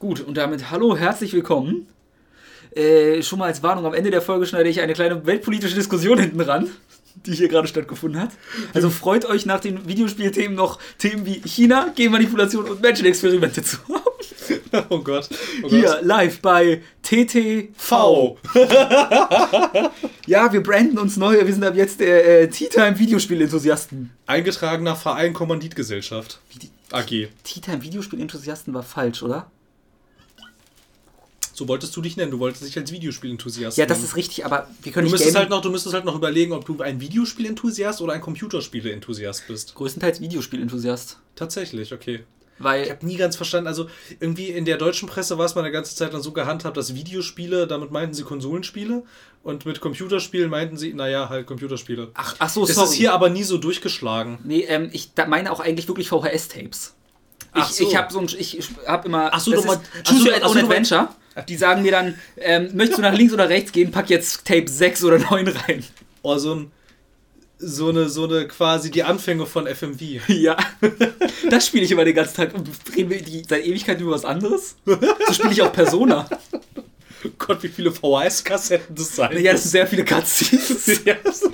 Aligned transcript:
Gut, 0.00 0.20
und 0.22 0.38
damit 0.38 0.70
hallo, 0.70 0.96
herzlich 0.96 1.34
willkommen. 1.34 1.86
Äh, 2.74 3.22
schon 3.22 3.38
mal 3.38 3.44
als 3.48 3.62
Warnung, 3.62 3.84
am 3.84 3.92
Ende 3.92 4.10
der 4.10 4.22
Folge 4.22 4.46
schneide 4.46 4.70
ich 4.70 4.80
eine 4.80 4.94
kleine 4.94 5.26
weltpolitische 5.26 5.74
Diskussion 5.74 6.18
hinten 6.18 6.40
ran, 6.40 6.70
die 7.26 7.34
hier 7.34 7.48
gerade 7.48 7.68
stattgefunden 7.68 8.18
hat. 8.18 8.30
Also 8.72 8.88
freut 8.88 9.26
euch 9.26 9.44
nach 9.44 9.60
den 9.60 9.86
Videospielthemen 9.86 10.56
noch 10.56 10.78
Themen 10.96 11.26
wie 11.26 11.42
China, 11.46 11.92
Genmanipulation 11.94 12.64
und 12.64 12.80
Menschenexperimente 12.80 13.62
zu 13.62 13.76
haben. 13.88 14.86
Oh 14.88 15.00
Gott. 15.00 15.28
Oh 15.62 15.68
Hier, 15.68 15.82
Gott. 15.82 16.02
live 16.02 16.40
bei 16.40 16.80
TTV. 17.02 18.38
Ja, 20.26 20.50
wir 20.52 20.62
branden 20.62 20.98
uns 20.98 21.16
neu. 21.18 21.44
Wir 21.44 21.52
sind 21.52 21.64
ab 21.64 21.74
jetzt 21.74 22.00
der 22.00 22.42
äh, 22.42 22.48
Tea 22.48 22.68
Time 22.68 22.98
Videospiel-Enthusiasten. 22.98 24.10
Eingetragener 24.26 24.96
Verein 24.96 25.34
Kommanditgesellschaft. 25.34 26.40
AG. 26.92 27.06
Tea 27.06 27.60
Time 27.60 27.82
Videospiel-Enthusiasten 27.82 28.72
war 28.72 28.84
falsch, 28.84 29.22
oder? 29.22 29.50
So 31.52 31.68
wolltest 31.68 31.94
du 31.96 32.00
dich 32.00 32.16
nennen. 32.16 32.30
Du 32.30 32.38
wolltest 32.38 32.64
dich 32.64 32.76
als 32.78 32.90
Videospielenthusiast 32.92 33.76
Ja, 33.78 33.86
das 33.86 33.98
nennen. 33.98 34.08
ist 34.08 34.16
richtig, 34.16 34.44
aber 34.46 34.68
wir 34.82 34.92
können 34.92 35.06
Du 35.06 35.12
nicht 35.12 35.18
müsstest, 35.20 35.36
halt 35.36 35.50
noch, 35.50 35.60
du 35.62 35.70
müsstest 35.70 35.94
halt 35.94 36.04
noch 36.04 36.14
überlegen, 36.14 36.52
ob 36.52 36.64
du 36.64 36.80
ein 36.80 37.00
Videospielenthusiast 37.00 38.00
oder 38.00 38.12
ein 38.14 38.20
Computerspiele-Enthusiast 38.20 39.46
bist. 39.48 39.74
größtenteils 39.74 40.20
Videospiel-Enthusiast. 40.20 41.18
Tatsächlich, 41.36 41.92
okay. 41.92 42.24
Weil 42.58 42.84
Ich 42.84 42.90
habe 42.90 43.06
nie 43.06 43.16
ganz 43.16 43.36
verstanden, 43.36 43.68
also 43.68 43.88
irgendwie 44.20 44.48
in 44.48 44.66
der 44.66 44.76
deutschen 44.76 45.08
Presse 45.08 45.38
war 45.38 45.46
es 45.46 45.54
mal 45.54 45.62
eine 45.62 45.72
ganze 45.72 45.96
Zeit 45.96 46.12
lang 46.12 46.22
so 46.22 46.32
gehandhabt, 46.32 46.76
dass 46.76 46.94
Videospiele, 46.94 47.66
damit 47.66 47.90
meinten 47.90 48.12
sie 48.14 48.22
Konsolenspiele 48.22 49.02
und 49.42 49.64
mit 49.64 49.80
Computerspielen 49.80 50.50
meinten 50.50 50.76
sie, 50.76 50.92
naja, 50.92 51.30
halt 51.30 51.46
Computerspiele. 51.46 52.10
Ach, 52.12 52.36
ach 52.38 52.50
so, 52.50 52.66
das 52.66 52.74
sorry. 52.76 52.88
ist 52.90 52.94
hier 52.94 53.14
aber 53.14 53.30
nie 53.30 53.44
so 53.44 53.56
durchgeschlagen. 53.56 54.38
nee, 54.44 54.60
ähm, 54.68 54.90
ich 54.92 55.10
meine 55.26 55.50
auch 55.52 55.60
eigentlich 55.60 55.88
wirklich 55.88 56.08
VHS-Tapes. 56.10 56.94
Ach 57.52 57.70
Ich, 57.70 57.76
so. 57.76 57.88
ich 57.88 57.96
habe 57.96 58.12
so 58.12 58.20
ein, 58.20 58.28
ich, 58.38 58.58
habe 58.86 59.08
immer. 59.08 59.30
Ach 59.32 59.40
so, 59.40 59.52
du 59.52 59.58
ach 59.66 59.78
Choose 60.06 60.28
Your 60.30 60.46
Own 60.50 60.58
Adventure. 60.58 61.08
Die 61.48 61.56
sagen 61.56 61.82
mir 61.82 61.92
dann, 61.92 62.14
ähm, 62.38 62.70
möchtest 62.74 62.98
du 62.98 63.02
nach 63.02 63.14
links 63.14 63.32
oder 63.32 63.48
rechts 63.48 63.72
gehen, 63.72 63.90
pack 63.90 64.10
jetzt 64.10 64.44
Tape 64.44 64.68
6 64.68 65.04
oder 65.04 65.18
9 65.18 65.48
rein. 65.48 65.84
Oh, 66.22 66.36
so 66.38 66.54
ein, 66.54 66.70
so 67.58 67.88
eine, 67.90 68.08
so 68.08 68.24
eine 68.24 68.48
quasi 68.48 68.90
die 68.90 69.02
Anfänge 69.04 69.46
von 69.46 69.66
FMV. 69.66 70.00
Ja. 70.28 70.56
Das 71.50 71.66
spiele 71.66 71.84
ich 71.84 71.90
immer 71.92 72.04
den 72.04 72.14
ganzen 72.14 72.36
Tag. 72.36 72.54
Und 72.54 72.68
reden 72.96 73.10
wir 73.10 73.22
die, 73.22 73.42
seit 73.48 73.64
Ewigkeiten 73.64 74.02
über 74.02 74.12
was 74.12 74.24
anderes? 74.24 74.76
So 74.84 75.32
spiele 75.32 75.52
ich 75.52 75.62
auch 75.62 75.72
Persona. 75.72 76.28
Gott, 77.38 77.62
wie 77.62 77.68
viele 77.68 77.92
VHS-Kassetten 77.92 78.94
das 78.96 79.14
sein 79.14 79.42
Ja, 79.42 79.52
das 79.52 79.62
sind 79.62 79.70
sehr 79.72 79.86
viele 79.86 80.04
Cutscenes. 80.04 81.00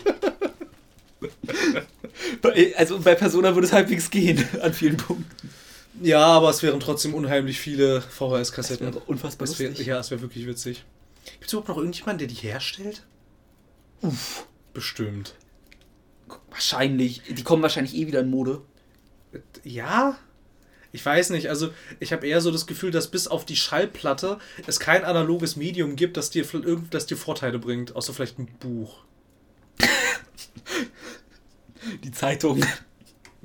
Bei- 2.42 2.74
Also 2.76 2.98
bei 3.00 3.14
Persona 3.14 3.54
würde 3.54 3.66
es 3.66 3.72
halbwegs 3.72 4.10
gehen 4.10 4.46
an 4.62 4.72
vielen 4.72 4.96
Punkten. 4.96 5.50
Ja, 6.02 6.24
aber 6.24 6.50
es 6.50 6.62
wären 6.62 6.80
trotzdem 6.80 7.14
unheimlich 7.14 7.58
viele 7.58 8.00
VHS-Kassetten. 8.02 8.94
Unfassbar 9.06 9.46
Das 9.46 9.58
wär, 9.58 9.68
lustig. 9.68 9.86
ja, 9.86 9.98
es 9.98 10.10
wäre 10.10 10.22
wirklich 10.22 10.46
witzig. 10.46 10.84
Gibt 11.24 11.46
es 11.46 11.52
überhaupt 11.52 11.68
noch 11.68 11.78
irgendjemanden, 11.78 12.18
der 12.18 12.28
die 12.28 12.34
herstellt? 12.34 13.04
Uff. 14.02 14.46
Bestimmt. 14.72 15.34
Wahrscheinlich. 16.50 17.22
Die 17.28 17.42
kommen 17.42 17.62
wahrscheinlich 17.62 17.94
eh 17.96 18.06
wieder 18.06 18.20
in 18.20 18.30
Mode. 18.30 18.62
Ja? 19.64 20.18
Ich 20.92 21.04
weiß 21.04 21.30
nicht. 21.30 21.48
Also, 21.48 21.70
ich 22.00 22.12
habe 22.12 22.26
eher 22.26 22.40
so 22.40 22.50
das 22.50 22.66
Gefühl, 22.66 22.90
dass 22.90 23.10
bis 23.10 23.26
auf 23.28 23.44
die 23.44 23.56
Schallplatte 23.56 24.38
es 24.66 24.80
kein 24.80 25.04
analoges 25.04 25.56
Medium 25.56 25.96
gibt, 25.96 26.16
das 26.16 26.30
dir, 26.30 26.46
das 26.90 27.06
dir 27.06 27.16
Vorteile 27.16 27.58
bringt. 27.58 27.96
Außer 27.96 28.14
vielleicht 28.14 28.38
ein 28.38 28.46
Buch. 28.60 28.98
Die 32.02 32.10
Zeitung. 32.10 32.64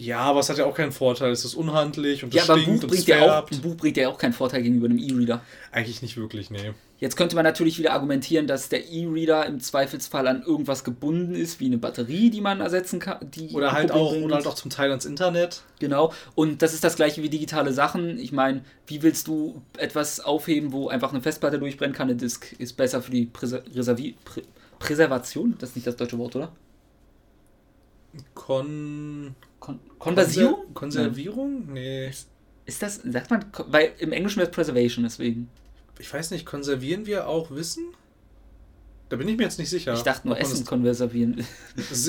Ja, 0.02 0.22
aber 0.22 0.40
es 0.40 0.50
hat 0.50 0.58
ja 0.58 0.66
auch 0.66 0.74
keinen 0.74 0.92
Vorteil. 0.92 1.32
Es 1.32 1.46
ist 1.46 1.54
unhandlich 1.54 2.24
und 2.24 2.30
es 2.30 2.36
Ja, 2.36 2.44
aber 2.46 2.56
ein 2.56 2.62
stinkt 2.62 2.82
Buch, 2.82 2.90
und 2.90 2.96
es 2.96 3.06
bringt 3.06 3.20
ja 3.20 3.40
auch, 3.40 3.52
ein 3.52 3.62
Buch 3.62 3.76
bringt 3.76 3.98
ja 3.98 4.10
auch 4.10 4.18
keinen 4.18 4.34
Vorteil 4.34 4.64
gegenüber 4.64 4.88
einem 4.88 4.98
E-Reader. 4.98 5.42
Eigentlich 5.72 6.02
nicht 6.02 6.18
wirklich, 6.18 6.50
nee. 6.50 6.72
Jetzt 6.98 7.18
könnte 7.18 7.36
man 7.36 7.44
natürlich 7.44 7.78
wieder 7.78 7.94
argumentieren, 7.94 8.48
dass 8.48 8.68
der 8.68 8.90
E-Reader 8.90 9.46
im 9.46 9.60
Zweifelsfall 9.60 10.28
an 10.28 10.42
irgendwas 10.42 10.84
gebunden 10.84 11.36
ist, 11.36 11.60
wie 11.60 11.68
eine 11.68 11.78
Batterie, 11.78 12.32
die 12.32 12.42
man 12.42 12.62
ersetzen 12.62 13.00
kann. 13.00 13.18
Die 13.30 13.50
Oder 13.50 13.74
halt, 13.74 13.92
auch, 13.92 14.10
bringt. 14.10 14.26
oder 14.26 14.36
halt 14.38 14.48
auch 14.48 14.56
zum 14.56 14.72
Teil 14.72 14.90
ans 14.90 15.06
Internet. 15.06 15.62
Genau. 15.78 16.12
Und 16.34 16.64
das 16.64 16.74
ist 16.74 16.84
das 16.84 16.96
gleiche 16.96 17.22
wie 17.22 17.30
digitale 17.30 17.72
Sachen. 17.72 18.18
Ich 18.18 18.32
meine, 18.32 18.66
wie 18.88 19.04
willst 19.04 19.28
du 19.28 19.62
etwas 19.78 20.20
aufheben, 20.20 20.72
wo 20.72 20.88
einfach 20.90 21.12
eine 21.12 21.22
Festplatte 21.22 21.60
durchbrennen 21.60 21.96
kann? 21.96 22.10
Eine 22.10 22.18
Disk 22.18 22.54
ist 22.54 22.76
besser 22.76 23.04
für 23.04 23.12
die 23.12 23.26
Präser 23.26 23.62
Reservi 23.76 24.16
Prä 24.26 24.42
Präservation. 24.80 25.58
Das 25.60 25.70
ist 25.70 25.76
nicht 25.76 25.86
das 25.86 25.96
deutsche 25.96 26.18
Wort, 26.18 26.36
oder? 26.36 26.52
Kon... 28.34 29.36
Kon 29.62 29.80
Konversierung? 30.00 30.56
Konser- 30.74 31.04
Konservierung? 31.04 31.72
Nee. 31.72 32.12
Ist 32.66 32.82
das, 32.82 32.96
sagt 33.06 33.30
man, 33.32 33.46
weil 33.68 33.94
im 34.00 34.12
Englischen 34.12 34.38
wäre 34.40 34.50
es 34.50 34.54
Preservation, 34.56 35.04
deswegen. 35.06 35.50
Ich 36.00 36.14
weiß 36.14 36.32
nicht, 36.32 36.46
konservieren 36.46 37.06
wir 37.06 37.28
auch 37.28 37.52
Wissen? 37.52 37.86
Da 39.10 39.18
bin 39.18 39.28
ich 39.28 39.36
mir 39.38 39.44
jetzt 39.44 39.60
nicht 39.60 39.70
sicher. 39.70 39.94
Ich 39.94 40.02
dachte 40.04 40.28
nur 40.28 40.40
Essen 40.40 40.66
konservieren. 40.66 41.46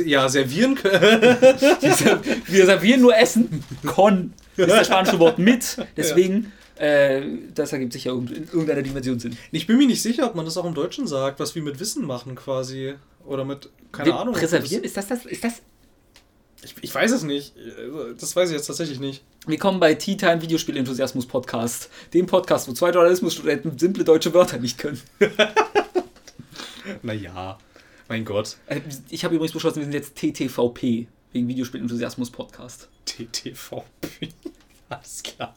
Ja, 0.07 0.29
servieren 0.29 0.77
können. 0.77 1.21
Wir 2.47 2.65
servieren 2.67 3.01
nur 3.01 3.17
Essen. 3.17 3.65
Con 3.85 4.33
ist 4.57 4.69
das 4.71 4.87
spanische 4.87 5.19
Wort 5.19 5.37
mit. 5.39 5.79
Deswegen, 5.97 6.53
äh, 6.77 7.23
das 7.55 7.73
ergibt 7.73 7.93
sich 7.93 8.05
ja 8.05 8.13
in 8.13 8.29
irgendeiner 8.53 8.83
Dimension 8.83 9.19
Sinn. 9.19 9.37
Ich 9.51 9.67
bin 9.67 9.79
mir 9.79 9.89
nicht 9.89 10.01
sicher, 10.01 10.27
ob 10.27 10.37
man 10.37 10.45
das 10.45 10.57
auch 10.57 10.65
im 10.65 10.75
Deutschen 10.75 11.09
sagt, 11.09 11.41
was 11.41 11.57
wir 11.57 11.63
mit 11.63 11.81
Wissen 11.81 12.07
machen 12.07 12.37
quasi. 12.37 12.95
Oder 13.27 13.45
mit, 13.45 13.69
keine 13.91 14.11
Wir 14.11 14.17
Ahnung. 14.21 14.35
Präservieren? 14.35 14.85
Ist 14.85 14.97
das 14.97 15.09
das? 15.09 15.27
Ist 15.27 15.43
das? 15.43 15.55
Ich, 16.65 16.75
ich 16.81 16.95
weiß 16.95 17.11
es 17.11 17.23
nicht. 17.25 17.55
Also, 17.77 18.13
Das 18.15 18.37
weiß 18.37 18.51
ich 18.51 18.57
jetzt 18.57 18.67
tatsächlich 18.67 19.01
nicht. 19.01 19.23
Willkommen 19.47 19.81
bei 19.81 19.95
Tea 19.95 20.17
Time 20.17 20.41
Videospiel 20.43 20.77
Enthusiasmus 20.77 21.27
Podcast. 21.27 21.91
Dem 22.15 22.27
Podcast, 22.27 22.69
wo 22.69 22.73
zwei 22.73 22.91
Journalismusstudenten 22.91 23.79
simple 23.79 24.05
deutsche 24.05 24.33
Wörter 24.35 24.59
nicht 24.59 24.79
können. 24.79 25.01
Naja, 27.03 27.59
mein 28.09 28.25
Gott. 28.25 28.57
Äh, 28.67 28.81
Ich 29.09 29.25
habe 29.25 29.37
übrigens 29.37 29.53
beschlossen, 29.53 29.77
wir 29.77 29.85
sind 29.85 29.95
jetzt 29.95 30.17
TTVP, 30.17 31.07
wegen 31.33 31.47
Videospiel 31.49 31.81
Enthusiasmus 31.81 32.29
Podcast. 32.31 32.89
TTVP. 33.07 34.29
Alles 34.89 35.23
klar. 35.23 35.55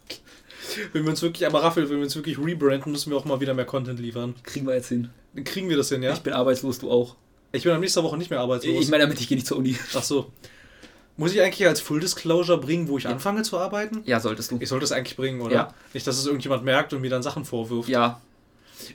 Wenn 0.93 1.03
wir 1.03 1.09
uns 1.09 1.23
wirklich, 1.23 1.47
aber 1.47 1.63
Raphael, 1.63 1.89
wenn 1.89 1.97
wir 1.97 2.03
uns 2.03 2.15
wirklich 2.15 2.37
rebranden, 2.37 2.91
müssen 2.91 3.09
wir 3.09 3.17
auch 3.17 3.25
mal 3.25 3.39
wieder 3.41 3.55
mehr 3.55 3.65
Content 3.65 3.99
liefern. 3.99 4.35
Kriegen 4.43 4.67
wir 4.67 4.75
jetzt 4.75 4.89
hin. 4.89 5.09
Kriegen 5.43 5.67
wir 5.67 5.77
das 5.77 5.89
hin, 5.89 6.03
ja? 6.03 6.13
Ich 6.13 6.21
bin 6.21 6.33
arbeitslos, 6.33 6.77
du 6.77 6.91
auch. 6.91 7.15
Ich 7.51 7.63
bin 7.63 7.71
am 7.71 7.81
nächsten 7.81 8.03
Woche 8.03 8.17
nicht 8.17 8.29
mehr 8.29 8.39
arbeitslos. 8.39 8.83
Ich 8.83 8.89
meine 8.89 9.03
damit, 9.05 9.19
ich 9.19 9.27
gehe 9.27 9.35
nicht 9.37 9.47
zur 9.47 9.57
Uni. 9.57 9.75
Ach 9.95 10.03
so. 10.03 10.31
Muss 11.17 11.33
ich 11.33 11.41
eigentlich 11.41 11.65
als 11.67 11.79
Full 11.79 12.01
Disclosure 12.01 12.57
bringen, 12.59 12.87
wo 12.89 12.97
ich 12.97 13.07
anfange 13.07 13.43
zu 13.43 13.57
arbeiten? 13.57 14.01
Ja, 14.05 14.19
solltest 14.19 14.51
du. 14.51 14.57
Ich 14.59 14.67
sollte 14.67 14.83
es 14.83 14.91
eigentlich 14.91 15.15
bringen, 15.15 15.39
oder? 15.41 15.55
Ja. 15.55 15.73
Nicht, 15.93 16.05
dass 16.05 16.17
es 16.17 16.25
irgendjemand 16.25 16.65
merkt 16.65 16.91
und 16.93 17.01
mir 17.01 17.09
dann 17.09 17.23
Sachen 17.23 17.45
vorwirft. 17.45 17.87
Ja, 17.87 18.19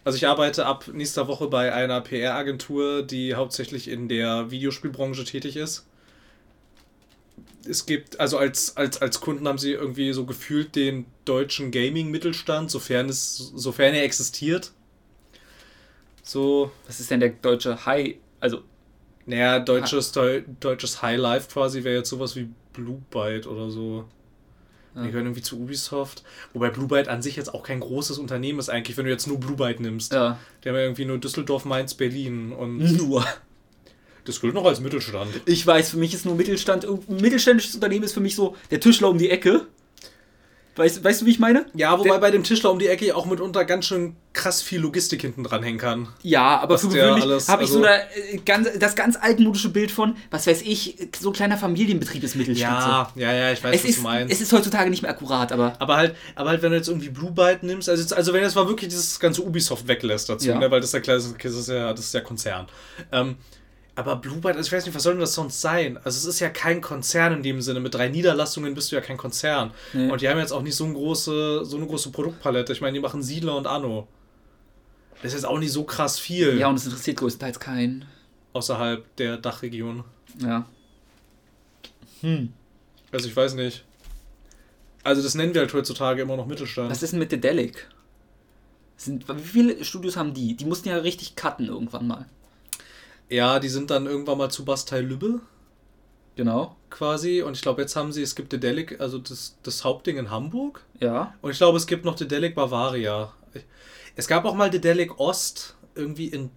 Also 0.05 0.17
ich 0.17 0.27
arbeite 0.27 0.67
ab 0.67 0.89
nächster 0.93 1.29
Woche 1.29 1.49
bei 1.49 1.73
einer 1.73 2.01
PR-Agentur, 2.03 3.03
die 3.03 3.35
hauptsächlich 3.35 3.89
in 3.89 4.09
der 4.09 4.51
Videospielbranche 4.51 5.25
tätig 5.25 5.57
ist. 5.57 5.87
Es 7.67 7.87
gibt, 7.87 8.21
also 8.21 8.39
als, 8.39 8.77
als, 8.77 9.01
als 9.01 9.21
Kunden 9.21 9.47
haben 9.49 9.59
sie 9.59 9.73
irgendwie 9.73 10.13
so 10.13 10.25
gefühlt 10.25 10.77
den 10.77 11.07
deutschen 11.25 11.71
Gaming-Mittelstand, 11.71 12.71
sofern 12.71 13.09
es, 13.09 13.37
sofern 13.55 13.95
er 13.95 14.05
existiert. 14.05 14.73
So, 16.23 16.71
was 16.87 17.01
ist 17.01 17.11
denn 17.11 17.21
der 17.21 17.31
deutsche 17.31 17.85
High? 17.87 18.17
Also, 18.41 18.63
naja, 19.27 19.59
deutsches, 19.61 20.13
Deu 20.13 20.43
deutsches 20.61 21.03
Highlife 21.03 21.49
quasi 21.53 21.85
wäre 21.85 21.97
jetzt 21.99 22.11
sowas 22.11 22.37
wie 22.37 22.49
Blue 22.73 23.01
Byte 23.11 23.47
oder 23.47 23.71
so. 23.71 24.05
Die 24.97 25.07
gehören 25.07 25.27
irgendwie 25.27 25.43
zu 25.43 25.57
Ubisoft. 25.61 26.25
Wobei 26.53 26.69
Blue 26.71 26.89
Byte 26.89 27.07
an 27.07 27.23
sich 27.23 27.37
jetzt 27.37 27.55
auch 27.55 27.63
kein 27.63 27.79
großes 27.79 28.19
Unternehmen 28.19 28.59
ist, 28.59 28.69
eigentlich, 28.69 28.97
wenn 28.97 29.05
du 29.05 29.11
jetzt 29.13 29.29
nur 29.29 29.39
Blue 29.39 29.57
Byte 29.57 29.79
nimmst. 29.79 30.13
ja. 30.13 30.37
Die 30.65 30.69
haben 30.69 30.75
ja 30.77 30.83
irgendwie 30.83 31.05
nur 31.05 31.19
Düsseldorf, 31.19 31.65
Mainz, 31.65 31.95
Berlin 31.95 32.51
und 32.53 32.79
Nur. 32.99 33.25
das 34.25 34.41
gilt 34.41 34.53
noch 34.55 34.65
als 34.65 34.81
Mittelstand. 34.81 35.43
Ich 35.47 35.65
weiß, 35.65 35.91
für 35.91 35.97
mich 35.97 36.13
ist 36.13 36.27
nur 36.27 36.35
Mittelstand. 36.35 36.85
Ein 36.85 37.05
mittelständisches 37.21 37.77
Unternehmen 37.77 38.05
ist 38.05 38.15
für 38.15 38.21
mich 38.21 38.35
so 38.35 38.57
der 38.73 38.81
Tischler 38.81 39.09
um 39.09 39.19
die 39.19 39.31
Ecke. 39.31 39.69
Weißt, 40.77 41.03
weißt 41.03 41.21
du, 41.23 41.27
wie 41.27 41.31
ich 41.31 41.39
meine? 41.41 41.67
Ja, 41.75 41.99
wobei 41.99 42.11
Der- 42.11 42.19
bei 42.19 42.31
dem 42.31 42.45
Tischler 42.45 42.71
um 42.71 42.79
die 42.79 42.87
Ecke 42.87 43.15
auch 43.17 43.27
mitunter 43.27 43.65
ganz 43.65 43.87
schön 43.87 44.15
krass 44.33 44.63
viel 44.63 44.81
Logistik 44.81 45.21
hinten 45.21 45.43
dran 45.43 45.63
hängen 45.65 45.79
kann. 45.79 46.09
Ja, 46.23 46.59
aber 46.61 46.79
für 46.79 46.89
gewöhnlich 46.89 47.49
habe 47.49 47.65
ich 47.65 47.69
so 47.71 47.79
also- 47.79 47.83
da, 47.83 47.97
äh, 47.97 48.39
ganz, 48.47 48.69
das 48.79 48.95
ganz 48.95 49.17
altmodische 49.21 49.69
Bild 49.71 49.91
von, 49.91 50.17
was 50.31 50.47
weiß 50.47 50.63
ich, 50.63 50.97
so 51.19 51.31
ein 51.31 51.33
kleiner 51.33 51.59
Familienbetrieb 51.59 52.23
ist 52.23 52.37
Mittelstand. 52.37 52.81
Ja, 52.83 53.13
ja, 53.17 53.33
ja, 53.33 53.53
ich 53.53 53.63
weiß, 53.63 53.75
es 53.75 53.83
was 53.83 53.91
ist, 53.91 53.99
du 53.99 54.03
meinst. 54.03 54.33
es 54.33 54.41
ist 54.41 54.53
heutzutage 54.53 54.89
nicht 54.91 55.03
mehr 55.03 55.11
akkurat, 55.11 55.51
aber 55.51 55.75
aber 55.81 55.97
halt, 55.97 56.15
aber 56.37 56.51
halt, 56.51 56.63
wenn 56.63 56.71
du 56.71 56.77
jetzt 56.77 56.89
irgendwie 56.89 57.11
Blue 57.11 57.33
Byte 57.33 57.65
nimmst, 57.65 57.89
also, 57.89 58.01
jetzt, 58.01 58.15
also 58.15 58.33
wenn 58.33 58.41
du 58.41 58.47
jetzt 58.47 58.55
mal 58.55 58.69
wirklich 58.69 58.89
dieses 58.89 59.19
ganze 59.19 59.43
Ubisoft 59.43 59.89
weglässt 59.89 60.29
dazu, 60.29 60.49
Ja. 60.49 60.59
ne, 60.59 60.71
weil 60.71 60.81
das 60.81 60.91
ist 60.91 60.95
ja 60.95 61.01
klar, 61.01 61.17
das 61.17 61.27
ist 61.27 61.69
ja, 61.69 61.93
das 61.93 62.05
ist 62.07 62.15
ja 62.15 62.21
Konzern. 62.21 62.69
Ähm, 63.11 63.37
aber 63.95 64.17
Blue 64.17 64.39
Byte, 64.39 64.57
also 64.57 64.69
ich 64.69 64.73
weiß 64.73 64.87
nicht, 64.87 64.95
was 64.95 65.03
soll 65.03 65.15
denn 65.15 65.21
das 65.21 65.35
sonst 65.35 65.61
sein? 65.61 65.97
Also 65.99 66.11
es 66.11 66.25
ist 66.25 66.41
ja 66.41 66.49
kein 66.49 66.81
Konzern 66.81 67.35
in 67.35 67.43
dem 67.43 67.61
Sinne. 67.61 67.81
Mit 67.81 67.95
drei 67.95 68.09
Niederlassungen 68.09 68.75
bist 68.75 68.91
du 68.91 68.97
ja 68.97 69.03
kein 69.03 69.17
Konzern. 69.17 69.73
Nee. 69.93 70.11
Und 70.11 70.21
die 70.21 70.29
haben 70.29 70.39
jetzt 70.39 70.53
auch 70.53 70.63
nicht 70.63 70.77
so, 70.77 70.85
eine 70.85 70.95
große, 70.95 71.65
so 71.65 71.77
eine 71.77 71.87
große 71.87 72.11
Produktpalette. 72.11 72.73
Ich 72.73 72.81
meine, 72.81 72.95
die 72.95 73.01
machen 73.01 73.23
Siedler 73.23 73.57
und 73.57 73.67
Anno. 73.67 74.09
Das 75.23 75.33
ist 75.33 75.41
jetzt 75.41 75.45
auch 75.45 75.59
nicht 75.59 75.73
so 75.73 75.85
krass 75.85 76.19
viel 76.19 76.59
ja, 76.59 76.69
und 76.69 76.77
es 76.77 76.87
interessiert 76.87 77.19
größtenteils 77.19 77.61
keinen. 77.61 78.07
außerhalb 78.53 79.05
der 79.17 79.37
Dachregion. 79.37 80.05
Ja. 80.39 80.67
Also 83.13 83.29
ich 83.29 83.37
weiß 83.37 83.55
nicht. 83.55 83.85
Also 85.03 85.23
das 85.23 85.35
nennen 85.35 85.55
wir 85.55 85.63
halt 85.63 85.73
heutzutage 85.73 86.23
immer 86.23 86.37
noch 86.37 86.47
Mittelstand. 86.47 86.91
Was 86.91 87.03
ist 87.03 87.13
denn 87.13 87.19
mit 87.19 87.33
Dedelic? 87.33 87.89
Sind, 88.97 89.27
wie 89.29 89.41
viele 89.41 89.85
Studios 89.85 90.17
haben 90.17 90.35
die? 90.35 90.55
Die 90.55 90.67
mussten 90.67 90.89
ja 90.89 90.97
richtig 90.99 91.37
cutten 91.37 91.67
irgendwann 91.67 92.07
mal. 92.07 92.27
Ja, 93.31 93.59
die 93.61 93.69
sind 93.69 93.91
dann 93.91 94.07
irgendwann 94.07 94.39
mal 94.39 94.51
zu 94.51 94.65
Bastei 94.65 95.01
Lübbe 95.01 95.41
Genau. 96.37 96.77
quasi. 96.91 97.43
Und 97.43 97.57
ich 97.57 97.63
glaube, 97.63 97.83
jetzt 97.83 97.97
haben 97.97 98.13
sie, 98.13 98.23
es 98.23 98.35
gibt 98.35 98.53
Dedelic, 98.53 99.01
also 99.01 99.19
das, 99.19 99.57
das 99.63 99.85
Hauptding 99.85 100.17
in 100.17 100.31
Hamburg. 100.31 100.85
Ja. 101.01 101.35
Und 101.43 101.51
ich 101.51 101.59
glaube, 101.59 101.79
es 101.79 101.87
gibt 101.87 102.05
noch 102.05 102.17
Dedelic 102.17 102.55
Bavaria. 102.55 103.33
Es 104.17 104.27
gab 104.27 104.45
auch 104.45 104.55
mal 104.55 104.71
Dedelic 104.71 105.19
Ost 105.19 105.77
irgendwie 105.95 106.27
in 106.27 106.51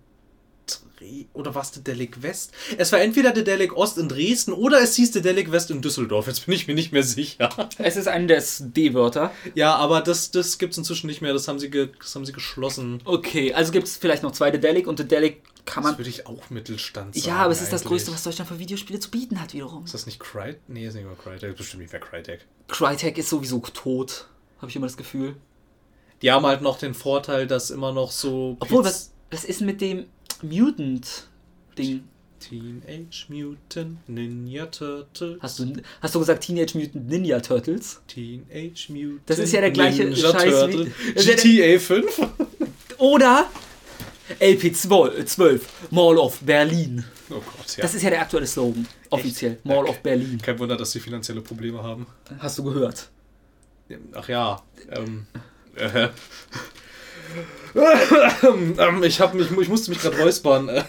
oder 1.33 1.53
was 1.53 1.71
Dedelic 1.71 2.23
West? 2.23 2.53
Es 2.77 2.91
war 2.93 3.01
entweder 3.01 3.31
Dedelic 3.31 3.75
Ost 3.75 3.97
in 3.97 4.07
Dresden 4.07 4.53
oder 4.53 4.81
es 4.81 4.95
hieß 4.95 5.11
Dedelic 5.11 5.51
West 5.51 5.69
in 5.69 5.81
Düsseldorf. 5.81 6.27
Jetzt 6.27 6.45
bin 6.45 6.55
ich 6.55 6.67
mir 6.67 6.75
nicht 6.75 6.93
mehr 6.93 7.03
sicher. 7.03 7.49
Es 7.77 7.97
ist 7.97 8.07
eine 8.07 8.27
der 8.27 8.41
D-Wörter. 8.59 9.31
Ja, 9.53 9.75
aber 9.75 10.01
das, 10.01 10.31
das 10.31 10.57
gibt 10.57 10.71
es 10.71 10.77
inzwischen 10.77 11.07
nicht 11.07 11.21
mehr. 11.21 11.33
Das 11.33 11.47
haben 11.47 11.59
sie, 11.59 11.69
ge, 11.69 11.89
das 11.99 12.15
haben 12.15 12.25
sie 12.25 12.31
geschlossen. 12.31 13.01
Okay, 13.03 13.53
also 13.53 13.71
gibt 13.73 13.87
es 13.87 13.97
vielleicht 13.97 14.23
noch 14.23 14.31
zwei 14.31 14.49
Dedelic 14.51 14.87
und 14.87 14.99
Dedelic 14.99 15.41
kann 15.65 15.83
Das 15.83 15.91
man. 15.93 15.99
würde 15.99 16.09
ich 16.09 16.27
auch 16.27 16.49
Mittelstand 16.49 17.15
sagen. 17.15 17.27
Ja, 17.27 17.35
aber 17.37 17.51
es 17.53 17.61
ist 17.61 17.71
das. 17.71 17.83
Größte, 17.83 18.11
was 18.11 18.23
Deutschland 18.23 18.49
für 18.49 18.59
Videospiele 18.59 18.99
zu 18.99 19.09
bieten 19.11 19.39
hat, 19.41 19.53
wiederum. 19.53 19.85
Ist 19.85 19.93
das 19.93 20.05
nicht 20.05 20.19
Crytek? 20.19 20.59
Nee, 20.67 20.85
ist 20.87 20.93
nicht 20.95 21.05
mal 21.05 21.15
Crytek. 21.15 21.41
Das 21.41 21.49
ist 21.51 21.57
bestimmt 21.57 21.83
nicht 21.83 21.91
mehr 21.91 22.01
Crytek. 22.01 22.45
Crytek 22.67 23.17
ist 23.17 23.29
sowieso 23.29 23.59
tot, 23.59 24.27
habe 24.59 24.69
ich 24.69 24.75
immer 24.75 24.87
das 24.87 24.97
Gefühl. 24.97 25.35
Die 26.21 26.31
haben 26.31 26.45
halt 26.45 26.61
noch 26.61 26.77
den 26.77 26.93
Vorteil, 26.93 27.47
dass 27.47 27.69
immer 27.71 27.91
noch 27.93 28.11
so. 28.11 28.57
Obwohl, 28.59 28.83
was, 28.83 29.11
was 29.31 29.43
ist 29.45 29.61
mit 29.61 29.81
dem 29.81 30.05
Mutant-Ding? 30.41 32.03
Teenage 32.39 33.25
Mutant 33.29 34.09
Ninja 34.09 34.65
Turtles. 34.65 35.37
Hast 35.41 35.59
du, 35.59 35.73
hast 36.01 36.13
du 36.13 36.19
gesagt 36.19 36.43
Teenage 36.43 36.77
Mutant 36.77 37.07
Ninja 37.07 37.39
Turtles? 37.39 38.01
Teenage 38.07 38.87
Mutant 38.89 39.21
Das 39.27 39.39
ist 39.39 39.53
ja 39.53 39.61
der 39.61 39.71
gleiche 39.71 40.03
Ninja 40.03 40.29
Scheiß 40.31 40.43
wie- 40.43 40.49
Turtle. 40.49 40.91
Das 41.15 41.25
ja 41.25 41.35
GTA 41.35 41.79
5? 41.79 42.21
Oder 42.97 43.49
LP12, 44.39 45.25
12, 45.25 45.65
Mall 45.91 46.17
of 46.17 46.39
Berlin. 46.41 47.03
Oh 47.29 47.35
Gott, 47.35 47.77
ja. 47.77 47.81
Das 47.81 47.93
ist 47.93 48.01
ja 48.03 48.09
der 48.09 48.21
aktuelle 48.21 48.45
Slogan, 48.47 48.87
offiziell. 49.09 49.57
Mall 49.63 49.79
Okay. 49.79 49.89
of 49.89 49.99
Berlin. 50.01 50.39
Kein 50.41 50.59
Wunder, 50.59 50.75
dass 50.77 50.91
sie 50.91 50.99
finanzielle 50.99 51.41
Probleme 51.41 51.81
haben. 51.83 52.05
Hast 52.39 52.57
du 52.59 52.63
gehört? 52.63 53.09
Ach 54.13 54.27
ja. 54.29 54.61
Ähm. 54.91 55.25
Äh. 55.75 56.09
ähm, 58.77 59.03
ich, 59.03 59.19
hab 59.19 59.33
mich, 59.33 59.49
ich 59.51 59.67
musste 59.69 59.89
mich 59.91 59.99
gerade 59.99 60.17
räuspern. 60.19 60.69
Äh. 60.69 60.83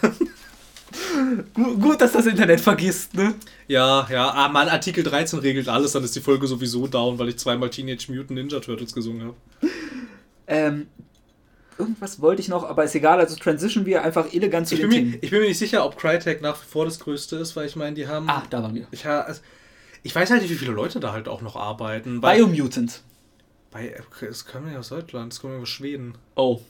Gu- 1.53 1.77
Gut, 1.77 2.01
dass 2.01 2.11
das 2.13 2.25
Internet 2.25 2.61
vergisst, 2.61 3.13
ne? 3.15 3.33
Ja, 3.67 4.07
ja. 4.11 4.29
Ah, 4.31 4.47
Mann, 4.49 4.67
Artikel 4.69 5.03
13 5.03 5.39
regelt 5.39 5.67
alles, 5.67 5.91
dann 5.93 6.03
ist 6.03 6.15
die 6.15 6.21
Folge 6.21 6.47
sowieso 6.47 6.87
down, 6.87 7.17
weil 7.17 7.29
ich 7.29 7.37
zweimal 7.37 7.69
Teenage 7.69 8.05
Mutant 8.11 8.31
Ninja 8.31 8.59
Turtles 8.59 8.93
gesungen 8.93 9.23
habe. 9.27 9.35
Ähm, 10.47 10.87
irgendwas 11.77 12.21
wollte 12.21 12.41
ich 12.41 12.47
noch, 12.47 12.63
aber 12.63 12.83
ist 12.83 12.95
egal, 12.95 13.19
also 13.19 13.35
transition 13.35 13.85
wir 13.85 14.03
einfach 14.03 14.31
elegant 14.33 14.67
zu 14.67 14.75
Ich 14.75 14.81
den 14.81 14.89
bin, 14.89 15.09
mir, 15.11 15.17
ich 15.21 15.29
bin 15.29 15.41
mir 15.41 15.47
nicht 15.47 15.57
sicher, 15.59 15.85
ob 15.85 15.97
Crytek 15.97 16.41
nach 16.41 16.61
wie 16.61 16.65
vor 16.65 16.85
das 16.85 16.99
Größte 16.99 17.35
ist, 17.37 17.55
weil 17.55 17.67
ich 17.67 17.75
meine, 17.75 17.95
die 17.95 18.07
haben. 18.07 18.29
Ah, 18.29 18.43
da 18.49 18.63
waren 18.63 18.75
wir. 18.75 18.87
Ich, 18.91 19.05
also, 19.05 19.41
ich 20.03 20.13
weiß 20.15 20.31
halt 20.31 20.41
nicht, 20.41 20.51
wie 20.51 20.55
viele 20.55 20.71
Leute 20.71 20.99
da 20.99 21.11
halt 21.11 21.27
auch 21.27 21.41
noch 21.41 21.55
arbeiten. 21.55 22.21
Biomutant. 22.21 23.01
bei, 23.71 23.95
es 24.21 24.45
kommen 24.45 24.71
ja 24.71 24.79
aus 24.79 24.89
Deutschland, 24.89 25.33
es 25.33 25.39
kommen 25.39 25.55
ja 25.55 25.61
aus 25.61 25.69
Schweden. 25.69 26.15
Oh. 26.35 26.61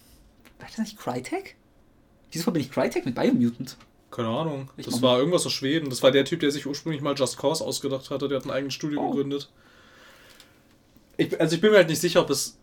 War 0.59 0.67
das 0.67 0.77
nicht 0.77 0.97
Crytek? 0.97 1.55
Wieso 2.31 2.51
bin 2.51 2.61
ich 2.61 2.71
Crytek 2.71 3.05
mit 3.05 3.15
Biomutant? 3.15 3.77
Keine 4.11 4.29
Ahnung. 4.29 4.69
Ich 4.77 4.85
das 4.85 5.01
war 5.01 5.19
irgendwas 5.19 5.45
aus 5.45 5.51
Schweden. 5.51 5.89
Das 5.89 6.01
war 6.01 6.11
der 6.11 6.23
Typ, 6.23 6.39
der 6.39 6.49
sich 6.51 6.65
ursprünglich 6.65 7.01
mal 7.01 7.15
Just 7.15 7.37
Cause 7.37 7.63
ausgedacht 7.63 8.09
hatte. 8.09 8.29
Der 8.29 8.37
hat 8.39 8.45
ein 8.45 8.51
eigenes 8.51 8.73
Studio 8.73 9.01
Oh. 9.01 9.09
gegründet. 9.09 9.49
Ich, 11.17 11.39
also 11.39 11.55
ich 11.55 11.61
bin 11.61 11.71
mir 11.71 11.77
halt 11.77 11.89
nicht 11.89 11.99
sicher, 12.01 12.21
ob 12.21 12.29
es. 12.29 12.57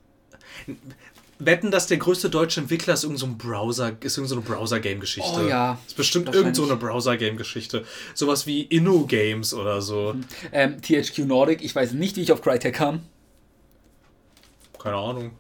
Wetten, 1.47 1.71
dass 1.71 1.87
der 1.87 1.99
größte 1.99 2.31
deutsche 2.31 2.61
Entwickler 2.61 2.95
ist 2.95 3.05
irgend 3.05 3.19
so 3.19 3.27
ein 3.27 3.39
Browser, 3.39 3.93
ist 4.01 4.17
irgend 4.17 4.29
so 4.29 4.37
eine 4.37 4.45
Browser-Game-Geschichte. 4.45 5.41
Oh 5.45 5.49
ja, 5.49 5.79
Ist 5.87 5.97
bestimmt 5.97 6.35
irgend 6.35 6.57
so 6.57 6.65
eine 6.65 6.77
Browser-Game-Geschichte. 6.77 7.85
Sowas 8.15 8.47
wie 8.47 8.63
Inno-Games 8.63 9.55
oder 9.55 9.83
so. 9.83 10.15
Ähm, 10.53 10.81
THQ 10.81 11.19
Nordic, 11.27 11.63
ich 11.63 11.75
weiß 11.75 11.93
nicht, 11.93 12.17
wie 12.17 12.23
ich 12.23 12.33
auf 12.33 12.43
Crytek 12.43 12.75
kam. 12.75 13.01
Keine 14.79 14.97
Ahnung. 14.97 15.33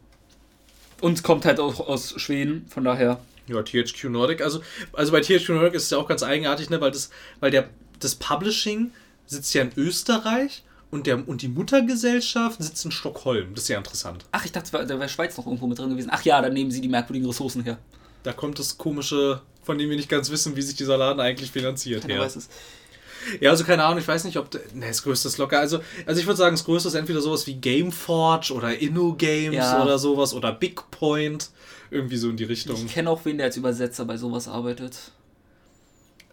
Und 1.01 1.23
kommt 1.23 1.45
halt 1.45 1.59
auch 1.59 1.81
aus 1.81 2.15
Schweden, 2.21 2.67
von 2.69 2.85
daher. 2.85 3.21
Ja, 3.49 3.63
THQ 3.63 4.05
Nordic. 4.05 4.41
Also, 4.41 4.63
also 4.93 5.13
bei 5.13 5.21
THQ 5.21 5.49
Nordic 5.51 5.75
ist 5.75 5.85
es 5.85 5.91
ja 5.91 5.99
auch 5.99 6.07
ganz 6.07 6.23
eigenartig, 6.23 6.71
ne, 6.71 6.81
weil 6.81 6.93
das, 6.93 7.11
weil 7.41 7.51
der, 7.51 7.69
das 7.99 8.15
Publishing 8.15 8.93
sitzt 9.27 9.53
ja 9.55 9.63
in 9.63 9.73
Österreich 9.77 10.63
und, 10.93 11.09
der, 11.09 11.27
und 11.27 11.43
die 11.43 11.49
Muttergesellschaft 11.49 12.63
sitzt 12.63 12.85
in 12.85 12.93
Stockholm. 12.93 13.55
Das 13.55 13.65
ist 13.65 13.69
ja 13.69 13.79
interessant. 13.79 14.25
Ach, 14.31 14.45
ich 14.45 14.53
dachte, 14.53 14.71
da 14.71 14.89
wäre 15.01 15.09
Schweiz 15.09 15.37
noch 15.37 15.47
irgendwo 15.47 15.67
mit 15.67 15.79
drin 15.79 15.91
gewesen. 15.91 16.11
Ach 16.13 16.23
ja, 16.23 16.41
dann 16.41 16.53
nehmen 16.53 16.71
sie 16.71 16.81
die 16.81 16.89
merkwürdigen 16.89 17.27
Ressourcen 17.27 17.65
her. 17.65 17.79
Da 18.23 18.33
kommt 18.33 18.59
das 18.61 18.79
komische, 18.79 19.41
von 19.65 19.79
dem 19.79 19.91
wir 19.91 19.97
nicht 19.97 20.09
ganz 20.09 20.31
wissen, 20.31 20.55
wie 20.55 20.63
sich 20.63 20.77
dieser 20.77 20.97
Laden 20.97 21.19
eigentlich 21.19 21.51
finanziert. 21.51 22.03
Keiner 22.03 22.15
Ja. 22.15 22.21
weiß 22.21 22.37
es. 22.37 22.49
ja, 23.41 23.51
also 23.51 23.65
keine 23.65 23.85
Ahnung, 23.85 23.99
ich 23.99 24.07
weiß 24.07 24.25
nicht, 24.25 24.37
ob. 24.37 24.51
der- 24.51 24.61
Ne, 24.75 24.87
das 24.89 25.03
größte 25.03 25.29
ist 25.29 25.39
locker. 25.39 25.59
Also, 25.59 25.81
also 26.07 26.21
ich 26.21 26.27
würde 26.27 26.37
sagen, 26.37 26.55
das 26.55 26.65
größte 26.65 26.89
ist 26.89 26.95
entweder 26.95 27.21
sowas 27.21 27.47
wie 27.47 27.55
Gameforge 27.55 28.53
oder 28.53 28.79
InnoGames 28.79 29.57
Ja. 29.57 29.83
oder 29.83 29.99
sowas 29.99 30.35
oder 30.35 30.53
Big 30.53 30.91
Point. 30.91 31.51
Irgendwie 31.91 32.17
so 32.17 32.29
in 32.31 32.37
die 32.37 32.45
Richtung. 32.45 32.77
Ich 32.77 32.93
kenne 32.93 33.11
auch 33.11 33.25
wen, 33.25 33.39
der 33.39 33.47
als 33.47 33.57
Übersetzer 33.57 34.05
bei 34.05 34.17
sowas 34.17 34.47
arbeitet. 34.49 34.97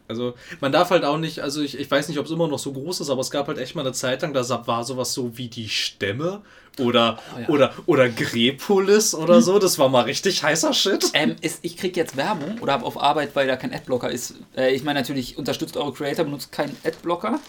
Also 0.10 0.34
man 0.60 0.72
darf 0.72 0.90
halt 0.90 1.06
auch 1.06 1.20
nicht, 1.20 1.40
also 1.40 1.62
ich, 1.62 1.78
ich 1.78 1.90
weiß 1.90 2.10
nicht, 2.10 2.18
ob 2.18 2.26
es 2.26 2.32
immer 2.32 2.48
noch 2.48 2.58
so 2.58 2.74
groß 2.74 3.00
ist, 3.00 3.10
aber 3.12 3.22
es 3.22 3.30
gab 3.30 3.48
halt 3.48 3.60
echt 3.60 3.76
mal 3.76 3.82
eine 3.82 3.94
Zeit 3.94 4.24
lang, 4.24 4.34
da 4.34 4.68
war 4.68 4.84
sowas 4.84 5.14
so 5.14 5.38
wie 5.38 5.48
die 5.50 5.70
Stämme 5.70 6.42
oder, 6.80 7.20
Oh 7.36 7.40
ja. 7.40 7.50
oder, 7.50 7.74
oder 7.86 8.10
Grepolis 8.10 9.14
oder 9.14 9.42
so. 9.42 9.60
Das 9.60 9.78
war 9.78 9.88
mal 9.90 10.02
richtig 10.02 10.44
heißer 10.44 10.74
Shit. 10.74 11.12
Ähm, 11.14 11.36
ist, 11.42 11.60
ich 11.62 11.78
krieg 11.78 11.96
jetzt 11.96 12.18
Werbung 12.18 12.58
oder 12.60 12.74
habe 12.74 12.86
auf 12.86 13.00
Arbeit, 13.00 13.36
weil 13.36 13.48
da 13.48 13.56
kein 13.56 13.72
Adblocker 13.74 14.10
ist. 14.10 14.34
Äh, 14.58 14.74
ich 14.74 14.84
meine 14.84 15.00
natürlich, 15.00 15.38
unterstützt 15.38 15.78
eure 15.78 15.94
Creator, 15.94 16.26
benutzt 16.26 16.52
keinen 16.52 16.76
Adblocker. 16.84 17.40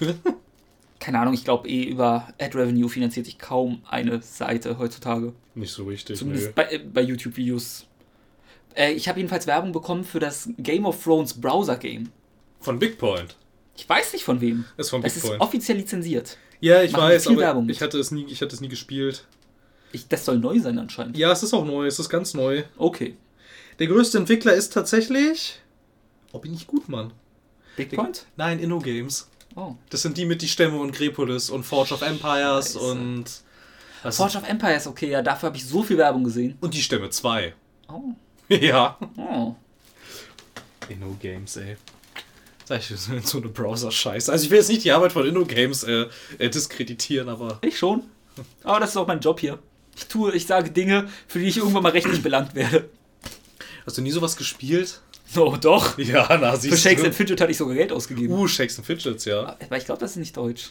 Keine 0.98 1.20
Ahnung, 1.20 1.34
ich 1.34 1.44
glaube 1.44 1.68
eh 1.68 1.84
über 1.84 2.32
Ad 2.40 2.56
Revenue 2.58 2.88
finanziert 2.88 3.26
sich 3.26 3.38
kaum 3.38 3.82
eine 3.88 4.22
Seite 4.22 4.78
heutzutage. 4.78 5.34
Nicht 5.54 5.72
so 5.72 5.84
richtig, 5.84 6.18
Zumindest 6.18 6.46
nö. 6.48 6.52
bei, 6.56 6.64
äh, 6.72 6.78
bei 6.78 7.02
YouTube-Videos. 7.02 7.86
Äh, 8.76 8.92
ich 8.92 9.08
habe 9.08 9.18
jedenfalls 9.18 9.46
Werbung 9.46 9.72
bekommen 9.72 10.04
für 10.04 10.20
das 10.20 10.48
Game 10.58 10.86
of 10.86 11.02
Thrones 11.02 11.34
Browser-Game. 11.34 12.10
Von 12.60 12.78
Big 12.78 12.98
Point. 12.98 13.36
Ich 13.76 13.88
weiß 13.88 14.12
nicht 14.12 14.24
von 14.24 14.40
wem. 14.40 14.64
Ist 14.76 14.90
von 14.90 15.02
Big 15.02 15.10
Es 15.10 15.16
ist 15.16 15.40
offiziell 15.40 15.78
lizenziert. 15.78 16.38
Ja, 16.60 16.82
ich 16.82 16.92
machen 16.92 17.04
weiß, 17.04 17.26
aber 17.28 17.38
Werbung 17.38 17.68
ich 17.68 17.82
hatte, 17.82 17.98
es 17.98 18.10
nie, 18.10 18.24
ich 18.24 18.40
hatte 18.40 18.54
es 18.54 18.60
nie 18.60 18.68
gespielt. 18.68 19.26
Ich, 19.92 20.08
das 20.08 20.24
soll 20.24 20.38
neu 20.38 20.58
sein 20.58 20.78
anscheinend. 20.78 21.16
Ja, 21.16 21.32
es 21.32 21.42
ist 21.42 21.52
auch 21.54 21.64
neu, 21.64 21.86
es 21.86 21.98
ist 21.98 22.08
ganz 22.08 22.34
neu. 22.34 22.64
Okay. 22.76 23.16
Der 23.78 23.86
größte 23.86 24.18
Entwickler 24.18 24.54
ist 24.54 24.72
tatsächlich. 24.72 25.60
Oh, 26.32 26.38
bin 26.38 26.54
ich 26.54 26.66
gut, 26.66 26.88
Mann. 26.88 27.12
Big 27.76 27.94
Point? 27.94 28.26
Nein, 28.36 28.58
InnoGames. 28.58 29.28
Oh. 29.54 29.74
Das 29.90 30.02
sind 30.02 30.16
die 30.16 30.24
mit 30.24 30.42
die 30.42 30.48
Stämme 30.48 30.78
und 30.78 30.92
Grepolis 30.92 31.50
und 31.50 31.64
Forge 31.64 31.94
of 31.94 32.02
Empires 32.02 32.72
Scheiße. 32.72 32.78
und. 32.80 33.24
Forge 34.10 34.38
of 34.38 34.48
Empires, 34.48 34.86
okay, 34.86 35.10
ja, 35.10 35.20
dafür 35.22 35.48
habe 35.48 35.56
ich 35.56 35.66
so 35.66 35.82
viel 35.82 35.98
Werbung 35.98 36.24
gesehen. 36.24 36.56
und 36.60 36.74
die 36.74 36.82
Stämme 36.82 37.10
2. 37.10 37.54
Oh. 37.88 38.14
ja. 38.60 38.98
Oh. 39.16 39.54
InnoGames, 40.88 41.56
ey. 41.56 41.76
Sag 42.64 42.80
ich, 42.80 42.98
so 42.98 43.38
eine 43.38 43.48
Browser-Scheiße. 43.48 44.30
Also 44.32 44.44
ich 44.44 44.50
will 44.50 44.58
jetzt 44.58 44.68
nicht 44.68 44.84
die 44.84 44.92
Arbeit 44.92 45.12
von 45.12 45.26
InnoGames 45.26 45.84
äh, 45.84 46.06
äh, 46.38 46.50
diskreditieren, 46.50 47.28
aber. 47.28 47.58
Ich 47.62 47.78
schon. 47.78 48.02
Aber 48.64 48.80
das 48.80 48.90
ist 48.90 48.96
auch 48.96 49.06
mein 49.06 49.20
Job 49.20 49.40
hier. 49.40 49.58
Ich 49.96 50.06
tue, 50.06 50.34
ich 50.34 50.46
sage 50.46 50.70
Dinge, 50.70 51.08
für 51.26 51.38
die 51.38 51.46
ich 51.46 51.56
irgendwann 51.56 51.82
mal 51.82 51.92
rechtlich 51.92 52.22
belangt 52.22 52.54
werde. 52.54 52.88
Hast 53.86 53.96
du 53.96 54.02
nie 54.02 54.10
sowas 54.10 54.36
gespielt? 54.36 55.00
Oh, 55.36 55.56
doch. 55.60 55.96
Ja, 55.98 56.26
na, 56.40 56.52
Für 56.52 56.60
siehst 56.60 56.82
Shakes 56.82 57.02
du. 57.02 57.06
and 57.06 57.14
Fidget 57.14 57.40
hatte 57.40 57.50
ich 57.50 57.56
sogar 57.56 57.74
Geld 57.74 57.92
ausgegeben. 57.92 58.32
Uh, 58.34 58.46
Shakes 58.46 58.78
and 58.78 58.86
Fidgets, 58.86 59.24
ja. 59.24 59.56
Aber 59.64 59.76
ich 59.76 59.84
glaube, 59.84 60.00
das 60.00 60.12
ist 60.12 60.16
nicht 60.16 60.36
deutsch. 60.36 60.70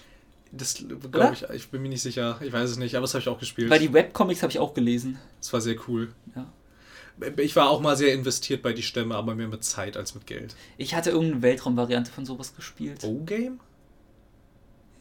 Das 0.52 0.76
glaube 1.12 1.34
ich, 1.34 1.44
ich 1.56 1.68
bin 1.70 1.82
mir 1.82 1.90
nicht 1.90 2.02
sicher. 2.02 2.40
Ich 2.42 2.54
weiß 2.54 2.70
es 2.70 2.78
nicht, 2.78 2.96
aber 2.96 3.04
das 3.04 3.14
habe 3.14 3.22
ich 3.22 3.28
auch 3.28 3.40
gespielt. 3.40 3.70
Weil 3.70 3.80
die 3.80 3.92
Webcomics 3.92 4.42
habe 4.44 4.52
ich 4.52 4.60
auch 4.60 4.74
gelesen. 4.74 5.20
Das 5.40 5.52
war 5.52 5.60
sehr 5.60 5.76
cool. 5.88 6.14
Ja. 6.36 6.46
Ich 7.38 7.56
war 7.56 7.70
auch 7.70 7.80
mal 7.80 7.96
sehr 7.96 8.14
investiert 8.14 8.62
bei 8.62 8.74
die 8.74 8.84
Stämme, 8.84 9.16
aber 9.16 9.36
mehr 9.36 9.48
mit 9.48 9.64
Zeit 9.64 9.96
als 9.96 10.16
mit 10.16 10.28
Geld. 10.28 10.56
Ich 10.78 10.96
hatte 10.96 11.12
irgendeine 11.12 11.42
Weltraumvariante 11.42 12.12
von 12.12 12.26
sowas 12.26 12.56
gespielt. 12.56 13.04
O-Game? 13.04 13.60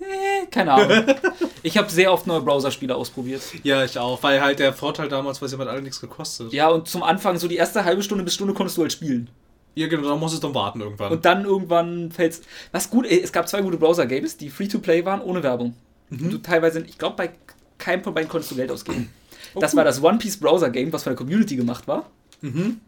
Äh, 0.00 0.46
keine 0.50 0.72
Ahnung. 0.72 1.14
ich 1.62 1.76
habe 1.76 1.90
sehr 1.90 2.12
oft 2.12 2.26
neue 2.26 2.42
Browserspiele 2.42 2.94
ausprobiert. 2.94 3.42
Ja, 3.62 3.84
ich 3.84 3.98
auch. 3.98 4.22
Weil 4.22 4.40
halt 4.40 4.58
der 4.58 4.72
Vorteil 4.72 5.08
damals 5.08 5.40
war, 5.40 5.48
sie 5.48 5.58
hat 5.58 5.68
alle 5.68 5.82
nichts 5.82 6.00
gekostet. 6.00 6.52
Ja, 6.52 6.68
und 6.68 6.88
zum 6.88 7.02
Anfang, 7.02 7.38
so 7.38 7.48
die 7.48 7.56
erste 7.56 7.84
halbe 7.84 8.02
Stunde 8.02 8.24
bis 8.24 8.34
Stunde 8.34 8.54
konntest 8.54 8.76
du 8.76 8.82
halt 8.82 8.92
spielen. 8.92 9.28
Ja, 9.74 9.88
genau, 9.88 10.08
da 10.08 10.16
musst 10.16 10.36
du 10.36 10.40
dann 10.40 10.54
warten 10.54 10.80
irgendwann. 10.80 11.10
Und 11.10 11.24
dann 11.24 11.44
irgendwann 11.44 12.12
fällt's. 12.12 12.42
Was 12.70 12.90
gut, 12.90 13.06
ey, 13.06 13.20
es 13.20 13.32
gab 13.32 13.48
zwei 13.48 13.60
gute 13.60 13.76
Browser-Games, 13.76 14.36
die 14.36 14.50
Free-to-Play 14.50 15.04
waren, 15.04 15.20
ohne 15.20 15.42
Werbung. 15.42 15.74
Und 16.10 16.32
du 16.32 16.38
teilweise, 16.38 16.80
ich 16.86 16.96
glaube, 16.96 17.16
bei 17.16 17.30
keinem 17.78 18.04
von 18.04 18.14
beiden 18.14 18.28
konntest 18.28 18.52
du 18.52 18.56
Geld 18.56 18.70
ausgeben. 18.70 19.10
Oh, 19.54 19.60
das 19.60 19.72
cool. 19.72 19.78
war 19.78 19.84
das 19.84 20.02
One 20.02 20.18
Piece 20.18 20.36
Browser-Game, 20.38 20.92
was 20.92 21.02
von 21.04 21.10
der 21.10 21.16
Community 21.16 21.56
gemacht 21.56 21.86
war. 21.88 22.10
Mhm. 22.40 22.80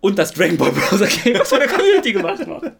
Und 0.00 0.18
das 0.18 0.32
Dragon 0.32 0.56
Ball 0.56 0.72
Browser-Game, 0.72 1.38
was 1.38 1.48
von 1.48 1.58
der 1.60 1.68
Community 1.68 2.12
gemacht 2.12 2.46
war. 2.46 2.62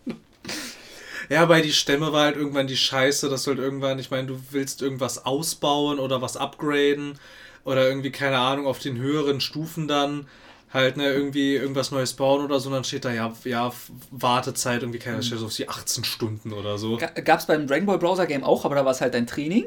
Ja, 1.31 1.47
bei 1.47 1.63
die 1.63 1.73
Stämme 1.73 2.13
war 2.13 2.25
halt 2.25 2.37
irgendwann 2.37 2.67
die 2.67 2.77
Scheiße, 2.77 3.31
dass 3.31 3.45
du 3.45 3.53
halt 3.53 3.59
irgendwann, 3.59 3.99
ich 3.99 4.11
meine, 4.11 4.27
du 4.29 4.39
willst 4.51 4.83
irgendwas 4.83 5.25
ausbauen 5.25 5.99
oder 5.99 6.21
was 6.21 6.37
upgraden. 6.37 7.19
oder 7.65 7.89
irgendwie, 7.89 8.11
keine 8.13 8.37
Ahnung, 8.39 8.67
auf 8.67 8.79
den 8.79 8.99
höheren 8.99 9.41
Stufen 9.41 9.89
dann 9.89 10.27
halt 10.71 10.99
ne, 10.99 11.11
irgendwie 11.11 11.55
irgendwas 11.55 11.91
Neues 11.93 12.13
bauen 12.13 12.45
oder 12.45 12.61
so, 12.61 12.69
und 12.69 12.75
dann 12.75 12.85
steht 12.85 13.07
da 13.07 13.11
ja, 13.13 13.33
ja 13.45 13.73
Wartezeit, 14.11 14.83
irgendwie, 14.83 14.99
keine 14.99 15.17
Ahnung, 15.17 15.39
so 15.39 15.47
auf 15.47 15.55
die 15.55 15.67
18 15.67 16.05
Stunden 16.05 16.53
oder 16.53 16.77
so. 16.77 16.99
Gab 16.99 17.41
es 17.41 17.47
beim 17.47 17.67
Dragon 17.67 17.87
Ball 17.87 17.99
Browser 17.99 18.27
Game 18.27 18.45
auch, 18.45 18.67
aber 18.67 18.75
da 18.75 18.85
war 18.85 18.93
es 18.93 19.01
halt 19.01 19.15
ein 19.15 19.27
Training. 19.27 19.65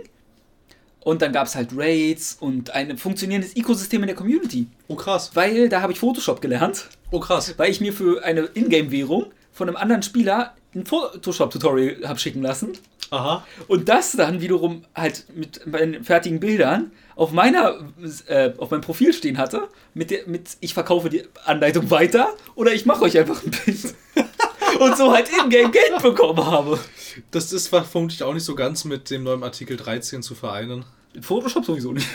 Und 1.07 1.21
dann 1.21 1.31
gab 1.31 1.47
es 1.47 1.55
halt 1.55 1.69
Raids 1.73 2.35
und 2.37 2.71
ein 2.71 2.97
funktionierendes 2.97 3.55
Ökosystem 3.55 4.03
in 4.03 4.07
der 4.07 4.15
Community. 4.17 4.67
Oh 4.89 4.95
krass. 4.95 5.31
Weil 5.35 5.69
da 5.69 5.81
habe 5.81 5.93
ich 5.93 5.99
Photoshop 5.99 6.41
gelernt. 6.41 6.89
Oh 7.11 7.21
krass. 7.21 7.53
Weil 7.55 7.71
ich 7.71 7.79
mir 7.79 7.93
für 7.93 8.25
eine 8.25 8.41
Ingame-Währung 8.41 9.27
von 9.53 9.69
einem 9.69 9.77
anderen 9.77 10.03
Spieler 10.03 10.53
ein 10.75 10.85
Photoshop-Tutorial 10.85 12.05
habe 12.05 12.19
schicken 12.19 12.41
lassen. 12.41 12.73
Aha. 13.09 13.47
Und 13.69 13.87
das 13.87 14.11
dann 14.17 14.41
wiederum 14.41 14.83
halt 14.93 15.23
mit 15.33 15.65
meinen 15.65 16.03
fertigen 16.03 16.41
Bildern 16.41 16.91
auf 17.15 17.31
meiner 17.31 17.89
äh, 18.25 18.51
auf 18.57 18.71
meinem 18.71 18.81
Profil 18.81 19.13
stehen 19.13 19.37
hatte, 19.37 19.69
mit 19.93 20.11
der 20.11 20.27
mit 20.27 20.57
ich 20.59 20.73
verkaufe 20.73 21.09
die 21.09 21.23
Anleitung 21.45 21.89
weiter 21.89 22.33
oder 22.55 22.73
ich 22.73 22.85
mache 22.85 23.03
euch 23.03 23.17
einfach 23.17 23.41
ein 23.45 23.51
Bild. 23.51 23.95
und 24.81 24.97
so 24.97 25.13
halt 25.13 25.29
in-game 25.29 25.71
Geld 25.71 26.01
bekommen 26.01 26.45
habe. 26.45 26.77
Das 27.31 27.53
ist 27.53 27.69
vermutlich 27.69 28.23
auch 28.23 28.33
nicht 28.33 28.43
so 28.43 28.55
ganz 28.55 28.83
mit 28.83 29.09
dem 29.09 29.23
neuen 29.23 29.43
Artikel 29.43 29.77
13 29.77 30.21
zu 30.21 30.35
vereinen. 30.35 30.83
Photoshop 31.21 31.65
sowieso 31.65 31.93
nicht. 31.93 32.07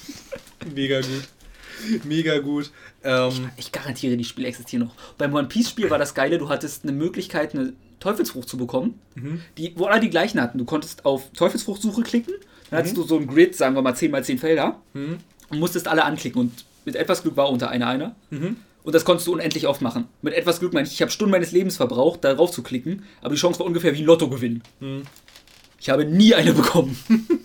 Mega 0.74 1.00
gut. 1.00 2.04
Mega 2.04 2.38
gut. 2.38 2.70
Ähm, 3.02 3.50
ich 3.56 3.72
garantiere, 3.72 4.16
die 4.16 4.24
Spiele 4.24 4.48
existieren 4.48 4.86
noch. 4.86 4.94
Beim 5.18 5.34
One 5.34 5.48
Piece 5.48 5.70
Spiel 5.70 5.90
war 5.90 5.98
das 5.98 6.14
Geile, 6.14 6.38
du 6.38 6.48
hattest 6.48 6.84
eine 6.84 6.92
Möglichkeit, 6.92 7.54
eine 7.54 7.74
Teufelsfrucht 8.00 8.48
zu 8.48 8.56
bekommen, 8.56 9.00
mhm. 9.14 9.42
die, 9.58 9.72
wo 9.76 9.86
alle 9.86 10.00
die 10.00 10.10
gleichen 10.10 10.40
hatten. 10.40 10.58
Du 10.58 10.64
konntest 10.64 11.04
auf 11.04 11.30
Teufelsfruchtsuche 11.32 12.02
klicken, 12.02 12.34
dann 12.70 12.78
hattest 12.78 12.96
mhm. 12.96 13.00
du 13.00 13.06
so 13.06 13.18
ein 13.18 13.26
Grid, 13.26 13.56
sagen 13.56 13.74
wir 13.74 13.82
mal 13.82 13.94
10 13.94 14.14
x 14.14 14.26
10 14.26 14.38
Felder, 14.38 14.80
mhm. 14.94 15.18
und 15.50 15.58
musstest 15.58 15.88
alle 15.88 16.04
anklicken. 16.04 16.40
Und 16.40 16.64
mit 16.84 16.96
etwas 16.96 17.22
Glück 17.22 17.36
war 17.36 17.50
unter 17.50 17.70
einer 17.70 17.86
einer. 17.86 18.16
Mhm. 18.30 18.56
Und 18.82 18.94
das 18.94 19.06
konntest 19.06 19.26
du 19.26 19.32
unendlich 19.32 19.66
oft 19.66 19.80
machen. 19.80 20.06
Mit 20.20 20.34
etwas 20.34 20.60
Glück 20.60 20.74
meine 20.74 20.86
ich, 20.86 20.92
ich 20.92 21.00
habe 21.00 21.10
Stunden 21.10 21.30
meines 21.30 21.52
Lebens 21.52 21.76
verbraucht, 21.76 22.22
darauf 22.22 22.50
zu 22.50 22.62
klicken, 22.62 23.02
aber 23.22 23.34
die 23.34 23.40
Chance 23.40 23.58
war 23.60 23.66
ungefähr 23.66 23.94
wie 23.94 24.00
ein 24.00 24.04
Lotto 24.04 24.28
gewinnen. 24.28 24.62
Mhm. 24.80 25.02
Ich 25.80 25.88
habe 25.90 26.04
nie 26.04 26.34
eine 26.34 26.52
bekommen. 26.52 26.96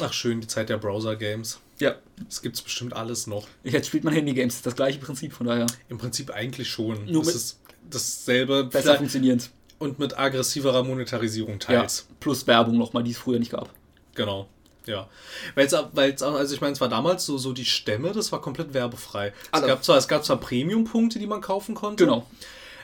Ach 0.00 0.12
schön, 0.12 0.40
die 0.40 0.46
Zeit 0.46 0.68
der 0.68 0.78
Browser-Games. 0.78 1.60
Ja. 1.78 1.94
Es 2.28 2.42
gibt 2.42 2.62
bestimmt 2.62 2.94
alles 2.94 3.26
noch. 3.26 3.46
Jetzt 3.62 3.88
spielt 3.88 4.04
man 4.04 4.14
Handy-Games, 4.14 4.54
das, 4.54 4.62
das 4.62 4.76
gleiche 4.76 4.98
Prinzip, 4.98 5.32
von 5.32 5.46
daher. 5.46 5.66
Im 5.88 5.98
Prinzip 5.98 6.30
eigentlich 6.30 6.68
schon. 6.68 7.06
Nur 7.06 7.24
das 7.24 7.34
ist 7.34 7.60
dasselbe. 7.88 8.64
Besser 8.64 8.96
funktionierend. 8.96 9.50
Und 9.78 9.98
mit 9.98 10.18
aggressiverer 10.18 10.82
Monetarisierung 10.82 11.60
teils. 11.60 12.06
Ja, 12.08 12.16
plus 12.18 12.46
Werbung 12.46 12.76
nochmal, 12.76 13.04
die 13.04 13.12
es 13.12 13.18
früher 13.18 13.38
nicht 13.38 13.52
gab. 13.52 13.70
Genau. 14.14 14.48
Ja. 14.86 15.08
Weil 15.54 15.66
es 15.66 15.74
auch, 16.22 16.34
also 16.34 16.54
ich 16.54 16.60
meine, 16.60 16.72
es 16.72 16.80
war 16.80 16.88
damals 16.88 17.24
so, 17.26 17.38
so 17.38 17.52
die 17.52 17.66
Stämme, 17.66 18.12
das 18.12 18.32
war 18.32 18.40
komplett 18.40 18.74
werbefrei. 18.74 19.32
Es 19.52 19.62
gab, 19.62 19.84
zwar, 19.84 19.98
es 19.98 20.08
gab 20.08 20.24
zwar 20.24 20.38
Premium-Punkte, 20.38 21.18
die 21.18 21.26
man 21.26 21.40
kaufen 21.40 21.74
konnte. 21.74 22.04
Genau. 22.04 22.26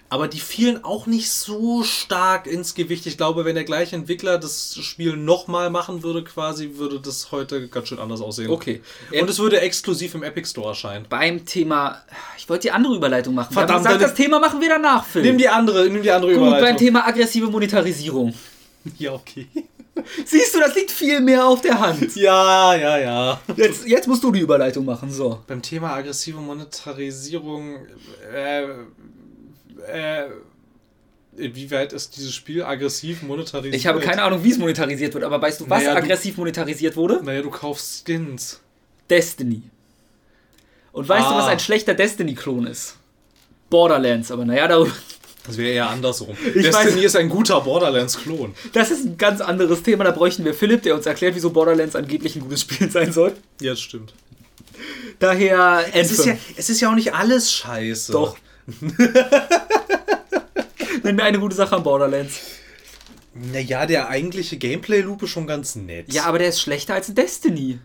Aber 0.08 0.28
die 0.28 0.38
fielen 0.38 0.84
auch 0.84 1.06
nicht 1.06 1.30
so 1.30 1.82
stark 1.82 2.46
ins 2.46 2.74
Gewicht. 2.74 3.06
Ich 3.06 3.16
glaube, 3.16 3.44
wenn 3.44 3.54
der 3.54 3.64
gleiche 3.64 3.96
Entwickler 3.96 4.38
das 4.38 4.76
Spiel 4.80 5.16
nochmal 5.16 5.70
machen 5.70 6.02
würde, 6.02 6.22
quasi, 6.22 6.76
würde 6.76 7.00
das 7.00 7.32
heute 7.32 7.68
ganz 7.68 7.88
schön 7.88 7.98
anders 7.98 8.20
aussehen. 8.20 8.50
Okay. 8.50 8.80
Und 9.18 9.28
es 9.28 9.38
würde 9.38 9.60
exklusiv 9.60 10.14
im 10.14 10.22
Epic 10.22 10.48
Store 10.48 10.68
erscheinen. 10.68 11.06
Beim 11.08 11.44
Thema. 11.44 12.02
Ich 12.38 12.48
wollte 12.48 12.62
die 12.62 12.70
andere 12.70 12.94
Überleitung 12.94 13.34
machen. 13.34 13.52
Verdammt, 13.52 13.84
gesagt, 13.84 14.02
das 14.02 14.14
Thema 14.14 14.38
machen 14.38 14.60
wir 14.60 14.68
danach, 14.68 15.04
Phil. 15.04 15.22
Nimm 15.22 15.38
die 15.38 15.48
andere, 15.48 15.88
nimm 15.88 16.02
die 16.02 16.10
andere 16.10 16.32
Gut, 16.32 16.40
Überleitung. 16.40 16.68
beim 16.68 16.76
Thema 16.76 17.06
aggressive 17.06 17.46
Monetarisierung. 17.46 18.34
Ja, 18.98 19.12
okay. 19.14 19.48
Siehst 20.24 20.54
du, 20.54 20.60
das 20.60 20.74
liegt 20.74 20.90
viel 20.90 21.20
mehr 21.20 21.46
auf 21.46 21.60
der 21.60 21.78
Hand. 21.80 22.14
Ja, 22.16 22.74
ja, 22.74 22.98
ja. 22.98 23.40
Jetzt, 23.56 23.86
jetzt 23.86 24.06
musst 24.08 24.22
du 24.22 24.30
die 24.30 24.40
Überleitung 24.40 24.84
machen, 24.84 25.10
so. 25.10 25.40
Beim 25.46 25.62
Thema 25.62 25.94
aggressive 25.94 26.38
Monetarisierung, 26.38 27.76
äh, 28.32 28.66
äh, 29.86 30.26
inwieweit 31.36 31.92
ist 31.92 32.16
dieses 32.16 32.34
Spiel 32.34 32.62
aggressiv 32.62 33.22
monetarisiert? 33.22 33.74
Ich 33.74 33.86
habe 33.86 34.00
keine 34.00 34.22
Ahnung, 34.22 34.44
wie 34.44 34.50
es 34.50 34.58
monetarisiert 34.58 35.14
wird, 35.14 35.24
aber 35.24 35.40
weißt 35.40 35.60
du, 35.60 35.70
was 35.70 35.84
naja, 35.84 35.96
aggressiv 35.96 36.34
du, 36.34 36.42
monetarisiert 36.42 36.96
wurde? 36.96 37.20
Naja, 37.22 37.42
du 37.42 37.50
kaufst 37.50 38.04
Skins. 38.04 38.60
Destiny. 39.10 39.62
Und 40.92 41.08
weißt 41.08 41.26
ah. 41.26 41.30
du, 41.30 41.36
was 41.36 41.46
ein 41.46 41.58
schlechter 41.58 41.94
Destiny-Klon 41.94 42.66
ist? 42.66 42.96
Borderlands, 43.68 44.30
aber 44.30 44.44
naja, 44.44 44.68
darüber. 44.68 44.92
Das 45.46 45.58
wäre 45.58 45.72
eher 45.72 45.90
andersrum. 45.90 46.36
Ich 46.54 46.62
Destiny 46.62 46.96
weiß, 46.96 47.04
ist 47.04 47.16
ein 47.16 47.28
guter 47.28 47.60
Borderlands-Klon. 47.60 48.54
Das 48.72 48.90
ist 48.90 49.04
ein 49.04 49.18
ganz 49.18 49.40
anderes 49.40 49.82
Thema. 49.82 50.04
Da 50.04 50.10
bräuchten 50.10 50.44
wir 50.44 50.54
Philipp, 50.54 50.82
der 50.82 50.94
uns 50.94 51.04
erklärt, 51.04 51.34
wieso 51.34 51.50
Borderlands 51.50 51.94
angeblich 51.96 52.36
ein 52.36 52.40
gutes 52.40 52.62
Spiel 52.62 52.90
sein 52.90 53.12
soll. 53.12 53.34
Ja, 53.60 53.72
das 53.72 53.80
stimmt. 53.80 54.14
Daher. 55.18 55.84
Es 55.92 56.10
ist, 56.10 56.24
ja, 56.24 56.36
es 56.56 56.70
ist 56.70 56.80
ja 56.80 56.90
auch 56.90 56.94
nicht 56.94 57.12
alles 57.14 57.52
scheiße. 57.52 58.12
Doch. 58.12 58.36
Nenn 61.02 61.16
mir 61.16 61.24
eine 61.24 61.38
gute 61.38 61.54
Sache 61.54 61.76
an 61.76 61.82
Borderlands. 61.82 62.40
Naja, 63.34 63.86
der 63.86 64.08
eigentliche 64.08 64.56
Gameplay-Loop 64.56 65.24
ist 65.24 65.30
schon 65.30 65.46
ganz 65.46 65.74
nett. 65.74 66.12
Ja, 66.12 66.24
aber 66.24 66.38
der 66.38 66.48
ist 66.48 66.60
schlechter 66.60 66.94
als 66.94 67.12
Destiny. 67.12 67.80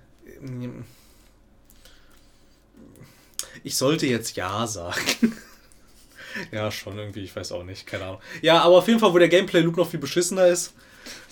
Ich 3.63 3.75
sollte 3.75 4.05
jetzt 4.05 4.35
Ja 4.35 4.67
sagen. 4.67 5.35
ja, 6.51 6.71
schon 6.71 6.97
irgendwie, 6.97 7.23
ich 7.23 7.35
weiß 7.35 7.51
auch 7.51 7.63
nicht, 7.63 7.87
keine 7.87 8.05
Ahnung. 8.05 8.21
Ja, 8.41 8.61
aber 8.61 8.77
auf 8.77 8.87
jeden 8.87 8.99
Fall, 8.99 9.13
wo 9.13 9.17
der 9.17 9.27
Gameplay-Loop 9.27 9.77
noch 9.77 9.89
viel 9.89 9.99
beschissener 9.99 10.47
ist. 10.47 10.73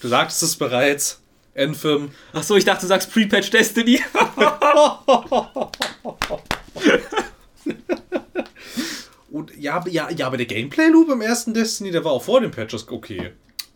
Du 0.01 0.07
sagtest 0.07 0.43
es 0.43 0.55
bereits. 0.55 1.21
Endfilm. 1.53 2.11
Achso, 2.33 2.55
ich 2.55 2.65
dachte, 2.65 2.81
du 2.81 2.87
sagst 2.87 3.11
Pre-Patch 3.11 3.49
Destiny. 3.49 4.01
Und 9.29 9.55
ja, 9.57 9.83
ja, 9.87 10.09
ja, 10.09 10.27
aber 10.27 10.37
der 10.37 10.45
Gameplay-Loop 10.45 11.09
im 11.09 11.21
ersten 11.21 11.53
Destiny, 11.53 11.91
der 11.91 12.03
war 12.05 12.11
auch 12.13 12.23
vor 12.23 12.39
den 12.41 12.51
Patches 12.51 12.87
okay. 12.89 13.31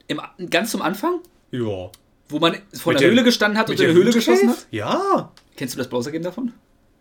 Im, 0.08 0.22
ganz 0.50 0.72
zum 0.72 0.82
Anfang? 0.82 1.20
Ja. 1.52 1.92
Wo 2.30 2.40
man 2.40 2.58
vor 2.74 2.94
der, 2.94 3.02
der 3.02 3.10
Höhle 3.12 3.24
gestanden 3.24 3.58
hat 3.58 3.70
und 3.70 3.80
in 3.80 3.86
der 3.86 3.94
Höhle 3.94 4.12
geschossen 4.12 4.50
hat? 4.50 4.68
Ja. 4.72 5.32
Kennst 5.58 5.76
du 5.76 5.78
das 5.78 5.90
Browser-Game 5.90 6.24
davon? 6.24 6.54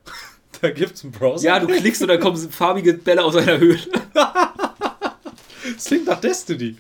da 0.61 0.71
gibt's 0.71 1.05
einen 1.05 1.13
Browser. 1.13 1.45
Ja, 1.45 1.61
du 1.61 1.69
klickst 1.69 2.03
und 2.03 2.09
dann 2.09 2.19
kommen 2.19 2.37
farbige 2.51 2.95
Bälle 2.95 3.23
aus 3.25 3.37
einer 3.37 3.59
Höhle. 3.59 3.81
das 4.13 5.85
klingt 5.85 6.07
nach 6.07 6.21
Destiny. 6.21 6.77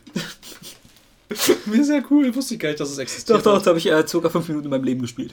Mir 1.66 1.84
sehr 1.84 2.02
cool, 2.10 2.34
wusste 2.34 2.54
ich 2.54 2.60
gar 2.60 2.70
nicht, 2.70 2.80
dass 2.80 2.90
es 2.90 2.98
existiert. 2.98 3.38
Doch, 3.38 3.42
doch, 3.44 3.58
das 3.58 3.66
habe 3.68 3.78
ich 3.78 3.86
äh, 3.86 4.06
circa 4.06 4.28
fünf 4.28 4.48
Minuten 4.48 4.66
in 4.66 4.70
meinem 4.70 4.84
Leben 4.84 5.00
gespielt. 5.00 5.32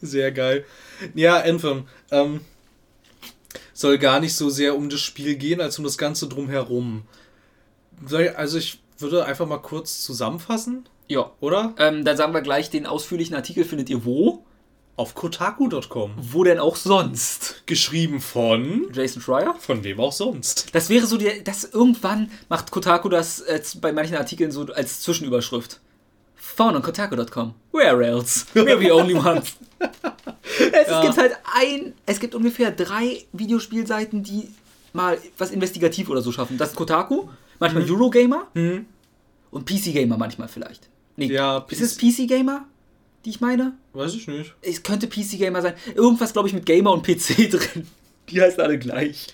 Sehr 0.00 0.30
geil. 0.30 0.64
Ja, 1.14 1.38
Anthem. 1.40 1.88
Ähm, 2.12 2.40
soll 3.76 3.98
gar 3.98 4.20
nicht 4.20 4.34
so 4.34 4.48
sehr 4.48 4.74
um 4.74 4.88
das 4.88 5.00
Spiel 5.00 5.36
gehen, 5.36 5.60
als 5.60 5.78
um 5.78 5.84
das 5.84 5.98
Ganze 5.98 6.28
drumherum. 6.28 7.02
Also 8.34 8.56
ich 8.56 8.80
würde 8.98 9.26
einfach 9.26 9.46
mal 9.46 9.58
kurz 9.58 10.02
zusammenfassen. 10.02 10.88
Ja. 11.08 11.30
Oder? 11.40 11.74
Ähm, 11.78 12.04
dann 12.04 12.16
sagen 12.16 12.32
wir 12.32 12.40
gleich, 12.40 12.70
den 12.70 12.86
ausführlichen 12.86 13.36
Artikel 13.36 13.64
findet 13.64 13.90
ihr 13.90 14.04
wo? 14.04 14.44
Auf 14.96 15.14
Kotaku.com. 15.14 16.14
Wo 16.16 16.42
denn 16.42 16.58
auch 16.58 16.74
sonst? 16.74 17.64
Geschrieben 17.66 18.22
von 18.22 18.88
Jason 18.94 19.20
Schreier? 19.20 19.54
Von 19.58 19.84
wem 19.84 20.00
auch 20.00 20.12
sonst. 20.12 20.74
Das 20.74 20.88
wäre 20.88 21.06
so, 21.06 21.18
die, 21.18 21.44
das 21.44 21.64
irgendwann 21.64 22.30
macht 22.48 22.70
Kotaku 22.70 23.10
das 23.10 23.40
äh, 23.40 23.60
bei 23.82 23.92
manchen 23.92 24.16
Artikeln 24.16 24.50
so 24.52 24.62
als 24.72 25.02
Zwischenüberschrift. 25.02 25.80
Found 26.56 26.74
on 26.74 26.82
Kotaku.com. 26.82 27.54
Where 27.70 28.02
else? 28.02 28.46
We're 28.54 28.78
the 28.78 28.90
only 28.90 29.14
ones. 29.14 29.56
es 29.78 30.88
ja. 30.88 31.02
gibt 31.02 31.18
halt 31.18 31.36
ein, 31.54 31.92
es 32.06 32.18
gibt 32.18 32.34
ungefähr 32.34 32.70
drei 32.70 33.26
Videospielseiten, 33.34 34.22
die 34.22 34.48
mal 34.94 35.18
was 35.36 35.50
investigativ 35.50 36.08
oder 36.08 36.22
so 36.22 36.32
schaffen. 36.32 36.56
Das 36.56 36.70
ist 36.70 36.76
Kotaku, 36.76 37.28
manchmal 37.58 37.84
mhm. 37.84 37.90
Eurogamer 37.90 38.46
mhm. 38.54 38.86
und 39.50 39.66
PC 39.66 39.92
Gamer 39.92 40.16
manchmal 40.16 40.48
vielleicht. 40.48 40.88
Nee, 41.16 41.26
ja, 41.26 41.58
ist 41.68 41.82
es 41.82 41.98
PC 41.98 42.26
Gamer, 42.26 42.64
die 43.26 43.30
ich 43.30 43.42
meine? 43.42 43.74
Weiß 43.92 44.14
ich 44.14 44.26
nicht. 44.26 44.54
Es 44.62 44.82
könnte 44.82 45.08
PC 45.08 45.38
Gamer 45.38 45.60
sein. 45.60 45.74
Irgendwas, 45.94 46.32
glaube 46.32 46.48
ich, 46.48 46.54
mit 46.54 46.64
Gamer 46.64 46.92
und 46.92 47.02
PC 47.02 47.50
drin. 47.50 47.86
Die 48.30 48.40
heißen 48.40 48.62
alle 48.62 48.78
gleich. 48.78 49.26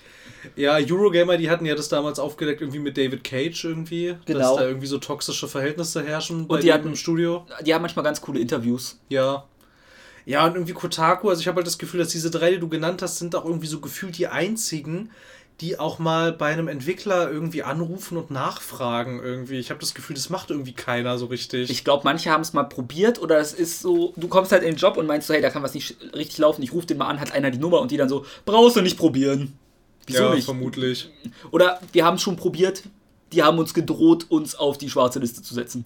Ja, 0.55 0.77
Eurogamer, 0.77 1.37
die 1.37 1.49
hatten 1.49 1.65
ja 1.65 1.75
das 1.75 1.89
damals 1.89 2.19
aufgedeckt, 2.19 2.61
irgendwie 2.61 2.79
mit 2.79 2.97
David 2.97 3.23
Cage 3.23 3.63
irgendwie. 3.63 4.15
Genau. 4.25 4.39
Dass 4.39 4.55
da 4.57 4.67
irgendwie 4.67 4.87
so 4.87 4.97
toxische 4.97 5.47
Verhältnisse 5.47 6.03
herrschen 6.03 6.47
bei 6.47 6.55
und 6.55 6.63
die 6.63 6.73
hatten, 6.73 6.87
im 6.87 6.95
Studio. 6.95 7.45
Die 7.65 7.73
haben 7.73 7.81
manchmal 7.81 8.03
ganz 8.03 8.21
coole 8.21 8.39
Interviews. 8.39 8.99
Ja. 9.09 9.45
Ja, 10.25 10.45
und 10.45 10.53
irgendwie 10.53 10.73
Kotaku, 10.73 11.29
also 11.29 11.41
ich 11.41 11.47
habe 11.47 11.57
halt 11.57 11.67
das 11.67 11.77
Gefühl, 11.77 11.99
dass 11.99 12.09
diese 12.09 12.31
drei, 12.31 12.51
die 12.51 12.59
du 12.59 12.69
genannt 12.69 13.01
hast, 13.01 13.19
sind 13.19 13.35
auch 13.35 13.45
irgendwie 13.45 13.67
so 13.67 13.81
gefühlt 13.81 14.17
die 14.17 14.27
einzigen, 14.27 15.09
die 15.61 15.77
auch 15.79 15.99
mal 15.99 16.31
bei 16.31 16.47
einem 16.47 16.67
Entwickler 16.67 17.29
irgendwie 17.29 17.63
anrufen 17.63 18.17
und 18.17 18.31
nachfragen 18.31 19.21
irgendwie. 19.21 19.59
Ich 19.59 19.69
habe 19.69 19.79
das 19.79 19.93
Gefühl, 19.93 20.15
das 20.15 20.29
macht 20.29 20.49
irgendwie 20.49 20.73
keiner 20.73 21.17
so 21.17 21.27
richtig. 21.27 21.69
Ich 21.69 21.83
glaube, 21.83 22.03
manche 22.05 22.31
haben 22.31 22.41
es 22.41 22.53
mal 22.53 22.63
probiert 22.63 23.21
oder 23.21 23.37
es 23.39 23.53
ist 23.53 23.81
so, 23.81 24.13
du 24.15 24.27
kommst 24.27 24.51
halt 24.51 24.63
in 24.63 24.71
den 24.71 24.77
Job 24.77 24.97
und 24.97 25.05
meinst 25.05 25.27
so, 25.27 25.33
hey, 25.33 25.41
da 25.41 25.49
kann 25.49 25.61
was 25.61 25.73
nicht 25.73 25.97
richtig 26.15 26.37
laufen, 26.39 26.63
ich 26.63 26.73
rufe 26.73 26.87
den 26.87 26.97
mal 26.97 27.07
an, 27.07 27.19
hat 27.19 27.33
einer 27.33 27.51
die 27.51 27.59
Nummer 27.59 27.81
und 27.81 27.91
die 27.91 27.97
dann 27.97 28.09
so, 28.09 28.25
brauchst 28.45 28.77
du 28.77 28.81
nicht 28.81 28.97
probieren. 28.97 29.57
Wieso 30.07 30.23
ja, 30.23 30.35
nicht? 30.35 30.45
vermutlich. 30.45 31.09
Oder 31.51 31.79
wir 31.91 32.05
haben 32.05 32.15
es 32.15 32.21
schon 32.21 32.35
probiert, 32.35 32.83
die 33.31 33.43
haben 33.43 33.57
uns 33.57 33.73
gedroht, 33.73 34.25
uns 34.29 34.55
auf 34.55 34.77
die 34.77 34.89
schwarze 34.89 35.19
Liste 35.19 35.41
zu 35.41 35.53
setzen. 35.53 35.85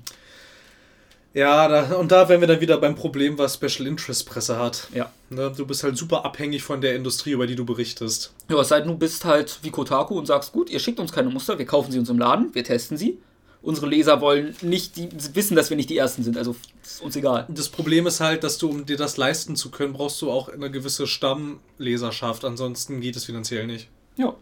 Ja, 1.34 1.68
da, 1.68 1.96
und 1.98 2.12
da 2.12 2.28
wären 2.30 2.42
wir 2.42 2.48
dann 2.48 2.62
wieder 2.62 2.78
beim 2.78 2.96
Problem, 2.96 3.38
was 3.38 3.56
Special 3.56 3.88
Interest 3.88 4.28
Presse 4.28 4.58
hat. 4.58 4.88
Ja. 4.94 5.12
Ne, 5.30 5.54
du 5.56 5.68
bist 5.68 5.84
halt 5.84 5.96
super 5.96 6.26
abhängig 6.26 6.64
von 6.64 6.82
der 6.82 6.96
Industrie, 6.96 7.32
über 7.32 7.46
die 7.46 7.56
du 7.56 7.64
berichtest. 7.64 8.34
Ja, 8.50 8.60
es 8.60 8.70
sei 8.70 8.80
denn, 8.80 8.88
du 8.88 8.98
bist 8.98 9.24
halt 9.24 9.60
wie 9.62 9.70
Kotaku 9.70 10.18
und 10.18 10.26
sagst, 10.26 10.52
gut, 10.52 10.70
ihr 10.70 10.80
schickt 10.80 11.00
uns 11.00 11.12
keine 11.12 11.30
Muster, 11.30 11.60
wir 11.60 11.66
kaufen 11.66 11.92
sie 11.92 12.00
uns 12.00 12.10
im 12.10 12.18
Laden, 12.18 12.56
wir 12.56 12.64
testen 12.64 12.98
sie. 12.98 13.20
Unsere 13.62 13.88
Leser 13.88 14.22
wollen 14.22 14.56
nicht 14.62 14.96
die, 14.96 15.10
wissen, 15.34 15.56
dass 15.56 15.70
wir 15.70 15.78
nicht 15.78 15.90
die 15.90 15.98
Ersten 15.98 16.24
sind, 16.24 16.38
also 16.38 16.56
ist 16.84 17.02
uns 17.02 17.16
egal. 17.16 17.46
Das 17.50 17.70
Problem 17.70 18.08
ist 18.08 18.20
halt, 18.20 18.44
dass 18.44 18.58
du, 18.58 18.70
um 18.70 18.86
dir 18.86 18.98
das 18.98 19.18
leisten 19.18 19.56
zu 19.56 19.70
können, 19.70 19.94
brauchst 19.94 20.22
du 20.22 20.32
auch 20.32 20.50
eine 20.50 20.72
gewisse 20.72 21.06
Stammleserschaft. 21.06 22.46
Ansonsten 22.46 23.02
geht 23.02 23.16
es 23.16 23.26
finanziell 23.26 23.68
nicht. 23.68 23.90
Ja. 24.18 24.36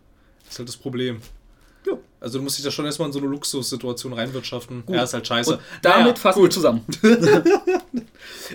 Das 0.43 0.53
ist 0.53 0.59
halt 0.59 0.69
das 0.69 0.77
Problem. 0.77 1.21
Ja. 1.85 1.93
Also 2.19 2.39
du 2.39 2.43
musst 2.43 2.57
dich 2.57 2.65
da 2.65 2.71
schon 2.71 2.85
erstmal 2.85 3.07
in 3.09 3.13
so 3.13 3.19
eine 3.19 3.27
Luxussituation 3.27 4.13
reinwirtschaften. 4.13 4.83
Ja, 4.87 5.03
ist 5.03 5.13
halt 5.13 5.27
scheiße. 5.27 5.53
Und 5.53 5.61
damit 5.81 6.01
Naja, 6.01 6.15
fassen 6.15 6.41
wir 6.41 6.49
zusammen. 6.49 6.85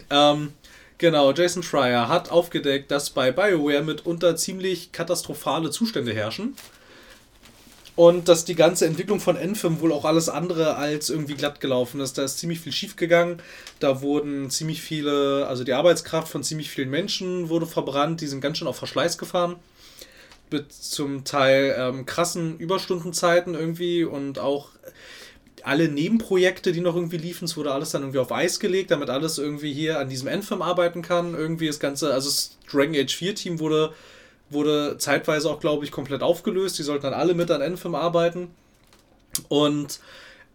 Ähm, 0.09 0.53
genau, 0.99 1.33
Jason 1.33 1.63
Schreier 1.63 2.09
hat 2.09 2.31
aufgedeckt, 2.31 2.91
dass 2.91 3.11
bei 3.11 3.33
BioWare 3.33 3.83
mitunter 3.83 4.37
ziemlich 4.37 4.93
katastrophale 4.93 5.71
Zustände 5.71 6.13
herrschen. 6.13 6.55
Und 7.97 8.29
dass 8.29 8.45
die 8.45 8.55
ganze 8.55 8.87
Entwicklung 8.87 9.21
von 9.21 9.37
Anthem 9.37 9.81
wohl 9.81 9.93
auch 9.93 10.05
alles 10.05 10.29
andere 10.29 10.77
als 10.77 11.11
irgendwie 11.11 11.35
glatt 11.35 11.61
gelaufen 11.61 12.01
ist. 12.01 12.17
Da 12.17 12.25
ist 12.25 12.39
ziemlich 12.39 12.61
viel 12.61 12.73
schief 12.73 12.97
gegangen. 12.97 13.43
Da 13.79 14.01
wurden 14.01 14.49
ziemlich 14.49 14.81
viele, 14.81 15.47
also 15.49 15.65
die 15.65 15.75
Arbeitskraft 15.75 16.29
von 16.29 16.43
ziemlich 16.43 16.71
vielen 16.71 16.89
Menschen 16.89 17.49
wurde 17.51 17.67
verbrannt. 17.67 18.21
Die 18.21 18.27
sind 18.27 18.41
ganz 18.41 18.59
schön 18.59 18.69
auf 18.69 18.77
Verschleiß 18.77 19.19
gefahren. 19.19 19.57
Zum 20.69 21.25
Teil 21.25 21.75
ähm, 21.79 22.07
krassen 22.07 22.59
Überstundenzeiten 22.59 23.55
irgendwie 23.55 24.05
und 24.05 24.39
auch 24.39 24.71
alle 25.65 25.89
Nebenprojekte, 25.89 26.73
die 26.73 26.81
noch 26.81 26.97
irgendwie 26.97 27.17
liefen, 27.17 27.45
es 27.45 27.57
wurde 27.57 27.73
alles 27.73 27.91
dann 27.91 28.03
irgendwie 28.03 28.19
auf 28.19 28.33
Eis 28.33 28.61
gelegt, 28.61 28.91
damit 28.91 29.11
alles 29.11 29.39
irgendwie 29.39 29.73
hier 29.73 29.99
an 29.99 30.09
diesem 30.09 30.29
Endfilm 30.29 30.63
arbeiten 30.63 31.03
kann. 31.03 31.35
Irgendwie 31.35 31.67
das 31.67 31.81
Ganze, 31.81 32.13
also 32.13 32.29
das 32.29 32.57
Dragon 32.71 32.95
Age 32.95 33.15
4 33.15 33.35
Team 33.35 33.61
wurde, 33.61 33.93
wurde 34.49 34.97
zeitweise 34.99 35.51
auch, 35.51 35.61
glaube 35.61 35.85
ich, 35.85 35.91
komplett 35.91 36.23
aufgelöst. 36.23 36.79
Die 36.79 36.83
sollten 36.83 37.05
dann 37.05 37.15
alle 37.15 37.35
mit 37.35 37.51
an 37.51 37.61
Endfilm 37.61 37.95
arbeiten. 37.95 38.49
Und 39.49 40.01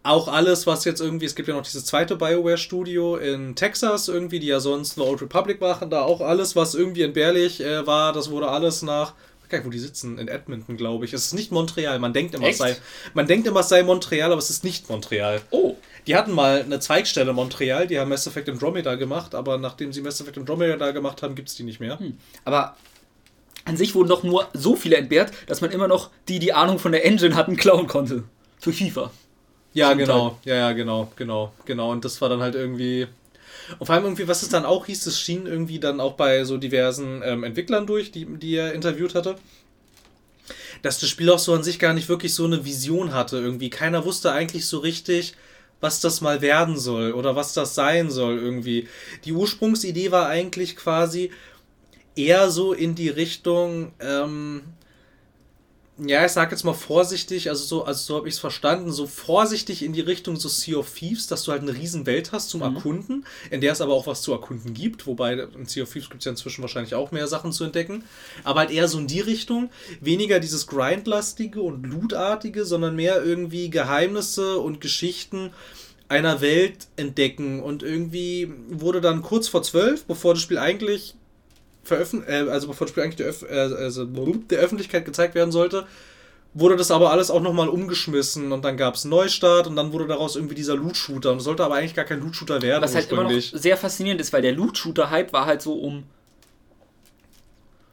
auch 0.02 0.28
alles, 0.28 0.66
was 0.66 0.84
jetzt 0.84 1.00
irgendwie, 1.00 1.26
es 1.26 1.34
gibt 1.34 1.48
ja 1.48 1.54
noch 1.54 1.64
dieses 1.64 1.84
zweite 1.84 2.16
BioWare-Studio 2.16 3.16
in 3.16 3.56
Texas 3.56 4.08
irgendwie, 4.08 4.38
die 4.38 4.46
ja 4.46 4.60
sonst 4.60 4.98
eine 4.98 5.08
Old 5.08 5.20
Republic 5.20 5.60
machen, 5.60 5.90
da 5.90 6.02
auch 6.02 6.20
alles, 6.20 6.54
was 6.54 6.74
irgendwie 6.74 7.02
entbehrlich 7.02 7.60
äh, 7.60 7.86
war, 7.86 8.12
das 8.12 8.30
wurde 8.30 8.48
alles 8.48 8.82
nach, 8.82 9.14
gar 9.48 9.58
nicht, 9.58 9.66
wo 9.66 9.70
die 9.70 9.78
sitzen, 9.78 10.18
in 10.18 10.28
Edmonton, 10.28 10.76
glaube 10.76 11.04
ich. 11.04 11.12
Es 11.12 11.26
ist 11.26 11.34
nicht 11.34 11.52
Montreal, 11.52 11.98
man 11.98 12.12
denkt 12.12 12.34
immer, 12.34 12.48
es 12.48 12.58
sei, 12.58 12.76
man 13.14 13.26
denkt 13.26 13.46
immer, 13.46 13.60
es 13.60 13.68
sei 13.68 13.82
Montreal, 13.82 14.32
aber 14.32 14.38
es 14.38 14.50
ist 14.50 14.64
nicht 14.64 14.88
Montreal. 14.88 15.40
Oh, 15.50 15.76
Die 16.06 16.14
hatten 16.16 16.32
mal 16.32 16.62
eine 16.62 16.80
Zweigstelle 16.80 17.30
in 17.30 17.36
Montreal, 17.36 17.86
die 17.86 17.98
haben 17.98 18.08
Mass 18.08 18.26
Effect 18.26 18.48
Andromeda 18.48 18.94
gemacht, 18.94 19.34
aber 19.34 19.58
nachdem 19.58 19.92
sie 19.92 20.02
Mass 20.02 20.20
Effect 20.20 20.38
Andromeda 20.38 20.90
gemacht 20.92 21.22
haben, 21.22 21.34
gibt 21.34 21.48
es 21.48 21.54
die 21.54 21.64
nicht 21.64 21.80
mehr. 21.80 21.98
aber 22.44 22.76
an 23.64 23.76
sich 23.76 23.94
wurden 23.96 24.08
doch 24.08 24.22
nur 24.22 24.46
so 24.52 24.76
viele 24.76 24.96
entbehrt, 24.96 25.32
dass 25.48 25.60
man 25.60 25.72
immer 25.72 25.88
noch 25.88 26.10
die, 26.28 26.38
die 26.38 26.52
Ahnung 26.52 26.78
von 26.78 26.92
der 26.92 27.04
Engine 27.04 27.34
hatten, 27.34 27.56
klauen 27.56 27.88
konnte. 27.88 28.22
Für 28.60 28.72
FIFA. 28.72 29.10
Ja, 29.74 29.90
Zum 29.90 29.98
genau. 29.98 30.38
Ja, 30.44 30.54
ja, 30.54 30.72
genau, 30.72 31.12
genau, 31.16 31.52
genau. 31.66 31.90
Und 31.90 32.04
das 32.04 32.20
war 32.20 32.28
dann 32.28 32.40
halt 32.40 32.54
irgendwie. 32.54 33.08
Und 33.78 33.86
vor 33.86 33.94
allem 33.94 34.04
irgendwie, 34.04 34.28
was 34.28 34.42
es 34.42 34.48
dann 34.48 34.64
auch 34.64 34.86
hieß, 34.86 35.04
das 35.04 35.20
schien 35.20 35.46
irgendwie 35.46 35.78
dann 35.78 36.00
auch 36.00 36.14
bei 36.14 36.44
so 36.44 36.56
diversen 36.56 37.22
ähm, 37.24 37.44
Entwicklern 37.44 37.86
durch, 37.86 38.10
die, 38.10 38.26
die 38.26 38.56
er 38.56 38.72
interviewt 38.72 39.14
hatte, 39.14 39.36
dass 40.82 41.00
das 41.00 41.08
Spiel 41.08 41.30
auch 41.30 41.38
so 41.38 41.54
an 41.54 41.62
sich 41.62 41.78
gar 41.78 41.94
nicht 41.94 42.08
wirklich 42.08 42.34
so 42.34 42.44
eine 42.44 42.64
Vision 42.64 43.12
hatte. 43.12 43.38
Irgendwie 43.38 43.70
keiner 43.70 44.04
wusste 44.04 44.32
eigentlich 44.32 44.66
so 44.66 44.78
richtig, 44.78 45.34
was 45.80 46.00
das 46.00 46.20
mal 46.20 46.40
werden 46.40 46.78
soll 46.78 47.12
oder 47.12 47.36
was 47.36 47.52
das 47.52 47.74
sein 47.74 48.10
soll 48.10 48.38
irgendwie. 48.38 48.88
Die 49.24 49.32
Ursprungsidee 49.32 50.10
war 50.10 50.28
eigentlich 50.28 50.76
quasi 50.76 51.30
eher 52.14 52.50
so 52.50 52.72
in 52.72 52.94
die 52.94 53.10
Richtung, 53.10 53.92
ähm, 54.00 54.62
ja, 55.98 56.26
ich 56.26 56.32
sag 56.32 56.50
jetzt 56.50 56.64
mal 56.64 56.74
vorsichtig, 56.74 57.48
also 57.48 57.64
so, 57.64 57.84
also 57.84 58.04
so 58.04 58.16
habe 58.16 58.28
ich 58.28 58.34
es 58.34 58.40
verstanden, 58.40 58.92
so 58.92 59.06
vorsichtig 59.06 59.82
in 59.82 59.94
die 59.94 60.02
Richtung 60.02 60.36
so 60.36 60.48
Sea 60.48 60.76
of 60.76 60.92
Thieves, 60.92 61.26
dass 61.26 61.44
du 61.44 61.52
halt 61.52 61.62
eine 61.62 61.72
riesen 61.72 62.04
Welt 62.04 62.32
hast 62.32 62.50
zum 62.50 62.60
Erkunden, 62.60 63.24
in 63.50 63.62
der 63.62 63.72
es 63.72 63.80
aber 63.80 63.94
auch 63.94 64.06
was 64.06 64.20
zu 64.20 64.32
erkunden 64.32 64.74
gibt, 64.74 65.06
wobei 65.06 65.32
in 65.32 65.64
Sea 65.64 65.84
of 65.84 65.92
Thieves 65.92 66.10
gibt 66.10 66.20
es 66.20 66.26
ja 66.26 66.32
inzwischen 66.32 66.60
wahrscheinlich 66.60 66.94
auch 66.94 67.12
mehr 67.12 67.26
Sachen 67.28 67.50
zu 67.50 67.64
entdecken, 67.64 68.04
aber 68.44 68.60
halt 68.60 68.70
eher 68.70 68.88
so 68.88 68.98
in 68.98 69.06
die 69.06 69.20
Richtung, 69.20 69.70
weniger 70.00 70.38
dieses 70.38 70.66
Grindlastige 70.66 71.62
und 71.62 71.86
Lootartige, 71.86 72.66
sondern 72.66 72.94
mehr 72.94 73.24
irgendwie 73.24 73.70
Geheimnisse 73.70 74.58
und 74.58 74.82
Geschichten 74.82 75.50
einer 76.08 76.42
Welt 76.42 76.88
entdecken. 76.96 77.62
Und 77.62 77.82
irgendwie 77.82 78.52
wurde 78.68 79.00
dann 79.00 79.22
kurz 79.22 79.48
vor 79.48 79.62
zwölf, 79.62 80.04
bevor 80.04 80.34
das 80.34 80.42
Spiel 80.42 80.58
eigentlich 80.58 81.14
veröffentlicht, 81.86 82.30
äh, 82.30 82.50
also 82.50 82.68
bevor 82.68 82.86
das 82.86 82.90
Spiel 82.92 83.02
eigentlich 83.02 83.16
der, 83.16 83.26
Öff 83.26 83.42
äh, 83.42 83.54
also 83.54 84.04
der 84.04 84.58
Öffentlichkeit 84.58 85.04
gezeigt 85.04 85.34
werden 85.34 85.52
sollte, 85.52 85.86
wurde 86.54 86.76
das 86.76 86.90
aber 86.90 87.10
alles 87.10 87.30
auch 87.30 87.42
nochmal 87.42 87.68
umgeschmissen 87.68 88.50
und 88.50 88.64
dann 88.64 88.76
gab 88.76 88.94
es 88.94 89.04
einen 89.04 89.10
Neustart 89.10 89.66
und 89.66 89.76
dann 89.76 89.92
wurde 89.92 90.06
daraus 90.06 90.36
irgendwie 90.36 90.54
dieser 90.54 90.74
Loot-Shooter 90.74 91.32
und 91.32 91.38
es 91.38 91.44
sollte 91.44 91.64
aber 91.64 91.74
eigentlich 91.74 91.94
gar 91.94 92.06
kein 92.06 92.20
Loot-Shooter 92.20 92.62
werden 92.62 92.82
Was 92.82 92.94
halt 92.94 93.10
immer 93.12 93.24
noch 93.24 93.40
sehr 93.40 93.76
faszinierend 93.76 94.20
ist, 94.20 94.32
weil 94.32 94.42
der 94.42 94.52
Loot-Shooter-Hype 94.52 95.32
war 95.32 95.46
halt 95.46 95.60
so 95.60 95.74
um. 95.74 96.04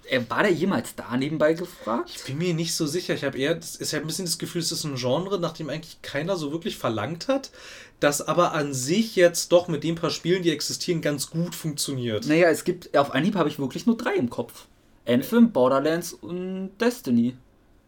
Äh, 0.10 0.22
war 0.30 0.44
der 0.44 0.52
jemals 0.52 0.96
da 0.96 1.16
nebenbei 1.16 1.54
gefragt? 1.54 2.12
Ich 2.16 2.24
bin 2.24 2.38
mir 2.38 2.54
nicht 2.54 2.76
so 2.76 2.86
sicher. 2.86 3.14
Ich 3.14 3.24
habe 3.24 3.38
eher, 3.38 3.56
das 3.56 3.76
ist 3.76 3.92
ja 3.92 4.00
ein 4.00 4.08
bisschen 4.08 4.26
das 4.26 4.38
Gefühl, 4.38 4.62
es 4.62 4.72
ist 4.72 4.84
ein 4.84 4.96
Genre, 4.96 5.40
nach 5.40 5.54
dem 5.54 5.70
eigentlich 5.70 6.02
keiner 6.02 6.36
so 6.36 6.52
wirklich 6.52 6.78
verlangt 6.78 7.28
hat, 7.28 7.52
das 8.00 8.22
aber 8.28 8.54
an 8.54 8.74
sich 8.74 9.16
jetzt 9.16 9.52
doch 9.52 9.68
mit 9.68 9.84
den 9.84 9.96
paar 9.96 10.10
Spielen, 10.10 10.44
die 10.44 10.52
existieren, 10.52 11.02
ganz 11.02 11.30
gut 11.30 11.56
funktioniert. 11.56 12.26
Naja, 12.28 12.50
es 12.50 12.64
gibt, 12.64 12.96
auf 12.98 13.14
Anhieb 13.14 13.36
habe 13.36 13.50
ich 13.50 13.60
wirklich 13.60 13.86
nur 13.86 13.98
drei 13.98 14.16
im 14.16 14.30
Kopf. 14.30 14.66
Anthem, 15.08 15.52
Borderlands 15.52 16.14
und 16.14 16.72
Destiny. 16.80 17.36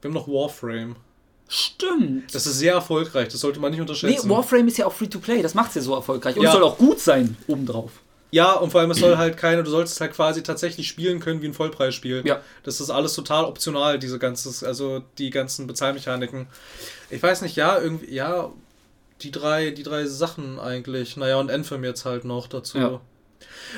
Wir 0.02 0.10
haben 0.10 0.16
noch 0.16 0.28
Warframe. 0.28 0.96
Stimmt. 1.48 2.34
Das 2.34 2.48
ist 2.48 2.58
sehr 2.58 2.74
erfolgreich, 2.74 3.30
das 3.30 3.42
sollte 3.42 3.60
man 3.60 3.72
nicht 3.72 3.78
nee, 3.78 3.82
unterschätzen. 3.84 4.30
Warframe 4.30 4.68
ist 4.68 4.78
ja 4.78 4.88
auch 4.88 4.94
Free-to-Play, 4.94 5.42
das 5.42 5.54
macht 5.54 5.70
es 5.70 5.76
ja 5.76 5.82
so 5.82 5.96
erfolgreich. 5.96 6.36
Und 6.38 6.44
Ja. 6.44 6.50
es 6.50 6.56
soll 6.56 6.64
auch 6.64 6.78
gut 6.78 7.00
sein, 7.00 7.38
obendrauf. 7.48 7.92
Ja, 8.32 8.54
und 8.54 8.72
vor 8.72 8.82
allem, 8.82 8.92
es 8.92 8.98
soll 8.98 9.18
halt 9.18 9.38
keine, 9.38 9.64
du 9.64 9.70
sollst 9.70 9.94
es 9.94 10.02
halt 10.02 10.14
quasi 10.14 10.44
tatsächlich 10.44 10.88
spielen 10.88 11.20
können 11.20 11.42
wie 11.42 11.48
ein 11.48 11.54
Vollpreisspiel. 11.54 12.24
Ja. 12.26 12.42
Das 12.64 12.82
ist 12.82 12.90
alles 12.90 13.14
total 13.14 13.46
optional, 13.46 13.98
diese 13.98 14.20
ganzes, 14.20 14.64
also 14.64 15.04
die 15.18 15.30
ganzen 15.30 15.68
Bezahlmechaniken. 15.68 16.48
Ich 17.10 17.24
weiß 17.24 17.44
nicht, 17.44 17.56
ja, 17.56 17.80
irgendwie, 17.80 18.14
ja, 18.14 18.52
die 19.22 19.32
drei, 19.32 19.72
die 19.72 19.84
drei 19.84 20.06
Sachen 20.06 20.60
eigentlich. 20.60 21.16
Naja, 21.18 21.38
und 21.40 21.50
Anthem 21.50 21.84
jetzt 21.84 22.06
halt 22.06 22.26
noch 22.26 22.48
dazu. 22.48 22.78
Ja. 22.78 23.02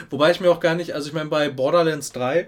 Wobei 0.10 0.32
ich 0.32 0.40
mir 0.40 0.50
auch 0.50 0.60
gar 0.60 0.76
nicht, 0.76 0.94
also 0.94 1.08
ich 1.08 1.14
meine, 1.14 1.30
bei 1.30 1.50
Borderlands 1.50 2.12
3 2.12 2.48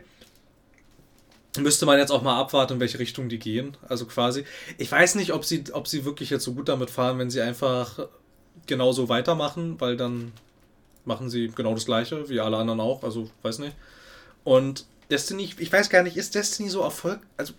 müsste 1.59 1.85
man 1.85 1.97
jetzt 1.97 2.11
auch 2.11 2.21
mal 2.21 2.39
abwarten, 2.39 2.73
in 2.73 2.79
welche 2.79 2.99
Richtung 2.99 3.29
die 3.29 3.39
gehen. 3.39 3.77
Also 3.87 4.05
quasi. 4.05 4.45
Ich 4.77 4.91
weiß 4.91 5.15
nicht, 5.15 5.33
ob 5.33 5.45
sie, 5.45 5.63
ob 5.73 5.87
sie 5.87 6.05
wirklich 6.05 6.29
jetzt 6.29 6.43
so 6.43 6.53
gut 6.53 6.69
damit 6.69 6.89
fahren, 6.89 7.19
wenn 7.19 7.29
sie 7.29 7.41
einfach 7.41 8.07
genauso 8.67 9.09
weitermachen, 9.09 9.79
weil 9.79 9.97
dann 9.97 10.31
machen 11.05 11.29
sie 11.29 11.47
genau 11.53 11.73
das 11.73 11.85
gleiche, 11.85 12.29
wie 12.29 12.39
alle 12.39 12.57
anderen 12.57 12.79
auch. 12.79 13.03
Also, 13.03 13.29
weiß 13.43 13.59
nicht. 13.59 13.75
Und 14.43 14.85
Destiny, 15.11 15.49
ich 15.57 15.71
weiß 15.71 15.89
gar 15.89 16.03
nicht, 16.03 16.17
ist 16.17 16.35
Destiny 16.35 16.69
so 16.69 16.81
Erfolg? 16.81 17.19
Also, 17.37 17.53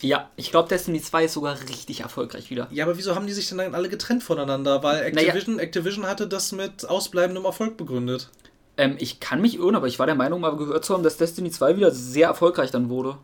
Ja, 0.00 0.30
ich 0.36 0.50
glaube, 0.50 0.68
Destiny 0.68 1.00
2 1.00 1.24
ist 1.26 1.32
sogar 1.34 1.58
richtig 1.68 2.00
erfolgreich 2.00 2.50
wieder. 2.50 2.68
ja, 2.70 2.84
aber 2.84 2.98
wieso 2.98 3.14
haben 3.14 3.26
die 3.26 3.32
sich 3.32 3.48
denn 3.48 3.58
dann 3.58 3.74
alle 3.74 3.88
getrennt 3.88 4.22
voneinander? 4.22 4.82
Weil 4.82 5.10
Naja. 5.12 5.28
Activision, 5.28 5.58
Activision 5.58 6.06
hatte 6.06 6.26
das 6.26 6.52
mit 6.52 6.84
ausbleibendem 6.88 7.44
Erfolg 7.44 7.76
begründet. 7.76 8.28
Ähm, 8.76 8.96
ich 8.98 9.20
kann 9.20 9.40
mich 9.40 9.56
irren, 9.58 9.74
aber 9.76 9.86
ich 9.86 9.98
war 9.98 10.06
der 10.06 10.14
Meinung, 10.14 10.40
mal 10.40 10.56
gehört 10.56 10.84
zu 10.84 10.94
haben, 10.94 11.02
dass 11.02 11.16
Destiny 11.18 11.50
2 11.50 11.76
wieder 11.76 11.90
sehr 11.90 12.28
erfolgreich 12.28 12.70
dann 12.70 12.88
wurde. 12.88 13.16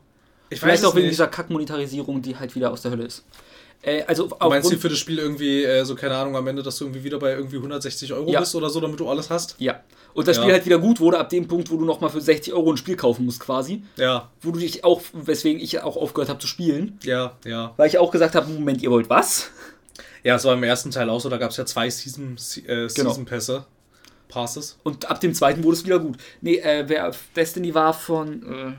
Ich 0.51 0.61
Vielleicht 0.61 0.83
weiß 0.83 0.91
auch 0.91 0.95
wegen 0.95 1.07
nicht. 1.07 1.13
dieser 1.15 1.27
Kackmonetarisierung, 1.27 2.23
die 2.23 2.37
halt 2.37 2.55
wieder 2.55 2.71
aus 2.71 2.83
der 2.83 2.91
Hölle 2.93 3.05
ist. 3.05 3.25
Äh, 3.83 4.03
also 4.05 4.25
Du 4.27 4.37
meinst 4.49 4.67
aufgrund, 4.67 4.83
für 4.83 4.89
das 4.89 4.99
Spiel 4.99 5.19
irgendwie, 5.19 5.63
äh, 5.65 5.85
so 5.85 5.95
keine 5.95 6.17
Ahnung, 6.17 6.37
am 6.37 6.47
Ende, 6.49 6.63
dass 6.63 6.79
du 6.79 6.85
irgendwie 6.87 7.05
wieder 7.05 7.19
bei 7.19 7.33
irgendwie 7.33 7.57
160 7.57 8.13
Euro 8.13 8.31
Ja. 8.33 8.41
bist 8.41 8.55
oder 8.55 8.71
so, 8.71 8.81
damit 8.81 8.99
du 8.99 9.09
alles 9.09 9.31
hast? 9.31 9.55
Ja. 9.59 9.83
Und 10.15 10.27
das 10.27 10.37
Ja. 10.37 10.43
Spiel 10.43 10.53
halt 10.55 10.67
wieder 10.67 10.79
gut 10.79 10.99
wurde 10.99 11.19
ab 11.19 11.29
dem 11.29 11.47
Punkt, 11.47 11.71
wo 11.71 11.77
du 11.77 11.85
nochmal 11.85 12.11
für 12.11 12.21
60 12.21 12.53
Euro 12.55 12.73
ein 12.73 12.77
Spiel 12.77 12.97
kaufen 12.97 13.25
musst, 13.25 13.39
quasi. 13.41 13.83
Ja, 13.97 14.31
Wo 14.41 14.51
du 14.51 14.59
dich 14.59 14.83
auch, 14.85 15.01
weswegen 15.13 15.61
ich 15.63 15.81
auch 15.83 15.97
aufgehört 15.97 16.29
habe 16.29 16.41
zu 16.41 16.47
spielen. 16.49 16.99
ja, 17.05 17.37
ja. 17.45 17.73
Weil 17.77 17.89
ich 17.89 17.99
auch 17.99 18.11
gesagt 18.11 18.35
habe, 18.35 18.51
Moment, 18.51 18.83
ihr 18.83 18.91
wollt 18.91 19.09
was? 19.11 19.51
Ja, 20.25 20.35
es 20.35 20.45
war 20.45 20.55
im 20.55 20.63
ersten 20.65 20.91
Teil 20.91 21.09
auch 21.11 21.21
so, 21.21 21.29
da 21.29 21.37
gab 21.37 21.53
es 21.53 21.57
ja 21.57 21.65
zwei 21.65 21.89
Season, 21.89 22.37
äh, 22.67 22.89
Genau. 22.89 22.89
Season 23.11 23.25
Pässe. 23.25 23.65
Passes. 24.29 24.77
Und 24.83 25.09
ab 25.09 25.21
dem 25.21 25.33
zweiten 25.33 25.63
wurde 25.65 25.77
es 25.77 25.85
wieder 25.87 26.01
gut. 26.01 26.17
Nee, 26.41 26.57
äh, 26.57 26.85
wer 26.89 27.13
Destiny 27.37 27.73
war 27.75 27.95
von, 27.95 28.43
äh, 28.43 28.73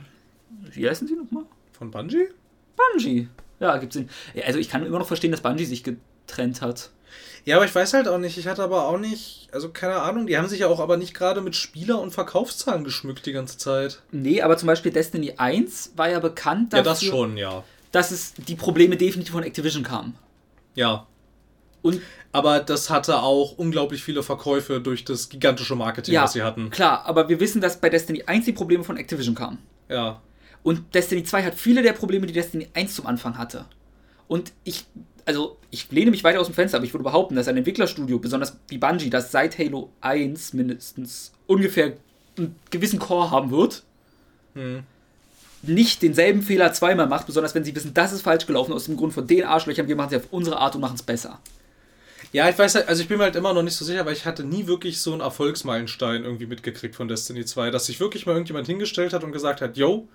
wie 0.76 0.88
heißen 0.88 1.08
sie 1.08 1.16
nochmal? 1.16 1.44
Von 1.72 1.90
Bungie? 1.90 2.28
Bungie. 2.76 3.30
Ja, 3.60 3.78
gibt's 3.78 3.96
den. 3.96 4.10
Ja, 4.34 4.46
Also 4.46 4.60
ich 4.60 4.70
kann 4.70 4.86
immer 4.86 5.00
noch 5.00 5.08
verstehen, 5.08 5.32
dass 5.32 5.42
Bungie 5.42 5.66
sich 5.66 5.84
getrennt 5.84 6.62
hat. 6.62 6.90
Ja, 7.46 7.56
aber 7.56 7.66
ich 7.66 7.74
weiß 7.74 7.94
halt 7.94 8.08
auch 8.08 8.18
nicht. 8.20 8.38
Ich 8.38 8.48
hatte 8.48 8.62
aber 8.64 8.88
auch 8.88 8.98
nicht, 9.00 9.48
also 9.52 9.70
keine 9.70 9.96
Ahnung, 10.02 10.28
die 10.28 10.38
haben 10.38 10.48
sich 10.48 10.60
ja 10.60 10.68
auch 10.68 10.80
aber 10.80 10.98
nicht 10.98 11.14
gerade 11.14 11.42
mit 11.42 11.56
Spieler- 11.56 12.00
und 12.02 12.12
Verkaufszahlen 12.12 12.84
geschmückt 12.84 13.26
die 13.26 13.32
ganze 13.32 13.58
Zeit. 13.58 14.02
Nee, 14.12 14.42
aber 14.42 14.58
zum 14.58 14.68
Beispiel 14.68 14.92
Destiny 14.92 15.34
1 15.38 15.94
war 15.96 16.10
ja 16.10 16.20
bekannt 16.20 16.74
Ja, 16.74 16.82
dafür, 16.82 16.92
das 16.92 17.04
schon, 17.04 17.38
ja. 17.38 17.64
dass 17.92 18.12
es 18.12 18.34
die 18.36 18.56
Probleme 18.56 18.98
definitiv 18.98 19.34
von 19.34 19.44
Activision 19.44 19.84
kamen. 19.84 20.16
Ja. 20.76 21.08
Und 21.82 22.02
Aber 22.32 22.60
das 22.60 22.90
hatte 22.92 23.22
auch 23.24 23.54
unglaublich 23.58 24.04
viele 24.04 24.22
Verkäufe 24.22 24.80
durch 24.82 25.04
das 25.06 25.30
gigantische 25.30 25.76
Marketing, 25.76 26.14
ja, 26.14 26.24
was 26.24 26.34
sie 26.34 26.44
hatten. 26.44 26.70
klar, 26.70 27.06
aber 27.06 27.28
wir 27.30 27.40
wissen, 27.40 27.60
dass 27.62 27.80
bei 27.82 27.90
Destiny 27.90 28.24
1 28.28 28.46
die 28.46 28.52
Probleme 28.52 28.84
von 28.84 28.98
Activision 28.98 29.34
kamen. 29.34 29.58
Ja. 29.88 30.22
Und 30.64 30.94
Destiny 30.94 31.24
2 31.24 31.44
hat 31.44 31.56
viele 31.56 31.82
der 31.82 31.94
Probleme, 31.94 32.28
die 32.28 32.34
Destiny 32.34 32.68
1 32.74 32.96
zum 32.96 33.08
Anfang 33.08 33.38
hatte. 33.38 33.66
Und 34.28 34.52
ich, 34.64 34.86
also 35.26 35.58
ich 35.72 35.92
lehne 35.92 36.12
mich 36.12 36.24
weiter 36.24 36.40
aus 36.40 36.48
dem 36.48 36.56
Fenster, 36.56 36.78
aber 36.78 36.86
ich 36.86 36.94
würde 36.94 37.04
behaupten, 37.04 37.36
dass 37.36 37.48
ein 37.48 37.58
Entwicklerstudio, 37.58 38.20
besonders 38.20 38.58
wie 38.68 38.78
Bungie, 38.78 39.10
das 39.10 39.32
seit 39.32 39.58
Halo 39.58 39.90
1 40.02 40.54
mindestens 40.54 41.32
ungefähr 41.48 41.94
einen 42.38 42.56
gewissen 42.70 43.00
Core 43.00 43.32
haben 43.32 43.52
wird, 43.52 43.84
Hm. 44.56 44.84
nicht 45.62 46.02
denselben 46.02 46.42
Fehler 46.42 46.74
zweimal 46.74 47.08
macht, 47.08 47.28
besonders 47.28 47.54
wenn 47.54 47.64
sie 47.64 47.76
wissen, 47.76 47.94
das 47.94 48.12
ist 48.12 48.22
falsch 48.22 48.46
gelaufen, 48.48 48.74
aus 48.74 48.86
dem 48.86 48.98
Grund 48.98 49.14
von 49.14 49.28
den 49.28 49.44
Arschlöchern, 49.44 49.88
wir 49.88 49.96
machen 49.96 50.10
sie 50.10 50.16
auf 50.18 50.28
unsere 50.32 50.58
Art 50.58 50.76
und 50.76 50.82
machen 50.82 50.96
es 50.96 51.04
besser. 51.04 51.40
Ja, 52.32 52.48
ich 52.50 52.58
weiß 52.58 52.76
halt, 52.76 52.88
also 52.88 53.02
ich 53.02 53.08
bin 53.08 53.18
mir 53.18 53.24
halt 53.24 53.36
immer 53.36 53.54
noch 53.54 53.64
nicht 53.64 53.76
so 53.76 53.84
sicher, 53.86 54.06
weil 54.06 54.14
ich 54.14 54.26
hatte 54.26 54.44
nie 54.44 54.68
wirklich 54.68 55.02
so 55.02 55.12
einen 55.12 55.22
Erfolgsmeilenstein 55.22 56.24
irgendwie 56.24 56.46
mitgekriegt 56.46 56.96
von 56.96 57.08
Destiny 57.08 57.44
2, 57.46 57.72
dass 57.72 57.88
sich 57.88 58.00
wirklich 58.00 58.26
mal 58.26 58.34
irgendjemand 58.34 58.68
hingestellt 58.68 59.14
hat 59.14 59.24
und 59.24 59.32
gesagt 59.32 59.62
hat, 59.62 59.78
yo, 59.78 60.08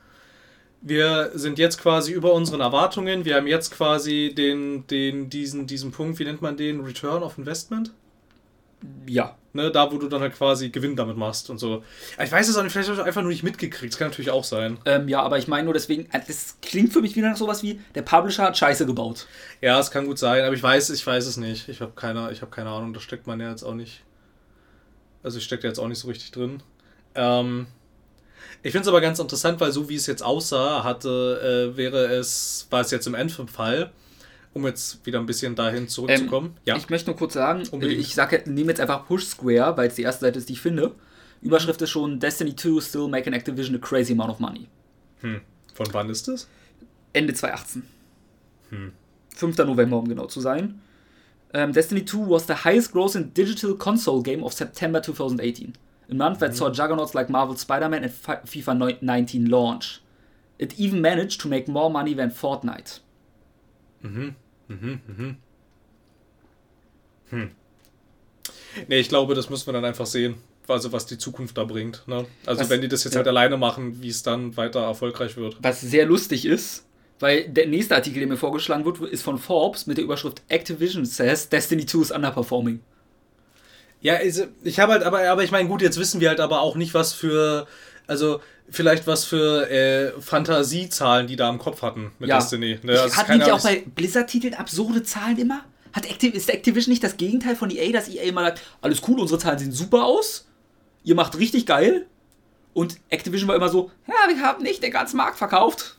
wir 0.84 1.30
sind 1.34 1.58
jetzt 1.58 1.80
quasi 1.80 2.12
über 2.12 2.34
unseren 2.34 2.60
Erwartungen, 2.60 3.24
wir 3.24 3.36
haben 3.36 3.46
jetzt 3.46 3.70
quasi 3.70 4.34
den, 4.36 4.86
den, 4.86 5.30
diesen, 5.30 5.66
diesen 5.66 5.92
Punkt, 5.92 6.18
wie 6.18 6.24
nennt 6.24 6.42
man 6.42 6.58
den, 6.58 6.82
Return 6.82 7.22
of 7.22 7.38
Investment? 7.38 7.90
Ja. 9.06 9.36
Ne, 9.54 9.70
da, 9.70 9.90
wo 9.92 9.98
du 9.98 10.08
dann 10.08 10.20
halt 10.20 10.34
quasi 10.34 10.70
Gewinn 10.70 10.96
damit 10.96 11.16
machst 11.16 11.48
und 11.48 11.58
so. 11.58 11.84
Ich 12.20 12.30
weiß 12.30 12.48
es 12.48 12.56
auch 12.56 12.64
nicht, 12.64 12.72
vielleicht 12.72 12.88
habe 12.88 13.00
ich 13.00 13.06
einfach 13.06 13.22
nur 13.22 13.30
nicht 13.30 13.44
mitgekriegt, 13.44 13.92
das 13.92 13.98
kann 13.98 14.08
natürlich 14.08 14.32
auch 14.32 14.42
sein. 14.42 14.78
Ähm, 14.84 15.08
ja, 15.08 15.22
aber 15.22 15.38
ich 15.38 15.46
meine 15.46 15.62
nur 15.62 15.72
deswegen, 15.72 16.06
äh, 16.10 16.20
das 16.26 16.58
klingt 16.60 16.92
für 16.92 17.00
mich 17.00 17.14
wieder 17.14 17.30
nach 17.30 17.36
sowas 17.36 17.62
wie, 17.62 17.80
der 17.94 18.02
Publisher 18.02 18.42
hat 18.42 18.58
Scheiße 18.58 18.84
gebaut. 18.84 19.28
Ja, 19.60 19.78
es 19.78 19.92
kann 19.92 20.06
gut 20.06 20.18
sein, 20.18 20.44
aber 20.44 20.54
ich 20.56 20.62
weiß, 20.62 20.90
ich 20.90 21.06
weiß 21.06 21.24
es 21.26 21.36
nicht. 21.36 21.68
Ich 21.68 21.80
habe 21.80 21.92
keine, 21.94 22.32
ich 22.32 22.42
habe 22.42 22.50
keine 22.50 22.70
Ahnung, 22.70 22.92
da 22.92 22.98
steckt 22.98 23.28
man 23.28 23.38
ja 23.40 23.48
jetzt 23.48 23.62
auch 23.62 23.74
nicht. 23.74 24.02
Also 25.22 25.38
ich 25.38 25.44
stecke 25.44 25.62
da 25.62 25.68
jetzt 25.68 25.78
auch 25.78 25.88
nicht 25.88 26.00
so 26.00 26.08
richtig 26.08 26.32
drin. 26.32 26.60
Ähm, 27.14 27.68
ich 28.64 28.72
finde 28.72 28.80
es 28.82 28.88
aber 28.88 29.00
ganz 29.02 29.18
interessant, 29.18 29.60
weil 29.60 29.70
so 29.72 29.88
wie 29.88 29.94
es 29.94 30.06
jetzt 30.06 30.22
aussah, 30.22 30.82
hatte, 30.82 31.70
äh, 31.72 31.76
wäre 31.76 32.06
es, 32.06 32.66
war 32.70 32.80
es 32.80 32.90
jetzt 32.90 33.06
im 33.06 33.14
Endfall, 33.14 33.92
um 34.54 34.66
jetzt 34.66 35.04
wieder 35.04 35.18
ein 35.18 35.26
bisschen 35.26 35.54
dahin 35.54 35.86
zurückzukommen. 35.86 36.56
ja. 36.64 36.76
Ich 36.76 36.88
möchte 36.88 37.10
nur 37.10 37.16
kurz 37.16 37.34
sagen, 37.34 37.62
Unbedingt. 37.70 38.00
ich 38.00 38.14
sage, 38.14 38.42
nehme 38.46 38.70
jetzt 38.70 38.80
einfach 38.80 39.06
Push 39.06 39.26
Square, 39.26 39.76
weil 39.76 39.88
es 39.88 39.96
die 39.96 40.02
erste 40.02 40.24
Seite 40.24 40.38
ist, 40.38 40.48
die 40.48 40.54
ich 40.54 40.60
finde. 40.60 40.92
Überschrift 41.42 41.82
ist 41.82 41.90
schon 41.90 42.18
Destiny 42.18 42.56
2 42.56 42.80
still 42.80 43.06
making 43.06 43.34
Activision 43.34 43.76
a 43.76 43.78
crazy 43.78 44.12
amount 44.12 44.30
of 44.30 44.40
money. 44.40 44.66
Hm. 45.20 45.42
Von 45.74 45.86
wann 45.92 46.08
ist 46.08 46.26
das? 46.26 46.48
Ende 47.12 47.34
2018. 47.34 47.82
Hm. 48.70 48.92
5. 49.36 49.58
November, 49.58 49.98
um 49.98 50.08
genau 50.08 50.26
zu 50.26 50.40
sein. 50.40 50.80
Ähm, 51.52 51.72
Destiny 51.72 52.04
2 52.06 52.30
was 52.30 52.46
the 52.46 52.54
highest 52.54 52.92
grossing 52.92 53.34
digital 53.34 53.74
console 53.74 54.22
game 54.22 54.42
of 54.42 54.54
September 54.54 55.02
2018. 55.02 55.74
A 56.14 56.16
month 56.16 56.38
that 56.40 56.54
saw 56.54 56.70
juggernauts 56.70 57.12
like 57.14 57.28
Marvel 57.28 57.56
Spider-Man 57.56 58.04
and 58.04 58.12
Fi- 58.12 58.40
FIFA 58.44 58.98
19 59.02 59.46
launch. 59.46 60.00
It 60.58 60.78
even 60.78 61.00
managed 61.00 61.40
to 61.40 61.48
make 61.48 61.66
more 61.68 61.90
money 61.90 62.14
than 62.14 62.30
Fortnite. 62.30 63.00
Mhm, 64.02 64.34
mhm. 64.68 65.36
Hm. 67.30 67.50
Nee, 68.88 69.00
ich 69.00 69.08
glaube, 69.08 69.34
das 69.34 69.50
müssen 69.50 69.66
wir 69.66 69.72
dann 69.72 69.84
einfach 69.84 70.06
sehen, 70.06 70.36
also 70.68 70.92
was 70.92 71.06
die 71.06 71.18
Zukunft 71.18 71.56
da 71.58 71.64
bringt. 71.64 72.02
Ne? 72.06 72.26
Also 72.46 72.60
Was- 72.60 72.70
wenn 72.70 72.80
die 72.80 72.88
das 72.88 73.04
jetzt 73.04 73.14
ja. 73.14 73.18
halt 73.18 73.28
alleine 73.28 73.56
machen, 73.56 74.00
wie 74.02 74.08
es 74.08 74.22
dann 74.22 74.56
weiter 74.56 74.80
erfolgreich 74.82 75.36
wird. 75.36 75.56
Was 75.62 75.80
sehr 75.80 76.06
lustig 76.06 76.44
ist, 76.46 76.86
weil 77.18 77.48
der 77.48 77.66
nächste 77.66 77.94
Artikel, 77.96 78.20
der 78.20 78.28
mir 78.28 78.36
vorgeschlagen 78.36 78.84
wird, 78.84 79.00
ist 79.00 79.22
von 79.22 79.38
Forbes 79.38 79.86
mit 79.86 79.96
der 79.96 80.04
Überschrift 80.04 80.42
Activision 80.48 81.04
says 81.04 81.48
Destiny 81.48 81.86
2 81.86 81.98
is 82.02 82.10
underperforming. 82.12 82.80
Ja, 84.04 84.16
also, 84.16 84.44
ich 84.62 84.78
habe 84.80 84.92
halt, 84.92 85.02
aber, 85.02 85.26
aber 85.30 85.44
ich 85.44 85.50
meine, 85.50 85.66
gut, 85.66 85.80
jetzt 85.80 85.98
wissen 85.98 86.20
wir 86.20 86.28
halt 86.28 86.38
aber 86.38 86.60
auch 86.60 86.76
nicht, 86.76 86.92
was 86.92 87.14
für, 87.14 87.66
also 88.06 88.42
vielleicht 88.68 89.06
was 89.06 89.24
für 89.24 89.70
äh, 89.70 90.12
Fantasiezahlen 90.20 91.26
die 91.26 91.36
da 91.36 91.48
im 91.48 91.58
Kopf 91.58 91.80
hatten 91.80 92.12
mit 92.18 92.28
Ja. 92.28 92.36
Destiny. 92.36 92.78
Ne? 92.82 93.00
Also, 93.00 93.16
Hat 93.16 93.26
keine 93.26 93.38
nicht 93.38 93.50
auch 93.50 93.62
bei 93.62 93.82
Blizzard-Titeln 93.94 94.52
absurde 94.52 95.02
Zahlen 95.02 95.38
immer? 95.38 95.64
Hat 95.94 96.04
Activ 96.04 96.34
ist 96.34 96.50
Activision 96.50 96.92
nicht 96.92 97.02
das 97.02 97.16
Gegenteil 97.16 97.56
von 97.56 97.70
EA, 97.70 97.92
dass 97.92 98.08
EA 98.08 98.24
immer 98.24 98.42
sagt, 98.42 98.60
alles 98.82 99.00
cool, 99.08 99.18
unsere 99.18 99.40
Zahlen 99.40 99.58
sehen 99.58 99.72
super 99.72 100.04
aus, 100.04 100.46
ihr 101.02 101.14
macht 101.14 101.38
richtig 101.38 101.64
geil. 101.64 102.04
Und 102.74 102.98
Activision 103.08 103.48
war 103.48 103.56
immer 103.56 103.70
so, 103.70 103.90
ja, 104.06 104.28
wir 104.28 104.42
haben 104.42 104.62
nicht 104.62 104.82
den 104.82 104.92
ganzen 104.92 105.16
Markt 105.16 105.38
verkauft. 105.38 105.96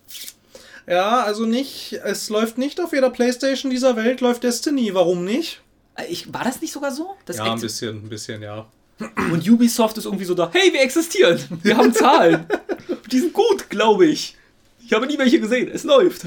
Ja, 0.86 1.24
also 1.24 1.48
nicht, 1.48 1.94
es 2.04 2.30
läuft 2.30 2.60
nicht 2.60 2.80
auf 2.80 2.94
jeder 2.94 3.10
Playstation 3.10 3.72
dieser 3.72 3.96
Welt, 3.96 4.22
läuft 4.22 4.44
Destiny. 4.44 4.94
Warum 4.94 5.26
nicht? 5.26 5.62
Äh, 5.95 6.05
Ich, 6.10 6.31
war 6.34 6.43
das 6.43 6.62
nicht 6.62 6.71
sogar 6.73 6.91
so? 6.91 7.15
Dass 7.25 7.38
Ja, 7.38 7.53
ein 7.53 7.60
bisschen, 7.60 7.97
ein 7.97 8.10
bisschen, 8.10 8.41
ja. 8.41 8.65
Und 9.31 9.47
Ubisoft 9.49 9.97
ist 9.97 10.05
irgendwie 10.05 10.23
so 10.25 10.34
da, 10.34 10.49
hey, 10.53 10.71
wir 10.71 10.81
existieren, 10.81 11.39
wir 11.63 11.75
haben 11.75 11.93
Zahlen. 11.93 12.45
Die 13.12 13.19
sind 13.19 13.34
gut, 13.34 13.69
glaube 13.69 14.05
ich. 14.05 14.36
Ich 14.86 14.93
habe 14.93 15.05
nie 15.05 15.17
welche 15.17 15.39
gesehen, 15.39 15.69
es 15.73 15.84
läuft. 15.84 16.21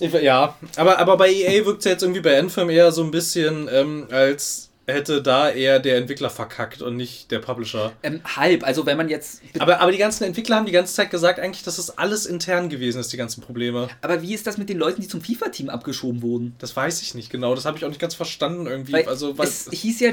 Ja, 0.00 0.56
aber, 0.76 0.98
aber 0.98 1.16
bei 1.16 1.32
EA 1.32 1.64
wirkt 1.64 1.78
es 1.78 1.84
jetzt 1.86 2.02
irgendwie 2.02 2.20
bei 2.20 2.38
Anthem 2.38 2.68
eher 2.68 2.92
so 2.92 3.02
ein 3.02 3.10
bisschen, 3.10 3.68
ähm, 3.72 4.06
als 4.10 4.68
hätte 4.86 5.22
da 5.22 5.50
eher 5.50 5.78
der 5.78 5.96
Entwickler 5.96 6.30
verkackt 6.30 6.82
und 6.82 6.96
nicht 6.96 7.30
der 7.30 7.38
Publisher. 7.38 7.92
Ähm, 8.02 8.20
halb, 8.36 8.64
also 8.64 8.84
wenn 8.86 8.96
man 8.96 9.08
jetzt. 9.08 9.40
Aber, 9.58 9.80
aber 9.80 9.92
die 9.92 9.98
ganzen 9.98 10.24
Entwickler 10.24 10.56
haben 10.56 10.66
die 10.66 10.72
ganze 10.72 10.94
Zeit 10.94 11.10
gesagt, 11.10 11.40
eigentlich, 11.40 11.62
dass 11.62 11.76
das 11.76 11.96
alles 11.98 12.26
intern 12.26 12.68
gewesen 12.68 13.00
ist, 13.00 13.12
die 13.12 13.16
ganzen 13.16 13.40
Probleme. 13.40 13.88
Aber 14.02 14.22
wie 14.22 14.34
ist 14.34 14.46
das 14.46 14.58
mit 14.58 14.68
den 14.68 14.78
Leuten, 14.78 15.00
die 15.00 15.08
zum 15.08 15.20
FIFA-Team 15.22 15.68
abgeschoben 15.70 16.22
wurden? 16.22 16.54
Das 16.58 16.74
weiß 16.76 17.02
ich 17.02 17.14
nicht 17.14 17.30
genau. 17.30 17.54
Das 17.54 17.64
habe 17.64 17.78
ich 17.78 17.84
auch 17.84 17.88
nicht 17.88 18.00
ganz 18.00 18.14
verstanden 18.14 18.66
irgendwie. 18.66 18.92
Weil 18.92 19.08
also, 19.08 19.36
weil 19.38 19.48
es 19.48 19.68
hieß 19.70 20.00
ja, 20.00 20.10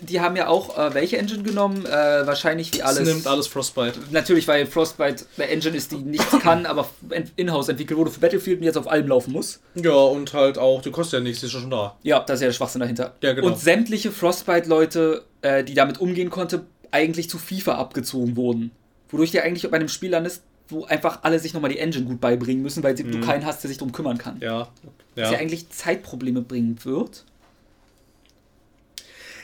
die 0.00 0.20
haben 0.20 0.36
ja 0.36 0.46
auch 0.46 0.78
äh, 0.78 0.94
welche 0.94 1.18
Engine 1.18 1.42
genommen? 1.42 1.84
Äh, 1.84 1.90
wahrscheinlich 2.26 2.72
wie 2.72 2.78
es 2.78 2.84
alles. 2.84 3.08
nimmt 3.08 3.26
alles 3.26 3.48
Frostbite. 3.48 3.98
Natürlich, 4.12 4.46
weil 4.46 4.64
Frostbite 4.66 5.24
eine 5.36 5.48
Engine 5.48 5.76
ist, 5.76 5.90
die 5.90 5.96
nichts 5.96 6.38
kann, 6.42 6.66
aber 6.66 6.88
in- 7.10 7.28
in-house 7.34 7.68
entwickelt 7.68 7.98
wurde 7.98 8.10
für 8.12 8.20
Battlefield 8.20 8.58
und 8.58 8.64
jetzt 8.64 8.78
auf 8.78 8.88
allem 8.88 9.08
laufen 9.08 9.32
muss. 9.32 9.58
Ja, 9.74 9.90
und 9.92 10.32
halt 10.34 10.56
auch, 10.56 10.82
die 10.82 10.90
kostet 10.92 11.14
ja 11.20 11.24
nichts, 11.24 11.40
die 11.40 11.46
ist 11.46 11.52
ja 11.54 11.60
schon 11.60 11.70
da. 11.70 11.96
Ja, 12.04 12.20
das 12.20 12.36
ist 12.36 12.42
ja 12.42 12.46
der 12.48 12.52
Schwachsinn 12.54 12.80
dahinter. 12.80 13.14
Ja, 13.22 13.32
genau. 13.32 13.48
Und 13.48 13.58
sämtliche 13.58 14.07
Frostbite-Leute, 14.10 15.24
äh, 15.42 15.64
die 15.64 15.74
damit 15.74 15.98
umgehen 15.98 16.30
konnte, 16.30 16.66
eigentlich 16.90 17.28
zu 17.28 17.38
FIFA 17.38 17.74
abgezogen 17.76 18.36
wurden. 18.36 18.70
Wodurch 19.10 19.30
der 19.30 19.44
eigentlich 19.44 19.70
bei 19.70 19.76
einem 19.76 19.88
Spiel 19.88 20.10
landest, 20.10 20.42
wo 20.68 20.84
einfach 20.84 21.20
alle 21.22 21.38
sich 21.38 21.54
nochmal 21.54 21.70
die 21.70 21.78
Engine 21.78 22.04
gut 22.04 22.20
beibringen 22.20 22.62
müssen, 22.62 22.82
weil 22.82 22.94
du 22.94 23.20
keinen 23.20 23.46
hast, 23.46 23.62
der 23.62 23.68
sich 23.68 23.78
darum 23.78 23.92
kümmern 23.92 24.18
kann. 24.18 24.36
Mhm. 24.36 24.42
Ja. 24.42 24.68
Was 25.14 25.24
Ja. 25.24 25.32
ja 25.32 25.38
eigentlich 25.38 25.70
Zeitprobleme 25.70 26.42
bringen 26.42 26.78
wird. 26.84 27.24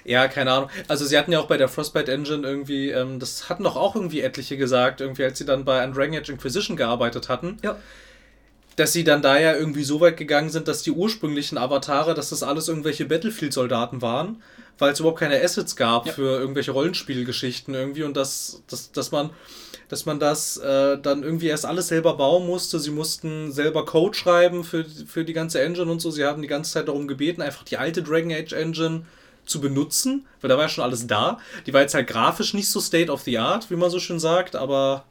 ja, 0.04 0.28
keine 0.28 0.52
Ahnung. 0.52 0.70
Also 0.86 1.06
sie 1.06 1.16
hatten 1.16 1.32
ja 1.32 1.40
auch 1.40 1.46
bei 1.46 1.56
der 1.56 1.68
Frostbite 1.68 2.12
Engine 2.12 2.46
irgendwie, 2.46 2.90
ähm, 2.90 3.18
das 3.18 3.48
hatten 3.48 3.64
doch 3.64 3.76
auch 3.76 3.96
irgendwie 3.96 4.20
etliche 4.20 4.58
gesagt, 4.58 5.00
irgendwie 5.00 5.24
als 5.24 5.38
sie 5.38 5.46
dann 5.46 5.64
bei 5.64 5.84
Dragon 5.86 6.14
Age 6.16 6.28
Inquisition 6.28 6.76
gearbeitet 6.76 7.30
hatten. 7.30 7.56
Ja. 7.62 7.76
Dass 8.76 8.92
sie 8.92 9.04
dann 9.04 9.22
da 9.22 9.38
ja 9.38 9.54
irgendwie 9.54 9.84
so 9.84 10.00
weit 10.00 10.16
gegangen 10.16 10.50
sind, 10.50 10.68
dass 10.68 10.82
die 10.82 10.90
ursprünglichen 10.90 11.58
Avatare, 11.58 12.14
dass 12.14 12.30
das 12.30 12.42
alles 12.42 12.68
irgendwelche 12.68 13.04
Battlefield-Soldaten 13.06 14.02
waren, 14.02 14.42
weil 14.78 14.92
es 14.92 15.00
überhaupt 15.00 15.20
keine 15.20 15.40
Assets 15.42 15.76
gab 15.76 16.06
Ja. 16.06 16.12
für 16.12 16.38
irgendwelche 16.40 16.72
Rollenspielgeschichten 16.72 17.74
irgendwie 17.74 18.02
und 18.02 18.16
dass, 18.16 18.62
dass, 18.68 18.90
dass 18.92 19.12
man 19.12 19.30
dass 19.90 20.06
man 20.06 20.18
das 20.18 20.56
äh, 20.56 20.98
dann 20.98 21.22
irgendwie 21.22 21.48
erst 21.48 21.66
alles 21.66 21.88
selber 21.88 22.16
bauen 22.16 22.46
musste. 22.46 22.80
Sie 22.80 22.90
mussten 22.90 23.52
selber 23.52 23.84
Code 23.84 24.16
schreiben 24.16 24.64
für, 24.64 24.84
für 24.84 25.24
die 25.24 25.34
ganze 25.34 25.60
Engine 25.62 25.92
und 25.92 26.00
so. 26.00 26.10
Sie 26.10 26.24
haben 26.24 26.40
die 26.40 26.48
ganze 26.48 26.72
Zeit 26.72 26.88
darum 26.88 27.06
gebeten, 27.06 27.42
einfach 27.42 27.64
die 27.64 27.76
alte 27.76 28.02
Dragon 28.02 28.32
Age 28.32 28.54
Engine 28.54 29.04
zu 29.44 29.60
benutzen, 29.60 30.24
weil 30.40 30.48
da 30.48 30.56
war 30.56 30.64
ja 30.64 30.68
schon 30.70 30.82
alles 30.84 31.06
da. 31.06 31.38
Die 31.66 31.74
war 31.74 31.82
jetzt 31.82 31.94
halt 31.94 32.06
grafisch 32.08 32.54
nicht 32.54 32.70
so 32.70 32.80
State 32.80 33.12
of 33.12 33.20
the 33.22 33.38
Art, 33.38 33.70
wie 33.70 33.76
man 33.76 33.90
so 33.90 34.00
schön 34.00 34.18
sagt, 34.18 34.56
aber 34.56 35.04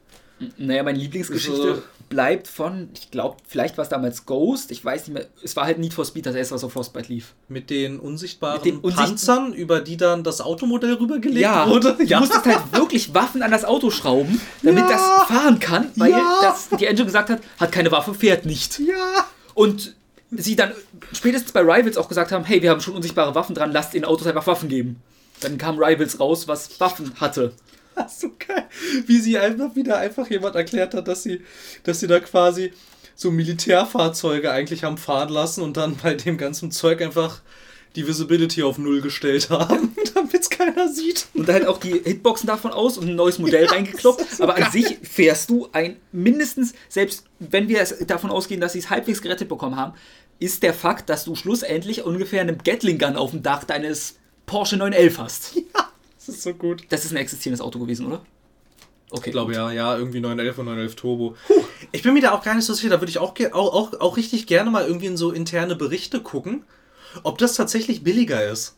Naja, 0.58 0.82
meine 0.82 0.98
Lieblingsgeschichte. 0.98 1.82
Bleibt 2.14 2.46
von, 2.46 2.90
ich 2.94 3.10
glaube, 3.10 3.38
vielleicht 3.48 3.76
war 3.76 3.82
es 3.82 3.88
damals 3.88 4.24
Ghost, 4.24 4.70
ich 4.70 4.84
weiß 4.84 5.08
nicht 5.08 5.14
mehr, 5.14 5.26
es 5.42 5.56
war 5.56 5.64
halt 5.64 5.78
Need 5.80 5.92
for 5.94 6.04
Speed, 6.04 6.26
das 6.26 6.36
erste, 6.36 6.54
was 6.54 6.62
auf 6.62 6.72
Frostbite 6.72 7.08
lief. 7.12 7.34
Mit 7.48 7.70
den 7.70 7.98
unsichtbaren 7.98 8.58
Mit 8.58 8.64
den 8.66 8.78
unsicht- 8.78 8.96
Panzern, 9.04 9.52
über 9.52 9.80
die 9.80 9.96
dann 9.96 10.22
das 10.22 10.40
Automodell 10.40 10.94
rübergelegt 10.94 11.40
Ja, 11.40 11.68
wurde. 11.68 11.96
du 11.98 12.16
musstest 12.20 12.46
halt 12.46 12.60
wirklich 12.72 13.12
Waffen 13.14 13.42
an 13.42 13.50
das 13.50 13.64
Auto 13.64 13.90
schrauben, 13.90 14.40
damit 14.62 14.84
Ja. 14.84 14.90
das 14.90 15.00
fahren 15.26 15.58
kann, 15.58 15.90
weil 15.96 16.12
Ja. 16.12 16.38
das, 16.40 16.68
die 16.78 16.86
Engine 16.86 17.06
gesagt 17.06 17.30
hat, 17.30 17.40
hat 17.58 17.72
keine 17.72 17.90
Waffe, 17.90 18.14
fährt 18.14 18.46
nicht. 18.46 18.78
ja. 18.78 19.26
Und 19.54 19.96
sie 20.30 20.54
dann 20.54 20.70
spätestens 21.12 21.50
bei 21.50 21.60
Rivals 21.62 21.96
auch 21.96 22.08
gesagt 22.08 22.30
haben, 22.30 22.44
hey, 22.44 22.62
wir 22.62 22.70
haben 22.70 22.80
schon 22.80 22.94
unsichtbare 22.94 23.34
Waffen 23.34 23.56
dran, 23.56 23.72
lasst 23.72 23.92
den 23.92 24.04
Autos 24.04 24.26
einfach 24.28 24.46
Waffen 24.46 24.68
geben. 24.68 25.02
Dann 25.40 25.58
kam 25.58 25.78
Rivals 25.78 26.20
raus, 26.20 26.46
was 26.46 26.78
Waffen 26.78 27.12
hatte. 27.20 27.52
So 28.08 28.30
geil. 28.38 28.64
Wie 29.06 29.18
sie 29.18 29.38
einfach 29.38 29.74
wieder 29.76 29.98
einfach 29.98 30.28
jemand 30.30 30.56
erklärt 30.56 30.94
hat, 30.94 31.08
dass 31.08 31.22
sie, 31.22 31.42
dass 31.84 32.00
sie 32.00 32.06
da 32.06 32.20
quasi 32.20 32.72
so 33.14 33.30
Militärfahrzeuge 33.30 34.50
eigentlich 34.50 34.84
haben 34.84 34.98
fahren 34.98 35.28
lassen 35.28 35.62
und 35.62 35.76
dann 35.76 35.96
bei 35.96 36.14
dem 36.14 36.36
ganzen 36.36 36.70
Zeug 36.70 37.00
einfach 37.00 37.40
die 37.96 38.06
Visibility 38.08 38.62
auf 38.64 38.76
Null 38.78 39.00
gestellt 39.00 39.50
haben, 39.50 39.94
damit 40.14 40.34
es 40.34 40.50
keiner 40.50 40.88
sieht. 40.88 41.26
Und 41.34 41.48
da 41.48 41.52
halt 41.52 41.66
auch 41.66 41.78
die 41.78 41.92
Hitboxen 41.92 42.46
davon 42.46 42.72
aus 42.72 42.98
und 42.98 43.08
ein 43.08 43.14
neues 43.14 43.38
Modell 43.38 43.66
reingekloppt. 43.70 44.20
ist 44.20 44.38
so 44.38 44.42
Aber 44.42 44.56
an 44.56 44.62
geil. 44.62 44.72
sich 44.72 44.98
fährst 45.02 45.50
du 45.50 45.68
ein 45.72 45.96
mindestens, 46.10 46.74
selbst 46.88 47.24
wenn 47.38 47.68
wir 47.68 47.84
davon 48.06 48.30
ausgehen, 48.30 48.60
dass 48.60 48.72
sie 48.72 48.80
es 48.80 48.90
halbwegs 48.90 49.22
gerettet 49.22 49.48
bekommen 49.48 49.76
haben, 49.76 49.94
ist 50.40 50.64
der 50.64 50.74
Fakt, 50.74 51.08
dass 51.08 51.24
du 51.24 51.36
schlussendlich 51.36 52.02
ungefähr 52.02 52.40
einen 52.40 52.58
Gatling 52.58 52.98
Gun 52.98 53.16
auf 53.16 53.30
dem 53.30 53.42
Dach 53.42 53.62
deines 53.62 54.16
Porsche 54.46 54.76
911 54.76 55.18
hast. 55.18 55.54
Ja, 55.54 55.88
das 56.26 56.36
ist 56.36 56.42
so 56.42 56.54
gut. 56.54 56.84
Das 56.88 57.04
ist 57.04 57.12
ein 57.12 57.16
existierendes 57.16 57.60
Auto 57.60 57.78
gewesen, 57.78 58.06
oder? 58.06 58.24
Okay. 59.10 59.30
Ich 59.30 59.32
glaube 59.32 59.54
ja, 59.54 59.70
ja, 59.70 59.96
irgendwie 59.96 60.20
911 60.20 60.58
und 60.58 60.64
911 60.66 60.96
Turbo. 60.96 61.36
Puh. 61.46 61.54
Ich 61.92 62.02
bin 62.02 62.14
mir 62.14 62.20
da 62.20 62.32
auch 62.32 62.42
gar 62.42 62.54
nicht 62.54 62.64
so 62.64 62.74
sicher, 62.74 62.88
da 62.88 63.00
würde 63.00 63.10
ich 63.10 63.18
auch, 63.18 63.34
auch, 63.52 63.74
auch, 63.74 64.00
auch 64.00 64.16
richtig 64.16 64.46
gerne 64.46 64.70
mal 64.70 64.86
irgendwie 64.86 65.06
in 65.06 65.16
so 65.16 65.30
interne 65.30 65.76
Berichte 65.76 66.20
gucken, 66.20 66.64
ob 67.22 67.38
das 67.38 67.54
tatsächlich 67.54 68.02
billiger 68.02 68.44
ist 68.44 68.76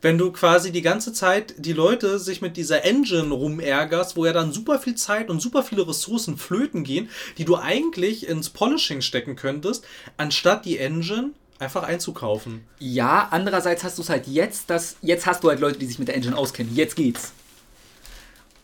wenn 0.00 0.18
du 0.18 0.30
quasi 0.32 0.70
die 0.70 0.82
ganze 0.82 1.12
Zeit 1.12 1.54
die 1.58 1.72
Leute 1.72 2.18
sich 2.18 2.40
mit 2.40 2.56
dieser 2.56 2.84
Engine 2.84 3.32
rumärgerst, 3.32 4.16
wo 4.16 4.26
ja 4.26 4.32
dann 4.32 4.52
super 4.52 4.78
viel 4.78 4.94
Zeit 4.94 5.30
und 5.30 5.40
super 5.40 5.62
viele 5.62 5.86
Ressourcen 5.86 6.36
flöten 6.36 6.84
gehen, 6.84 7.08
die 7.36 7.44
du 7.44 7.56
eigentlich 7.56 8.28
ins 8.28 8.50
Polishing 8.50 9.00
stecken 9.00 9.36
könntest, 9.36 9.84
anstatt 10.16 10.64
die 10.64 10.78
Engine 10.78 11.30
einfach 11.58 11.82
einzukaufen. 11.82 12.64
Ja, 12.78 13.28
andererseits 13.30 13.84
hast 13.84 13.98
du 13.98 14.02
es 14.02 14.08
halt 14.08 14.26
jetzt, 14.26 14.70
dass 14.70 14.96
jetzt 15.02 15.26
hast 15.26 15.42
du 15.42 15.48
halt 15.48 15.60
Leute, 15.60 15.78
die 15.78 15.86
sich 15.86 15.98
mit 15.98 16.08
der 16.08 16.14
Engine 16.16 16.36
auskennen. 16.36 16.74
Jetzt 16.74 16.96
geht's. 16.96 17.32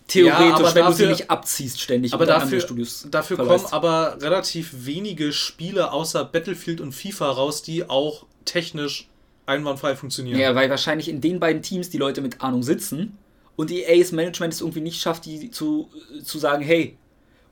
Theoretisch, 0.06 0.68
ja, 0.68 0.74
wenn 0.74 0.82
dafür, 0.84 0.84
du 0.84 0.92
sie 0.92 1.06
nicht 1.06 1.30
abziehst 1.30 1.80
ständig. 1.80 2.12
Aber 2.12 2.26
dafür, 2.26 2.62
dafür 3.10 3.36
kommen 3.38 3.64
aber 3.70 4.18
relativ 4.20 4.70
wenige 4.84 5.32
Spiele 5.32 5.92
außer 5.92 6.24
Battlefield 6.24 6.82
und 6.82 6.92
FIFA 6.92 7.30
raus, 7.30 7.62
die 7.62 7.88
auch 7.88 8.26
technisch 8.44 9.08
einwandfrei 9.46 9.96
funktionieren. 9.96 10.38
Ja, 10.38 10.54
weil 10.54 10.68
wahrscheinlich 10.68 11.08
in 11.08 11.22
den 11.22 11.40
beiden 11.40 11.62
Teams 11.62 11.88
die 11.88 11.98
Leute 11.98 12.20
mit 12.20 12.42
Ahnung 12.42 12.62
sitzen 12.62 13.16
und 13.56 13.70
EA's 13.70 14.12
Management 14.12 14.52
es 14.52 14.60
irgendwie 14.60 14.80
nicht 14.80 15.00
schafft, 15.00 15.24
die 15.24 15.50
zu, 15.50 15.90
zu 16.22 16.38
sagen, 16.38 16.62
hey, 16.62 16.96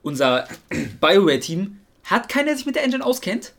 unser 0.03 0.47
BioWare-Team 1.01 1.79
hat 2.03 2.29
keiner, 2.29 2.47
der 2.47 2.57
sich 2.57 2.65
mit 2.65 2.75
der 2.75 2.83
Engine 2.83 3.03
auskennt. 3.03 3.53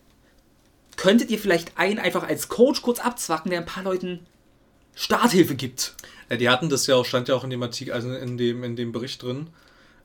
Könntet 0.97 1.31
ihr 1.31 1.39
vielleicht 1.39 1.77
einen 1.77 1.99
einfach 1.99 2.23
als 2.23 2.49
Coach 2.49 2.83
kurz 2.83 3.01
abzwacken, 3.01 3.51
der 3.51 3.61
ein 3.61 3.67
paar 3.67 3.83
Leuten 3.83 4.21
Starthilfe 4.95 5.55
gibt? 5.55 5.95
Ja, 6.31 6.37
die 6.37 6.49
hatten 6.49 6.69
das 6.69 6.87
ja 6.87 6.97
auch, 6.97 7.05
stand 7.05 7.29
ja 7.29 7.35
auch 7.35 7.45
in 7.45 7.51
dem 7.51 7.63
Artikel, 7.63 7.93
also 7.93 8.13
in 8.13 8.39
dem, 8.39 8.65
in 8.65 8.77
dem 8.77 8.93
Bericht 8.93 9.23
drin, 9.23 9.49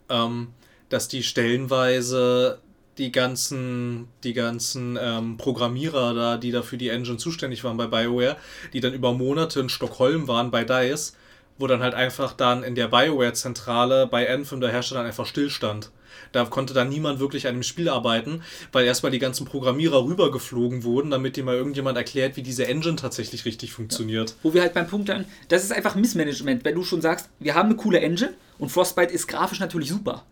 ähm, 0.10 0.49
dass 0.89 1.08
die 1.08 1.23
stellenweise 1.23 2.60
die 2.97 3.12
ganzen, 3.12 4.10
die 4.23 4.34
ganzen 4.34 4.97
ähm, 5.02 5.38
Programmierer 5.38 6.13
da, 6.13 6.38
die 6.38 6.52
da 6.52 6.62
für 6.62 6.78
die 6.78 6.89
Engine 6.89 7.17
zuständig 7.17 7.63
waren 7.63 7.78
bei 7.78 7.88
BioWare, 7.88 8.36
die 8.73 8.82
dann 8.82 8.93
über 8.93 9.13
Monate 9.13 9.62
in 9.62 9.69
Stockholm 9.69 10.28
waren 10.28 10.52
bei 10.52 10.65
DICE, 10.65 11.13
wo 11.58 11.67
dann 11.67 11.82
halt 11.82 11.93
einfach 11.93 12.34
dann 12.34 12.63
in 12.63 12.75
der 12.75 12.89
BioWare-Zentrale 12.89 14.08
bei 14.08 14.32
Anthem 14.32 14.60
der 14.60 14.71
Hersteller 14.71 15.02
einfach 15.02 15.25
stillstand. 15.25 15.91
Da 16.32 16.45
konnte 16.45 16.74
dann 16.74 16.89
niemand 16.89 17.19
wirklich 17.19 17.48
an 17.48 17.56
dem 17.56 17.63
Spiel 17.63 17.89
arbeiten, 17.89 18.41
weil 18.72 18.86
erstmal 18.86 19.12
die 19.12 19.19
ganzen 19.19 19.45
Programmierer 19.45 20.06
rübergeflogen 20.06 20.84
wurden, 20.84 21.12
damit 21.12 21.36
dir 21.36 21.43
mal 21.43 21.56
irgendjemand 21.56 21.98
erklärt, 21.98 22.38
wie 22.38 22.43
diese 22.43 22.67
Engine 22.67 22.95
tatsächlich 22.95 23.45
richtig 23.45 23.72
funktioniert. 23.72 24.30
Ja. 24.30 24.36
Wo 24.43 24.54
wir 24.54 24.62
halt 24.62 24.74
beim 24.74 24.88
Punkt 24.88 25.10
dann, 25.10 25.26
das 25.48 25.63
ist 25.63 25.72
einfach 25.72 25.95
Missmanagement, 25.95 26.65
wenn 26.65 26.76
du 26.76 26.84
schon 26.84 27.02
sagst, 27.02 27.30
wir 27.39 27.56
haben 27.56 27.69
eine 27.69 27.76
coole 27.76 28.00
Engine 28.00 28.34
und 28.58 28.69
Frostbite 28.69 29.13
ist 29.13 29.28
grafisch 29.28 29.60
natürlich 29.60 29.89
super. 29.89 30.26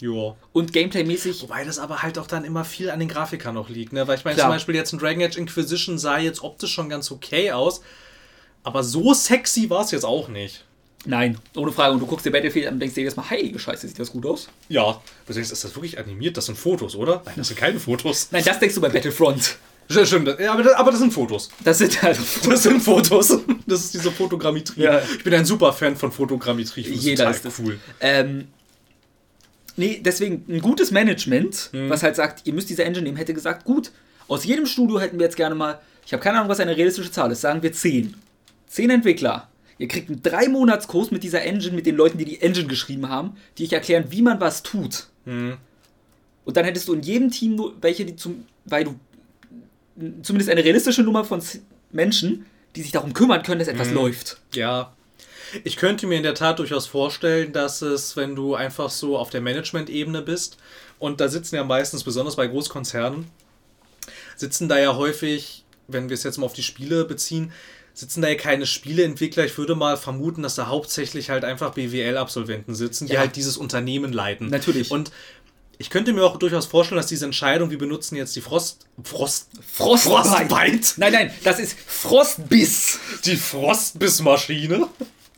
Ja. 0.00 0.34
Und 0.52 0.72
Gameplay-mäßig. 0.72 1.42
Wobei 1.42 1.64
das 1.64 1.78
aber 1.78 2.02
halt 2.02 2.18
auch 2.18 2.26
dann 2.26 2.44
immer 2.44 2.64
viel 2.64 2.90
an 2.90 2.98
den 2.98 3.08
Grafikern 3.08 3.54
noch 3.54 3.68
liegt, 3.68 3.92
ne? 3.92 4.08
Weil 4.08 4.18
ich 4.18 4.24
meine, 4.24 4.36
zum 4.36 4.48
Beispiel 4.48 4.74
jetzt 4.74 4.92
ein 4.92 4.98
Dragon 4.98 5.22
Age 5.22 5.36
Inquisition 5.36 5.96
sah 5.96 6.18
jetzt 6.18 6.42
optisch 6.42 6.72
schon 6.72 6.88
ganz 6.88 7.12
okay 7.12 7.52
aus, 7.52 7.82
aber 8.64 8.82
so 8.82 9.14
sexy 9.14 9.70
war 9.70 9.84
es 9.84 9.92
jetzt 9.92 10.04
auch 10.04 10.28
nicht. 10.28 10.64
Nein, 11.04 11.38
ohne 11.56 11.72
Frage. 11.72 11.94
Und 11.94 12.00
du 12.00 12.06
guckst 12.06 12.24
dir 12.24 12.30
Battlefield 12.30 12.68
an 12.68 12.74
und 12.74 12.80
denkst 12.80 12.94
dir 12.94 13.00
jedes 13.00 13.16
Mal, 13.16 13.24
hey, 13.28 13.52
Scheiße, 13.56 13.88
sieht 13.88 13.98
das 13.98 14.12
gut 14.12 14.24
aus? 14.24 14.48
Ja. 14.68 15.00
Du 15.26 15.32
denkst, 15.32 15.50
ist 15.50 15.64
das 15.64 15.74
wirklich 15.74 15.98
animiert? 15.98 16.36
Das 16.36 16.46
sind 16.46 16.56
Fotos, 16.56 16.94
oder? 16.94 17.22
Nein, 17.24 17.34
das 17.36 17.48
sind 17.48 17.58
keine 17.58 17.80
Fotos. 17.80 18.28
Nein, 18.30 18.44
das 18.44 18.58
denkst 18.58 18.74
du 18.74 18.80
bei 18.80 18.88
Battlefront. 18.88 19.56
Stimmt, 19.90 20.38
ja, 20.38 20.52
aber, 20.52 20.62
das, 20.62 20.74
aber 20.74 20.90
das 20.92 21.00
sind 21.00 21.12
Fotos. 21.12 21.50
Das 21.64 21.78
sind 21.78 22.00
halt 22.02 22.18
Das 22.48 22.62
sind 22.62 22.80
Fotos. 22.80 23.38
Das 23.66 23.80
ist 23.80 23.94
diese 23.94 24.10
Fotogrammetrie. 24.10 24.82
Ja. 24.82 25.02
Ich 25.16 25.24
bin 25.24 25.34
ein 25.34 25.44
super 25.44 25.72
Fan 25.72 25.96
von 25.96 26.12
Fotogrammetrie. 26.12 26.82
Jeder 26.82 27.30
ist 27.30 27.44
das. 27.44 27.58
cool. 27.58 27.78
Ähm, 28.00 28.48
Nee, 29.76 30.00
deswegen 30.04 30.44
ein 30.48 30.60
gutes 30.60 30.90
Management, 30.90 31.70
mhm. 31.72 31.88
was 31.88 32.02
halt 32.02 32.16
sagt, 32.16 32.46
ihr 32.46 32.52
müsst 32.52 32.68
diese 32.68 32.84
Engine 32.84 33.04
nehmen, 33.04 33.16
hätte 33.16 33.32
gesagt, 33.34 33.64
gut, 33.64 33.90
aus 34.28 34.44
jedem 34.44 34.66
Studio 34.66 35.00
hätten 35.00 35.18
wir 35.18 35.24
jetzt 35.24 35.36
gerne 35.36 35.54
mal, 35.54 35.80
ich 36.04 36.12
habe 36.12 36.22
keine 36.22 36.38
Ahnung, 36.38 36.50
was 36.50 36.60
eine 36.60 36.76
realistische 36.76 37.10
Zahl 37.10 37.30
ist, 37.32 37.40
sagen 37.40 37.62
wir 37.62 37.72
10. 37.72 38.14
10 38.68 38.90
Entwickler. 38.90 39.48
Ihr 39.78 39.88
kriegt 39.88 40.08
einen 40.08 40.22
3-Monats-Kurs 40.22 41.10
mit 41.10 41.22
dieser 41.22 41.42
Engine, 41.42 41.74
mit 41.74 41.86
den 41.86 41.96
Leuten, 41.96 42.18
die 42.18 42.24
die 42.24 42.40
Engine 42.40 42.68
geschrieben 42.68 43.08
haben, 43.08 43.36
die 43.58 43.64
euch 43.64 43.72
erklären, 43.72 44.06
wie 44.10 44.22
man 44.22 44.40
was 44.40 44.62
tut. 44.62 45.08
Mhm. 45.24 45.56
Und 46.44 46.56
dann 46.56 46.64
hättest 46.64 46.88
du 46.88 46.94
in 46.94 47.02
jedem 47.02 47.30
Team 47.30 47.56
nur 47.56 47.74
welche, 47.80 48.04
die 48.04 48.16
zum, 48.16 48.46
weil 48.64 48.84
du 48.84 48.94
zumindest 50.22 50.50
eine 50.50 50.64
realistische 50.64 51.02
Nummer 51.02 51.24
von 51.24 51.42
Menschen, 51.90 52.46
die 52.74 52.82
sich 52.82 52.92
darum 52.92 53.12
kümmern 53.12 53.42
können, 53.42 53.58
dass 53.58 53.68
etwas 53.68 53.88
mhm. 53.88 53.94
läuft. 53.94 54.38
Ja, 54.54 54.92
ich 55.64 55.76
könnte 55.76 56.06
mir 56.06 56.16
in 56.16 56.22
der 56.22 56.34
Tat 56.34 56.58
durchaus 56.58 56.86
vorstellen, 56.86 57.52
dass 57.52 57.82
es, 57.82 58.16
wenn 58.16 58.34
du 58.34 58.54
einfach 58.54 58.90
so 58.90 59.18
auf 59.18 59.30
der 59.30 59.40
Management-Ebene 59.40 60.22
bist, 60.22 60.56
und 60.98 61.20
da 61.20 61.28
sitzen 61.28 61.56
ja 61.56 61.64
meistens, 61.64 62.04
besonders 62.04 62.36
bei 62.36 62.46
Großkonzernen, 62.46 63.26
sitzen 64.36 64.68
da 64.68 64.78
ja 64.78 64.96
häufig, 64.96 65.64
wenn 65.88 66.08
wir 66.08 66.14
es 66.14 66.22
jetzt 66.22 66.38
mal 66.38 66.46
auf 66.46 66.52
die 66.52 66.62
Spiele 66.62 67.04
beziehen, 67.04 67.52
sitzen 67.94 68.22
da 68.22 68.28
ja 68.28 68.34
keine 68.34 68.66
Spieleentwickler. 68.66 69.44
Ich 69.44 69.56
würde 69.58 69.74
mal 69.74 69.96
vermuten, 69.96 70.42
dass 70.42 70.54
da 70.54 70.66
hauptsächlich 70.66 71.30
halt 71.30 71.44
einfach 71.44 71.74
BWL-Absolventen 71.74 72.74
sitzen, 72.74 73.06
die 73.06 73.14
ja. 73.14 73.20
halt 73.20 73.36
dieses 73.36 73.56
Unternehmen 73.56 74.12
leiten. 74.12 74.48
Natürlich. 74.48 74.90
Und 74.90 75.10
ich 75.78 75.90
könnte 75.90 76.12
mir 76.12 76.24
auch 76.24 76.36
durchaus 76.36 76.66
vorstellen, 76.66 76.98
dass 76.98 77.06
diese 77.06 77.24
Entscheidung, 77.24 77.70
wir 77.70 77.78
benutzen 77.78 78.16
jetzt 78.16 78.36
die 78.36 78.40
Frost. 78.40 78.86
Frost. 79.02 79.50
Frostbite. 79.66 80.48
Frostbite. 80.48 80.88
Nein, 80.96 81.12
nein, 81.12 81.30
das 81.44 81.58
ist 81.58 81.76
Frostbiss. 81.86 82.98
Die 83.24 83.36
Frostbissmaschine. 83.36 84.88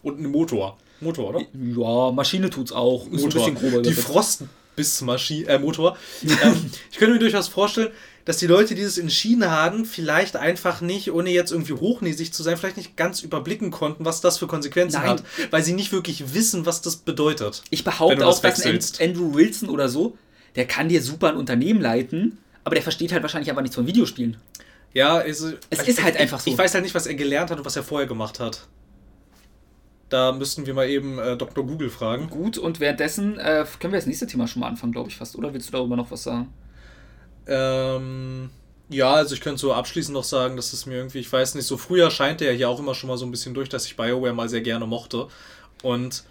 Und 0.02 0.20
ein 0.20 0.30
Motor. 0.30 0.76
Motor, 1.00 1.30
oder? 1.30 1.40
Ja, 1.40 2.12
Maschine 2.12 2.50
tut's 2.50 2.72
auch. 2.72 3.06
Ist 3.06 3.22
Motor. 3.22 3.46
ein 3.46 3.54
bisschen 3.54 3.70
grober. 3.70 3.82
Die 3.82 3.94
Frostbissmaschine, 3.94 5.48
äh, 5.48 5.58
Motor. 5.58 5.96
ähm, 6.22 6.70
ich 6.90 6.98
könnte 6.98 7.14
mir 7.14 7.20
durchaus 7.20 7.48
vorstellen, 7.48 7.90
dass 8.24 8.38
die 8.38 8.46
Leute, 8.46 8.74
die 8.74 8.82
das 8.82 8.96
entschieden 8.96 9.50
haben, 9.50 9.84
vielleicht 9.84 10.36
einfach 10.36 10.80
nicht, 10.80 11.12
ohne 11.12 11.30
jetzt 11.30 11.52
irgendwie 11.52 11.74
hochnäsig 11.74 12.32
zu 12.32 12.42
sein, 12.42 12.56
vielleicht 12.56 12.76
nicht 12.76 12.96
ganz 12.96 13.22
überblicken 13.22 13.70
konnten, 13.70 14.04
was 14.04 14.20
das 14.20 14.38
für 14.38 14.46
Konsequenzen 14.46 15.00
Nein. 15.00 15.10
hat, 15.10 15.24
weil 15.50 15.62
sie 15.62 15.74
nicht 15.74 15.92
wirklich 15.92 16.34
wissen, 16.34 16.64
was 16.66 16.80
das 16.80 16.96
bedeutet. 16.96 17.62
Ich 17.70 17.84
behaupte 17.84 18.26
auch, 18.26 18.40
dass 18.40 18.64
ein 18.64 18.78
Andrew 19.00 19.34
Wilson 19.34 19.68
oder 19.68 19.88
so, 19.88 20.16
der 20.56 20.66
kann 20.66 20.88
dir 20.88 21.02
super 21.02 21.28
ein 21.28 21.36
Unternehmen 21.36 21.80
leiten, 21.80 22.38
aber 22.64 22.74
der 22.74 22.82
versteht 22.82 23.12
halt 23.12 23.22
wahrscheinlich 23.22 23.50
einfach 23.50 23.62
nichts 23.62 23.76
von 23.76 23.86
Videospielen. 23.86 24.38
Ja, 24.94 25.16
also, 25.16 25.52
es 25.70 25.88
ist 25.88 26.02
halt 26.02 26.16
einfach 26.16 26.40
so. 26.40 26.50
Ich 26.50 26.56
weiß 26.56 26.72
halt 26.72 26.84
nicht, 26.84 26.94
was 26.94 27.06
er 27.06 27.14
gelernt 27.14 27.50
hat 27.50 27.58
und 27.58 27.64
was 27.64 27.76
er 27.76 27.82
vorher 27.82 28.06
gemacht 28.06 28.38
hat. 28.38 28.68
Da 30.08 30.32
müssten 30.32 30.64
wir 30.64 30.74
mal 30.74 30.88
eben 30.88 31.18
äh, 31.18 31.36
Dr. 31.36 31.66
Google 31.66 31.90
fragen. 31.90 32.30
Gut, 32.30 32.56
und 32.56 32.78
währenddessen 32.78 33.36
äh, 33.38 33.66
können 33.80 33.92
wir 33.92 33.98
das 33.98 34.06
nächste 34.06 34.28
Thema 34.28 34.46
schon 34.46 34.60
mal 34.60 34.68
anfangen, 34.68 34.92
glaube 34.92 35.08
ich 35.08 35.16
fast. 35.16 35.34
Oder 35.34 35.52
willst 35.52 35.68
du 35.68 35.72
darüber 35.72 35.96
noch 35.96 36.10
was 36.12 36.22
sagen? 36.22 36.52
Ähm, 37.46 38.50
ja, 38.88 39.12
also 39.12 39.34
ich 39.34 39.40
könnte 39.40 39.60
so 39.60 39.72
abschließend 39.72 40.14
noch 40.14 40.24
sagen, 40.24 40.56
dass 40.56 40.72
es 40.72 40.86
mir 40.86 40.96
irgendwie, 40.96 41.18
ich 41.18 41.32
weiß 41.32 41.54
nicht, 41.54 41.66
so 41.66 41.76
früher 41.76 42.10
scheint 42.10 42.42
er 42.42 42.52
ja 42.52 42.56
hier 42.56 42.68
auch 42.68 42.78
immer 42.78 42.94
schon 42.94 43.08
mal 43.08 43.16
so 43.16 43.24
ein 43.24 43.30
bisschen 43.30 43.54
durch, 43.54 43.68
dass 43.68 43.86
ich 43.86 43.96
BioWare 43.96 44.34
mal 44.34 44.48
sehr 44.48 44.60
gerne 44.60 44.86
mochte. 44.86 45.28
Und 45.82 46.24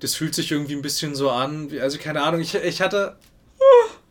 das 0.00 0.14
fühlt 0.14 0.34
sich 0.34 0.50
irgendwie 0.50 0.74
ein 0.74 0.82
bisschen 0.82 1.14
so 1.14 1.30
an, 1.30 1.70
wie, 1.70 1.80
also 1.80 1.98
keine 1.98 2.22
Ahnung, 2.22 2.40
ich, 2.40 2.54
ich 2.54 2.80
hatte. 2.80 3.16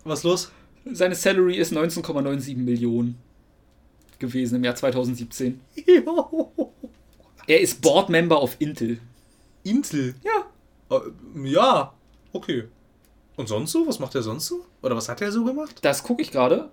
Was 0.03 0.23
los? 0.23 0.51
Seine 0.91 1.15
Salary 1.15 1.55
ist 1.55 1.71
19,97 1.71 2.57
Millionen 2.57 3.17
gewesen 4.19 4.55
im 4.55 4.63
Jahr 4.63 4.75
2017. 4.75 5.61
Jo. 5.87 6.51
Er 7.45 7.59
ist 7.59 7.81
Board-Member 7.81 8.41
of 8.41 8.55
Intel. 8.59 8.99
Intel? 9.63 10.15
Ja. 10.23 10.97
Äh, 10.97 11.49
ja, 11.49 11.93
okay. 12.31 12.69
Und 13.35 13.49
sonst 13.49 13.73
so? 13.73 13.85
Was 13.85 13.99
macht 13.99 14.15
er 14.15 14.23
sonst 14.23 14.47
so? 14.47 14.65
Oder 14.83 14.95
was 14.95 15.09
hat 15.09 15.21
er 15.21 15.31
so 15.31 15.43
gemacht? 15.43 15.79
Das 15.81 16.03
gucke 16.03 16.21
ich 16.21 16.31
gerade. 16.31 16.69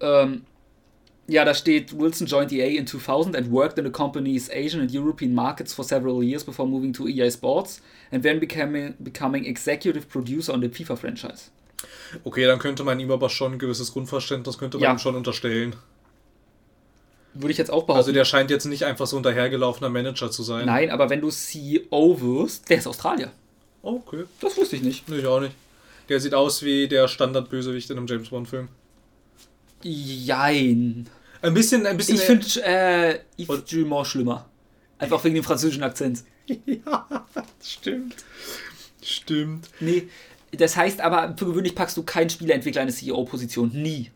Ähm, 0.00 0.42
ja, 1.26 1.44
da 1.44 1.54
steht, 1.54 1.98
Wilson 1.98 2.26
joined 2.26 2.52
EA 2.52 2.78
in 2.78 2.86
2000 2.86 3.34
and 3.36 3.50
worked 3.50 3.78
in 3.78 3.84
the 3.84 3.90
company's 3.90 4.50
Asian 4.50 4.80
and 4.80 4.92
European 4.92 5.34
markets 5.34 5.72
for 5.72 5.84
several 5.84 6.22
years 6.22 6.44
before 6.44 6.68
moving 6.68 6.92
to 6.92 7.08
EA 7.08 7.30
Sports 7.30 7.80
and 8.12 8.22
then 8.22 8.40
becoming, 8.40 8.94
becoming 8.98 9.46
executive 9.46 10.08
producer 10.08 10.52
on 10.52 10.60
the 10.60 10.68
FIFA 10.68 10.96
franchise. 10.96 11.50
Okay, 12.24 12.44
dann 12.44 12.58
könnte 12.58 12.84
man 12.84 13.00
ihm 13.00 13.10
aber 13.10 13.30
schon 13.30 13.52
ein 13.52 13.58
gewisses 13.58 13.92
Grundverständnis 13.92 14.58
könnte 14.58 14.76
man 14.76 14.84
ja. 14.84 14.92
ihm 14.92 14.98
schon 14.98 15.14
unterstellen. 15.14 15.76
Würde 17.32 17.52
ich 17.52 17.58
jetzt 17.58 17.70
auch 17.70 17.84
behaupten. 17.84 17.98
Also 17.98 18.12
der 18.12 18.24
scheint 18.24 18.50
jetzt 18.50 18.66
nicht 18.66 18.84
einfach 18.84 19.06
so 19.06 19.16
ein 19.16 19.22
dahergelaufener 19.22 19.88
Manager 19.88 20.30
zu 20.30 20.42
sein. 20.42 20.66
Nein, 20.66 20.90
aber 20.90 21.08
wenn 21.08 21.20
du 21.20 21.30
CEO 21.30 22.20
wirst, 22.20 22.68
der 22.68 22.78
ist 22.78 22.86
Australier. 22.86 23.30
Okay. 23.82 24.24
Das 24.40 24.56
wusste 24.58 24.76
ich 24.76 24.82
nicht. 24.82 25.08
Ich 25.08 25.26
auch 25.26 25.40
nicht. 25.40 25.54
Der 26.10 26.18
sieht 26.18 26.34
aus 26.34 26.64
wie 26.64 26.88
der 26.88 27.06
Standardbösewicht 27.06 27.88
in 27.90 27.96
einem 27.96 28.08
James 28.08 28.30
Bond-Film. 28.30 28.68
Jein. 29.82 31.08
Ein 31.40 31.54
bisschen, 31.54 31.86
ein 31.86 31.96
bisschen. 31.96 32.16
Ich 32.16 32.22
finde 32.22 32.46
äh, 32.64 33.20
Yves 33.38 33.64
Gilmore 33.64 34.04
schlimmer. 34.04 34.50
Einfach 34.98 35.22
wegen 35.22 35.36
dem 35.36 35.44
französischen 35.44 35.84
Akzent. 35.84 36.24
ja, 36.66 37.26
stimmt. 37.62 38.16
Stimmt. 39.00 39.70
Nee, 39.78 40.08
das 40.50 40.76
heißt 40.76 41.00
aber, 41.00 41.34
für 41.38 41.46
gewöhnlich 41.46 41.76
packst 41.76 41.96
du 41.96 42.02
keinen 42.02 42.28
Spielerentwickler 42.28 42.82
in 42.82 42.88
eine 42.88 42.94
CEO-Position. 42.94 43.70
Nie. 43.72 44.10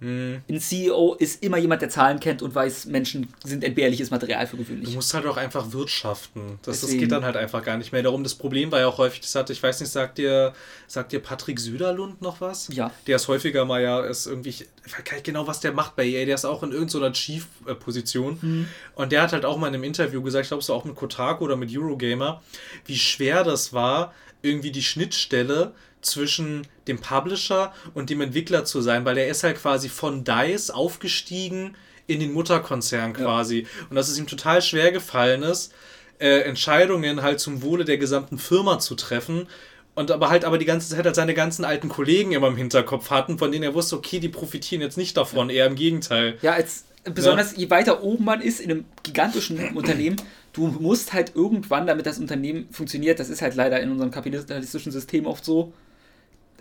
Hm. 0.00 0.42
Ein 0.48 0.60
CEO 0.60 1.14
ist 1.14 1.42
immer 1.42 1.56
jemand, 1.58 1.82
der 1.82 1.88
Zahlen 1.88 2.20
kennt 2.20 2.40
und 2.42 2.54
weiß, 2.54 2.86
Menschen 2.86 3.32
sind 3.44 3.64
entbehrliches 3.64 4.10
Material 4.10 4.46
für 4.46 4.56
Du 4.56 4.62
gewöhnlich. 4.64 4.94
musst 4.94 5.12
halt 5.12 5.26
auch 5.26 5.36
einfach 5.36 5.72
wirtschaften. 5.72 6.58
Das, 6.62 6.82
das 6.82 6.90
geht 6.90 7.10
dann 7.10 7.24
halt 7.24 7.36
einfach 7.36 7.64
gar 7.64 7.76
nicht 7.76 7.92
mehr 7.92 8.02
darum. 8.02 8.22
Das 8.22 8.34
Problem 8.34 8.70
war 8.70 8.80
ja 8.80 8.86
auch 8.86 8.98
häufig, 8.98 9.20
das 9.20 9.34
hatte, 9.34 9.52
ich 9.52 9.62
weiß 9.62 9.80
nicht, 9.80 9.90
sagt 9.90 10.18
dir, 10.18 10.52
sagt 10.86 11.12
dir 11.12 11.20
Patrick 11.20 11.58
Süderlund 11.58 12.22
noch 12.22 12.40
was? 12.40 12.68
Ja. 12.72 12.92
Der 13.06 13.16
ist 13.16 13.26
häufiger 13.28 13.64
mal 13.64 13.82
ja, 13.82 14.00
ist 14.04 14.26
irgendwie, 14.26 14.50
ich 14.50 14.66
weiß 14.84 15.04
gar 15.04 15.14
nicht 15.14 15.24
genau, 15.24 15.46
was 15.46 15.60
der 15.60 15.72
macht 15.72 15.96
bei 15.96 16.06
EA. 16.06 16.24
Der 16.26 16.36
ist 16.36 16.44
auch 16.44 16.62
in 16.62 16.72
irgendeiner 16.72 17.12
Chief-Position. 17.12 18.38
Mhm. 18.40 18.68
Und 18.94 19.12
der 19.12 19.22
hat 19.22 19.32
halt 19.32 19.44
auch 19.44 19.56
mal 19.58 19.68
in 19.68 19.74
einem 19.74 19.84
Interview 19.84 20.22
gesagt, 20.22 20.44
ich 20.44 20.48
glaube, 20.48 20.62
es 20.62 20.68
war 20.68 20.76
auch 20.76 20.84
mit 20.84 20.94
Kotaku 20.94 21.44
oder 21.44 21.56
mit 21.56 21.76
Eurogamer, 21.76 22.42
wie 22.86 22.96
schwer 22.98 23.44
das 23.44 23.72
war, 23.72 24.14
irgendwie 24.42 24.70
die 24.70 24.82
Schnittstelle 24.82 25.72
zwischen 26.00 26.66
dem 26.86 27.00
Publisher 27.00 27.72
und 27.94 28.10
dem 28.10 28.20
Entwickler 28.20 28.64
zu 28.64 28.80
sein, 28.80 29.04
weil 29.04 29.14
der 29.16 29.28
ist 29.28 29.44
halt 29.44 29.58
quasi 29.58 29.88
von 29.88 30.24
DICE 30.24 30.70
aufgestiegen 30.70 31.74
in 32.06 32.20
den 32.20 32.32
Mutterkonzern 32.32 33.12
quasi. 33.12 33.66
Und 33.90 33.96
dass 33.96 34.08
es 34.08 34.18
ihm 34.18 34.26
total 34.26 34.62
schwer 34.62 34.92
gefallen 34.92 35.42
ist, 35.42 35.72
äh, 36.18 36.40
Entscheidungen 36.40 37.22
halt 37.22 37.40
zum 37.40 37.62
Wohle 37.62 37.84
der 37.84 37.98
gesamten 37.98 38.38
Firma 38.38 38.78
zu 38.78 38.94
treffen. 38.94 39.46
Und 39.94 40.10
aber 40.10 40.30
halt 40.30 40.44
aber 40.44 40.58
die 40.58 40.64
ganze 40.64 40.88
Zeit 40.88 41.04
halt 41.04 41.14
seine 41.16 41.34
ganzen 41.34 41.64
alten 41.64 41.88
Kollegen 41.88 42.32
immer 42.32 42.48
im 42.48 42.56
Hinterkopf 42.56 43.10
hatten, 43.10 43.38
von 43.38 43.50
denen 43.50 43.64
er 43.64 43.74
wusste, 43.74 43.96
okay, 43.96 44.20
die 44.20 44.28
profitieren 44.28 44.80
jetzt 44.80 44.96
nicht 44.96 45.16
davon, 45.16 45.50
eher 45.50 45.66
im 45.66 45.74
Gegenteil. 45.74 46.38
Ja, 46.40 46.52
als 46.52 46.84
besonders 47.04 47.56
je 47.56 47.68
weiter 47.70 48.02
oben 48.02 48.24
man 48.24 48.40
ist 48.40 48.60
in 48.60 48.70
einem 48.70 48.84
gigantischen 49.02 49.76
Unternehmen, 49.76 50.16
du 50.52 50.68
musst 50.68 51.12
halt 51.12 51.32
irgendwann, 51.34 51.86
damit 51.86 52.06
das 52.06 52.18
Unternehmen 52.18 52.68
funktioniert, 52.70 53.18
das 53.18 53.28
ist 53.28 53.42
halt 53.42 53.54
leider 53.54 53.80
in 53.80 53.90
unserem 53.90 54.10
kapitalistischen 54.10 54.92
System 54.92 55.26
oft 55.26 55.44
so, 55.44 55.72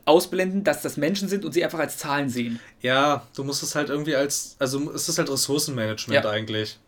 ausblenden, 0.07 0.63
dass 0.63 0.81
das 0.81 0.97
Menschen 0.97 1.27
sind 1.29 1.45
und 1.45 1.51
sie 1.53 1.63
einfach 1.63 1.79
als 1.79 1.97
Zahlen 1.97 2.29
sehen. 2.29 2.59
Ja, 2.81 3.27
du 3.35 3.43
musst 3.43 3.61
es 3.63 3.75
halt 3.75 3.89
irgendwie 3.89 4.15
als, 4.15 4.55
also 4.59 4.91
es 4.93 5.09
ist 5.09 5.17
halt 5.17 5.29
Ressourcenmanagement 5.29 6.23
Ja. 6.23 6.29
eigentlich. 6.29 6.79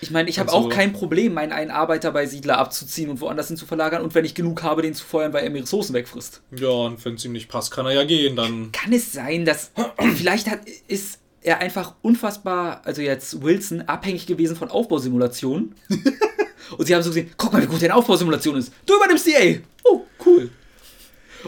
Ich 0.00 0.10
meine, 0.10 0.28
ich 0.28 0.40
habe 0.40 0.52
Also- 0.52 0.66
auch 0.66 0.68
kein 0.68 0.92
Problem, 0.92 1.34
meinen 1.34 1.52
einen 1.52 1.70
Arbeiter 1.70 2.10
bei 2.10 2.26
Siedler 2.26 2.58
abzuziehen 2.58 3.08
und 3.08 3.20
woanders 3.20 3.48
hin 3.48 3.56
zu 3.56 3.66
verlagern 3.66 4.02
und 4.02 4.14
wenn 4.16 4.24
ich 4.24 4.34
genug 4.34 4.62
habe, 4.64 4.82
den 4.82 4.94
zu 4.94 5.04
feuern, 5.04 5.32
weil 5.32 5.44
er 5.44 5.50
mir 5.50 5.62
Ressourcen 5.62 5.94
wegfrisst. 5.94 6.40
Ja, 6.56 6.68
und 6.70 7.04
wenn 7.04 7.14
es 7.14 7.24
ihm 7.24 7.32
nicht 7.32 7.48
passt, 7.48 7.70
kann 7.70 7.86
er 7.86 7.92
ja 7.92 8.04
gehen, 8.04 8.34
dann. 8.34 8.72
Kann 8.72 8.92
es 8.92 9.12
sein, 9.12 9.44
dass 9.44 9.70
vielleicht 10.16 10.50
hat, 10.50 10.60
ist 10.88 11.20
er 11.40 11.58
einfach 11.58 11.94
unfassbar, 12.02 12.82
also 12.84 13.00
jetzt 13.02 13.42
Wilson, 13.42 13.82
abhängig 13.82 14.26
gewesen 14.26 14.56
von 14.56 14.70
Aufbausimulationen. 14.70 15.74
und 16.78 16.86
sie 16.86 16.94
haben 16.94 17.02
so 17.02 17.10
gesehen, 17.10 17.30
guck 17.36 17.52
mal, 17.52 17.62
wie 17.62 17.66
gut 17.66 17.82
deine 17.82 17.94
Aufbausimulation 17.94 18.56
ist. 18.56 18.72
Du 18.86 18.96
übernimmst 18.96 19.26
die 19.26 19.32
EA. 19.32 19.58
Oh, 19.84 20.00
cool. 20.24 20.50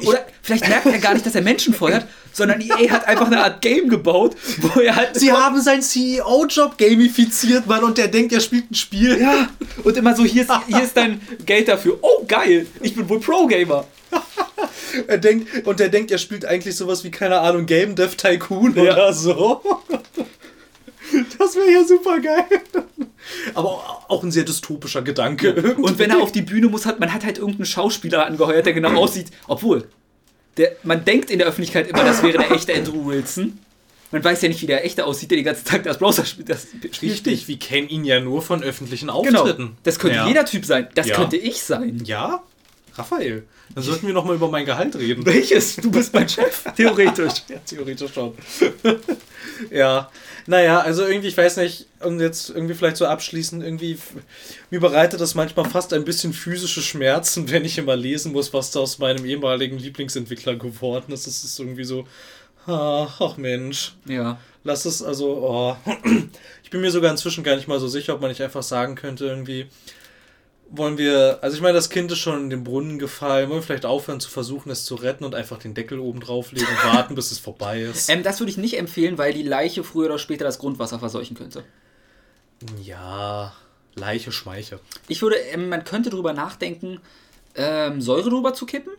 Oder 0.04 0.26
vielleicht 0.42 0.68
merkt 0.68 0.87
er 0.87 0.98
gar 0.98 1.14
nicht, 1.14 1.24
dass 1.24 1.35
er 1.35 1.42
Menschen 1.42 1.72
feuert, 1.74 2.07
sondern 2.33 2.61
EA 2.61 2.90
hat 2.90 3.07
einfach 3.07 3.26
eine 3.26 3.42
Art 3.42 3.61
Game 3.61 3.88
gebaut, 3.88 4.37
wo 4.59 4.80
er 4.80 4.96
halt. 4.96 5.11
Sie 5.18 5.33
haben 5.33 5.61
seinen 5.61 5.83
CEO-Job 5.83 6.76
gamifiziert, 6.78 7.66
Mann, 7.66 7.85
und 7.85 7.96
der 7.98 8.09
denkt, 8.09 8.33
er 8.33 8.40
spielt 8.40 8.70
ein 8.70 8.74
Spiel. 8.74 9.20
Ja, 9.20 9.48
und 9.85 9.96
immer 9.96 10.16
so, 10.16 10.24
hier 10.24 10.42
ist, 10.42 10.50
hier 10.66 10.83
ist 10.83 10.96
dein 10.96 11.20
Geld 11.46 11.68
dafür. 11.68 11.98
Oh, 12.02 12.24
geil, 12.26 12.66
ich 12.80 12.94
bin 12.94 13.09
wohl 13.09 13.20
Pro-Gamer. 13.20 13.87
Er 15.09 15.18
denkt, 15.18 15.66
und 15.66 15.80
der 15.80 15.88
denkt, 15.88 16.12
er 16.12 16.18
spielt 16.18 16.44
eigentlich 16.44 16.76
sowas 16.76 17.02
wie, 17.02 17.11
keine 17.11 17.40
Ahnung, 17.40 17.66
Game 17.66 17.96
Dev 17.96 18.14
Tycoon 18.16 18.76
Ja. 18.76 18.92
oder 18.92 19.12
so. 19.12 19.61
Das 21.38 21.54
wäre 21.54 21.70
ja 21.70 21.85
super 21.85 22.18
geil. 22.18 22.44
Aber 23.54 23.68
auch 23.68 23.93
ein 24.24 24.32
sehr 24.32 24.44
dystopischer 24.44 25.02
Gedanke. 25.02 25.54
Und 25.76 25.98
wenn 25.98 26.10
er 26.10 26.20
auf 26.22 26.32
die 26.32 26.42
Bühne 26.42 26.68
muss, 26.68 26.87
hat 26.87 27.00
man 27.00 27.12
hat 27.12 27.24
halt 27.24 27.38
irgendeinen 27.38 27.66
Schauspieler 27.66 28.26
angeheuert, 28.26 28.66
der 28.66 28.72
genau 28.72 28.94
aussieht. 29.02 29.28
Obwohl, 29.46 29.87
der, 30.56 30.72
man 30.82 31.04
denkt 31.04 31.30
in 31.30 31.38
der 31.38 31.48
Öffentlichkeit 31.48 31.88
immer, 31.88 32.04
das 32.04 32.22
wäre 32.22 32.38
der 32.38 32.50
echte 32.52 32.74
Andrew 32.74 33.06
Wilson. 33.06 33.58
Man 34.10 34.22
weiß 34.22 34.42
ja 34.42 34.48
nicht, 34.48 34.62
wie 34.62 34.66
der 34.66 34.84
echte 34.84 35.04
aussieht, 35.06 35.32
der 35.32 35.38
den 35.38 35.44
ganzen 35.44 35.64
Tag 35.64 35.82
das 35.82 35.98
Browser 35.98 36.24
spielt. 36.24 36.48
Das 36.48 36.68
Richtig, 37.02 37.48
wir 37.48 37.58
kennen 37.58 37.88
ihn 37.88 38.04
ja 38.04 38.20
nur 38.20 38.42
von 38.42 38.62
öffentlichen 38.62 39.06
Genau. 39.08 39.40
Auftritten. 39.40 39.76
Das 39.82 39.98
könnte 39.98 40.18
ja. 40.18 40.28
jeder 40.28 40.44
Typ 40.44 40.64
sein. 40.64 40.87
Das 40.94 41.08
Ja. 41.08 41.16
könnte 41.16 41.37
ich 41.37 41.62
sein. 41.62 42.00
Ja? 42.04 42.44
Raphael, 42.96 43.44
dann 43.74 43.83
sollten 43.83 44.07
wir 44.07 44.14
nochmal 44.14 44.37
über 44.37 44.48
mein 44.48 44.64
Gehalt 44.64 44.94
reden. 44.96 45.24
Welches? 45.26 45.76
Du 45.76 45.90
bist 45.90 46.12
mein 46.14 46.28
Chef. 46.28 46.64
Theoretisch. 46.76 47.42
Ja, 47.48 47.57
theoretisch 47.66 48.12
schon. 48.12 48.35
ja, 49.70 50.11
naja, 50.46 50.80
also 50.80 51.04
irgendwie, 51.07 51.28
ich 51.28 51.37
weiß 51.37 51.57
nicht, 51.59 51.87
um 52.00 52.20
jetzt 52.20 52.50
irgendwie 52.50 52.74
vielleicht 52.74 52.96
so 52.96 53.07
abschließend, 53.07 53.62
irgendwie, 53.64 53.98
mir 54.70 54.80
bereitet 54.80 55.20
das 55.20 55.35
manchmal 55.35 55.68
fast 55.68 55.92
ein 55.92 56.04
bisschen 56.04 56.33
physische 56.33 56.83
Schmerzen, 56.83 57.50
wenn 57.50 57.64
ich 57.64 57.78
immer 57.78 57.96
lesen 57.96 58.33
muss, 58.33 58.52
was 58.52 58.70
da 58.70 58.80
aus 58.80 58.98
meinem 58.98 59.24
ehemaligen 59.24 59.78
Lieblingsentwickler 59.78 60.57
geworden 60.57 61.12
ist. 61.12 61.26
Das 61.26 61.42
ist 61.44 61.59
irgendwie 61.59 61.85
so, 61.85 62.07
ah, 62.66 63.09
ach 63.18 63.37
Mensch, 63.37 63.94
Ja. 64.07 64.38
lass 64.62 64.85
es, 64.85 65.02
also, 65.02 65.28
oh. 65.28 65.76
ich 66.62 66.70
bin 66.70 66.80
mir 66.80 66.90
sogar 66.90 67.11
inzwischen 67.11 67.42
gar 67.44 67.57
nicht 67.57 67.68
mal 67.68 67.80
so 67.80 67.88
sicher, 67.88 68.14
ob 68.14 68.20
man 68.20 68.30
nicht 68.30 68.42
einfach 68.42 68.62
sagen 68.62 68.94
könnte, 68.94 69.26
irgendwie, 69.26 69.66
wollen 70.70 70.98
wir, 70.98 71.38
also 71.42 71.57
ich 71.57 71.62
meine, 71.62 71.74
das 71.74 71.90
Kind 71.90 72.11
ist 72.11 72.18
schon 72.18 72.44
in 72.44 72.50
den 72.50 72.64
Brunnen 72.64 72.98
gefallen, 72.98 73.48
wollen 73.48 73.61
wir 73.61 73.62
vielleicht 73.62 73.87
aufhören 73.87 74.20
zu 74.20 74.31
versuchen, 74.31 74.70
es 74.70 74.85
zu 74.85 74.94
retten 74.94 75.24
und 75.24 75.35
einfach 75.35 75.59
den 75.59 75.74
Deckel 75.74 75.98
oben 75.98 76.20
drauflegen 76.20 76.68
und 76.68 76.94
warten, 76.94 77.14
bis 77.14 77.31
es 77.31 77.38
vorbei 77.38 77.83
ist. 77.83 78.09
Ähm, 78.14 78.22
das 78.22 78.38
würde 78.40 78.50
ich 78.50 78.59
nicht 78.59 78.79
empfehlen, 78.79 79.18
weil 79.18 79.33
die 79.33 79.42
Leiche 79.42 79.83
früher 79.83 80.07
oder 80.07 80.18
später 80.18 80.44
das 80.44 80.59
Grundwasser 80.59 80.98
verseuchen 80.98 81.37
könnte. 81.37 81.64
Ja, 82.83 83.55
Leiche, 83.94 84.33
Schmeiche. 84.33 84.81
Ich 85.09 85.22
würde, 85.22 85.37
ähm, 85.37 85.68
man 85.68 85.85
könnte 85.85 86.11
drüber 86.11 86.33
nachdenken, 86.33 87.00
ähm, 87.55 88.00
Säure 88.00 88.31
drüber 88.31 88.55
zu 88.55 88.66
kippen. 88.66 88.92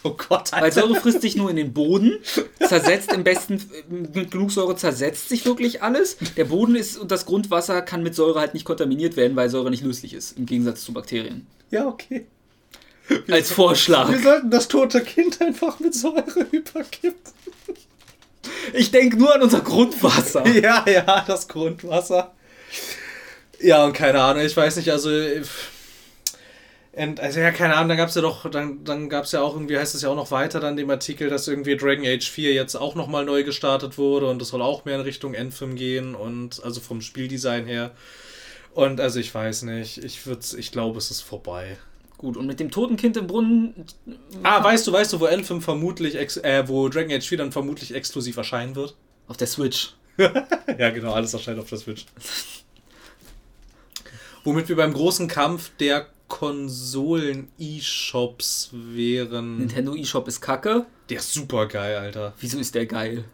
Oh 0.04 0.16
Gott, 0.16 0.52
Weil 0.52 0.72
Säure 0.72 0.94
frisst 0.94 1.20
sich 1.20 1.36
nur 1.36 1.50
in 1.50 1.56
den 1.56 1.74
Boden, 1.74 2.20
zersetzt 2.66 3.12
im 3.12 3.22
besten, 3.22 3.62
mit 3.88 4.30
genug 4.30 4.50
Säure 4.50 4.74
zersetzt 4.74 5.28
sich 5.28 5.44
wirklich 5.44 5.82
alles. 5.82 6.16
Der 6.38 6.46
Boden 6.46 6.74
ist 6.74 6.96
und 6.96 7.10
das 7.10 7.26
Grundwasser 7.26 7.82
kann 7.82 8.02
mit 8.02 8.14
Säure 8.14 8.40
halt 8.40 8.54
nicht 8.54 8.64
kontaminiert 8.64 9.16
werden, 9.16 9.36
weil 9.36 9.50
Säure 9.50 9.70
nicht 9.70 9.84
löslich 9.84 10.14
ist, 10.14 10.38
im 10.38 10.46
Gegensatz 10.46 10.82
zu 10.82 10.94
Bakterien. 10.94 11.46
Ja, 11.70 11.86
okay. 11.86 12.26
Als 13.28 13.50
Vorschlag. 13.50 14.10
Wir 14.10 14.20
sollten 14.20 14.50
das 14.50 14.68
tote 14.68 15.02
Kind 15.02 15.40
einfach 15.42 15.80
mit 15.80 15.94
Säure 15.94 16.46
überkippen. 16.50 17.32
Ich 18.72 18.90
denke 18.90 19.16
nur 19.16 19.34
an 19.34 19.42
unser 19.42 19.60
Grundwasser. 19.60 20.46
Ja, 20.60 20.84
ja, 20.88 21.24
das 21.26 21.48
Grundwasser. 21.48 22.32
Ja, 23.60 23.84
und 23.84 23.92
keine 23.92 24.20
Ahnung, 24.20 24.44
ich 24.44 24.56
weiß 24.56 24.76
nicht, 24.76 24.90
also. 24.90 25.10
Und, 26.92 27.20
also 27.20 27.38
ja, 27.38 27.52
keine 27.52 27.76
Ahnung, 27.76 27.90
dann 27.90 27.98
gab 27.98 28.08
es 28.08 28.16
ja 28.16 28.22
doch, 28.22 28.50
dann, 28.50 28.82
dann 28.82 29.08
gab 29.08 29.24
es 29.24 29.32
ja 29.32 29.42
auch 29.42 29.54
irgendwie, 29.54 29.78
heißt 29.78 29.94
es 29.94 30.02
ja 30.02 30.08
auch 30.08 30.16
noch 30.16 30.32
weiter 30.32 30.58
dann 30.58 30.76
dem 30.76 30.90
Artikel, 30.90 31.30
dass 31.30 31.46
irgendwie 31.46 31.76
Dragon 31.76 32.04
Age 32.04 32.28
4 32.28 32.52
jetzt 32.52 32.74
auch 32.74 32.96
nochmal 32.96 33.24
neu 33.24 33.44
gestartet 33.44 33.96
wurde 33.96 34.26
und 34.26 34.40
das 34.40 34.48
soll 34.48 34.60
auch 34.60 34.84
mehr 34.84 34.96
in 34.96 35.02
Richtung 35.02 35.34
Endfilm 35.34 35.76
gehen 35.76 36.16
und 36.16 36.62
also 36.64 36.80
vom 36.80 37.00
Spieldesign 37.00 37.66
her. 37.66 37.92
Und 38.74 39.00
also 39.00 39.20
ich 39.20 39.32
weiß 39.32 39.62
nicht, 39.62 40.02
ich 40.02 40.26
würde 40.26 40.44
ich 40.56 40.72
glaube, 40.72 40.98
es 40.98 41.12
ist 41.12 41.20
vorbei. 41.20 41.76
Gut, 42.18 42.36
und 42.36 42.46
mit 42.46 42.60
dem 42.60 42.70
toten 42.70 42.96
Kind 42.96 43.16
im 43.16 43.28
Brunnen. 43.28 43.86
Ah, 44.42 44.62
weißt 44.62 44.86
du, 44.86 44.92
weißt 44.92 45.12
du, 45.12 45.20
wo 45.20 45.26
Endfilm 45.26 45.62
vermutlich, 45.62 46.16
äh, 46.16 46.68
wo 46.68 46.88
Dragon 46.88 47.12
Age 47.12 47.26
4 47.26 47.38
dann 47.38 47.52
vermutlich 47.52 47.94
exklusiv 47.94 48.36
erscheinen 48.36 48.74
wird? 48.74 48.96
Auf 49.28 49.36
der 49.36 49.46
Switch. 49.46 49.94
Ja, 50.78 50.90
genau, 50.90 51.12
alles 51.12 51.34
erscheint 51.34 51.58
auf 51.58 51.68
der 51.68 51.78
Switch. 51.78 52.06
Womit 54.44 54.68
wir 54.68 54.76
beim 54.76 54.92
großen 54.92 55.28
Kampf 55.28 55.70
der 55.78 56.06
Konsolen-E-Shops 56.30 58.70
wären. 58.72 59.58
Nintendo 59.58 59.94
eShop 59.94 60.26
ist 60.28 60.40
kacke. 60.40 60.86
Der 61.10 61.18
ist 61.18 61.34
super 61.34 61.66
geil, 61.66 61.98
Alter. 61.98 62.32
Wieso 62.40 62.58
ist 62.58 62.74
der 62.74 62.86
geil? 62.86 63.26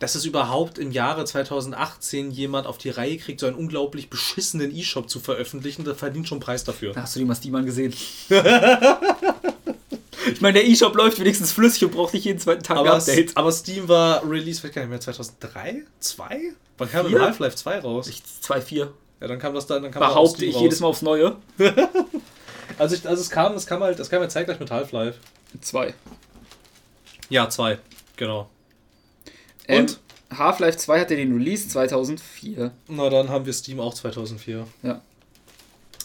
Dass 0.00 0.16
es 0.16 0.24
überhaupt 0.24 0.78
im 0.78 0.90
Jahre 0.90 1.24
2018 1.24 2.30
jemand 2.30 2.66
auf 2.66 2.78
die 2.78 2.90
Reihe 2.90 3.18
kriegt, 3.18 3.40
so 3.40 3.46
einen 3.46 3.56
unglaublich 3.56 4.10
beschissenen 4.10 4.74
E-Shop 4.74 5.10
zu 5.10 5.20
veröffentlichen, 5.20 5.84
der 5.84 5.94
verdient 5.94 6.26
schon 6.26 6.40
Preis 6.40 6.64
dafür. 6.64 6.94
Da 6.94 7.02
hast 7.02 7.14
du 7.14 7.20
die 7.20 7.26
mal 7.26 7.34
Steam 7.34 7.54
angesehen. 7.54 7.92
ich 10.32 10.40
meine, 10.40 10.54
der 10.54 10.66
eShop 10.68 10.96
läuft 10.96 11.20
wenigstens 11.20 11.52
flüssig 11.52 11.84
und 11.84 11.92
braucht 11.92 12.14
nicht 12.14 12.24
jeden 12.24 12.38
zweiten 12.38 12.62
Tag 12.62 12.78
Aber, 12.78 12.94
Update. 12.94 13.36
aber 13.36 13.52
Steam 13.52 13.88
war 13.88 14.22
Release, 14.28 14.64
weiß 14.64 14.72
gar 14.72 14.82
nicht 14.82 14.90
mehr, 14.90 15.00
2003? 15.00 15.82
2? 16.00 16.40
Wann 16.78 16.90
kam? 16.90 17.12
Half-Life 17.12 17.56
2 17.56 17.80
raus? 17.80 18.08
Ich 18.08 18.22
2.4. 18.42 18.88
Ja, 19.20 19.26
dann 19.26 19.38
kam 19.38 19.54
das 19.54 19.66
dann, 19.66 19.82
dann 19.82 19.90
kam 19.92 20.00
Behaupte 20.00 20.44
ich 20.44 20.54
raus. 20.54 20.62
jedes 20.62 20.80
Mal 20.80 20.88
aufs 20.88 21.02
Neue. 21.02 21.36
Also, 22.78 22.94
ich, 22.94 23.08
also 23.08 23.20
es 23.20 23.30
kam, 23.30 23.54
es 23.54 23.66
kam 23.66 23.82
halt, 23.82 23.98
es 23.98 24.08
kam 24.08 24.22
ja 24.22 24.28
zeitgleich 24.28 24.60
mit 24.60 24.70
Half-Life. 24.70 25.18
2. 25.60 25.94
Ja, 27.28 27.48
2, 27.48 27.78
genau. 28.16 28.48
Ähm, 29.66 29.80
Und? 29.86 29.98
Half-Life 30.38 30.78
2 30.78 31.00
hatte 31.00 31.16
den 31.16 31.32
Release 31.32 31.68
2004. 31.68 32.70
Na, 32.86 33.08
dann 33.08 33.30
haben 33.30 33.46
wir 33.46 33.52
Steam 33.52 33.80
auch 33.80 33.94
2004. 33.94 34.64
Ja. 34.84 35.00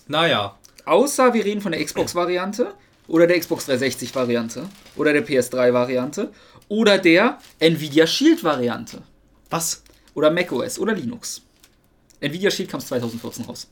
Naja. 0.07 0.57
Außer 0.85 1.33
wir 1.35 1.45
reden 1.45 1.61
von 1.61 1.73
der 1.73 1.83
Xbox-Variante 1.83 2.73
oder 3.07 3.27
der 3.27 3.39
Xbox 3.39 3.69
360-Variante 3.69 4.67
oder 4.95 5.13
der 5.13 5.27
PS3-Variante 5.27 6.31
oder 6.69 6.97
der 6.97 7.37
Nvidia 7.59 8.07
Shield-Variante 8.07 9.03
Was? 9.51 9.83
oder 10.15 10.31
macOS 10.31 10.79
oder 10.79 10.93
Linux. 10.93 11.42
Nvidia 12.23 12.49
Shield 12.51 12.69
kam 12.69 12.79
2014 12.79 13.45
raus. 13.45 13.67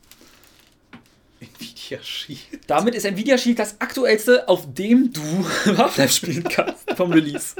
Nvidia 1.40 2.02
Shield. 2.02 2.40
Damit 2.66 2.94
ist 2.94 3.04
Nvidia 3.04 3.36
Shield 3.38 3.58
das 3.58 3.80
aktuellste, 3.80 4.48
auf 4.48 4.72
dem 4.72 5.12
du 5.12 5.20
Half-Life 5.66 6.12
spielen 6.12 6.44
kannst 6.44 6.90
vom 6.96 7.12
Release. 7.12 7.56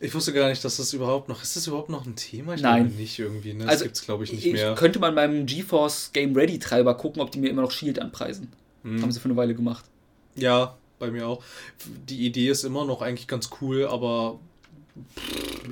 Ich 0.00 0.12
wusste 0.14 0.32
gar 0.32 0.48
nicht, 0.48 0.64
dass 0.64 0.76
das 0.76 0.92
überhaupt 0.92 1.28
noch. 1.28 1.42
Ist 1.42 1.54
das 1.56 1.66
überhaupt 1.66 1.88
noch 1.88 2.04
ein 2.06 2.16
Thema? 2.16 2.54
Ich 2.54 2.60
Nein. 2.62 2.86
glaube 2.88 3.00
nicht 3.00 3.18
irgendwie. 3.18 3.54
Ne? 3.54 3.60
Das 3.64 3.68
Also, 3.74 3.84
gibt's 3.84 4.04
glaube 4.04 4.24
ich 4.24 4.32
nicht 4.32 4.44
Ich 4.46 4.52
mehr. 4.52 4.74
könnte 4.74 4.98
mal 4.98 5.12
beim 5.12 5.46
GeForce 5.46 6.10
Game 6.12 6.34
Ready 6.34 6.58
Treiber 6.58 6.96
gucken, 6.96 7.22
ob 7.22 7.30
die 7.30 7.38
mir 7.38 7.50
immer 7.50 7.62
noch 7.62 7.70
Shield 7.70 8.00
anpreisen. 8.00 8.52
Hm. 8.82 9.00
Haben 9.00 9.12
sie 9.12 9.20
für 9.20 9.26
eine 9.26 9.36
Weile 9.36 9.54
gemacht. 9.54 9.84
Ja, 10.34 10.76
bei 10.98 11.10
mir 11.10 11.26
auch. 11.28 11.42
Die 12.08 12.26
Idee 12.26 12.48
ist 12.48 12.64
immer 12.64 12.84
noch 12.84 13.00
eigentlich 13.00 13.28
ganz 13.28 13.50
cool, 13.60 13.86
aber 13.86 14.38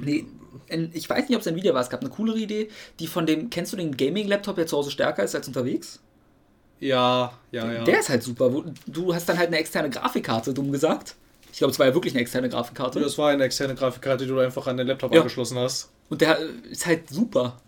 Nee, 0.01 0.27
in- 0.71 0.91
ich 0.93 1.09
weiß 1.09 1.29
nicht, 1.29 1.37
ob 1.37 1.41
es 1.43 1.49
ein 1.49 1.57
Video 1.57 1.75
war. 1.75 1.81
Es 1.83 1.91
gab 1.91 2.01
eine 2.01 2.11
coolere 2.11 2.39
Idee, 2.39 2.69
die 2.99 3.07
von 3.07 3.27
dem, 3.27 3.51
kennst 3.51 3.73
du 3.73 3.77
den 3.77 3.97
Gaming-Laptop, 3.97 4.57
der 4.57 4.67
zu 4.67 4.77
Hause 4.77 4.91
stärker 4.91 5.23
ist 5.25 5.35
als 5.35 5.47
unterwegs? 5.49 6.01
ja, 6.81 7.33
ja, 7.53 7.71
ja. 7.73 7.85
Der 7.85 8.01
ist 8.01 8.09
halt 8.09 8.23
super. 8.23 8.51
Du 8.87 9.15
hast 9.15 9.29
dann 9.29 9.37
halt 9.39 9.49
eine 9.49 9.59
externe 9.59 9.91
Grafikkarte, 9.91 10.55
dumm 10.55 10.73
gesagt. 10.73 11.15
Ich 11.53 11.59
glaube, 11.59 11.73
es 11.73 11.79
war 11.79 11.87
ja 11.87 11.95
wirklich 11.95 12.15
eine 12.15 12.23
externe 12.23 12.49
Grafikkarte. 12.49 13.01
Das 13.01 13.19
war 13.19 13.29
eine 13.31 13.45
externe 13.45 13.75
Grafikkarte, 13.75 14.25
die 14.25 14.31
du 14.31 14.39
einfach 14.39 14.67
an 14.67 14.77
den 14.79 14.87
Laptop 14.87 15.13
Ja. 15.13 15.21
angeschlossen 15.21 15.59
hast. 15.59 15.91
Und 16.09 16.21
der 16.23 16.39
ist 16.71 16.87
halt 16.87 17.11
super. 17.11 17.61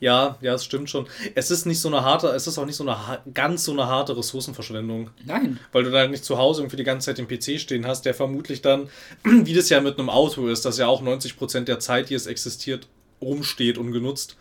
Ja, 0.00 0.38
ja, 0.40 0.54
es 0.54 0.64
stimmt 0.64 0.88
schon. 0.90 1.06
Es 1.34 1.50
ist 1.50 1.66
nicht 1.66 1.78
so 1.78 1.88
eine 1.88 2.02
harte, 2.02 2.28
es 2.28 2.46
ist 2.46 2.56
auch 2.58 2.64
nicht 2.64 2.76
so 2.76 2.88
eine 2.88 2.96
ganz 3.34 3.64
so 3.64 3.72
eine 3.72 3.86
harte 3.86 4.16
Ressourcenverschwendung. 4.16 5.10
Nein. 5.24 5.60
Weil 5.72 5.84
du 5.84 5.90
dann 5.90 6.10
nicht 6.10 6.24
zu 6.24 6.38
Hause 6.38 6.62
irgendwie 6.62 6.76
die 6.78 6.84
ganze 6.84 7.06
Zeit 7.14 7.18
den 7.18 7.28
PC 7.28 7.60
stehen 7.60 7.86
hast, 7.86 8.06
der 8.06 8.14
vermutlich 8.14 8.62
dann, 8.62 8.88
wie 9.24 9.52
das 9.54 9.68
ja 9.68 9.80
mit 9.82 9.98
einem 9.98 10.08
Auto 10.10 10.48
ist, 10.48 10.64
das 10.64 10.78
ja 10.78 10.86
auch 10.86 11.02
90% 11.02 11.60
der 11.64 11.78
Zeit, 11.80 12.08
die 12.10 12.14
es 12.14 12.26
existiert, 12.26 12.88
rumsteht 13.20 13.76
ungenutzt. 13.76 14.36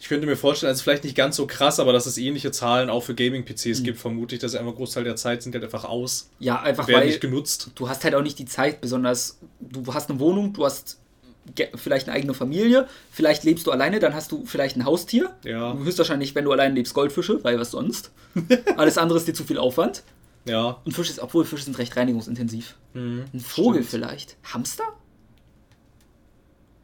Ich 0.00 0.08
könnte 0.08 0.26
mir 0.26 0.36
vorstellen, 0.36 0.70
also 0.70 0.82
vielleicht 0.82 1.04
nicht 1.04 1.16
ganz 1.16 1.36
so 1.36 1.46
krass, 1.46 1.78
aber 1.78 1.92
dass 1.92 2.06
es 2.06 2.18
ähnliche 2.18 2.50
Zahlen 2.50 2.90
auch 2.90 3.02
für 3.02 3.14
Gaming-PCs 3.14 3.80
Mhm. 3.80 3.84
gibt, 3.84 3.98
vermutlich, 3.98 4.40
dass 4.40 4.54
einfach 4.54 4.72
ein 4.72 4.76
Großteil 4.76 5.04
der 5.04 5.16
Zeit 5.16 5.42
sind 5.42 5.54
halt 5.54 5.64
einfach 5.64 5.84
aus, 5.84 6.30
Ja, 6.40 6.60
einfach 6.60 6.88
werden 6.88 7.00
weil 7.00 7.06
nicht 7.08 7.20
genutzt. 7.20 7.70
du 7.74 7.88
hast 7.88 8.04
halt 8.04 8.14
auch 8.14 8.22
nicht 8.22 8.38
die 8.38 8.44
Zeit, 8.46 8.80
besonders 8.80 9.38
du 9.60 9.92
hast 9.94 10.10
eine 10.10 10.18
Wohnung, 10.18 10.52
du 10.52 10.64
hast 10.64 10.98
vielleicht 11.74 12.08
eine 12.08 12.16
eigene 12.16 12.34
Familie, 12.34 12.88
vielleicht 13.10 13.44
lebst 13.44 13.66
du 13.66 13.70
alleine, 13.70 13.98
dann 14.00 14.14
hast 14.14 14.32
du 14.32 14.44
vielleicht 14.46 14.76
ein 14.76 14.84
Haustier. 14.84 15.34
Ja. 15.44 15.72
Du 15.72 15.84
höchstwahrscheinlich, 15.84 16.34
wenn 16.34 16.44
du 16.44 16.52
allein 16.52 16.74
lebst, 16.74 16.94
Goldfische, 16.94 17.42
weil 17.44 17.58
was 17.58 17.70
sonst. 17.72 18.10
Alles 18.76 18.98
andere 18.98 19.18
ist 19.18 19.28
dir 19.28 19.34
zu 19.34 19.44
viel 19.44 19.58
Aufwand. 19.58 20.02
Ja. 20.46 20.78
Und 20.84 20.92
Fische 20.92 21.10
ist, 21.10 21.20
obwohl 21.20 21.44
Fische 21.44 21.64
sind 21.64 21.78
recht 21.78 21.96
reinigungsintensiv. 21.96 22.76
Mhm. 22.92 23.24
Ein 23.32 23.40
Vogel 23.40 23.82
Stimmt. 23.84 24.04
vielleicht. 24.04 24.36
Hamster? 24.52 24.84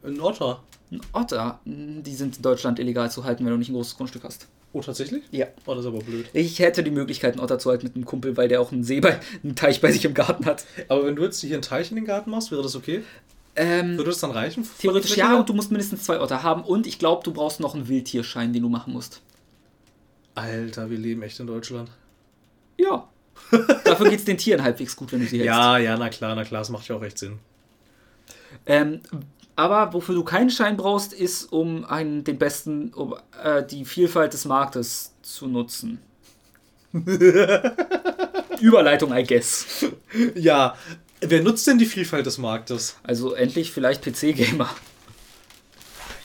Ein 0.03 0.19
Otter. 0.19 0.63
Ein 0.91 1.01
Otter. 1.13 1.59
Hm, 1.65 2.03
Die 2.03 2.15
sind 2.15 2.37
in 2.37 2.41
Deutschland 2.41 2.79
illegal 2.79 3.11
zu 3.11 3.23
halten, 3.23 3.45
wenn 3.45 3.51
du 3.51 3.57
nicht 3.57 3.69
ein 3.69 3.73
großes 3.75 3.97
Grundstück 3.97 4.23
hast. 4.23 4.47
Oh, 4.73 4.81
tatsächlich? 4.81 5.23
Ja. 5.31 5.47
Oh, 5.65 5.71
das 5.75 5.81
ist 5.81 5.87
aber 5.87 5.99
blöd. 5.99 6.27
Ich 6.33 6.59
hätte 6.59 6.81
die 6.81 6.91
Möglichkeit, 6.91 7.33
einen 7.33 7.43
Otter 7.43 7.59
zu 7.59 7.69
halten 7.69 7.85
mit 7.85 7.95
einem 7.95 8.05
Kumpel, 8.05 8.37
weil 8.37 8.47
der 8.47 8.61
auch 8.61 8.71
einen 8.71 8.83
See 8.85 9.01
bei, 9.01 9.19
einen 9.43 9.55
Teich 9.55 9.81
bei 9.81 9.91
sich 9.91 10.05
im 10.05 10.13
Garten 10.13 10.45
hat. 10.45 10.65
Aber 10.87 11.05
wenn 11.05 11.15
du 11.17 11.23
jetzt 11.23 11.41
hier 11.41 11.53
einen 11.55 11.61
Teich 11.61 11.89
in 11.91 11.95
den 11.95 12.05
Garten 12.05 12.31
machst, 12.31 12.51
wäre 12.51 12.63
das 12.63 12.75
okay? 12.75 13.03
Ähm, 13.55 13.97
Würde 13.97 14.11
das 14.11 14.19
dann 14.19 14.31
reichen? 14.31 14.67
theoretisch 14.79 15.17
ja, 15.17 15.37
und 15.37 15.49
du 15.49 15.53
musst 15.53 15.71
mindestens 15.71 16.03
zwei 16.03 16.19
Otter 16.19 16.43
haben. 16.43 16.63
Und 16.63 16.87
ich 16.87 16.99
glaube, 16.99 17.23
du 17.23 17.33
brauchst 17.33 17.59
noch 17.59 17.75
einen 17.75 17.87
Wildtierschein, 17.87 18.53
den 18.53 18.63
du 18.63 18.69
machen 18.69 18.93
musst. 18.93 19.21
Alter, 20.35 20.89
wir 20.89 20.97
leben 20.97 21.21
echt 21.21 21.39
in 21.39 21.47
Deutschland. 21.47 21.89
Ja. 22.77 23.07
Dafür 23.83 24.09
geht 24.09 24.19
es 24.19 24.25
den 24.25 24.37
Tieren 24.37 24.63
halbwegs 24.63 24.95
gut, 24.95 25.11
wenn 25.11 25.19
du 25.19 25.25
sie 25.25 25.37
hältst. 25.37 25.47
Ja, 25.47 25.77
ja, 25.77 25.97
na 25.97 26.09
klar, 26.09 26.35
na 26.35 26.43
klar, 26.43 26.61
das 26.61 26.69
macht 26.69 26.87
ja 26.87 26.95
auch 26.95 27.03
echt 27.03 27.17
Sinn. 27.17 27.39
Ähm, 28.65 29.01
aber 29.55 29.93
wofür 29.93 30.15
du 30.15 30.23
keinen 30.23 30.49
Schein 30.49 30.77
brauchst, 30.77 31.13
ist, 31.13 31.51
um 31.51 31.85
einen, 31.85 32.23
den 32.23 32.37
besten, 32.37 32.93
um 32.93 33.15
äh, 33.43 33.65
die 33.65 33.85
Vielfalt 33.85 34.33
des 34.33 34.45
Marktes 34.45 35.13
zu 35.21 35.47
nutzen. 35.47 35.99
Überleitung, 38.61 39.13
I 39.13 39.23
guess. 39.23 39.85
Ja, 40.35 40.75
wer 41.21 41.41
nutzt 41.41 41.65
denn 41.67 41.77
die 41.77 41.85
Vielfalt 41.85 42.25
des 42.25 42.37
Marktes? 42.37 42.95
Also 43.03 43.33
endlich 43.33 43.71
vielleicht 43.71 44.03
PC-Gamer. 44.03 44.69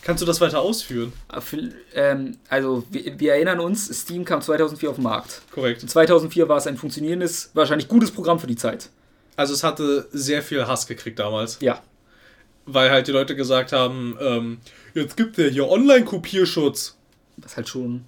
Kannst 0.03 0.23
du 0.23 0.27
das 0.27 0.41
weiter 0.41 0.61
ausführen? 0.61 1.13
Ähm, 1.95 2.37
also 2.49 2.85
wir, 2.91 3.19
wir 3.19 3.35
erinnern 3.35 3.59
uns, 3.59 3.87
Steam 4.03 4.25
kam 4.25 4.41
2004 4.41 4.91
auf 4.91 4.97
den 4.97 5.03
Markt. 5.05 5.43
Korrekt. 5.51 5.83
Und 5.83 5.89
2004 5.89 6.49
war 6.49 6.59
es 6.59 6.67
ein 6.69 6.77
funktionierendes, 6.77 7.51
wahrscheinlich 7.55 7.89
gutes 7.89 8.13
Programm 8.13 8.39
für 8.39 8.47
die 8.47 8.55
Zeit. 8.57 8.91
Also 9.35 9.53
es 9.53 9.65
hatte 9.65 10.07
sehr 10.13 10.43
viel 10.43 10.67
Hass 10.67 10.87
gekriegt 10.87 11.19
damals, 11.19 11.59
Ja. 11.61 11.83
weil 12.67 12.91
halt 12.91 13.09
die 13.09 13.13
Leute 13.13 13.35
gesagt 13.35 13.73
haben, 13.73 14.17
ähm, 14.21 14.59
jetzt 14.95 15.17
gibt 15.17 15.39
der 15.39 15.51
hier 15.51 15.69
Online-Kopierschutz. 15.69 16.97
Was 17.39 17.57
halt 17.57 17.69
schon 17.69 18.05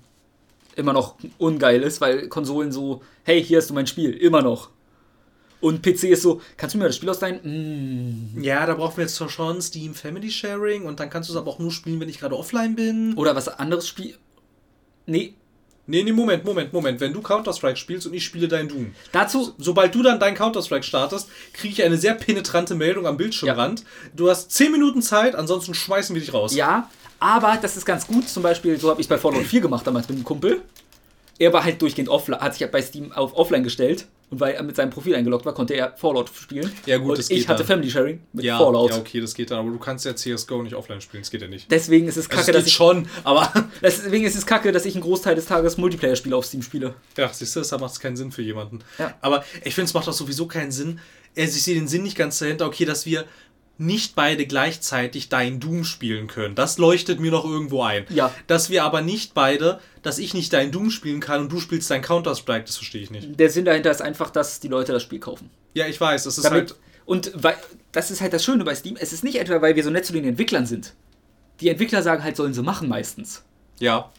immer 0.77 0.93
noch 0.93 1.17
ungeil 1.39 1.83
ist, 1.83 2.01
weil 2.01 2.29
Konsolen 2.29 2.71
so, 2.71 3.03
hey, 3.25 3.43
hier 3.45 3.59
hast 3.59 3.71
du 3.71 3.75
mein 3.75 3.89
Spiel, 3.89 4.13
immer 4.13 4.41
noch. 4.43 4.71
Und 5.61 5.83
PC 5.83 6.05
ist 6.05 6.23
so, 6.23 6.41
kannst 6.57 6.75
du 6.75 6.79
mir 6.79 6.85
das 6.85 6.97
Spiel 6.97 7.09
ausleihen? 7.09 7.41
Mm. 8.37 8.43
Ja, 8.43 8.65
da 8.67 8.75
brauchen 8.75 8.97
wir 8.97 9.05
jetzt 9.05 9.23
schon 9.31 9.61
Steam 9.61 9.95
Family 9.95 10.31
Sharing 10.31 10.85
und 10.85 11.01
dann 11.01 11.11
kannst 11.11 11.29
du 11.29 11.33
es 11.33 11.37
aber 11.37 11.51
auch 11.51 11.59
nur 11.59 11.73
spielen, 11.73 12.01
wenn 12.01 12.09
ich 12.09 12.21
gerade 12.21 12.37
offline 12.37 12.77
bin. 12.77 13.15
Oder 13.15 13.35
was 13.35 13.49
anderes 13.49 13.89
Spiel. 13.89 14.15
Nee, 15.07 15.35
Nee, 15.91 16.03
nee, 16.03 16.13
Moment, 16.13 16.45
Moment, 16.45 16.71
Moment. 16.71 17.01
Wenn 17.01 17.15
du 17.15 17.23
Counter-Strike 17.23 17.79
spielst 17.79 18.07
und 18.07 18.13
ich 18.13 18.23
spiele 18.23 18.47
dein 18.47 18.69
Doom. 18.69 18.95
dazu. 19.11 19.55
Sobald 19.57 19.95
du 19.95 20.03
dann 20.03 20.21
dein 20.21 20.35
Counter-Strike 20.35 20.85
startest, 20.85 21.31
kriege 21.55 21.73
ich 21.73 21.83
eine 21.83 21.97
sehr 21.97 22.13
penetrante 22.13 22.75
Meldung 22.75 23.07
am 23.07 23.17
Bildschirmrand. 23.17 23.85
Du 24.15 24.29
hast 24.29 24.51
10 24.51 24.71
Minuten 24.71 25.01
Zeit, 25.01 25.35
ansonsten 25.35 25.73
schmeißen 25.73 26.15
wir 26.15 26.21
dich 26.21 26.35
raus. 26.35 26.55
Ja, 26.55 26.91
aber 27.21 27.59
das 27.61 27.79
ist 27.79 27.87
ganz 27.87 28.07
gut. 28.07 28.29
Zum 28.29 28.43
Beispiel, 28.43 28.79
so 28.79 28.91
habe 28.91 29.01
ich 29.01 29.07
es 29.07 29.09
bei 29.09 29.17
Fallout 29.17 29.47
4 29.47 29.63
gemacht 29.63 29.87
damals 29.87 30.07
mit 30.11 30.17
einem 30.17 30.25
Kumpel. 30.25 30.61
Er 31.39 31.53
war 31.53 31.65
halt 31.65 31.81
durchgehend 31.81 32.09
offline, 32.09 32.41
hat 32.41 32.55
sich 32.55 32.63
halt 32.63 32.73
bei 32.73 32.83
Steam 32.83 33.13
auf 33.13 33.35
offline 33.37 33.63
gestellt. 33.63 34.07
Und 34.31 34.41
weil 34.41 34.53
er 34.55 34.63
mit 34.63 34.77
seinem 34.77 34.91
Profil 34.91 35.15
eingeloggt 35.15 35.47
war, 35.47 35.55
konnte 35.55 35.73
er 35.73 35.97
Fallout 35.97 36.29
spielen. 36.35 36.71
Ja, 36.85 36.99
gut, 36.99 37.11
und 37.13 37.19
das 37.19 37.31
ich 37.31 37.39
geht 37.39 37.49
hatte 37.49 37.61
dann. 37.61 37.67
Family 37.69 37.91
Sharing 37.91 38.21
mit 38.35 38.45
Ja, 38.45 38.59
Fallout. 38.59 38.91
ja, 38.91 38.99
okay, 38.99 39.23
das 39.23 39.33
geht 39.35 39.51
dann, 39.51 39.61
aber 39.61 39.71
du 39.71 39.79
kannst 39.79 40.05
ja 40.05 40.15
CSGO 40.15 40.63
nicht 40.63 40.75
offline 40.75 41.01
spielen, 41.01 41.23
das 41.23 41.31
geht 41.31 41.41
ja 41.41 41.49
nicht. 41.49 41.71
Deswegen 41.71 42.07
ist 42.09 42.19
es 42.19 42.27
Also 42.29 42.37
kacke, 42.37 42.51
es 42.51 42.55
dass 42.57 42.65
geht 42.65 42.69
ich, 42.69 42.75
schon, 42.75 43.09
aber 43.25 43.51
deswegen 43.83 44.27
ist 44.27 44.37
es 44.37 44.45
kacke, 44.45 44.71
dass 44.71 44.85
ich 44.85 44.95
einen 44.97 45.03
Großteil 45.03 45.35
des 45.35 45.47
Tages 45.47 45.79
Multiplayer-Spiele 45.79 46.37
auf 46.37 46.45
Steam 46.45 46.61
spiele. 46.63 46.95
ja, 47.17 47.33
siehst 47.33 47.57
du, 47.57 47.61
deshalb 47.61 47.81
macht 47.81 47.95
es 47.95 48.01
keinen 48.01 48.17
Sinn 48.19 48.31
für 48.31 48.43
jemanden. 48.43 48.81
Ja. 48.99 49.15
Aber 49.23 49.47
ich 49.65 49.75
finde, 49.75 49.87
es 49.89 49.95
macht 49.95 50.07
auch 50.07 50.13
sowieso 50.13 50.47
keinen 50.47 50.73
Sinn. 50.73 51.01
Also 51.35 51.57
ich 51.57 51.63
sehe 51.63 51.77
den 51.77 51.89
Sinn 51.89 52.03
nicht 52.03 52.17
ganz 52.19 52.39
dahinter, 52.39 52.67
okay, 52.67 52.85
dass 52.85 53.07
wir 53.07 53.25
nicht 53.79 54.17
beide 54.17 54.45
gleichzeitig 54.45 55.29
dein 55.29 55.61
Doom 55.61 55.85
spielen 55.85 56.27
können. 56.27 56.57
Das 56.57 56.79
leuchtet 56.79 57.21
mir 57.21 57.31
noch 57.31 57.45
irgendwo 57.45 57.83
ein. 57.83 58.05
Ja. 58.11 58.35
Dass 58.49 58.71
wir 58.71 58.85
aber 58.85 59.01
nicht 59.01 59.35
beide, 59.35 59.81
dass 60.03 60.19
ich 60.19 60.35
nicht 60.35 60.53
dein 60.53 60.73
Doom 60.73 60.91
spielen 60.91 61.21
kann 61.21 61.43
und 61.43 61.53
du 61.53 61.61
spielst 61.61 61.91
dein 61.91 62.03
Counter-Strike, 62.03 62.65
das 62.65 62.77
verstehe 62.77 63.03
ich 63.03 63.11
nicht. 63.11 63.39
Der 63.39 63.51
Sinn 63.51 63.65
dahinter 63.65 63.91
ist 63.91 64.03
einfach, 64.03 64.31
dass 64.31 64.59
die 64.59 64.69
Leute 64.69 64.93
das 64.93 65.03
Spiel 65.03 65.21
kaufen. 65.21 65.51
Ja, 65.75 65.87
ich 65.87 66.01
weiß, 66.01 66.25
das 66.25 66.39
ist 66.39 66.45
Damit, 66.45 66.71
halt. 66.71 66.77
und 67.07 67.33
weil, 67.35 67.57
das 67.93 68.11
ist 68.11 68.21
halt 68.21 68.33
das 68.33 68.45
Schöne 68.45 68.65
bei 68.65 68.75
Steam. 68.75 68.97
Es 68.99 69.13
ist 69.13 69.23
nicht 69.23 69.39
etwa, 69.39 69.63
weil 69.63 69.77
wir 69.77 69.85
so 69.85 69.91
nett 69.91 70.05
zu 70.05 70.13
den 70.13 70.25
Entwicklern 70.25 70.67
sind. 70.67 70.95
Die 71.61 71.69
Entwickler 71.69 72.03
sagen 72.03 72.25
halt, 72.25 72.37
sollen 72.37 72.55
sie 72.55 72.63
machen 72.63 72.89
meistens. 72.89 73.45
Ja. 73.79 74.11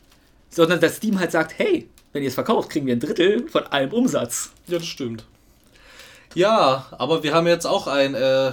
Sondern 0.49 0.79
dass 0.79 0.97
Steam 0.97 1.19
halt 1.19 1.31
sagt, 1.31 1.57
hey, 1.57 1.89
wenn 2.13 2.23
ihr 2.23 2.29
es 2.29 2.33
verkauft, 2.33 2.69
kriegen 2.69 2.85
wir 2.85 2.95
ein 2.95 2.99
Drittel 2.99 3.47
von 3.49 3.63
allem 3.63 3.91
Umsatz. 3.91 4.51
Ja, 4.67 4.77
das 4.77 4.87
stimmt. 4.87 5.25
Ja, 6.33 6.87
aber 6.91 7.23
wir 7.23 7.33
haben 7.33 7.47
jetzt 7.47 7.65
auch 7.65 7.87
einen 7.87 8.15
äh, 8.15 8.51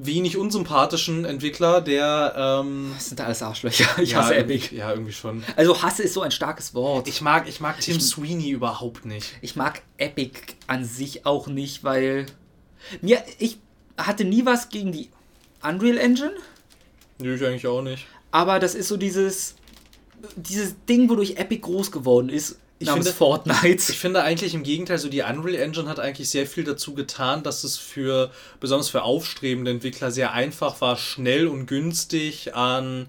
wenig 0.00 0.36
unsympathischen 0.36 1.24
Entwickler, 1.24 1.80
der. 1.80 2.34
Ähm, 2.36 2.92
Das 2.94 3.08
sind 3.08 3.18
da 3.18 3.24
alles 3.24 3.42
Arschlöcher. 3.42 3.86
Ich 4.02 4.12
ja, 4.12 4.18
hasse 4.18 4.36
Epic. 4.36 4.74
Ja, 4.74 4.92
irgendwie 4.92 5.12
schon. 5.12 5.42
Also 5.56 5.82
Hasse 5.82 6.04
ist 6.04 6.14
so 6.14 6.22
ein 6.22 6.30
starkes 6.30 6.72
Wort. 6.74 7.08
Ich 7.08 7.20
mag, 7.20 7.48
ich 7.48 7.60
mag 7.60 7.80
Tim 7.80 8.00
Sweeney 8.00 8.50
überhaupt 8.50 9.04
nicht. 9.04 9.34
Ich 9.42 9.56
mag 9.56 9.82
Epic 9.96 10.32
an 10.68 10.84
sich 10.84 11.26
auch 11.26 11.48
nicht, 11.48 11.82
weil 11.82 12.26
mir 13.00 13.22
ich 13.38 13.58
hatte 13.96 14.24
nie 14.24 14.46
was 14.46 14.68
gegen 14.68 14.92
die 14.92 15.10
Unreal 15.62 15.98
Engine, 15.98 16.34
Nö, 17.20 17.34
ich 17.34 17.44
eigentlich 17.44 17.66
auch 17.66 17.82
nicht. 17.82 18.06
aber 18.30 18.60
das 18.60 18.76
ist 18.76 18.86
so 18.86 18.96
dieses 18.96 19.56
dieses 20.36 20.74
Ding, 20.88 21.08
wodurch 21.10 21.36
Epic 21.36 21.60
groß 21.62 21.90
geworden 21.90 22.28
ist, 22.28 22.58
Ich 22.80 22.86
namens 22.86 23.06
finde- 23.06 23.16
Fortnite. 23.18 23.92
Ich 23.92 23.98
finde 23.98 24.22
eigentlich 24.22 24.54
im 24.54 24.62
Gegenteil, 24.62 24.98
so 24.98 25.08
die 25.08 25.22
Unreal 25.22 25.56
Engine 25.56 25.88
hat 25.88 25.98
eigentlich 25.98 26.30
sehr 26.30 26.46
viel 26.46 26.64
dazu 26.64 26.94
getan, 26.94 27.42
dass 27.42 27.64
es 27.64 27.76
für, 27.76 28.30
besonders 28.60 28.88
für 28.88 29.02
aufstrebende 29.02 29.70
Entwickler, 29.72 30.10
sehr 30.10 30.32
einfach 30.32 30.80
war, 30.80 30.96
schnell 30.96 31.48
und 31.48 31.66
günstig 31.66 32.54
an 32.54 33.06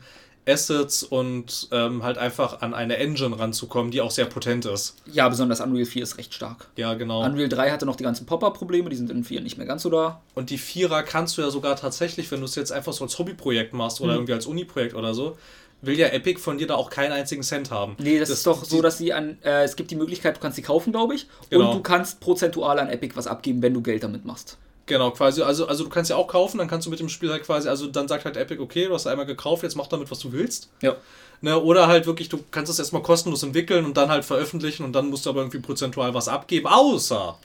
Assets 0.47 1.03
und 1.03 1.67
ähm, 1.72 2.01
halt 2.01 2.17
einfach 2.17 2.61
an 2.61 2.74
eine 2.74 2.97
Engine 2.97 3.38
ranzukommen, 3.38 3.91
die 3.91 4.01
auch 4.01 4.09
sehr 4.09 4.26
potent 4.26 4.65
ist. 4.65 4.95
Ja, 5.05 5.30
besonders 5.30 5.59
Unreal 5.61 5.86
4 5.86 6.01
ist 6.01 6.17
recht 6.17 6.34
stark. 6.34 6.67
Ja, 6.76 6.95
genau. 6.95 7.24
Unreal 7.24 7.49
3 7.49 7.70
hatte 7.70 7.86
noch 7.86 7.95
die 7.97 8.03
ganzen 8.03 8.26
Pop-Up-Probleme, 8.26 8.89
die 8.89 8.95
sind 8.95 9.11
in 9.11 9.24
4 9.24 9.41
nicht 9.41 9.57
mehr 9.59 9.67
ganz 9.67 9.84
so 9.84 9.91
da. 9.91 10.22
Und 10.34 10.49
die 10.49 10.57
Vierer 10.57 11.03
kannst 11.03 11.38
du 11.38 11.43
ja 11.43 11.51
sogar 11.51 11.76
tatsächlich, 11.76 12.32
wenn 12.32 12.39
du 12.39 12.45
es 12.45 12.55
jetzt 12.55 12.72
einfach 12.72 12.93
so 12.93 13.03
als 13.03 13.20
Hobbyprojekt 13.20 13.74
machst 13.74 14.01
oder 14.01 14.13
Mhm. 14.13 14.17
irgendwie 14.20 14.34
als 14.34 14.47
Uni-Projekt 14.47 14.95
oder 14.95 15.13
so, 15.13 15.38
will 15.82 15.97
ja 15.97 16.07
Epic 16.07 16.39
von 16.39 16.57
dir 16.57 16.67
da 16.67 16.75
auch 16.75 16.89
keinen 16.89 17.11
einzigen 17.11 17.43
Cent 17.43 17.71
haben. 17.71 17.95
Nee, 17.99 18.19
das, 18.19 18.30
ist 18.30 18.45
doch 18.45 18.63
so, 18.65 18.82
dass 18.82 18.97
sie 18.97 19.13
an. 19.13 19.38
Äh, 19.43 19.63
es 19.63 19.75
gibt 19.75 19.91
die 19.91 19.95
Möglichkeit, 19.95 20.38
du 20.38 20.41
kannst 20.41 20.57
sie 20.57 20.61
kaufen, 20.61 20.91
glaube 20.91 21.15
ich. 21.15 21.27
Genau. 21.49 21.69
Und 21.69 21.77
du 21.77 21.82
kannst 21.82 22.19
prozentual 22.19 22.80
an 22.80 22.89
Epic 22.89 23.15
was 23.15 23.27
abgeben, 23.27 23.61
wenn 23.61 23.73
du 23.73 23.82
Geld 23.82 24.03
damit 24.03 24.25
machst. 24.25 24.57
Genau, 24.89 25.11
quasi, 25.11 25.43
also, 25.43 25.67
also 25.67 25.84
du 25.84 25.89
kannst 25.89 26.09
ja 26.09 26.15
auch 26.15 26.27
kaufen, 26.27 26.57
dann 26.57 26.67
kannst 26.67 26.88
du 26.88 26.89
mit 26.89 26.99
dem 26.99 27.09
Spiel 27.09 27.30
halt 27.30 27.43
quasi, 27.43 27.69
also 27.69 27.86
dann 27.86 28.07
sagt 28.07 28.25
halt 28.25 28.38
Epic, 28.38 28.59
okay, 28.59 28.88
du 28.88 28.93
hast 28.95 29.05
einmal 29.05 29.27
gekauft, 29.27 29.61
jetzt 29.61 29.75
mach 29.75 29.86
damit, 29.86 30.09
was 30.09 30.17
du 30.17 30.32
willst. 30.32 30.71
Ja. 30.82 30.95
Ne, 31.41 31.61
oder 31.61 31.88
halt 31.88 32.07
wirklich, 32.07 32.27
du 32.27 32.39
kannst 32.49 32.71
es 32.71 32.80
erstmal 32.80 33.03
kostenlos 33.03 33.43
entwickeln 33.43 33.86
und 33.86 33.95
dann 33.95 34.09
halt 34.09 34.25
veröffentlichen 34.25 34.84
und 34.84 34.93
dann 34.93 35.09
musst 35.09 35.27
du 35.27 35.30
aber 35.30 35.41
irgendwie 35.41 35.59
prozentual 35.59 36.15
was 36.15 36.27
abgeben, 36.27 36.65
außer 36.65 37.38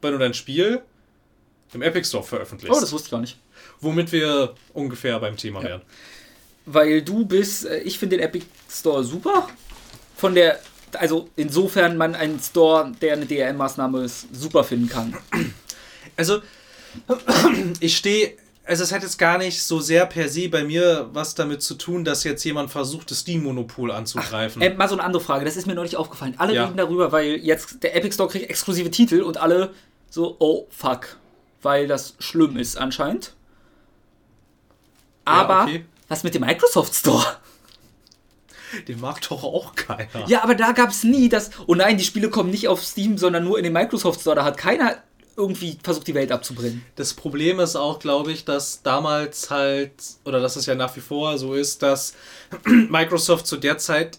wenn 0.00 0.12
du 0.12 0.18
dein 0.18 0.34
Spiel 0.34 0.80
im 1.72 1.82
Epic 1.82 2.06
Store 2.06 2.22
veröffentlichst. 2.22 2.76
Oh, 2.76 2.80
das 2.80 2.92
wusste 2.92 3.06
ich 3.06 3.10
gar 3.10 3.20
nicht. 3.20 3.38
Womit 3.80 4.12
wir 4.12 4.54
ungefähr 4.72 5.18
beim 5.18 5.36
Thema 5.36 5.62
wären. 5.62 5.82
Weil 6.70 7.02
du 7.02 7.24
bist, 7.24 7.64
äh, 7.66 7.78
ich 7.78 7.98
finde 7.98 8.16
den 8.16 8.24
Epic 8.24 8.46
Store 8.70 9.02
super. 9.02 9.48
Von 10.16 10.34
der, 10.34 10.58
also 10.98 11.28
insofern 11.36 11.96
man 11.96 12.14
einen 12.14 12.38
Store, 12.40 12.92
der 13.00 13.14
eine 13.14 13.24
DRM-Maßnahme 13.26 14.04
ist, 14.04 14.26
super 14.34 14.64
finden 14.64 14.88
kann. 14.88 15.16
Also, 16.16 16.42
ich 17.80 17.96
stehe. 17.96 18.32
Also, 18.64 18.82
es 18.84 18.92
hat 18.92 19.02
jetzt 19.02 19.18
gar 19.18 19.38
nicht 19.38 19.62
so 19.62 19.80
sehr 19.80 20.04
per 20.04 20.28
se 20.28 20.50
bei 20.50 20.62
mir 20.62 21.08
was 21.14 21.34
damit 21.34 21.62
zu 21.62 21.74
tun, 21.74 22.04
dass 22.04 22.22
jetzt 22.24 22.44
jemand 22.44 22.70
versucht, 22.70 23.10
das 23.10 23.20
Steam-Monopol 23.20 23.90
anzugreifen. 23.90 24.60
Äh, 24.60 24.74
mal 24.74 24.86
so 24.90 24.94
eine 24.94 25.04
andere 25.04 25.22
Frage, 25.22 25.46
das 25.46 25.56
ist 25.56 25.66
mir 25.66 25.74
neulich 25.74 25.96
aufgefallen. 25.96 26.34
Alle 26.36 26.54
Ja. 26.54 26.64
reden 26.66 26.76
darüber, 26.76 27.10
weil 27.10 27.36
jetzt 27.36 27.82
der 27.82 27.96
Epic 27.96 28.12
Store 28.12 28.28
kriegt 28.28 28.50
exklusive 28.50 28.90
Titel 28.90 29.22
und 29.22 29.38
alle 29.38 29.72
so, 30.10 30.36
oh 30.38 30.66
fuck. 30.70 31.16
Weil 31.62 31.86
das 31.86 32.14
schlimm 32.18 32.58
ist 32.58 32.76
anscheinend. 32.76 33.32
Aber 35.24 35.62
okay. 35.62 35.84
Was 36.08 36.24
mit 36.24 36.34
dem 36.34 36.42
Microsoft 36.42 36.94
Store? 36.94 37.38
Den 38.86 39.00
mag 39.00 39.20
doch 39.28 39.44
auch 39.44 39.74
keiner. 39.74 40.26
Ja, 40.26 40.42
aber 40.42 40.54
da 40.54 40.72
gab 40.72 40.90
es 40.90 41.04
nie 41.04 41.28
das. 41.28 41.50
Oh 41.66 41.74
nein, 41.74 41.96
die 41.96 42.04
Spiele 42.04 42.28
kommen 42.28 42.50
nicht 42.50 42.68
auf 42.68 42.84
Steam, 42.84 43.16
sondern 43.16 43.44
nur 43.44 43.58
in 43.58 43.64
den 43.64 43.72
Microsoft 43.72 44.20
Store. 44.20 44.36
Da 44.36 44.44
hat 44.44 44.58
keiner 44.58 44.96
irgendwie 45.36 45.78
versucht, 45.82 46.06
die 46.08 46.14
Welt 46.14 46.32
abzubrennen. 46.32 46.84
Das 46.96 47.14
Problem 47.14 47.60
ist 47.60 47.76
auch, 47.76 48.00
glaube 48.00 48.32
ich, 48.32 48.44
dass 48.44 48.82
damals 48.82 49.50
halt, 49.50 49.92
oder 50.24 50.40
dass 50.40 50.56
es 50.56 50.66
ja 50.66 50.74
nach 50.74 50.94
wie 50.96 51.00
vor 51.00 51.38
so 51.38 51.54
ist, 51.54 51.82
dass 51.82 52.14
Microsoft 52.64 53.46
zu 53.46 53.56
der 53.56 53.78
Zeit 53.78 54.18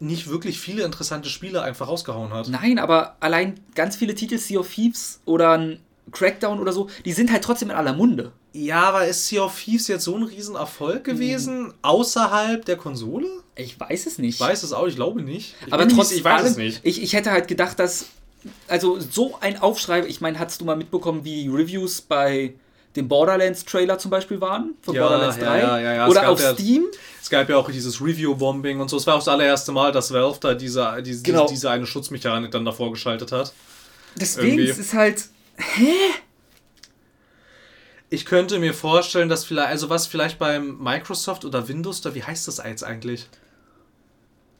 nicht 0.00 0.28
wirklich 0.28 0.60
viele 0.60 0.82
interessante 0.82 1.30
Spiele 1.30 1.62
einfach 1.62 1.88
rausgehauen 1.88 2.32
hat. 2.32 2.48
Nein, 2.48 2.78
aber 2.78 3.16
allein 3.20 3.60
ganz 3.74 3.96
viele 3.96 4.14
Titel, 4.14 4.38
Sea 4.38 4.58
of 4.58 4.70
Thieves 4.70 5.20
oder 5.24 5.52
ein 5.52 5.80
Crackdown 6.12 6.60
oder 6.60 6.72
so, 6.72 6.88
die 7.04 7.12
sind 7.12 7.32
halt 7.32 7.44
trotzdem 7.44 7.70
in 7.70 7.76
aller 7.76 7.94
Munde. 7.94 8.32
Ja, 8.58 8.84
aber 8.84 9.06
ist 9.06 9.28
Sea 9.28 9.42
of 9.42 9.60
Thieves 9.60 9.86
jetzt 9.88 10.04
so 10.04 10.16
ein 10.16 10.22
Riesenerfolg 10.22 11.04
gewesen, 11.04 11.74
außerhalb 11.82 12.64
der 12.64 12.76
Konsole? 12.76 13.26
Ich 13.54 13.78
weiß 13.78 14.06
es 14.06 14.18
nicht. 14.18 14.36
Ich 14.36 14.40
weiß 14.40 14.62
es 14.62 14.72
auch, 14.72 14.86
ich 14.86 14.96
glaube 14.96 15.20
nicht. 15.22 15.54
Ich 15.66 15.72
aber 15.72 15.86
trotzdem, 15.88 16.18
ich 16.18 16.24
weiß 16.24 16.42
es 16.50 16.56
nicht. 16.56 16.80
Ich, 16.82 17.02
ich 17.02 17.12
hätte 17.12 17.30
halt 17.32 17.48
gedacht, 17.48 17.78
dass. 17.78 18.06
Also, 18.68 18.98
so 19.00 19.36
ein 19.40 19.60
Aufschrei. 19.60 20.06
Ich 20.06 20.20
meine, 20.20 20.38
hast 20.38 20.60
du 20.60 20.64
mal 20.64 20.76
mitbekommen, 20.76 21.24
wie 21.24 21.42
die 21.44 21.48
Reviews 21.48 22.00
bei 22.00 22.54
dem 22.94 23.08
Borderlands-Trailer 23.08 23.98
zum 23.98 24.10
Beispiel 24.10 24.40
waren? 24.40 24.74
Von 24.82 24.94
Ja, 24.94 25.02
Borderlands 25.02 25.36
ja, 25.36 25.44
3? 25.44 25.58
ja, 25.60 25.78
ja, 25.80 25.94
ja. 25.94 26.08
Oder 26.08 26.28
auf 26.30 26.40
ja- 26.40 26.54
Steam? 26.54 26.84
Es 27.20 27.28
gab 27.28 27.48
ja 27.50 27.56
auch 27.58 27.70
dieses 27.70 28.00
Review-Bombing 28.00 28.80
und 28.80 28.88
so. 28.88 28.96
Es 28.96 29.06
war 29.06 29.14
auch 29.16 29.18
das 29.18 29.28
allererste 29.28 29.72
Mal, 29.72 29.90
dass 29.92 30.12
Valve 30.12 30.38
da 30.40 30.54
diese, 30.54 31.02
diese, 31.04 31.22
Genau. 31.22 31.46
diese 31.46 31.68
eine 31.70 31.86
Schutzmechanik 31.86 32.50
dann 32.52 32.64
davor 32.64 32.90
geschaltet 32.92 33.32
hat. 33.32 33.52
Deswegen, 34.14 34.58
Irgendwie. 34.60 34.68
es 34.70 34.78
ist 34.78 34.94
halt. 34.94 35.24
Ich 38.08 38.24
könnte 38.24 38.58
mir 38.58 38.72
vorstellen, 38.72 39.28
dass 39.28 39.44
vielleicht, 39.44 39.68
also 39.68 39.90
was 39.90 40.06
vielleicht 40.06 40.38
beim 40.38 40.78
Microsoft 40.78 41.44
oder 41.44 41.66
Windows, 41.68 42.04
oder 42.04 42.14
wie 42.14 42.22
heißt 42.22 42.46
das 42.46 42.58
jetzt 42.64 42.84
eigentlich? 42.84 43.26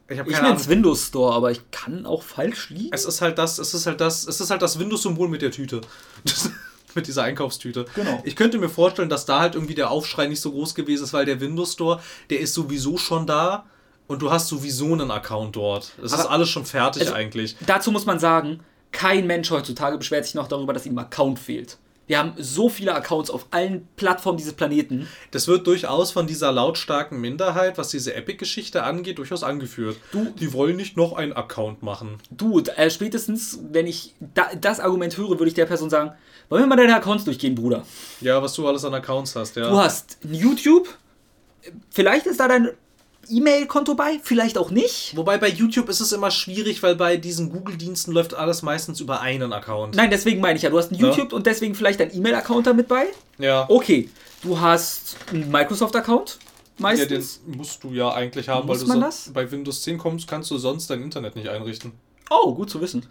Ich 0.09 0.19
Ich 0.19 0.41
nenne 0.41 0.55
es 0.55 0.69
Windows 0.69 1.07
Store, 1.07 1.33
aber 1.33 1.51
ich 1.51 1.69
kann 1.71 2.05
auch 2.05 2.23
falsch 2.23 2.69
liegen. 2.69 2.89
Es 2.93 3.05
ist 3.05 3.21
halt 3.21 3.37
das, 3.37 3.57
es 3.57 3.73
ist 3.73 3.85
halt 3.85 3.99
das, 3.99 4.25
es 4.25 4.39
ist 4.39 4.49
halt 4.49 4.61
das 4.61 4.79
Windows-Symbol 4.79 5.27
mit 5.27 5.41
der 5.41 5.51
Tüte. 5.51 5.81
mit 6.95 7.07
dieser 7.07 7.23
Einkaufstüte. 7.23 7.85
Genau. 7.93 8.21
Ich 8.23 8.35
könnte 8.35 8.57
mir 8.57 8.69
vorstellen, 8.69 9.09
dass 9.09 9.25
da 9.25 9.39
halt 9.39 9.55
irgendwie 9.55 9.75
der 9.75 9.91
Aufschrei 9.91 10.27
nicht 10.27 10.41
so 10.41 10.51
groß 10.51 10.75
gewesen 10.75 11.03
ist, 11.03 11.13
weil 11.13 11.25
der 11.25 11.39
Windows 11.39 11.73
Store, 11.73 12.01
der 12.29 12.39
ist 12.39 12.53
sowieso 12.53 12.97
schon 12.97 13.27
da 13.27 13.65
und 14.07 14.21
du 14.21 14.31
hast 14.31 14.47
sowieso 14.47 14.93
einen 14.93 15.11
Account 15.11 15.55
dort. 15.55 15.91
Das 16.01 16.13
ist 16.13 16.25
alles 16.25 16.49
schon 16.49 16.65
fertig 16.65 17.03
also- 17.03 17.13
eigentlich. 17.13 17.55
Dazu 17.65 17.91
muss 17.91 18.05
man 18.05 18.19
sagen, 18.19 18.61
kein 18.91 19.27
Mensch 19.27 19.51
heutzutage 19.51 19.97
beschwert 19.97 20.25
sich 20.25 20.35
noch 20.35 20.47
darüber, 20.47 20.73
dass 20.73 20.85
ihm 20.85 20.97
ein 20.97 21.05
Account 21.05 21.39
fehlt. 21.39 21.77
Wir 22.07 22.19
haben 22.19 22.33
so 22.37 22.69
viele 22.69 22.95
Accounts 22.95 23.29
auf 23.29 23.47
allen 23.51 23.87
Plattformen 23.97 24.37
dieses 24.37 24.53
Planeten. 24.53 25.07
Das 25.31 25.47
wird 25.47 25.67
durchaus 25.67 26.11
von 26.11 26.25
dieser 26.25 26.51
lautstarken 26.53 27.19
Minderheit, 27.19 27.77
was 27.77 27.89
diese 27.89 28.15
Epic-Geschichte 28.15 28.83
angeht, 28.83 29.17
durchaus 29.17 29.43
angeführt. 29.43 29.97
Du- 30.13 30.31
die 30.39 30.53
wollen 30.53 30.77
nicht 30.77 30.95
noch 30.95 31.13
einen 31.13 31.33
Account 31.33 31.83
machen. 31.83 32.17
Du, 32.31 32.59
äh, 32.61 32.89
spätestens, 32.89 33.59
wenn 33.71 33.87
ich 33.87 34.15
da, 34.33 34.47
das 34.59 34.79
Argument 34.79 35.17
höre, 35.17 35.31
würde 35.31 35.47
ich 35.49 35.53
der 35.53 35.65
Person 35.65 35.89
sagen, 35.89 36.13
wollen 36.49 36.63
wir 36.63 36.67
mal 36.67 36.77
deine 36.77 36.95
Accounts 36.95 37.25
durchgehen, 37.25 37.55
Bruder? 37.55 37.83
Ja, 38.21 38.41
was 38.41 38.53
du 38.53 38.65
alles 38.67 38.85
an 38.85 38.93
Accounts 38.93 39.35
hast, 39.35 39.57
ja. 39.57 39.69
Du 39.69 39.77
hast 39.77 40.17
YouTube, 40.31 40.87
vielleicht 41.89 42.25
ist 42.25 42.39
da 42.39 42.47
dein 42.47 42.69
E-Mail-Konto 43.29 43.95
bei, 43.95 44.19
vielleicht 44.23 44.57
auch 44.57 44.71
nicht. 44.71 45.15
Wobei 45.15 45.37
bei 45.37 45.49
YouTube 45.49 45.89
ist 45.89 45.99
es 45.99 46.11
immer 46.11 46.31
schwierig, 46.31 46.81
weil 46.83 46.95
bei 46.95 47.17
diesen 47.17 47.49
Google-Diensten 47.51 48.11
läuft 48.11 48.33
alles 48.33 48.61
meistens 48.61 48.99
über 48.99 49.21
einen 49.21 49.53
Account. 49.53 49.95
Nein, 49.95 50.09
deswegen 50.09 50.41
meine 50.41 50.57
ich 50.57 50.63
ja, 50.63 50.69
du 50.69 50.77
hast 50.77 50.91
einen 50.91 50.99
Ja. 51.01 51.07
YouTube 51.09 51.33
und 51.33 51.45
deswegen 51.45 51.75
vielleicht 51.75 51.99
dein 51.99 52.15
E-Mail-Account 52.15 52.67
damit 52.67 52.87
bei. 52.87 53.05
Ja. 53.37 53.65
Okay, 53.69 54.09
du 54.41 54.59
hast 54.59 55.17
einen 55.31 55.49
Microsoft-Account, 55.51 56.39
ja, 56.39 56.39
den 56.75 56.81
meistens. 56.83 57.41
musst 57.45 57.83
du 57.83 57.91
ja 57.93 58.11
eigentlich 58.13 58.49
haben, 58.49 58.67
Muss 58.67 58.77
weil 58.79 58.83
du 58.85 58.89
man 58.89 58.99
so- 58.99 59.05
das? 59.05 59.29
bei 59.33 59.49
Windows 59.51 59.81
10 59.83 59.97
kommst, 59.97 60.27
kannst 60.27 60.51
du 60.51 60.57
sonst 60.57 60.89
dein 60.89 61.01
Internet 61.01 61.35
nicht 61.35 61.49
einrichten, 61.49 61.91
Oh, 62.29 62.53
gut 62.53 62.69
zu 62.69 62.81
wissen. 62.81 63.05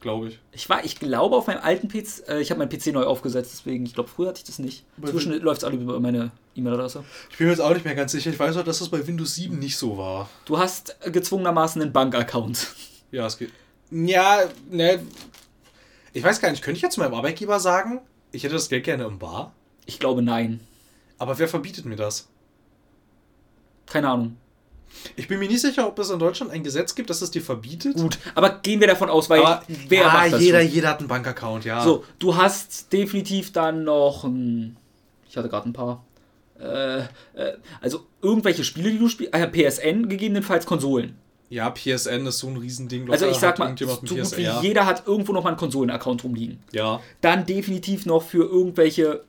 Glaube 0.00 0.28
ich. 0.28 0.38
Ich 0.52 0.68
war, 0.68 0.84
ich 0.84 0.98
glaube, 0.98 1.36
auf 1.36 1.46
meinem 1.46 1.60
alten 1.62 1.88
PC, 1.88 2.28
äh, 2.28 2.40
ich 2.40 2.50
habe 2.50 2.58
meinen 2.58 2.68
PC 2.68 2.88
neu 2.88 3.04
aufgesetzt, 3.04 3.52
deswegen, 3.52 3.84
ich 3.86 3.94
glaube, 3.94 4.08
früher 4.08 4.28
hatte 4.28 4.38
ich 4.38 4.44
das 4.44 4.58
nicht. 4.58 4.84
Inzwischen 5.00 5.32
läuft 5.40 5.62
es 5.62 5.64
alle 5.64 5.76
über 5.76 5.98
meine 6.00 6.30
E-Mail-Adresse. 6.54 7.04
Ich 7.30 7.38
bin 7.38 7.46
mir 7.46 7.52
jetzt 7.52 7.60
auch 7.60 7.72
nicht 7.74 7.84
mehr 7.84 7.94
ganz 7.94 8.12
sicher. 8.12 8.30
Ich 8.30 8.38
weiß 8.38 8.56
auch, 8.56 8.64
dass 8.64 8.78
das 8.78 8.88
bei 8.88 9.06
Windows 9.06 9.34
7 9.34 9.58
nicht 9.58 9.76
so 9.76 9.98
war. 9.98 10.28
Du 10.44 10.58
hast 10.58 10.96
äh, 11.00 11.10
gezwungenermaßen 11.10 11.82
einen 11.82 11.92
Bank-Account. 11.92 12.68
Ja, 13.12 13.24
es 13.24 13.38
geht. 13.38 13.52
Ja, 13.92 14.40
ne. 14.68 15.00
Ich 16.12 16.24
weiß 16.24 16.40
gar 16.40 16.50
nicht, 16.50 16.60
könnte 16.60 16.76
ich 16.76 16.82
jetzt 16.82 16.98
meinem 16.98 17.14
Arbeitgeber 17.14 17.60
sagen, 17.60 18.00
ich 18.32 18.42
hätte 18.42 18.54
das 18.54 18.68
Geld 18.68 18.82
gerne 18.82 19.04
im 19.04 19.20
Bar? 19.20 19.54
Ich 19.86 20.00
glaube, 20.00 20.22
nein. 20.22 20.58
Aber 21.16 21.38
wer 21.38 21.46
verbietet 21.46 21.84
mir 21.84 21.94
das? 21.94 22.28
Keine 23.86 24.08
Ahnung. 24.08 24.36
Ich 25.16 25.28
bin 25.28 25.38
mir 25.38 25.48
nicht 25.48 25.60
sicher, 25.60 25.86
ob 25.86 25.98
es 25.98 26.10
in 26.10 26.18
Deutschland 26.18 26.52
ein 26.52 26.62
Gesetz 26.62 26.94
gibt, 26.94 27.10
das 27.10 27.22
es 27.22 27.30
dir 27.30 27.42
verbietet. 27.42 27.96
Gut, 27.96 28.18
aber 28.34 28.58
gehen 28.62 28.80
wir 28.80 28.86
davon 28.86 29.08
aus, 29.08 29.30
weil 29.30 29.40
Aber 29.40 29.62
wer 29.88 30.00
ja, 30.02 30.06
macht 30.12 30.32
das 30.32 30.40
jeder, 30.40 30.62
schon? 30.62 30.70
jeder 30.70 30.88
hat 30.88 30.98
einen 31.00 31.08
Bankaccount, 31.08 31.64
ja. 31.64 31.82
So, 31.82 32.04
du 32.18 32.36
hast 32.36 32.92
definitiv 32.92 33.52
dann 33.52 33.84
noch 33.84 34.24
ein, 34.24 34.76
Ich 35.28 35.36
hatte 35.36 35.48
gerade 35.48 35.68
ein 35.68 35.72
paar. 35.72 36.04
Äh, 36.58 37.00
äh, 37.00 37.04
also 37.80 38.06
irgendwelche 38.22 38.64
Spiele, 38.64 38.90
die 38.90 38.98
du 38.98 39.08
spielst. 39.08 39.34
Äh, 39.34 39.46
PSN, 39.46 40.08
gegebenenfalls 40.08 40.66
Konsolen. 40.66 41.16
Ja, 41.48 41.70
PSN 41.70 42.26
ist 42.26 42.38
so 42.38 42.48
ein 42.48 42.56
Riesending. 42.56 43.08
Also 43.10 43.26
ich 43.26 43.36
sag 43.36 43.58
mal, 43.58 43.74
so 43.78 43.86
gut 43.86 44.36
wie 44.36 44.48
jeder 44.62 44.84
hat 44.84 45.06
irgendwo 45.06 45.32
noch 45.32 45.44
mal 45.44 45.50
einen 45.50 45.58
Konsolen-Account 45.58 46.24
rumliegen. 46.24 46.58
Ja, 46.72 47.00
Dann 47.20 47.46
definitiv 47.46 48.04
noch 48.04 48.22
für 48.22 48.44
irgendwelche, 48.44 49.22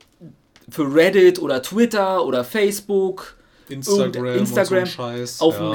für 0.68 0.92
Reddit 0.92 1.38
oder 1.40 1.62
Twitter 1.62 2.24
oder 2.24 2.42
Facebook, 2.42 3.36
Instagram, 3.70 4.26
Instagram 4.38 4.78
und 4.80 4.86
so 4.86 4.92
Scheiß. 4.92 5.40
auf 5.40 5.58
ja. 5.60 5.74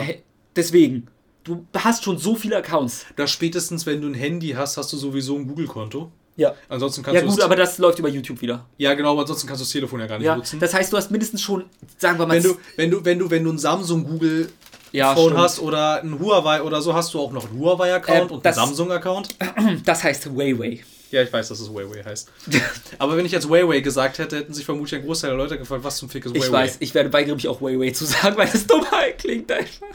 Deswegen, 0.56 1.08
du 1.44 1.66
hast 1.76 2.04
schon 2.04 2.18
so 2.18 2.36
viele 2.36 2.58
Accounts. 2.58 3.06
Da 3.16 3.26
spätestens, 3.28 3.86
wenn 3.86 4.02
du 4.02 4.08
ein 4.08 4.14
Handy 4.14 4.50
hast, 4.50 4.78
hast 4.78 4.94
du 4.94 4.98
sowieso 4.98 5.36
ein 5.36 5.48
Google-Konto. 5.48 6.12
Ja. 6.36 6.54
Ansonsten 6.70 7.04
kannst 7.04 7.16
Ja 7.16 7.22
du 7.22 7.28
gut, 7.32 7.42
aber 7.42 7.56
das 7.56 7.78
läuft 7.78 8.00
über 8.00 8.10
YouTube 8.10 8.42
wieder. 8.42 8.66
ja 8.78 8.94
genau, 8.96 9.12
aber 9.12 9.22
ansonsten 9.22 9.46
kannst 9.48 9.62
du 9.62 9.66
das 9.66 9.72
Telefon 9.72 10.00
ja 10.00 10.08
gar 10.08 10.18
nicht 10.18 10.26
Ja, 10.26 10.36
nutzen. 10.36 10.60
das 10.60 10.74
heißt, 10.74 10.92
du 10.92 10.98
hast 10.98 11.12
mindestens 11.12 11.42
schon, 11.42 11.66
sagen 11.98 12.18
wir 12.18 12.26
mal, 12.26 12.36
wenn 12.38 12.44
du, 12.44 12.56
wenn 12.76 12.90
du, 12.92 13.06
wenn 13.06 13.20
du, 13.20 13.30
wenn 13.30 13.44
du 13.44 13.52
ein 13.52 13.60
Samsung 13.60 14.04
Google 14.04 14.50
Ja, 14.92 15.14
Phone 15.14 15.26
stimmt. 15.32 15.40
hast 15.40 15.60
oder 15.60 16.02
ein 16.02 16.20
Huawei 16.20 16.64
oder 16.64 16.82
so, 16.82 16.94
hast 16.96 17.14
du 17.14 17.20
auch 17.20 17.32
noch 17.32 17.48
einen 17.50 17.60
Huawei-Account 17.60 18.32
Ähm, 18.32 18.38
und 18.38 18.46
einen 18.46 18.56
Samsung-Account. 18.56 19.30
das 19.86 20.04
heißt 20.04 20.36
Weiwei. 20.36 20.80
Ja, 21.14 21.22
ich 21.22 21.32
weiß, 21.32 21.48
dass 21.50 21.60
es 21.60 21.70
Huawei 21.70 22.04
heißt. 22.04 22.32
aber 22.98 23.16
wenn 23.16 23.26
ich 23.26 23.32
jetzt 23.32 23.48
Huawei 23.48 23.82
gesagt 23.82 24.18
hätte, 24.18 24.36
hätten 24.38 24.54
sich 24.54 24.66
vermutlich 24.66 25.00
ein 25.00 25.06
Großteil 25.06 25.30
der 25.30 25.38
Leute 25.38 25.60
gefragt, 25.60 25.84
was 25.84 25.98
zum 25.98 26.10
Fick 26.10 26.26
ist 26.26 26.36
Ich 26.36 26.46
Huawei. 26.48 26.64
weiß, 26.64 26.78
ich 26.80 26.94
werde 26.96 27.14
weigere 27.14 27.36
mich 27.36 27.48
auch 27.48 27.62
Weiwei 27.62 27.92
zu 27.92 28.06
sagen, 28.06 28.36
weil 28.36 28.50
das 28.50 28.66
dumm 28.66 28.84
halt 28.90 29.20
klingt 29.20 29.52
einfach. 29.52 29.88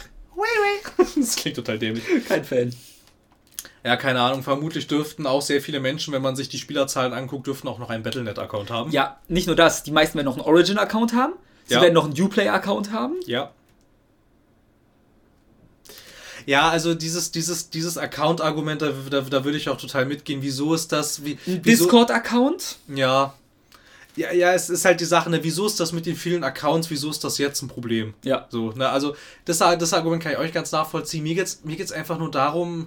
das 1.16 1.34
klingt 1.34 1.56
total 1.56 1.78
dämlich. 1.78 2.04
Kein 2.28 2.44
Fan. 2.44 2.72
Ja, 3.84 3.96
keine 3.96 4.20
Ahnung. 4.20 4.44
Vermutlich 4.44 4.86
dürften 4.86 5.26
auch 5.26 5.42
sehr 5.42 5.60
viele 5.60 5.80
Menschen, 5.80 6.12
wenn 6.14 6.22
man 6.22 6.36
sich 6.36 6.48
die 6.48 6.58
Spielerzahlen 6.58 7.12
anguckt, 7.12 7.48
dürften 7.48 7.66
auch 7.66 7.78
noch 7.80 7.90
einen 7.90 8.04
Battlenet-Account 8.04 8.70
haben. 8.70 8.92
Ja, 8.92 9.18
nicht 9.26 9.48
nur 9.48 9.56
das, 9.56 9.82
die 9.82 9.90
meisten 9.90 10.14
werden 10.16 10.26
noch 10.26 10.36
einen 10.36 10.46
Origin-Account 10.46 11.14
haben, 11.14 11.32
sie 11.66 11.74
Ja. 11.74 11.82
werden 11.82 11.94
noch 11.94 12.04
einen 12.04 12.20
Uplay-Account 12.20 12.92
haben. 12.92 13.14
Ja. 13.26 13.50
Ja, 16.48 16.70
also 16.70 16.94
dieses, 16.94 17.30
dieses, 17.30 17.68
dieses 17.68 17.98
Account-Argument, 17.98 18.80
da, 18.80 18.90
da, 19.10 19.20
da 19.20 19.44
würde 19.44 19.58
ich 19.58 19.68
auch 19.68 19.76
total 19.76 20.06
mitgehen. 20.06 20.40
Wieso 20.40 20.72
ist 20.72 20.92
das? 20.92 21.22
Wie, 21.22 21.34
Discord-Account. 21.44 22.78
Ja. 22.88 23.34
Ja, 24.16 24.32
ja, 24.32 24.54
es 24.54 24.70
ist 24.70 24.86
halt 24.86 24.98
die 25.02 25.04
Sache, 25.04 25.28
ne, 25.28 25.44
wieso 25.44 25.66
ist 25.66 25.78
das 25.78 25.92
mit 25.92 26.06
den 26.06 26.16
vielen 26.16 26.42
Accounts, 26.44 26.88
wieso 26.88 27.10
ist 27.10 27.22
das 27.22 27.36
jetzt 27.36 27.60
ein 27.60 27.68
Problem? 27.68 28.14
Ja. 28.24 28.46
So, 28.48 28.72
ne, 28.72 28.88
also 28.88 29.14
das, 29.44 29.58
das 29.58 29.92
Argument 29.92 30.22
kann 30.22 30.32
ich 30.32 30.38
euch 30.38 30.54
ganz 30.54 30.72
nachvollziehen. 30.72 31.22
Mir 31.22 31.34
geht's, 31.34 31.60
mir 31.64 31.76
geht's 31.76 31.92
einfach 31.92 32.18
nur 32.18 32.30
darum, 32.30 32.86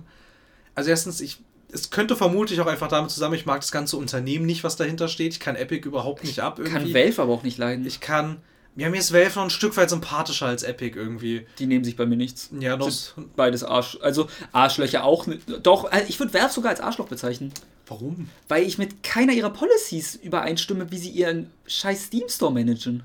also 0.73 0.89
erstens, 0.89 1.21
ich, 1.21 1.37
es 1.71 1.91
könnte 1.91 2.15
vermutlich 2.15 2.59
auch 2.61 2.67
einfach 2.67 2.87
damit 2.87 3.11
zusammen, 3.11 3.35
ich 3.35 3.45
mag 3.45 3.61
das 3.61 3.71
ganze 3.71 3.95
Unternehmen 3.95 4.47
nicht, 4.47 4.63
was 4.63 4.75
dahinter 4.75 5.07
steht. 5.07 5.33
Ich 5.33 5.39
kann 5.39 5.55
Epic 5.55 5.87
überhaupt 5.87 6.23
nicht 6.23 6.39
ab 6.39 6.55
Kann 6.55 6.65
irgendwie. 6.65 6.95
Valve 6.95 7.21
aber 7.21 7.33
auch 7.33 7.43
nicht 7.43 7.59
leiden. 7.59 7.85
Ich 7.85 7.99
kann 7.99 8.41
Ja, 8.77 8.89
mir 8.89 8.97
ist 8.99 9.13
Valve 9.13 9.35
noch 9.35 9.43
ein 9.43 9.49
Stück 9.49 9.75
weit 9.75 9.89
sympathischer 9.89 10.45
als 10.47 10.63
Epic 10.63 10.97
irgendwie. 10.97 11.45
Die 11.59 11.65
nehmen 11.65 11.83
sich 11.83 11.95
bei 11.97 12.05
mir 12.05 12.15
nichts. 12.15 12.49
Ja, 12.59 12.77
doch. 12.77 12.89
Sind 12.89 13.35
beides 13.35 13.63
Arsch. 13.63 13.97
Also 14.01 14.27
Arschlöcher 14.53 15.03
auch. 15.03 15.27
nicht- 15.27 15.41
Doch, 15.63 15.91
äh, 15.91 16.03
ich 16.07 16.19
würde 16.19 16.33
Valve 16.33 16.53
sogar 16.53 16.71
als 16.71 16.79
Arschloch 16.79 17.07
bezeichnen. 17.07 17.51
Warum? 17.87 18.29
Weil 18.47 18.63
ich 18.63 18.77
mit 18.77 19.03
keiner 19.03 19.33
ihrer 19.33 19.49
Policies 19.49 20.15
übereinstimme, 20.15 20.89
wie 20.91 20.97
sie 20.97 21.09
ihren 21.09 21.51
scheiß 21.67 22.05
Steam 22.05 22.29
Store 22.29 22.53
managen. 22.53 23.03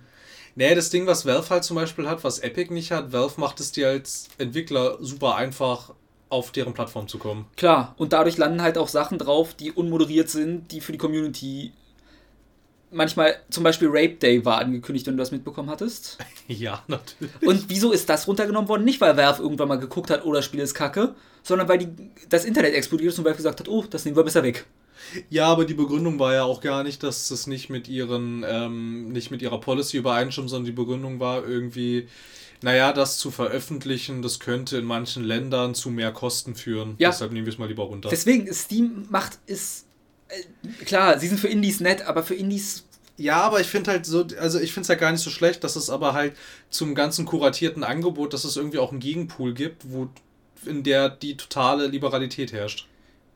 Nee, 0.54 0.74
das 0.74 0.88
Ding, 0.90 1.06
was 1.06 1.26
Valve 1.26 1.50
halt 1.50 1.64
zum 1.64 1.74
Beispiel 1.74 2.08
hat, 2.08 2.22
was 2.22 2.38
Epic 2.38 2.72
nicht 2.72 2.92
hat, 2.92 3.12
Valve 3.12 3.40
macht 3.40 3.58
es 3.60 3.72
dir 3.72 3.88
als 3.88 4.28
Entwickler 4.38 4.96
super 5.00 5.34
einfach, 5.34 5.92
auf 6.28 6.50
deren 6.52 6.74
Plattform 6.74 7.08
zu 7.08 7.18
kommen. 7.18 7.46
Klar, 7.56 7.94
und 7.98 8.12
dadurch 8.12 8.36
landen 8.38 8.62
halt 8.62 8.78
auch 8.78 8.88
Sachen 8.88 9.18
drauf, 9.18 9.54
die 9.54 9.70
unmoderiert 9.72 10.28
sind, 10.30 10.70
die 10.72 10.80
für 10.80 10.92
die 10.92 10.98
Community 10.98 11.72
manchmal, 12.97 13.36
zum 13.51 13.62
Beispiel 13.62 13.88
Rape 13.88 14.14
Day 14.14 14.44
war 14.44 14.59
angekündigt, 14.59 15.07
wenn 15.07 15.16
du 15.16 15.22
das 15.22 15.30
mitbekommen 15.30 15.70
hattest. 15.70 16.18
Ja, 16.49 16.84
natürlich. 16.86 17.42
Und 17.44 17.68
wieso 17.68 17.90
ist 17.90 18.09
das 18.09 18.28
runtergenommen 18.28 18.68
worden? 18.68 18.84
Nicht, 18.84 19.01
weil 19.01 19.16
Valve 19.16 19.42
irgendwann 19.42 19.66
mal 19.66 19.80
geguckt 19.80 20.11
hat, 20.11 20.24
oh, 20.24 20.32
das 20.32 20.44
Spiel 20.44 20.61
ist 20.61 20.74
kacke, 20.74 21.16
sondern 21.42 21.68
weil 21.68 21.78
die, 21.78 21.88
das 22.28 22.44
Internet 22.44 22.72
explodiert 22.74 23.12
ist 23.12 23.18
und 23.18 23.24
Valve 23.24 23.38
gesagt 23.38 23.59
hat, 23.59 23.68
oh, 23.68 23.84
das 23.90 24.05
nehmen 24.05 24.16
wir 24.16 24.22
besser 24.22 24.44
weg. 24.44 24.64
Ja, 25.28 25.47
aber 25.47 25.64
die 25.64 25.74
Begründung 25.74 26.18
war 26.18 26.34
ja 26.34 26.44
auch 26.44 26.61
gar 26.61 26.84
nicht, 26.84 27.03
dass 27.03 27.30
es 27.30 27.47
nicht 27.47 27.68
mit 27.68 27.88
ihren, 27.88 28.44
ähm, 28.49 29.09
nicht 29.12 29.30
mit 29.30 29.42
ihrer 29.42 29.61
Policy 29.61 29.99
übereinstimmt, 29.99 30.51
sondern 30.51 30.66
die 30.66 30.72
Begründung 30.72 31.20
war 31.20 31.47
irgendwie, 31.47 32.09
naja, 32.62 32.92
das 32.92 33.18
zu 33.18 33.30
veröffentlichen, 33.30 34.22
das 34.22 34.40
könnte 34.40 34.78
in 34.78 34.84
manchen 34.84 35.24
Ländern 35.24 35.74
zu 35.74 35.90
mehr 35.90 36.12
Kosten 36.12 36.55
führen. 36.55 36.94
Ja. 36.99 37.11
Deshalb 37.11 37.32
nehmen 37.32 37.47
wir 37.47 37.53
es 37.53 37.59
mal 37.59 37.68
lieber 37.68 37.84
runter. 37.84 38.09
Deswegen, 38.09 38.53
Steam 38.53 39.07
macht 39.11 39.38
es. 39.47 39.84
Äh, 40.28 40.84
klar, 40.84 41.18
sie 41.18 41.28
sind 41.28 41.38
für 41.38 41.49
Indies 41.49 41.80
nett, 41.80 42.03
aber 42.07 42.22
für 42.22 42.34
Indies. 42.34 42.86
Ja, 43.18 43.40
aber 43.42 43.60
ich 43.60 43.66
finde 43.68 43.92
halt 43.92 44.04
so, 44.06 44.26
also 44.38 44.60
ich 44.60 44.72
finde 44.72 44.82
es 44.82 44.88
ja 44.88 44.94
gar 44.94 45.10
nicht 45.12 45.22
so 45.22 45.30
schlecht, 45.30 45.64
dass 45.64 45.76
es 45.76 45.88
aber 45.88 46.12
halt 46.12 46.36
zum 46.70 46.94
ganzen 46.94 47.24
kuratierten 47.24 47.82
Angebot, 47.82 48.34
dass 48.34 48.44
es 48.44 48.56
irgendwie 48.56 48.78
auch 48.78 48.90
einen 48.90 49.00
Gegenpool 49.00 49.54
gibt, 49.54 49.90
wo 49.90 50.08
in 50.66 50.82
der 50.82 51.08
die 51.08 51.36
totale 51.36 51.86
Liberalität 51.86 52.52
herrscht. 52.52 52.86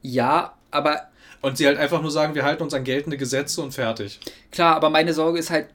Ja, 0.03 0.55
aber 0.71 1.09
Und 1.43 1.57
sie 1.57 1.67
halt 1.67 1.79
einfach 1.79 2.03
nur 2.03 2.11
sagen, 2.11 2.35
wir 2.35 2.45
halten 2.45 2.63
uns 2.63 2.75
an 2.75 2.85
geltende 2.85 3.17
Gesetze 3.17 3.63
und 3.63 3.73
fertig. 3.73 4.21
klar, 4.51 4.77
aber 4.77 4.91
meine 4.91 5.15
Sorge 5.15 5.39
ist 5.39 5.51
halt, 5.51 5.69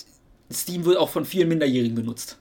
Steam 0.54 0.86
wird 0.86 0.98
auch 0.98 1.10
von 1.10 1.26
vielen 1.26 1.48
Minderjährigen 1.50 1.96
benutzt. 1.96 2.38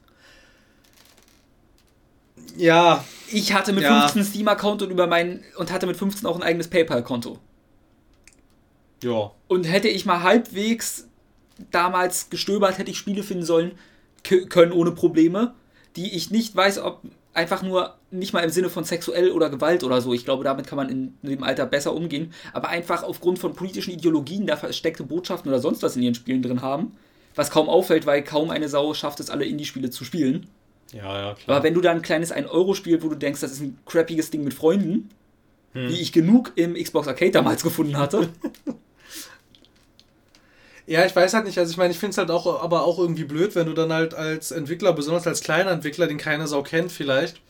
Ja, 2.57 3.03
Ich 3.27 3.53
hatte 3.53 3.73
mit 3.73 3.83
Ja. 3.83 4.01
15 4.01 4.23
Steam-Account 4.23 4.81
und 4.83 4.91
über 4.91 5.07
meinen 5.07 5.43
und 5.57 5.71
hatte 5.71 5.87
mit 5.87 5.97
15 5.97 6.25
auch 6.27 6.35
ein 6.35 6.43
eigenes 6.43 6.67
PayPal-Konto. 6.69 7.39
ja. 9.03 9.31
Und 9.47 9.63
hätte 9.65 9.87
ich 9.87 10.05
mal 10.05 10.23
halbwegs 10.23 11.07
damals 11.71 12.29
gestöbert, 12.29 12.77
hätte 12.77 12.91
ich 12.91 12.97
Spiele 12.97 13.23
finden 13.23 13.45
sollen, 13.45 13.71
können 14.23 14.71
ohne 14.71 14.91
Probleme, 14.91 15.53
die 15.95 16.15
ich 16.15 16.31
nicht 16.31 16.55
weiß, 16.55 16.79
ob 16.79 17.01
einfach 17.33 17.61
nur 17.61 17.95
nicht 18.11 18.33
mal 18.33 18.43
im 18.43 18.49
Sinne 18.49 18.69
von 18.69 18.85
sexuell 18.85 19.31
oder 19.31 19.49
Gewalt 19.49 19.83
oder 19.83 20.01
so. 20.01 20.13
Ich 20.13 20.25
glaube, 20.25 20.43
damit 20.43 20.67
kann 20.67 20.77
man 20.77 20.89
in 20.89 21.13
dem 21.21 21.43
Alter 21.43 21.65
besser 21.65 21.93
umgehen. 21.93 22.33
Aber 22.53 22.69
einfach 22.69 23.03
aufgrund 23.03 23.39
von 23.39 23.53
politischen 23.53 23.91
Ideologien 23.91 24.47
da 24.47 24.55
versteckte 24.55 25.03
Botschaften 25.03 25.51
oder 25.51 25.59
sonst 25.59 25.83
was 25.83 25.95
in 25.95 26.01
ihren 26.01 26.15
Spielen 26.15 26.41
drin 26.41 26.61
haben. 26.61 26.93
Was 27.35 27.51
kaum 27.51 27.67
auffällt, 27.67 28.05
weil 28.05 28.23
kaum 28.23 28.49
eine 28.49 28.69
Sau 28.69 28.93
schafft 28.93 29.19
es, 29.19 29.29
alle 29.29 29.45
Indie-Spiele 29.45 29.89
zu 29.89 30.05
spielen. 30.05 30.47
Ja, 30.93 31.17
ja, 31.17 31.33
klar. 31.33 31.57
Aber 31.57 31.65
wenn 31.65 31.73
du 31.73 31.81
da 31.81 31.91
ein 31.91 32.01
kleines 32.01 32.33
1-Euro-Spiel, 32.33 33.03
wo 33.03 33.09
du 33.09 33.15
denkst, 33.15 33.41
das 33.41 33.51
ist 33.51 33.61
ein 33.61 33.77
crappiges 33.85 34.31
Ding 34.31 34.45
mit 34.45 34.53
Freunden, 34.53 35.09
wie 35.73 35.99
ich 35.99 36.13
genug 36.13 36.53
im 36.55 36.75
Xbox 36.75 37.09
Arcade 37.09 37.31
damals 37.31 37.61
gefunden 37.61 37.97
hatte, 37.97 38.29
Ja, 40.87 41.05
ich 41.05 41.15
weiß 41.15 41.33
halt 41.33 41.45
nicht. 41.45 41.57
Also 41.57 41.71
ich 41.71 41.77
meine, 41.77 41.91
ich 41.91 41.99
finde 41.99 42.11
es 42.11 42.17
halt 42.17 42.29
auch, 42.31 42.61
aber 42.61 42.85
auch 42.85 42.99
irgendwie 42.99 43.23
blöd, 43.23 43.55
wenn 43.55 43.65
du 43.65 43.73
dann 43.73 43.91
halt 43.91 44.13
als 44.13 44.51
Entwickler, 44.51 44.93
besonders 44.93 45.25
als 45.25 45.41
kleiner 45.41 45.71
Entwickler, 45.71 46.07
den 46.07 46.17
keine 46.17 46.47
Sau 46.47 46.61
kennt 46.61 46.91
vielleicht, 46.91 47.41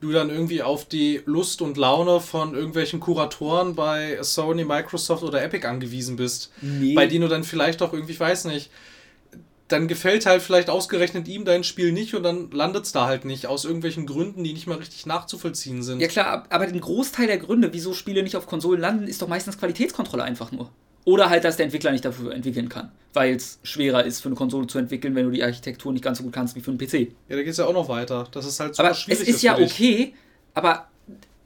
du 0.00 0.10
dann 0.12 0.30
irgendwie 0.30 0.62
auf 0.62 0.84
die 0.86 1.22
Lust 1.24 1.62
und 1.62 1.76
Laune 1.76 2.20
von 2.20 2.54
irgendwelchen 2.54 2.98
Kuratoren 2.98 3.74
bei 3.76 4.18
Sony, 4.22 4.64
Microsoft 4.64 5.22
oder 5.22 5.42
Epic 5.44 5.66
angewiesen 5.66 6.16
bist. 6.16 6.50
Nee. 6.60 6.94
Bei 6.94 7.06
denen 7.06 7.22
du 7.22 7.28
dann 7.28 7.44
vielleicht 7.44 7.82
auch 7.82 7.92
irgendwie, 7.92 8.12
ich 8.12 8.20
weiß 8.20 8.46
nicht, 8.46 8.70
dann 9.68 9.88
gefällt 9.88 10.26
halt 10.26 10.42
vielleicht 10.42 10.68
ausgerechnet 10.68 11.28
ihm 11.28 11.44
dein 11.44 11.64
Spiel 11.64 11.92
nicht 11.92 12.14
und 12.14 12.24
dann 12.24 12.50
landet 12.50 12.84
es 12.84 12.92
da 12.92 13.06
halt 13.06 13.24
nicht, 13.24 13.46
aus 13.46 13.64
irgendwelchen 13.64 14.06
Gründen, 14.06 14.44
die 14.44 14.52
nicht 14.52 14.66
mal 14.66 14.76
richtig 14.78 15.06
nachzuvollziehen 15.06 15.82
sind. 15.82 16.00
Ja 16.00 16.08
klar, 16.08 16.26
ab- 16.26 16.46
aber 16.50 16.66
den 16.66 16.80
Großteil 16.80 17.26
der 17.26 17.38
Gründe, 17.38 17.72
wieso 17.72 17.94
Spiele 17.94 18.22
nicht 18.22 18.36
auf 18.36 18.46
Konsolen 18.46 18.80
landen, 18.80 19.06
ist 19.06 19.22
doch 19.22 19.28
meistens 19.28 19.56
Qualitätskontrolle 19.58 20.24
einfach 20.24 20.52
nur. 20.52 20.68
Oder 21.04 21.30
halt, 21.30 21.42
dass 21.44 21.56
der 21.56 21.64
Entwickler 21.64 21.90
nicht 21.90 22.04
dafür 22.04 22.32
entwickeln 22.32 22.68
kann, 22.68 22.92
weil 23.12 23.34
es 23.34 23.58
schwerer 23.64 24.04
ist, 24.04 24.20
für 24.20 24.28
eine 24.28 24.36
Konsole 24.36 24.66
zu 24.68 24.78
entwickeln, 24.78 25.14
wenn 25.16 25.24
du 25.24 25.30
die 25.32 25.42
Architektur 25.42 25.92
nicht 25.92 26.04
ganz 26.04 26.18
so 26.18 26.24
gut 26.24 26.32
kannst 26.32 26.54
wie 26.54 26.60
für 26.60 26.70
einen 26.70 26.78
PC. 26.78 26.92
Ja, 27.28 27.36
da 27.36 27.42
geht 27.42 27.48
es 27.48 27.56
ja 27.56 27.66
auch 27.66 27.72
noch 27.72 27.88
weiter. 27.88 28.28
Das 28.30 28.46
ist 28.46 28.60
halt 28.60 28.74
super 28.76 28.86
Aber 28.88 28.92
es 28.92 29.00
schwierig. 29.00 29.26
ist 29.28 29.42
ja 29.42 29.58
okay, 29.58 30.14
aber 30.54 30.88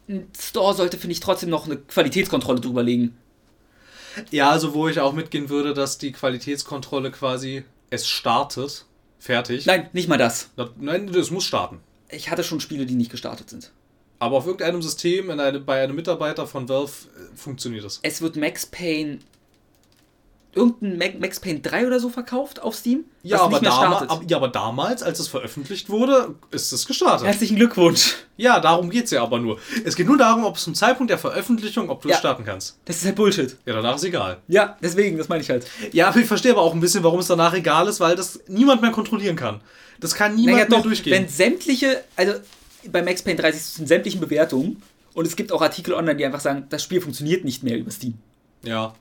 ein 0.08 0.28
Store 0.38 0.74
sollte, 0.74 0.98
finde 0.98 1.12
ich, 1.12 1.20
trotzdem 1.20 1.48
noch 1.48 1.64
eine 1.66 1.76
Qualitätskontrolle 1.78 2.60
drüber 2.60 2.82
legen. 2.82 3.16
Ja, 4.30 4.50
also 4.50 4.74
wo 4.74 4.88
ich 4.88 5.00
auch 5.00 5.12
mitgehen 5.12 5.48
würde, 5.48 5.74
dass 5.74 5.98
die 5.98 6.12
Qualitätskontrolle 6.12 7.10
quasi 7.10 7.64
es 7.90 8.06
startet, 8.06 8.84
fertig. 9.18 9.66
Nein, 9.66 9.88
nicht 9.92 10.08
mal 10.08 10.18
das. 10.18 10.50
Na- 10.56 10.70
Nein, 10.78 11.10
das 11.12 11.30
muss 11.30 11.44
starten. 11.44 11.80
Ich 12.10 12.30
hatte 12.30 12.44
schon 12.44 12.60
Spiele, 12.60 12.86
die 12.86 12.94
nicht 12.94 13.10
gestartet 13.10 13.50
sind. 13.50 13.72
Aber 14.18 14.36
auf 14.36 14.46
irgendeinem 14.46 14.80
System, 14.80 15.28
in 15.30 15.40
eine, 15.40 15.60
bei 15.60 15.82
einem 15.82 15.96
Mitarbeiter 15.96 16.46
von 16.46 16.68
Valve, 16.68 16.92
äh, 17.16 17.36
funktioniert 17.36 17.84
das. 17.84 18.00
Es 18.02 18.22
wird 18.22 18.36
Max 18.36 18.64
Payne. 18.66 19.18
Irgendein 20.56 21.18
Max 21.20 21.38
Payne 21.38 21.60
3 21.60 21.86
oder 21.86 22.00
so 22.00 22.08
verkauft 22.08 22.62
auf 22.62 22.74
Steam? 22.74 23.04
Ja 23.22 23.40
aber, 23.42 23.50
nicht 23.50 23.62
mehr 23.62 23.70
dama 23.70 23.86
startet. 23.96 24.10
ab, 24.10 24.22
ja, 24.26 24.36
aber 24.38 24.48
damals, 24.48 25.02
als 25.02 25.18
es 25.20 25.28
veröffentlicht 25.28 25.90
wurde, 25.90 26.34
ist 26.50 26.72
es 26.72 26.86
gestartet. 26.86 27.26
Herzlichen 27.26 27.56
Glückwunsch. 27.56 28.14
Ja, 28.38 28.58
darum 28.58 28.88
geht 28.88 29.04
es 29.04 29.10
ja 29.10 29.22
aber 29.22 29.38
nur. 29.38 29.58
Es 29.84 29.94
geht 29.96 30.06
nur 30.06 30.16
darum, 30.16 30.44
ob 30.44 30.56
es 30.56 30.64
zum 30.64 30.74
Zeitpunkt 30.74 31.10
der 31.10 31.18
Veröffentlichung, 31.18 31.90
ob 31.90 32.00
du 32.02 32.08
Ja. 32.08 32.14
es 32.14 32.18
starten 32.20 32.44
kannst. 32.44 32.78
Das 32.86 32.96
ist 32.96 33.04
halt 33.04 33.16
Bullshit. 33.16 33.56
Ja, 33.66 33.74
danach 33.74 33.96
ist 33.96 34.04
egal. 34.04 34.38
Ja, 34.48 34.76
deswegen, 34.82 35.18
das 35.18 35.28
meine 35.28 35.42
ich 35.42 35.50
halt. 35.50 35.66
Ja, 35.92 36.08
aber 36.08 36.18
ich 36.20 36.26
verstehe 36.26 36.52
aber 36.52 36.62
auch 36.62 36.72
ein 36.74 36.80
bisschen, 36.80 37.04
warum 37.04 37.20
es 37.20 37.26
danach 37.26 37.52
egal 37.54 37.86
ist, 37.88 38.00
weil 38.00 38.16
das 38.16 38.40
niemand 38.48 38.80
mehr 38.82 38.92
kontrollieren 38.92 39.36
kann. 39.36 39.60
Das 40.00 40.14
kann 40.14 40.34
niemand 40.34 40.56
Naja, 40.58 40.68
mehr 40.68 40.78
doch, 40.78 40.84
durchgehen. 40.84 41.12
wenn 41.12 41.28
sämtliche, 41.28 42.02
also 42.16 42.32
bei 42.90 43.02
Max 43.02 43.22
Payne 43.22 43.36
30 43.40 43.60
sind 43.62 43.88
sämtlichen 43.88 44.20
Bewertungen 44.20 44.82
und 45.12 45.26
es 45.26 45.36
gibt 45.36 45.52
auch 45.52 45.60
Artikel 45.60 45.92
online, 45.94 46.16
die 46.16 46.24
einfach 46.24 46.40
sagen, 46.40 46.64
das 46.70 46.82
Spiel 46.82 47.00
funktioniert 47.00 47.44
nicht 47.44 47.62
mehr 47.62 47.76
über 47.76 47.90
Steam. 47.90 48.14
ja. 48.62 48.94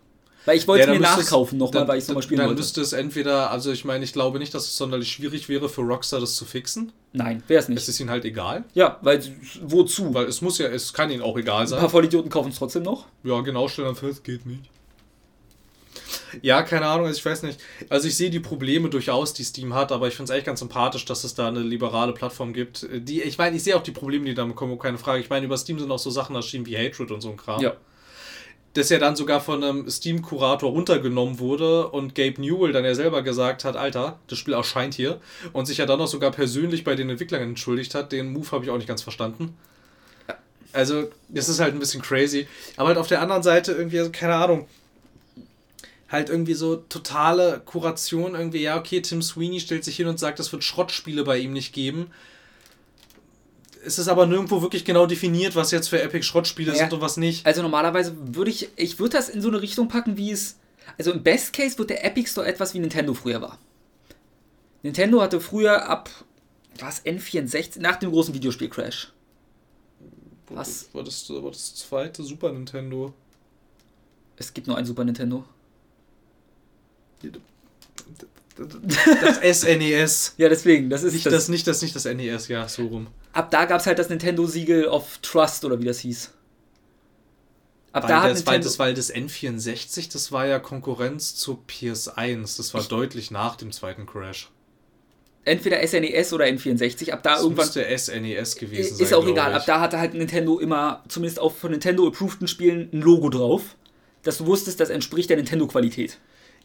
Weil 0.45 0.57
ich 0.57 0.67
wollte 0.67 0.85
Ja, 0.85 0.93
es 0.93 0.99
mir 0.99 1.03
dann 1.03 1.19
es- 1.19 1.25
nachkaufen 1.25 1.57
nochmal, 1.57 1.81
dann- 1.81 1.87
weil 1.87 1.97
ich 1.97 2.03
es 2.03 2.07
nochmal 2.07 2.21
spielen 2.23 2.37
Dann 2.39 2.47
wollte. 2.49 2.61
müsste 2.61 2.81
es 2.81 2.93
entweder, 2.93 3.49
also 3.51 3.71
ich 3.71 3.83
meine, 3.83 4.03
ich 4.03 4.13
glaube 4.13 4.37
nicht, 4.39 4.53
dass 4.53 4.65
es 4.65 4.77
sonderlich 4.77 5.11
schwierig 5.11 5.49
wäre 5.49 5.69
für 5.69 5.81
Rockstar 5.81 6.19
das 6.19 6.35
zu 6.35 6.45
fixen. 6.45 6.91
Nein, 7.13 7.41
wäre 7.47 7.59
es 7.59 7.65
Es 7.65 7.69
nicht. 7.69 7.87
ist 7.87 7.99
ihnen 7.99 8.09
halt 8.11 8.25
egal. 8.25 8.63
Ja, 8.73 8.99
weil 9.01 9.21
wozu? 9.63 10.13
Weil 10.13 10.25
es 10.25 10.41
muss 10.41 10.57
ja, 10.59 10.67
es 10.67 10.93
kann 10.93 11.09
ihnen 11.09 11.21
auch 11.23 11.37
egal 11.37 11.61
Ein 11.61 11.67
sein. 11.67 11.79
paar 11.79 11.89
Vollidioten 11.89 12.29
kaufen 12.29 12.49
es 12.51 12.57
trotzdem 12.57 12.83
noch. 12.83 13.05
Ja, 13.23 13.41
genau, 13.41 13.67
stellen 13.67 13.87
dann 13.87 13.95
fest, 13.95 14.23
geht 14.23 14.45
nicht. 14.45 14.69
Ja, 16.41 16.61
keine 16.63 16.85
Ahnung, 16.87 17.05
also 17.07 17.17
ich 17.17 17.25
weiß 17.25 17.43
nicht. 17.43 17.59
Also 17.89 18.07
ich 18.07 18.15
sehe 18.17 18.29
die 18.29 18.39
Probleme 18.41 18.89
durchaus, 18.89 19.33
die 19.33 19.43
Steam 19.43 19.73
hat, 19.73 19.91
aber 19.91 20.07
ich 20.09 20.15
finde 20.15 20.25
es 20.25 20.31
eigentlich 20.31 20.45
ganz 20.45 20.59
sympathisch, 20.59 21.05
dass 21.05 21.23
es 21.23 21.33
da 21.33 21.47
eine 21.47 21.61
liberale 21.61 22.13
Plattform 22.13 22.53
gibt. 22.53 22.85
Die, 22.91 23.21
ich 23.21 23.37
meine, 23.37 23.55
ich 23.55 23.63
sehe 23.63 23.75
auch 23.77 23.83
die 23.83 23.91
Probleme, 23.91 24.25
die 24.25 24.33
damit 24.33 24.55
kommen, 24.55 24.77
keine 24.77 24.97
Frage. 24.97 25.21
Ich 25.21 25.29
meine, 25.29 25.45
über 25.45 25.57
Steam 25.57 25.79
sind 25.79 25.89
auch 25.91 25.99
so 25.99 26.09
Sachen 26.09 26.35
erschienen 26.35 26.65
wie 26.65 26.77
Hatred 26.77 27.11
und 27.11 27.21
so 27.21 27.29
ein 27.29 27.37
Kram. 27.37 27.61
Ja. 27.61 27.73
Das 28.75 28.89
ja 28.89 28.99
dann 28.99 29.15
sogar 29.15 29.39
von 29.39 29.63
einem 29.63 29.89
Steam-Kurator 29.89 30.69
runtergenommen 30.69 31.39
wurde 31.39 31.87
und 31.87 32.13
Gabe 32.13 32.41
Newell 32.41 32.73
dann 32.73 32.83
ja 32.83 32.93
selber 32.93 33.21
gesagt 33.21 33.63
hat, 33.63 33.77
Alter, 33.77 34.19
das 34.27 34.37
Spiel 34.37 34.53
erscheint 34.53 34.93
hier 34.93 35.21
und 35.53 35.65
sich 35.65 35.77
ja 35.77 35.85
dann 35.85 36.01
auch 36.01 36.07
sogar 36.07 36.31
persönlich 36.31 36.83
bei 36.83 36.95
den 36.95 37.09
Entwicklern 37.09 37.41
entschuldigt 37.41 37.95
hat. 37.95 38.11
Den 38.11 38.33
Move 38.33 38.51
habe 38.51 38.65
ich 38.65 38.69
auch 38.69 38.77
nicht 38.77 38.87
ganz 38.87 39.01
verstanden. 39.01 39.57
Also, 40.73 41.09
das 41.29 41.47
ist 41.47 41.61
halt 41.61 41.73
ein 41.73 41.79
bisschen 41.79 42.01
crazy. 42.01 42.47
Aber 42.75 42.89
halt 42.89 42.97
auf 42.97 43.07
der 43.07 43.21
anderen 43.21 43.43
Seite 43.43 43.71
irgendwie, 43.71 43.97
also 43.97 44.11
keine 44.11 44.35
Ahnung, 44.35 44.67
halt 46.09 46.29
irgendwie 46.29 46.53
so 46.53 46.75
totale 46.75 47.61
Kuration, 47.65 48.35
irgendwie, 48.35 48.61
ja, 48.61 48.77
okay, 48.77 49.01
Tim 49.01 49.21
Sweeney 49.21 49.61
stellt 49.61 49.85
sich 49.85 49.95
hin 49.95 50.07
und 50.07 50.19
sagt, 50.19 50.39
es 50.41 50.51
wird 50.51 50.65
Schrottspiele 50.65 51.23
bei 51.23 51.37
ihm 51.37 51.53
nicht 51.53 51.73
geben. 51.73 52.11
Es 53.85 53.99
ist 53.99 54.07
aber 54.07 54.25
nirgendwo 54.25 54.61
wirklich 54.61 54.83
genau 54.83 55.05
definiert, 55.05 55.55
was 55.55 55.71
jetzt 55.71 55.89
für 55.89 56.01
Epic 56.01 56.23
Schrottspiele 56.23 56.71
Ja. 56.73 56.77
sind 56.79 56.93
und 56.93 57.01
was 57.01 57.17
nicht. 57.17 57.45
Also 57.45 57.61
normalerweise 57.61 58.15
würde 58.35 58.49
ich, 58.51 58.69
ich 58.75 58.99
würde 58.99 59.17
das 59.17 59.29
in 59.29 59.41
so 59.41 59.47
eine 59.49 59.61
Richtung 59.61 59.87
packen, 59.87 60.17
wie 60.17 60.31
es, 60.31 60.57
also 60.97 61.11
im 61.11 61.21
Best 61.23 61.53
Case 61.53 61.77
wird 61.77 61.89
der 61.91 62.03
Epic 62.03 62.29
Store 62.29 62.47
etwas 62.47 62.73
wie 62.73 62.79
Nintendo 62.79 63.13
früher 63.13 63.41
war. 63.41 63.59
Nintendo 64.83 65.21
hatte 65.21 65.39
früher 65.39 65.87
ab, 65.87 66.09
was, 66.79 67.03
N64, 67.05 67.79
nach 67.79 67.95
dem 67.97 68.11
großen 68.11 68.33
Videospiel-Crash. 68.33 69.11
Was? 70.49 70.89
War 70.93 71.03
das, 71.03 71.27
war 71.29 71.51
das 71.51 71.75
zweite 71.75 72.23
Super 72.23 72.51
Nintendo? 72.51 73.13
Es 74.37 74.53
gibt 74.53 74.67
nur 74.67 74.77
ein 74.77 74.85
Super 74.85 75.03
Nintendo. 75.03 75.43
Das 79.21 79.59
SNES. 79.61 80.33
Ja, 80.37 80.49
deswegen, 80.49 80.89
das 80.89 81.03
ist 81.03 81.13
Nicht 81.13 81.25
das. 81.25 81.33
das, 81.33 81.49
nicht 81.49 81.67
das, 81.67 81.81
nicht 81.81 81.95
das 81.95 82.05
NES, 82.05 82.47
ja, 82.47 82.67
so 82.67 82.85
rum. 82.87 83.07
ab 83.33 83.49
da 83.51 83.65
gab 83.65 83.79
es 83.81 83.87
halt 83.87 83.97
das 83.99 84.09
Nintendo-Siegel 84.09 84.87
of 84.87 85.19
Trust 85.21 85.65
oder 85.65 85.79
wie 85.79 85.85
das 85.85 85.99
hieß. 85.99 86.31
Ab 87.91 88.03
Weil 88.03 88.09
da 88.09 88.23
hat 88.23 88.31
das, 88.31 88.45
weil, 88.45 88.59
Nintendo. 88.59 88.67
das, 88.67 88.79
weil 88.79 88.93
das 88.93 89.13
N64, 89.13 90.11
das 90.11 90.31
war 90.31 90.45
ja 90.45 90.59
Konkurrenz 90.59 91.35
zur 91.35 91.59
PS1. 91.69 92.57
Das 92.57 92.73
war 92.73 92.83
deutlich 92.83 93.31
nach 93.31 93.55
dem 93.55 93.71
zweiten 93.71 94.05
Crash. 94.05 94.51
entweder 95.45 95.85
SNES 95.87 96.33
oder 96.33 96.45
N64. 96.45 97.11
Ab 97.11 97.23
da 97.23 97.33
Das 97.35 97.43
irgendwann 97.43 97.65
müsste 97.67 97.97
SNES 97.97 98.55
gewesen 98.57 98.95
sein. 98.97 99.05
ist 99.05 99.13
auch 99.13 99.25
egal. 99.25 99.51
ich. 99.51 99.55
Ab 99.57 99.63
da 99.65 99.79
hatte 99.79 99.97
halt 99.97 100.13
Nintendo 100.13 100.59
immer, 100.59 101.03
zumindest 101.07 101.39
auch 101.39 101.53
von 101.55 101.71
Nintendo 101.71 102.05
approveden 102.07 102.47
Spielen, 102.49 102.89
ein 102.91 103.01
Logo 103.01 103.29
drauf. 103.29 103.75
Dass 104.23 104.39
du 104.39 104.45
wusstest, 104.47 104.79
das 104.79 104.89
entspricht 104.89 105.29
der 105.29 105.37
Nintendo-Qualität. 105.37 106.17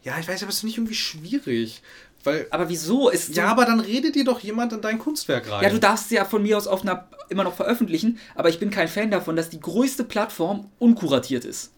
Ja, 0.03 0.17
ich 0.19 0.27
weiß, 0.27 0.41
aber 0.41 0.49
es 0.49 0.57
ist 0.57 0.63
nicht 0.63 0.77
irgendwie 0.77 0.95
schwierig. 0.95 1.81
Weil. 2.23 2.47
Aber 2.49 2.69
wieso? 2.69 3.09
Ist 3.09 3.35
Ja, 3.35 3.47
aber 3.47 3.65
dann 3.65 3.79
redet 3.79 4.15
dir 4.15 4.23
doch 4.23 4.39
jemand 4.39 4.73
in 4.73 4.81
dein 4.81 4.99
Kunstwerk 4.99 5.49
rein. 5.49 5.63
Ja, 5.63 5.69
du 5.69 5.79
darfst 5.79 6.09
sie 6.09 6.15
ja 6.15 6.25
von 6.25 6.43
mir 6.43 6.57
aus 6.57 6.67
auf 6.67 6.81
einer 6.81 7.07
immer 7.29 7.43
noch 7.43 7.55
veröffentlichen, 7.55 8.19
aber 8.35 8.49
ich 8.49 8.59
bin 8.59 8.69
kein 8.69 8.87
Fan 8.87 9.11
davon, 9.11 9.35
dass 9.35 9.49
die 9.49 9.59
größte 9.59 10.03
Plattform 10.03 10.69
unkuratiert 10.79 11.45
ist. 11.45 11.71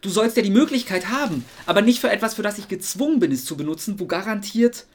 Du 0.00 0.10
sollst 0.10 0.36
ja 0.36 0.42
die 0.42 0.50
Möglichkeit 0.50 1.08
haben, 1.08 1.44
aber 1.66 1.82
nicht 1.82 2.00
für 2.00 2.10
etwas, 2.10 2.34
für 2.34 2.42
das 2.42 2.58
ich 2.58 2.68
gezwungen 2.68 3.18
bin, 3.18 3.32
es 3.32 3.44
zu 3.44 3.56
benutzen, 3.56 3.98
wo 3.98 4.06
garantiert 4.06 4.86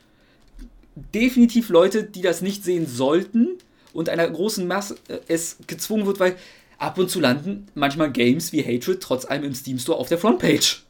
definitiv 0.96 1.70
Leute, 1.70 2.04
die 2.04 2.22
das 2.22 2.42
nicht 2.42 2.64
sehen 2.64 2.88
sollten 2.88 3.58
und 3.94 4.10
einer 4.10 4.30
großen 4.30 4.68
Masse 4.68 4.96
äh, 5.08 5.20
es 5.28 5.58
gezwungen 5.68 6.06
wird, 6.06 6.20
weil 6.20 6.36
ab 6.78 6.98
und 6.98 7.10
zu 7.10 7.20
landen 7.20 7.68
manchmal 7.76 8.12
Games 8.12 8.52
wie 8.54 8.64
Hatred 8.64 9.02
trotz 9.02 9.26
allem 9.26 9.44
im 9.44 9.56
Steam 9.56 9.80
Store 9.80 9.98
auf 9.98 10.10
der 10.10 10.18
Frontpage. 10.18 10.84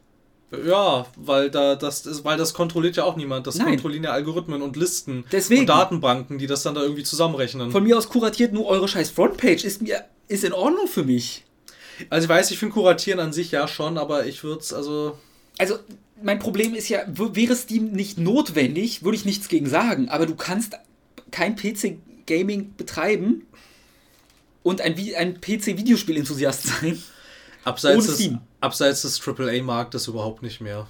Ja, 0.65 1.05
weil 1.15 1.49
da 1.49 1.75
das 1.75 2.05
ist, 2.05 2.23
weil 2.23 2.37
das 2.37 2.53
kontrolliert 2.53 2.95
ja 2.95 3.03
auch 3.03 3.15
niemand. 3.15 3.47
Das 3.47 3.55
Nein. 3.55 3.69
kontrollieren 3.69 4.03
ja 4.03 4.11
Algorithmen 4.11 4.61
und 4.61 4.75
Listen 4.75 5.25
Deswegen. 5.31 5.61
und 5.61 5.67
Datenbanken, 5.67 6.37
die 6.37 6.47
das 6.47 6.63
dann 6.63 6.75
da 6.75 6.81
irgendwie 6.81 7.03
zusammenrechnen. 7.03 7.71
Von 7.71 7.83
mir 7.83 7.97
aus 7.97 8.09
kuratiert 8.09 8.53
nur 8.53 8.67
eure 8.67 8.87
scheiß 8.87 9.09
Frontpage 9.09 9.63
ist 9.63 9.81
mir 9.81 10.05
ist 10.27 10.43
in 10.43 10.53
Ordnung 10.53 10.87
für 10.87 11.03
mich. 11.03 11.43
also 12.09 12.25
ich 12.25 12.29
weiß, 12.29 12.51
ich 12.51 12.59
finde 12.59 12.73
Kuratieren 12.73 13.19
an 13.19 13.33
sich 13.33 13.51
ja 13.51 13.67
schon, 13.67 13.97
aber 13.97 14.25
ich 14.25 14.43
würde 14.43 14.61
es 14.61 14.73
also 14.73 15.17
also 15.57 15.77
mein 16.21 16.39
Problem 16.39 16.73
ist 16.73 16.89
ja, 16.89 17.01
wäre 17.07 17.55
Steam 17.55 17.91
nicht 17.91 18.17
notwendig, 18.17 19.03
würde 19.03 19.17
ich 19.17 19.25
nichts 19.25 19.49
gegen 19.49 19.67
sagen, 19.67 20.09
aber 20.09 20.25
du 20.25 20.35
kannst 20.35 20.77
kein 21.31 21.55
PC-Gaming 21.55 22.75
betreiben 22.77 23.45
und 24.63 24.81
ein, 24.81 24.95
ein 25.17 25.41
PC-Videospiel-Enthusiast 25.41 26.63
sein. 26.63 27.01
abseits 27.63 27.97
Ohne 27.97 28.07
des, 28.07 28.15
Steam. 28.15 28.39
Abseits 28.63 29.01
des 29.03 29.19
AAA-Marktes 29.25 30.07
überhaupt 30.07 30.41
nicht 30.41 30.61
mehr. 30.61 30.87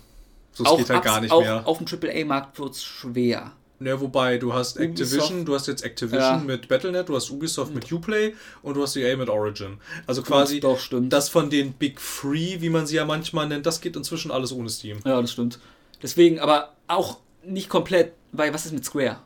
So, 0.53 0.63
geht 0.78 0.89
halt 0.89 1.03
gar 1.03 1.19
nicht 1.19 1.32
auch 1.32 1.41
mehr. 1.41 1.67
Auf 1.67 1.80
dem 1.80 1.88
AAA-Markt 1.88 2.59
wird 2.59 2.74
es 2.74 2.84
schwer. 2.84 3.51
Ne, 3.80 3.99
wobei, 3.99 4.38
du 4.38 4.53
hast 4.53 4.78
Activision, 4.78 5.24
Ubisoft. 5.24 5.47
du 5.47 5.55
hast 5.55 5.67
jetzt 5.67 5.84
Activision 5.84 6.21
Ja. 6.21 6.38
mit 6.38 6.67
Battle.net, 6.67 7.09
du 7.09 7.15
hast 7.15 7.30
Ubisoft 7.32 7.74
mit 7.74 7.91
Uplay 7.91 8.34
und 8.61 8.76
du 8.76 8.84
hast 8.84 8.95
EA 8.95 9.17
mit 9.17 9.28
Origin. 9.30 9.78
Also 10.07 10.21
quasi 10.21 10.59
doch, 10.59 10.80
stimmt. 10.80 11.11
das 11.11 11.28
von 11.28 11.49
den 11.49 11.74
Big 11.74 11.99
Three, 11.99 12.61
wie 12.61 12.69
man 12.69 12.86
sie 12.86 12.95
ja 12.95 13.03
manchmal 13.05 13.47
nennt, 13.47 13.65
das 13.65 13.82
geht 13.82 13.95
inzwischen 13.95 14.32
alles 14.32 14.53
ohne 14.53 14.69
Steam. 14.69 14.99
Ja, 15.03 15.19
das 15.19 15.32
stimmt. 15.34 15.59
Deswegen, 16.01 16.39
aber 16.39 16.74
auch 16.88 17.17
nicht 17.43 17.67
komplett, 17.67 18.13
weil 18.32 18.53
was 18.53 18.65
ist 18.65 18.71
mit 18.74 18.86
Square? 18.86 19.17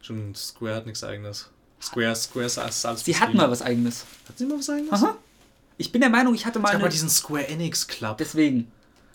Schon 0.00 0.34
Square 0.34 0.74
hat 0.76 0.86
nichts 0.86 1.04
eigenes. 1.04 1.50
Square, 1.80 2.16
Square 2.16 2.46
ist 2.46 2.58
alles 2.58 2.80
Sie 3.04 3.12
Steam. 3.12 3.36
mal 3.36 3.50
was 3.50 3.62
eigenes. 3.62 4.06
Hat 4.28 4.38
sie 4.38 4.46
mal 4.46 4.58
was 4.58 4.70
eigenes? 4.70 4.92
Aha. 4.92 5.16
Ich 5.78 5.92
bin 5.92 6.00
der 6.00 6.10
Meinung, 6.10 6.34
ich 6.34 6.46
hatte 6.46 6.58
mal 6.58 6.68
Es 6.68 6.72
gab 6.72 6.82
mal 6.82 6.88
diesen 6.88 7.08
Square 7.10 7.48
Enix 7.48 7.86
Club. 7.86 8.18
deswegen, 8.18 8.70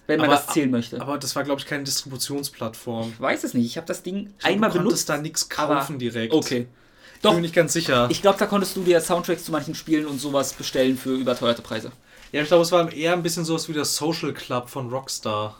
wenn 0.07 0.19
man 0.19 0.29
Aber- 0.29 0.35
das 0.37 0.47
zählen 0.53 0.69
möchte. 0.69 1.01
Aber 1.01 1.17
das 1.17 1.35
war, 1.35 1.43
glaube 1.43 1.59
ich, 1.61 1.65
keine 1.67 1.83
Distributionsplattform. 1.83 3.11
ich 3.13 3.19
weiß 3.21 3.43
es 3.43 3.53
nicht, 3.53 3.65
ich 3.65 3.77
habe 3.77 3.87
das 3.87 4.03
Ding 4.03 4.27
Ich 4.27 4.37
glaub, 4.39 4.51
einmal 4.53 4.69
du 4.69 4.77
konntest 4.79 5.07
benutzt. 5.07 5.09
da 5.09 5.17
nichts 5.17 5.49
kaufen 5.49 5.99
direkt. 5.99 6.33
Okay. 6.33 6.67
Ich 7.15 7.21
Doch, 7.21 7.31
bin 7.31 7.37
mir 7.37 7.41
nicht 7.43 7.55
ganz 7.55 7.73
sicher. 7.73 8.07
Ich 8.09 8.21
glaube, 8.21 8.39
da 8.39 8.45
konntest 8.47 8.75
du 8.75 8.81
dir 8.83 8.99
Soundtracks 8.99 9.43
zu 9.45 9.51
manchen 9.51 9.75
Spielen 9.75 10.05
und 10.07 10.19
sowas 10.19 10.53
bestellen 10.53 10.97
für 10.97 11.11
überteuerte 11.15 11.61
Preise. 11.61 11.91
ja, 12.31 12.41
ich 12.41 12.47
glaube, 12.47 12.63
es 12.63 12.71
war 12.71 12.91
eher 12.91 13.13
ein 13.13 13.21
bisschen 13.23 13.45
sowas 13.45 13.67
wie 13.69 13.73
der 13.73 13.85
Social 13.85 14.33
Club 14.33 14.69
von 14.69 14.89
Rockstar. 14.89 15.59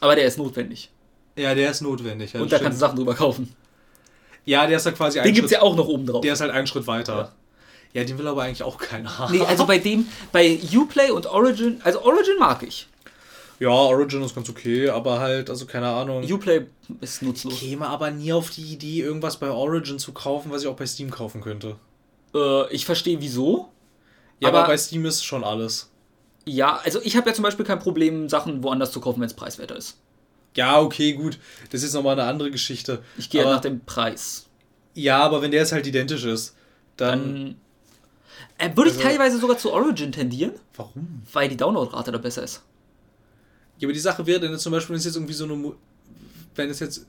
Aber 0.00 0.14
der 0.14 0.24
ist 0.24 0.36
notwendig. 0.38 0.90
Ja, 1.36 1.54
der 1.54 1.70
ist 1.70 1.80
notwendig. 1.80 2.32
Ja, 2.34 2.40
und 2.40 2.50
da 2.52 2.56
das 2.56 2.62
kannst 2.64 2.80
du 2.82 2.84
stimmt. 2.84 2.90
Sachen 2.90 2.96
drüber 2.96 3.14
kaufen. 3.14 3.54
ja, 4.44 4.66
der 4.66 4.76
ist 4.78 4.84
ja 4.86 4.92
quasi 4.92 5.18
Den 5.18 5.28
ein 5.28 5.34
gibt 5.34 5.46
es 5.46 5.50
Schritt, 5.52 5.60
ja 5.60 5.66
auch 5.66 5.76
noch 5.76 5.86
oben 5.86 6.04
drauf. 6.06 6.20
der 6.20 6.32
ist 6.34 6.40
halt 6.40 6.50
einen 6.50 6.66
Schritt 6.66 6.86
weiter. 6.86 7.14
Ja. 7.16 7.32
Den 7.94 8.18
will 8.18 8.26
aber 8.28 8.42
eigentlich 8.42 8.62
auch 8.62 8.78
keiner 8.78 9.18
haben. 9.18 9.32
Nee, 9.36 9.44
also 9.44 9.66
bei 9.66 9.78
dem, 9.78 10.06
bei 10.32 10.58
Uplay 10.74 11.10
und 11.10 11.26
Origin, 11.26 11.80
also 11.84 12.02
Origin 12.02 12.38
mag 12.38 12.62
ich. 12.62 12.86
Ja, 13.58 13.68
Origin 13.68 14.22
ist 14.22 14.34
ganz 14.34 14.48
okay, 14.48 14.88
aber 14.88 15.20
halt, 15.20 15.50
also 15.50 15.66
keine 15.66 15.88
Ahnung. 15.88 16.24
Uplay 16.30 16.66
ist 17.00 17.20
nutzlos. 17.22 17.52
Ich 17.54 17.60
käme 17.60 17.86
aber 17.88 18.10
nie 18.10 18.32
auf 18.32 18.50
die 18.50 18.62
Idee, 18.62 19.00
irgendwas 19.02 19.36
bei 19.38 19.50
Origin 19.50 19.98
zu 19.98 20.12
kaufen, 20.12 20.50
was 20.50 20.62
ich 20.62 20.68
auch 20.68 20.76
bei 20.76 20.86
Steam 20.86 21.10
kaufen 21.10 21.42
könnte. 21.42 21.76
Äh, 22.34 22.72
ich 22.72 22.86
verstehe 22.86 23.20
wieso. 23.20 23.68
Ja, 24.38 24.48
aber, 24.48 24.60
Aber- 24.60 24.68
bei 24.68 24.76
Steam 24.78 25.04
ist 25.04 25.24
schon 25.24 25.44
alles. 25.44 25.90
Ja, 26.46 26.80
also 26.84 27.00
ich 27.02 27.16
habe 27.16 27.28
ja 27.28 27.34
zum 27.34 27.42
Beispiel 27.42 27.66
kein 27.66 27.78
Problem, 27.80 28.30
Sachen 28.30 28.62
woanders 28.62 28.92
zu 28.92 29.00
kaufen, 29.00 29.20
wenn 29.20 29.26
es 29.26 29.34
preiswerter 29.34 29.76
ist. 29.76 29.98
Ja, 30.56 30.80
okay, 30.80 31.12
gut. 31.12 31.38
Das 31.70 31.82
ist 31.82 31.92
nochmal 31.92 32.18
eine 32.18 32.28
andere 32.28 32.50
Geschichte. 32.50 33.02
Ich 33.18 33.28
gehe 33.28 33.42
aber, 33.42 33.52
nach 33.52 33.60
dem 33.60 33.80
Preis. 33.84 34.46
Ja, 34.94 35.18
aber 35.22 35.42
wenn 35.42 35.50
der 35.50 35.60
jetzt 35.60 35.72
halt 35.72 35.86
identisch 35.86 36.24
ist, 36.24 36.56
dann. 36.96 37.20
Dann 37.20 37.56
äh, 38.60 38.76
würde 38.76 38.90
ich 38.90 38.96
Also- 38.96 39.08
teilweise 39.08 39.38
sogar 39.38 39.58
zu 39.58 39.72
Origin 39.72 40.12
tendieren, 40.12 40.52
warum? 40.76 41.22
weil 41.32 41.48
die 41.48 41.56
Downloadrate 41.56 42.12
da 42.12 42.18
besser 42.18 42.42
ist. 42.44 42.62
Ja, 43.78 43.86
aber 43.86 43.92
die 43.94 43.98
Sache 44.00 44.26
wäre 44.26 44.40
dann 44.40 44.58
zum 44.58 44.72
Beispiel, 44.72 44.90
wenn 44.94 44.98
es 44.98 45.04
jetzt 45.06 45.16
irgendwie 45.16 45.32
so 45.32 45.44
eine. 45.44 45.72
Wenn 46.54 46.68
es 46.70 46.80
jetzt. 46.80 47.06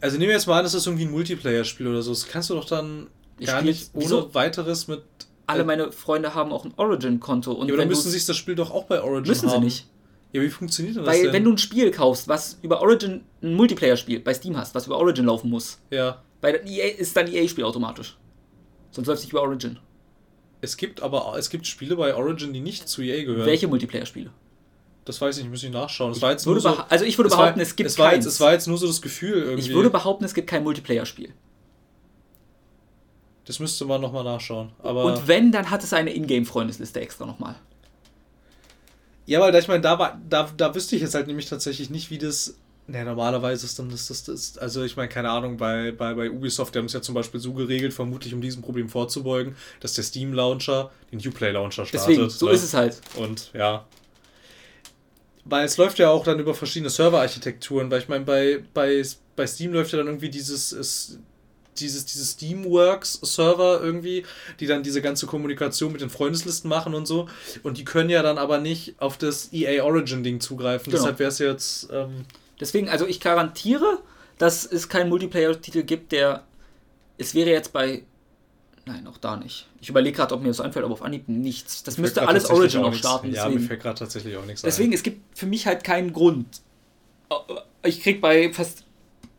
Also 0.00 0.16
nehmen 0.16 0.28
wir 0.28 0.34
jetzt 0.36 0.46
mal 0.46 0.58
an, 0.58 0.64
das 0.64 0.74
ist 0.74 0.86
irgendwie 0.86 1.04
ein 1.04 1.10
Multiplayer-Spiel 1.10 1.86
oder 1.86 2.02
so. 2.02 2.10
Das 2.10 2.26
kannst 2.26 2.50
du 2.50 2.54
doch 2.54 2.64
dann 2.64 3.08
Ich 3.38 3.46
gar 3.46 3.62
nicht 3.62 3.90
ohne 3.94 4.04
wieso? 4.04 4.34
weiteres 4.34 4.88
mit. 4.88 5.02
Alle 5.46 5.62
Äh, 5.62 5.66
meine 5.66 5.92
Freunde 5.92 6.34
haben 6.34 6.52
auch 6.52 6.64
ein 6.64 6.72
Origin-Konto. 6.76 7.52
Ja, 7.52 7.62
aber 7.62 7.76
dann 7.76 7.88
müssen 7.88 8.04
sie 8.04 8.10
sich 8.10 8.24
das 8.26 8.36
Spiel 8.36 8.54
doch 8.54 8.70
auch 8.70 8.84
bei 8.84 9.02
Origin 9.02 9.28
müssen 9.30 9.48
sie 9.48 9.54
haben. 9.54 9.64
nicht. 9.64 9.86
Ja, 10.32 10.40
wie 10.42 10.48
funktioniert 10.48 10.96
denn 10.96 11.04
das 11.04 11.14
Weil 11.14 11.24
denn? 11.24 11.32
wenn 11.32 11.44
du 11.44 11.50
ein 11.52 11.58
Spiel 11.58 11.90
kaufst, 11.90 12.28
was 12.28 12.58
über 12.62 12.80
Origin 12.80 13.24
ein 13.42 13.54
Multiplayer-Spiel 13.54 14.20
bei 14.20 14.32
Steam 14.32 14.56
hast, 14.56 14.74
was 14.74 14.86
über 14.86 14.96
Origin 14.96 15.26
laufen 15.26 15.50
muss, 15.50 15.78
ja. 15.90 16.22
bei 16.40 16.52
EA 16.64 16.96
ist 16.96 17.16
dann 17.16 17.26
EA-Spiel 17.26 17.64
automatisch. 17.64 18.16
Sonst 18.92 19.06
läuft 19.08 19.18
es 19.18 19.24
nicht 19.24 19.32
über 19.32 19.42
Origin. 19.42 19.78
Es 20.60 20.76
gibt 20.76 21.02
aber 21.02 21.34
es 21.38 21.50
gibt 21.50 21.66
Spiele 21.66 21.96
bei 21.96 22.14
Origin, 22.14 22.52
die 22.52 22.60
nicht 22.60 22.88
zu 22.88 23.02
EA 23.02 23.24
gehören. 23.24 23.46
Welche 23.46 23.66
Multiplayer-Spiele? 23.68 24.30
Das 25.04 25.20
weiß 25.20 25.38
ich 25.38 25.44
nicht, 25.44 25.50
muss 25.50 25.62
ich 25.62 25.70
nachschauen. 25.70 26.12
Jetzt 26.12 26.46
Würde 26.46 26.60
so, 26.60 26.68
also 26.68 27.04
ich 27.04 27.18
würde 27.18 27.30
behaupten, 27.30 27.56
war, 27.56 27.62
es 27.62 27.74
gibt 27.74 27.88
es 27.88 27.98
war, 27.98 28.14
jetzt, 28.14 28.26
es 28.26 28.38
war 28.40 28.52
jetzt 28.52 28.68
nur 28.68 28.76
so 28.78 28.86
das 28.86 29.00
Gefühl 29.00 29.42
irgendwie. 29.42 29.60
Ich 29.68 29.72
würde 29.74 29.90
behaupten, 29.90 30.24
es 30.24 30.34
gibt 30.34 30.48
kein 30.48 30.62
Multiplayer-Spiel. 30.62 31.32
das 33.46 33.58
müsste 33.58 33.84
man 33.86 34.00
nochmal 34.00 34.22
nachschauen. 34.24 34.70
Aber 34.82 35.04
Und 35.04 35.26
wenn, 35.26 35.50
dann 35.50 35.70
hat 35.70 35.82
es 35.82 35.92
eine 35.92 36.14
Ingame-Freundesliste 36.14 37.00
extra 37.00 37.26
nochmal. 37.26 37.56
ja, 39.26 39.40
weil 39.40 39.54
ich 39.54 39.66
meine, 39.68 39.80
da 39.80 39.98
war, 39.98 40.20
da, 40.28 40.50
da 40.56 40.74
wüsste 40.74 40.94
ich 40.96 41.02
jetzt 41.02 41.14
halt 41.14 41.26
nämlich 41.26 41.48
tatsächlich 41.48 41.90
nicht, 41.90 42.10
wie 42.10 42.18
das. 42.18 42.56
Ne, 42.90 43.04
normalerweise 43.04 43.66
ist 43.66 43.78
dann 43.78 43.88
das, 43.88 44.08
das, 44.08 44.24
das 44.24 44.58
also 44.58 44.82
ich 44.82 44.96
meine, 44.96 45.08
keine 45.08 45.30
Ahnung, 45.30 45.56
bei, 45.56 45.92
bei, 45.92 46.12
bei 46.12 46.28
Ubisoft, 46.28 46.74
die 46.74 46.80
haben 46.80 46.86
es 46.86 46.92
ja 46.92 47.00
zum 47.00 47.14
Beispiel 47.14 47.38
so 47.38 47.52
geregelt, 47.52 47.94
vermutlich 47.94 48.34
um 48.34 48.40
diesem 48.40 48.62
Problem 48.62 48.88
vorzubeugen, 48.88 49.54
dass 49.78 49.94
der 49.94 50.02
Steam 50.02 50.32
Launcher 50.32 50.90
den 51.12 51.20
Uplay 51.24 51.52
Launcher 51.52 51.86
startet. 51.86 52.10
Deswegen, 52.10 52.30
so 52.30 52.46
ne? 52.46 52.52
ist 52.52 52.64
es 52.64 52.74
halt. 52.74 53.00
Und 53.14 53.52
ja. 53.54 53.86
Weil 55.44 55.66
es 55.66 55.76
läuft 55.76 56.00
ja 56.00 56.10
auch 56.10 56.24
dann 56.24 56.40
über 56.40 56.52
verschiedene 56.52 56.90
Serverarchitekturen, 56.90 57.92
weil 57.92 58.00
ich 58.00 58.08
meine, 58.08 58.24
bei, 58.24 58.64
bei, 58.74 59.04
bei 59.36 59.46
Steam 59.46 59.72
läuft 59.72 59.92
ja 59.92 59.98
dann 59.98 60.08
irgendwie 60.08 60.30
dieses, 60.30 60.72
ist, 60.72 61.20
dieses, 61.78 62.06
dieses 62.06 62.32
Steamworks-Server 62.32 63.80
irgendwie, 63.80 64.24
die 64.58 64.66
dann 64.66 64.82
diese 64.82 65.00
ganze 65.00 65.26
Kommunikation 65.26 65.92
mit 65.92 66.00
den 66.00 66.10
Freundeslisten 66.10 66.68
machen 66.68 66.94
und 66.94 67.06
so. 67.06 67.28
Und 67.62 67.78
die 67.78 67.84
können 67.84 68.10
ja 68.10 68.24
dann 68.24 68.36
aber 68.36 68.58
nicht 68.58 68.96
auf 68.98 69.16
das 69.16 69.52
EA 69.52 69.84
Origin-Ding 69.84 70.40
zugreifen. 70.40 70.90
Genau. 70.90 71.04
Deshalb 71.04 71.20
wäre 71.20 71.28
es 71.28 71.38
jetzt. 71.38 71.88
Ähm, 71.92 72.24
Deswegen, 72.60 72.88
also 72.88 73.06
ich 73.06 73.20
garantiere, 73.20 73.98
dass 74.38 74.64
es 74.64 74.88
keinen 74.88 75.08
Multiplayer-Titel 75.08 75.82
gibt, 75.82 76.12
der. 76.12 76.44
Es 77.18 77.34
wäre 77.34 77.50
jetzt 77.50 77.72
bei. 77.72 78.02
Nein, 78.86 79.06
auch 79.06 79.18
da 79.18 79.36
nicht. 79.36 79.68
Ich 79.80 79.88
überlege 79.88 80.16
gerade, 80.16 80.34
ob 80.34 80.42
mir 80.42 80.48
das 80.48 80.60
einfällt, 80.60 80.84
aber 80.84 80.94
auf 80.94 81.02
Anhieb 81.02 81.28
nichts. 81.28 81.82
Das 81.82 81.96
mir 81.96 82.02
müsste 82.02 82.26
alles 82.26 82.48
Origin 82.50 82.82
auch 82.82 82.94
starten. 82.94 83.32
Ja, 83.32 83.48
mir 83.48 83.60
fällt 83.60 83.82
gerade 83.82 83.98
tatsächlich 83.98 84.36
auch 84.36 84.44
nichts 84.44 84.62
Deswegen, 84.62 84.92
es 84.92 85.02
gibt 85.02 85.38
für 85.38 85.46
mich 85.46 85.66
halt 85.66 85.84
keinen 85.84 86.12
Grund. 86.12 86.62
Ich 87.82 88.02
krieg 88.02 88.20
bei 88.20 88.52
fast. 88.52 88.84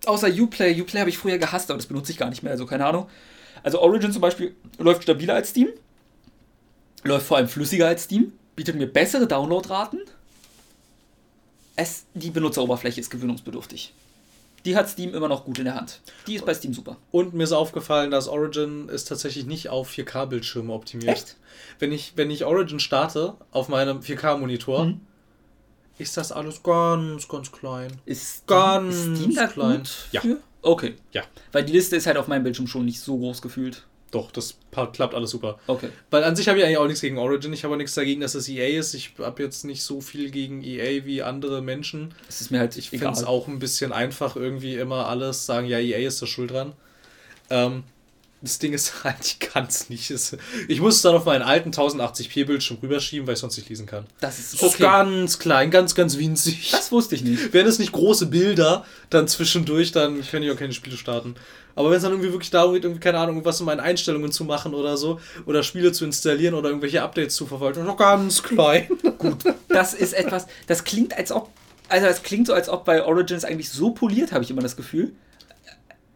Außer 0.05 0.30
Uplay, 0.30 0.80
Uplay 0.82 0.99
habe 0.99 1.09
ich 1.11 1.17
früher 1.17 1.38
gehasst, 1.38 1.69
aber 1.69 1.78
das 1.78 1.86
benutze 1.86 2.11
ich 2.11 2.17
gar 2.17 2.30
nicht 2.30 2.41
mehr, 2.41 2.51
also 2.51 2.65
keine 2.65 2.86
Ahnung. 2.88 3.07
Also 3.61 3.80
Origin 3.80 4.11
zum 4.11 4.22
Beispiel 4.22 4.55
läuft 4.80 5.03
stabiler 5.03 5.36
als 5.36 5.49
Steam. 5.49 5.69
Läuft 7.03 7.28
vor 7.28 7.38
allem 7.38 7.47
flüssiger 7.47 7.88
als 7.88 8.03
Steam. 8.03 8.34
Bietet 8.55 8.76
mir 8.76 8.88
bessere 8.88 9.28
Downloadraten. 9.28 10.01
Es, 11.82 12.05
die 12.13 12.29
Benutzeroberfläche 12.29 12.99
ist 13.01 13.09
gewöhnungsbedürftig. 13.09 13.93
Die 14.65 14.75
hat 14.75 14.88
Steam 14.88 15.15
immer 15.15 15.27
noch 15.27 15.45
gut 15.45 15.57
in 15.57 15.65
der 15.65 15.73
Hand. 15.75 16.01
Die 16.27 16.36
ist 16.36 16.45
bei 16.45 16.53
Steam 16.53 16.73
super. 16.75 16.97
Und 17.11 17.34
mir 17.34 17.43
ist 17.43 17.51
aufgefallen, 17.51 18.11
dass 18.11 18.27
Origin 18.27 18.89
ist 18.89 19.07
tatsächlich 19.07 19.47
nicht 19.47 19.69
auf 19.69 19.89
4K-Bildschirme 19.89 20.71
optimiert. 20.71 21.09
Echt? 21.09 21.36
Wenn 21.79 21.91
ich, 21.91 22.13
wenn 22.15 22.29
ich 22.29 22.45
Origin 22.45 22.79
starte 22.79 23.34
auf 23.51 23.69
meinem 23.69 24.01
4K-Monitor, 24.01 24.86
Mhm. 24.86 25.01
ist 25.97 26.15
das 26.17 26.32
alles 26.32 26.61
ganz, 26.61 27.27
ganz 27.27 27.51
klein. 27.51 27.99
Ist 28.05 28.45
Ganz 28.45 28.95
ist 28.95 29.17
Steam 29.17 29.49
klein. 29.49 29.84
Ja. 30.11 30.21
für? 30.21 30.38
Okay. 30.61 30.93
Ja. 31.11 31.23
Weil 31.51 31.63
die 31.65 31.73
Liste 31.73 31.95
ist 31.95 32.05
halt 32.05 32.17
auf 32.17 32.27
meinem 32.27 32.43
Bildschirm 32.43 32.67
schon 32.67 32.86
nicht 32.86 32.99
so 32.99 33.17
groß 33.17 33.41
gefühlt. 33.41 33.88
Doch, 34.12 34.30
das 34.32 34.57
klappt 34.72 35.16
alles 35.16 35.30
super. 35.30 35.57
Okay. 35.68 35.89
Weil 36.09 36.26
an 36.26 36.36
sich 36.36 36.49
habe 36.49 36.59
ich 36.59 36.66
eigentlich 36.66 36.78
auch 36.78 36.86
nichts 36.86 36.99
gegen 36.99 37.18
Origin. 37.18 37.53
Ich 37.53 37.64
habe 37.64 37.74
auch 37.74 37.78
nichts 37.78 37.95
dagegen, 37.95 38.20
dass 38.20 38.36
es 38.36 38.49
EA 38.49 38.78
ist. 38.78 38.93
Ich 38.93 39.14
habe 39.20 39.41
jetzt 39.41 39.64
nicht 39.64 39.84
so 39.84 40.01
viel 40.01 40.32
gegen 40.32 40.64
EA 40.64 41.05
wie 41.05 41.24
andere 41.24 41.62
Menschen. 41.62 42.14
Es 42.28 42.41
ist 42.41 42.51
mir 42.51 42.59
halt 42.59 42.76
Ich 42.76 42.89
finde 42.89 43.09
es 43.09 43.24
auch 43.24 43.47
ein 43.47 43.59
bisschen 43.59 43.93
einfach, 43.93 44.36
irgendwie 44.36 44.76
immer 44.76 45.07
alles 45.07 45.45
sagen, 45.45 45.66
ja, 45.66 45.80
EA 45.80 46.05
ist 46.05 46.22
da 46.22 46.26
schuld 46.28 46.51
dran. 46.51 46.74
Ähm, 47.49 47.84
das 48.41 48.59
Ding 48.59 48.73
ist 48.73 48.93
halt, 49.03 49.17
ich 49.23 49.39
kann 49.39 49.65
es 49.67 49.89
nicht. 49.89 50.09
Es- 50.11 50.35
Ich 50.67 50.81
muss 50.81 50.95
es 50.95 51.01
dann 51.01 51.15
auf 51.15 51.25
meinen 51.25 51.41
alten 51.43 51.71
1080p 51.71 52.45
Bildschirm 52.45 52.77
rüberschieben, 52.81 53.27
weil 53.27 53.35
ich 53.35 53.39
sonst 53.39 53.57
nicht 53.57 53.69
lesen 53.69 53.85
kann. 53.85 54.05
Das 54.19 54.39
ist 54.39 54.61
okay. 54.61 54.81
ganz 54.83 55.39
klein, 55.39 55.71
ganz, 55.71 55.95
ganz 55.95 56.17
winzig. 56.17 56.71
Das 56.71 56.91
wusste 56.91 57.15
ich 57.15 57.23
nicht. 57.23 57.53
Wären 57.53 57.67
es 57.67 57.79
nicht 57.79 57.91
große 57.91 58.25
Bilder, 58.27 58.85
dann 59.09 59.27
zwischendurch, 59.27 59.91
dann 59.91 60.21
kann 60.27 60.41
ich 60.43 60.51
auch 60.51 60.57
keine 60.57 60.73
Spiele 60.73 60.97
starten. 60.97 61.35
Aber 61.73 61.89
wenn 61.89 61.97
es 61.97 62.03
dann 62.03 62.11
irgendwie 62.11 62.31
wirklich 62.33 62.51
darum 62.51 62.73
geht, 62.73 62.83
irgendwie, 62.83 62.99
keine 62.99 63.17
Ahnung, 63.19 63.45
was 63.45 63.61
in 63.61 63.65
meinen 63.65 63.79
Einstellungen 63.79 64.31
zu 64.31 64.43
machen 64.43 64.73
oder 64.73 64.97
so, 64.97 65.21
oder 65.45 65.63
Spiele 65.63 65.93
zu 65.93 66.03
installieren 66.03 66.53
oder 66.53 66.67
irgendwelche 66.67 67.01
Updates 67.01 67.35
zu 67.35 67.45
verwalten, 67.45 67.85
noch 67.85 67.95
ganz 67.97 68.43
klein. 68.43 68.89
Das 69.69 69.93
ist 69.93 70.13
etwas, 70.13 70.47
das 70.67 70.83
klingt 70.83 71.15
als 71.17 71.31
ob, 71.31 71.49
also 71.87 72.05
das 72.07 72.23
klingt 72.23 72.47
so, 72.47 72.53
als 72.53 72.67
ob 72.67 72.83
bei 72.83 73.05
Origins 73.05 73.45
eigentlich 73.45 73.69
so 73.69 73.91
poliert, 73.91 74.31
habe 74.33 74.43
ich 74.43 74.49
immer 74.51 74.61
das 74.61 74.75
Gefühl. 74.75 75.13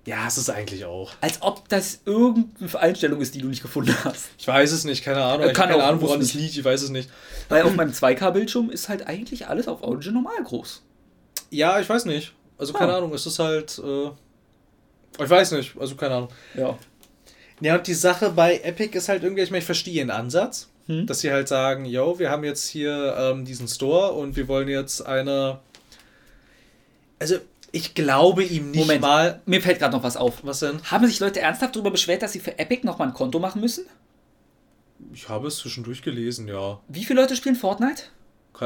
Ja, 0.06 0.28
es 0.28 0.38
ist 0.38 0.49
eigentlich 0.51 0.86
auch. 0.86 1.12
Als 1.22 1.41
ob 1.41 1.68
das 1.68 1.99
irgendeine 2.06 2.80
Einstellung 2.80 3.22
ist, 3.22 3.34
die 3.34 3.39
du 3.41 3.47
nicht 3.47 3.64
gefunden 3.64 3.95
hast. 4.03 4.28
Ich 4.38 4.47
weiß 4.47 4.72
es 4.72 4.84
nicht, 4.84 5.03
keine 5.03 5.24
Ahnung. 5.24 5.47
Äh, 5.47 5.49
Ich 5.49 5.53
kann 5.56 5.64
habe 5.70 5.74
keine 5.80 5.84
auch, 5.84 5.88
Ahnung, 5.89 6.01
woran 6.01 6.22
es 6.22 6.34
liegt, 6.36 6.56
ich 6.58 6.64
weiß 6.64 6.84
es 6.84 6.89
nicht. 6.91 7.10
Weil 7.49 7.64
auf 7.64 7.76
meinem 7.76 7.91
2K-Bildschirm 7.91 8.70
ist 8.70 8.88
halt 8.88 9.08
eigentlich 9.08 9.47
alles 9.47 9.68
auf 9.68 9.82
Origin 9.84 10.14
normal 10.14 10.36
groß. 10.43 10.84
Ja, 11.49 11.80
ich 11.80 11.89
weiß 11.89 12.06
nicht. 12.06 12.34
Also 12.58 12.72
keine 12.74 12.93
Ah. 12.93 12.97
Ahnung, 12.97 13.14
es 13.14 13.26
ist 13.26 13.39
halt. 13.39 13.80
Äh, 13.84 14.12
ich 15.24 15.30
weiß 15.30 15.51
nicht, 15.53 15.76
also 15.80 15.95
keine 15.95 16.16
Ahnung. 16.16 16.30
Ja. 16.56 16.78
Ja, 17.62 17.76
und 17.78 17.88
die 17.88 17.93
Sache 17.93 18.30
bei 18.32 18.60
Epic 18.60 18.95
ist 18.97 19.10
halt 19.10 19.24
irgendwie, 19.24 19.41
ich 19.41 19.49
meine, 19.49 19.60
ich 19.60 19.66
verstehe 19.66 19.93
ihren 19.95 20.12
Ansatz, 20.12 20.70
Hm. 20.88 21.08
dass 21.08 21.22
sie 21.22 21.32
halt 21.32 21.47
sagen, 21.47 21.86
yo, 21.86 22.20
wir 22.20 22.30
haben 22.30 22.43
jetzt 22.43 22.68
hier 22.68 23.16
ähm, 23.18 23.43
diesen 23.43 23.68
Store 23.68 24.12
und 24.12 24.36
wir 24.36 24.47
wollen 24.47 24.68
jetzt 24.68 25.01
eine. 25.06 25.60
Also, 27.18 27.38
ich 27.76 27.93
glaube 27.93 28.43
ihm 28.43 28.71
nicht 28.71 28.80
Moment. 28.80 29.01
mal. 29.01 29.41
Mir 29.45 29.61
fällt 29.61 29.80
gerade 29.80 29.95
noch 29.95 30.03
was 30.03 30.15
auf. 30.15 30.43
Was 30.43 30.59
denn? 30.61 30.82
Haben 30.84 31.05
sich 31.07 31.19
Leute 31.19 31.41
ernsthaft 31.41 31.76
darüber 31.76 31.91
beschwert, 31.91 32.21
dass 32.21 32.32
sie 32.32 32.39
für 32.39 32.57
Epic 32.57 32.86
nochmal 32.86 33.09
ein 33.09 33.13
Konto 33.13 33.38
machen 33.38 33.59
müssen? 33.59 33.86
Ich 35.13 35.28
habe 35.28 35.49
es 35.49 35.57
zwischendurch 35.57 36.01
gelesen, 36.01 36.47
ja. 36.47 36.80
Wie 36.88 37.03
viele 37.03 37.19
Leute 37.21 37.36
spielen 37.36 37.55
Fortnite? 37.55 38.03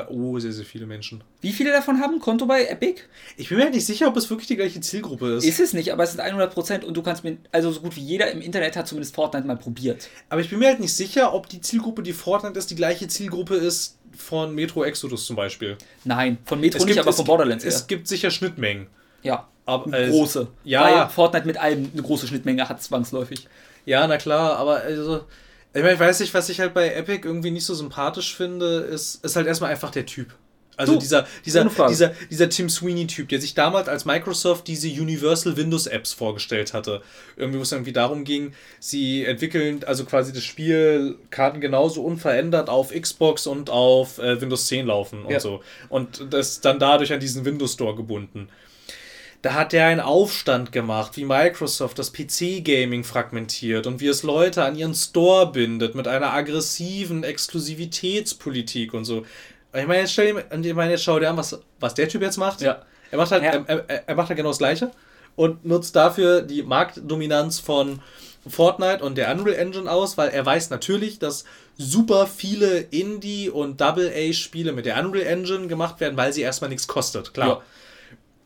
Oh, 0.09 0.37
sehr, 0.37 0.51
sehr 0.51 0.65
viele 0.65 0.85
Menschen. 0.85 1.23
Wie 1.41 1.51
viele 1.51 1.71
davon 1.71 1.99
haben 1.99 2.15
ein 2.15 2.19
Konto 2.19 2.45
bei 2.45 2.65
Epic? 2.67 3.01
Ich 3.37 3.49
bin 3.49 3.57
mir 3.57 3.63
halt 3.63 3.73
nicht 3.73 3.87
sicher, 3.87 4.07
ob 4.07 4.15
es 4.17 4.29
wirklich 4.29 4.45
die 4.47 4.55
gleiche 4.55 4.79
Zielgruppe 4.79 5.37
ist. 5.37 5.43
Ist 5.45 5.59
es 5.59 5.73
nicht, 5.73 5.91
aber 5.91 6.03
es 6.03 6.11
sind 6.11 6.21
100% 6.21 6.83
und 6.83 6.95
du 6.95 7.01
kannst 7.01 7.23
mir, 7.23 7.37
also 7.51 7.71
so 7.71 7.79
gut 7.81 7.95
wie 7.95 8.01
jeder 8.01 8.29
im 8.29 8.41
Internet 8.41 8.75
hat 8.75 8.87
zumindest 8.87 9.15
Fortnite 9.15 9.47
mal 9.47 9.57
probiert. 9.57 10.07
Aber 10.29 10.41
ich 10.41 10.51
bin 10.51 10.59
mir 10.59 10.67
halt 10.67 10.79
nicht 10.79 10.93
sicher, 10.93 11.33
ob 11.33 11.49
die 11.49 11.61
Zielgruppe, 11.61 12.03
die 12.03 12.13
Fortnite 12.13 12.59
ist, 12.59 12.69
die 12.69 12.75
gleiche 12.75 13.07
Zielgruppe 13.07 13.55
ist 13.55 13.97
von 14.15 14.53
Metro 14.53 14.83
Exodus 14.83 15.25
zum 15.25 15.35
Beispiel. 15.35 15.75
Nein, 16.03 16.37
von 16.45 16.59
Metro 16.59 16.85
nicht, 16.85 16.99
aber 16.99 17.09
es, 17.09 17.15
von 17.15 17.25
Borderlands 17.25 17.65
Es 17.65 17.81
eher. 17.81 17.87
gibt 17.87 18.07
sicher 18.07 18.29
Schnittmengen. 18.29 18.87
Ja, 19.23 19.47
Aber, 19.65 19.85
eine 19.93 20.05
äh, 20.05 20.09
große. 20.09 20.47
ja. 20.63 20.83
Weil 20.83 21.09
Fortnite 21.09 21.45
mit 21.47 21.57
allem 21.57 21.89
eine 21.93 22.01
große 22.01 22.27
Schnittmenge 22.27 22.67
hat, 22.69 22.81
zwangsläufig. 22.81 23.47
Ja, 23.85 24.05
na 24.07 24.17
klar, 24.17 24.57
aber 24.57 24.77
also. 24.77 25.21
Ich 25.73 25.81
meine, 25.81 25.93
ich 25.93 25.99
weiß 25.99 26.19
nicht, 26.21 26.33
was 26.33 26.49
ich 26.49 26.59
halt 26.59 26.73
bei 26.73 26.93
Epic 26.93 27.27
irgendwie 27.27 27.51
nicht 27.51 27.65
so 27.65 27.75
sympathisch 27.75 28.35
finde, 28.35 28.77
ist, 28.79 29.23
ist 29.23 29.35
halt 29.35 29.45
erstmal 29.45 29.69
einfach 29.71 29.91
der 29.91 30.05
Typ. 30.05 30.33
Also 30.77 30.93
Du, 30.93 30.99
dieser, 30.99 31.27
dieser, 31.45 31.65
dieser, 31.65 32.13
dieser 32.31 32.47
Tim 32.49 32.69
Sweeney-Typ, 32.69 33.27
der 33.27 33.41
sich 33.41 33.53
damals 33.53 33.89
als 33.89 34.05
Microsoft 34.05 34.65
diese 34.67 34.87
Universal 34.87 35.57
Windows 35.57 35.87
Apps 35.87 36.13
vorgestellt 36.13 36.73
hatte. 36.73 37.01
Irgendwie, 37.35 37.59
wo 37.59 37.63
es 37.63 37.71
irgendwie 37.73 37.91
darum 37.91 38.23
ging, 38.23 38.53
sie 38.79 39.25
entwickeln, 39.25 39.81
also 39.85 40.05
quasi 40.05 40.31
das 40.31 40.43
Spiel 40.45 41.17
kann 41.31 41.59
genauso 41.59 42.01
unverändert 42.01 42.69
auf 42.69 42.91
Xbox 42.93 43.45
und 43.45 43.69
auf 43.69 44.19
äh, 44.19 44.39
Windows 44.39 44.67
10 44.67 44.87
laufen 44.87 45.25
und 45.25 45.31
Ja. 45.31 45.41
so. 45.41 45.61
Und 45.89 46.25
das 46.33 46.61
dann 46.61 46.79
dadurch 46.79 47.11
an 47.11 47.19
diesen 47.19 47.43
Windows 47.43 47.73
Store 47.73 47.93
gebunden. 47.95 48.47
Da 49.41 49.53
hat 49.53 49.73
er 49.73 49.85
einen 49.85 50.01
Aufstand 50.01 50.73
gemacht, 50.73 51.15
wie 51.15 51.23
Microsoft 51.23 51.97
das 51.97 52.11
PC-Gaming 52.11 53.05
fragmentiert 53.05 53.87
und 53.87 54.01
wie 54.01 54.07
es 54.07 54.23
Leute 54.23 54.63
an 54.65 54.75
ihren 54.75 54.93
Store 54.93 55.49
bindet 55.49 55.95
mit 55.95 56.09
einer 56.09 56.33
aggressiven 56.33 57.23
Exklusivitätspolitik 57.23 58.93
und 58.93 59.05
so. 59.05 59.25
Ich 59.73 59.87
meine, 59.87 60.01
jetzt, 60.01 60.13
stell 60.13 60.33
dir, 60.33 60.69
ich 60.69 60.73
meine, 60.73 60.91
jetzt 60.91 61.03
schau 61.03 61.19
dir 61.19 61.29
an, 61.29 61.37
was, 61.37 61.59
was 61.79 61.93
der 61.93 62.09
Typ 62.09 62.21
jetzt 62.21 62.37
macht. 62.37 62.61
Ja. 62.61 62.81
Er 63.11 63.17
macht 63.17 63.31
halt, 63.31 63.43
Ja. 63.43 63.51
er, 63.65 63.85
er, 63.89 64.07
er 64.09 64.15
macht 64.15 64.29
halt 64.29 64.37
genau 64.37 64.49
das 64.49 64.57
Gleiche 64.57 64.91
und 65.35 65.63
nutzt 65.65 65.95
dafür 65.95 66.41
die 66.41 66.63
Marktdominanz 66.63 67.59
von 67.59 68.01
Fortnite 68.47 69.03
und 69.03 69.17
der 69.17 69.31
Unreal 69.31 69.55
Engine 69.57 69.89
aus, 69.89 70.17
weil 70.17 70.29
er 70.29 70.45
weiß 70.45 70.69
natürlich, 70.69 71.19
dass 71.19 71.45
super 71.77 72.27
viele 72.27 72.79
Indie- 72.79 73.49
und 73.49 73.79
Double-A-Spiele 73.79 74.71
mit 74.73 74.85
der 74.85 74.99
Unreal 74.99 75.25
Engine 75.27 75.67
gemacht 75.67 75.99
werden, 75.99 76.17
weil 76.17 76.33
sie 76.33 76.41
erstmal 76.41 76.69
nichts 76.69 76.87
kostet, 76.87 77.33
klar. 77.33 77.47
Ja. 77.47 77.61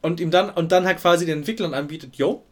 Und 0.03 0.19
ihm 0.19 0.29
dann 0.29 0.51
und 0.51 0.71
dann 0.71 0.85
halt 0.85 0.99
quasi 0.99 1.25
den 1.25 1.39
Entwicklern 1.39 1.73
anbietet, 1.73 2.17
yo, 2.17 2.43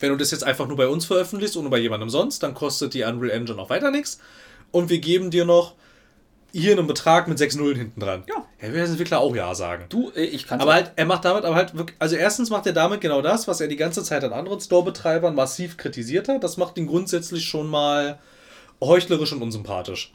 wenn 0.00 0.10
du 0.10 0.16
das 0.16 0.30
jetzt 0.30 0.44
einfach 0.44 0.66
nur 0.66 0.76
bei 0.76 0.88
uns 0.88 1.06
veröffentlichst 1.06 1.56
und 1.56 1.70
bei 1.70 1.78
jemandem 1.78 2.10
sonst, 2.10 2.42
dann 2.42 2.54
kostet 2.54 2.92
die 2.92 3.04
Unreal 3.04 3.30
Engine 3.30 3.58
auch 3.58 3.70
weiter 3.70 3.90
nichts. 3.90 4.20
Und 4.72 4.90
wir 4.90 4.98
geben 4.98 5.30
dir 5.30 5.44
noch 5.44 5.74
hier 6.52 6.72
einen 6.72 6.86
Betrag 6.86 7.28
mit 7.28 7.38
sechs 7.38 7.54
Nullen 7.54 7.76
hinten 7.76 8.00
dran. 8.00 8.24
Ja. 8.28 8.44
Er 8.58 8.72
will 8.72 8.80
als 8.80 8.90
Entwickler 8.90 9.20
auch 9.20 9.34
ja 9.34 9.54
sagen. 9.54 9.86
Du, 9.88 10.10
äh, 10.10 10.24
ich 10.24 10.46
kann 10.46 10.60
Aber 10.60 10.74
halt, 10.74 10.92
er 10.96 11.06
macht 11.06 11.24
damit, 11.24 11.44
aber 11.44 11.54
halt 11.54 11.76
wirklich, 11.76 11.96
also 12.00 12.16
erstens 12.16 12.50
macht 12.50 12.66
er 12.66 12.72
damit 12.72 13.00
genau 13.00 13.22
das, 13.22 13.46
was 13.46 13.60
er 13.60 13.68
die 13.68 13.76
ganze 13.76 14.02
Zeit 14.02 14.24
an 14.24 14.32
anderen 14.32 14.60
Store-Betreibern 14.60 15.34
massiv 15.34 15.76
kritisiert 15.76 16.28
hat. 16.28 16.42
Das 16.42 16.56
macht 16.56 16.76
ihn 16.76 16.86
grundsätzlich 16.86 17.44
schon 17.44 17.68
mal 17.68 18.18
heuchlerisch 18.80 19.32
und 19.32 19.42
unsympathisch. 19.42 20.12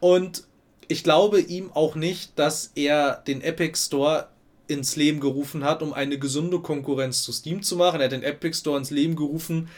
Und 0.00 0.44
ich 0.88 1.04
glaube 1.04 1.40
ihm 1.40 1.70
auch 1.72 1.94
nicht, 1.94 2.38
dass 2.38 2.72
er 2.74 3.22
den 3.26 3.42
Epic 3.42 3.78
Store 3.78 4.28
ins 4.68 4.96
Leben 4.96 5.18
gerufen 5.20 5.64
hat, 5.64 5.82
um 5.82 5.92
eine 5.92 6.18
gesunde 6.18 6.60
Konkurrenz 6.60 7.22
zu 7.22 7.32
Steam 7.32 7.62
zu 7.62 7.76
machen. 7.76 8.00
Er 8.00 8.04
hat 8.04 8.12
den 8.12 8.22
Epic 8.22 8.58
Store 8.58 8.78
ins 8.78 8.90
Leben 8.90 9.16
gerufen, 9.16 9.68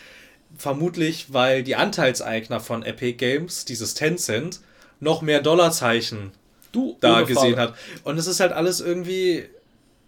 vermutlich, 0.57 1.32
weil 1.32 1.62
die 1.62 1.76
Anteilseigner 1.76 2.61
von 2.61 2.82
Epic 2.82 3.14
Games, 3.14 3.64
dieses 3.64 3.95
Tencent, 3.95 4.61
noch 4.99 5.22
mehr 5.22 5.41
Dollarzeichen 5.41 6.32
du 6.72 6.97
da 7.01 7.22
gesehen 7.22 7.55
Frage. 7.55 7.72
hat. 7.72 7.74
Und 8.05 8.18
es 8.18 8.26
ist 8.26 8.41
halt 8.41 8.53
alles 8.53 8.80
irgendwie. 8.80 9.47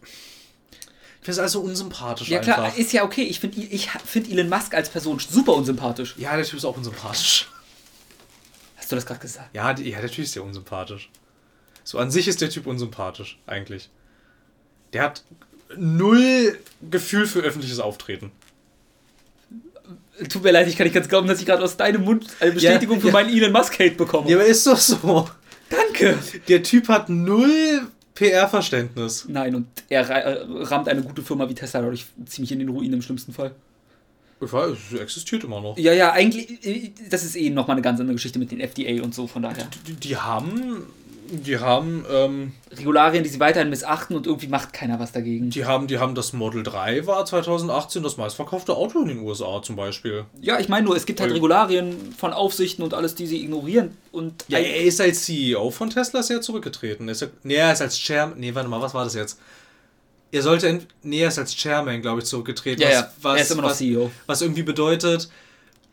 Ich 0.03 1.27
finde 1.27 1.33
es 1.33 1.39
alles 1.39 1.53
so 1.53 1.61
unsympathisch 1.61 2.29
Ja 2.29 2.41
klar, 2.41 2.65
einfach. 2.65 2.77
ist 2.77 2.93
ja 2.93 3.05
okay. 3.05 3.23
Ich 3.23 3.39
finde 3.39 3.61
ich 3.61 3.89
find 4.05 4.31
Elon 4.31 4.49
Musk 4.49 4.75
als 4.75 4.89
Person 4.89 5.21
super 5.21 5.55
unsympathisch. 5.55 6.17
Ja, 6.19 6.35
der 6.37 6.45
Typ 6.45 6.59
ist 6.59 6.65
auch 6.65 6.77
unsympathisch. 6.77 7.49
Hast 8.77 8.91
du 8.91 8.97
das 8.97 9.07
gerade 9.07 9.21
gesagt? 9.21 9.55
Ja, 9.55 9.73
die, 9.73 9.89
ja, 9.89 10.01
der 10.01 10.11
Typ 10.11 10.25
ist 10.25 10.35
ja 10.35 10.43
unsympathisch. 10.43 11.11
So 11.85 11.99
an 11.99 12.11
sich 12.11 12.27
ist 12.27 12.41
der 12.41 12.51
Typ 12.51 12.67
unsympathisch, 12.67 13.39
eigentlich. 13.47 13.89
Der 14.93 15.03
hat 15.03 15.23
null 15.77 16.59
Gefühl 16.91 17.27
für 17.27 17.41
öffentliches 17.41 17.79
Auftreten. 17.81 18.31
Tut 20.29 20.43
mir 20.45 20.53
leid, 20.53 20.69
ich 20.69 20.77
kann 20.77 20.85
nicht 20.85 20.95
ganz 20.95 21.09
glauben, 21.09 21.27
dass 21.27 21.41
ich 21.41 21.47
gerade 21.47 21.63
aus 21.63 21.77
deinem 21.77 22.05
Mund 22.05 22.27
eine 22.39 22.53
Bestätigung 22.53 22.97
Ja, 22.97 23.01
für 23.01 23.07
ja. 23.09 23.13
meinen 23.15 23.35
Elon 23.35 23.53
Musk-Hate 23.53 23.93
bekomme. 23.97 24.31
Ja, 24.31 24.37
aber 24.37 24.47
ist 24.47 24.67
doch 24.67 24.77
so. 24.77 25.29
Danke. 25.71 26.19
Der 26.49 26.63
Typ 26.63 26.89
hat 26.89 27.09
null 27.09 27.83
PR-Verständnis. 28.15 29.25
Nein, 29.29 29.55
und 29.55 29.67
er 29.89 30.09
äh, 30.09 30.45
rammt 30.65 30.89
eine 30.89 31.03
gute 31.03 31.23
Firma 31.23 31.49
wie 31.49 31.55
Tesla 31.55 31.81
dadurch 31.81 32.07
ziemlich 32.27 32.53
in 32.53 32.59
den 32.59 32.69
Ruin 32.69 32.93
im 32.93 33.03
schlimmsten 33.03 33.33
Fall. 33.33 33.53
Ich 34.41 34.53
weiß, 34.53 34.77
es 34.93 35.01
existiert 35.01 35.45
immer 35.45 35.61
noch. 35.61 35.79
Ja, 35.79 35.93
ja, 35.93 36.13
eigentlich, 36.13 36.65
äh, 36.67 36.93
das 37.09 37.25
ist 37.25 37.37
eh 37.37 37.49
nochmal 37.51 37.77
eine 37.77 37.83
ganz 37.83 37.99
andere 38.01 38.15
Geschichte 38.15 38.39
mit 38.39 38.51
den 38.51 38.61
FDA 38.61 39.03
und 39.03 39.15
so, 39.15 39.27
von 39.27 39.43
daher. 39.43 39.67
Die, 39.87 39.95
die 39.95 40.17
haben. 40.17 40.85
Die 41.31 41.59
haben. 41.59 42.05
Ähm, 42.11 42.53
Regularien, 42.73 43.23
die 43.23 43.31
sie 43.31 43.41
weiterhin 43.41 43.71
missachten 43.71 44.17
und 44.17 44.27
irgendwie 44.27 44.49
macht 44.49 44.73
keiner 44.73 44.99
was 44.99 45.13
dagegen. 45.13 45.51
Die 45.51 45.65
haben, 45.65 45.87
die 45.87 45.99
haben 45.99 46.15
das 46.15 46.33
Model 46.33 46.63
3 46.63 47.07
war 47.07 47.25
2018 47.25 48.03
das 48.03 48.17
meistverkaufte 48.17 48.75
Auto 48.75 49.01
in 49.03 49.09
den 49.09 49.21
USA 49.21 49.63
zum 49.63 49.77
Beispiel. 49.77 50.25
Ja, 50.41 50.59
ich 50.59 50.69
meine 50.69 50.87
nur, 50.87 50.97
es 50.97 51.07
gibt 51.07 51.21
halt 51.21 51.33
Regularien 51.33 52.13
von 52.17 52.33
Aufsichten 52.33 52.83
und 52.83 52.95
alles, 52.95 53.15
die 53.15 53.27
sie 53.27 53.43
ignorieren. 53.43 53.97
Und 54.11 54.45
Ja, 54.49 54.59
er 54.59 54.83
ist 54.83 55.01
als 55.01 55.25
CEO 55.25 55.71
von 55.71 55.91
Tesla 55.91 56.21
er 56.29 56.41
zurückgetreten. 56.41 57.09
Er 57.09 57.13
Ist 57.13 57.23
er, 57.23 57.31
nee, 57.43 57.55
er 57.55 57.73
ist 57.73 57.83
als 57.83 57.99
Chairman. 57.99 58.39
Nee, 58.39 58.55
warte 58.55 58.69
mal, 58.69 58.81
was 58.81 58.95
war 58.95 59.05
das 59.05 59.15
jetzt? 59.15 59.39
Er 60.33 60.43
sollte. 60.43 60.81
Nee, 61.03 61.21
er 61.21 61.29
ist 61.29 61.39
als 61.39 61.55
Chairman, 61.55 62.01
glaube 62.01 62.21
ich, 62.21 62.27
zurückgetreten. 62.27 62.83
ja, 62.83 62.89
was, 62.89 62.95
ja, 62.95 63.11
was, 63.21 63.37
er 63.37 63.43
ist 63.43 63.51
immer 63.51 63.63
noch 63.63 63.71
was, 63.71 63.79
CEO. 63.79 64.11
was 64.27 64.41
irgendwie 64.41 64.63
bedeutet, 64.63 65.29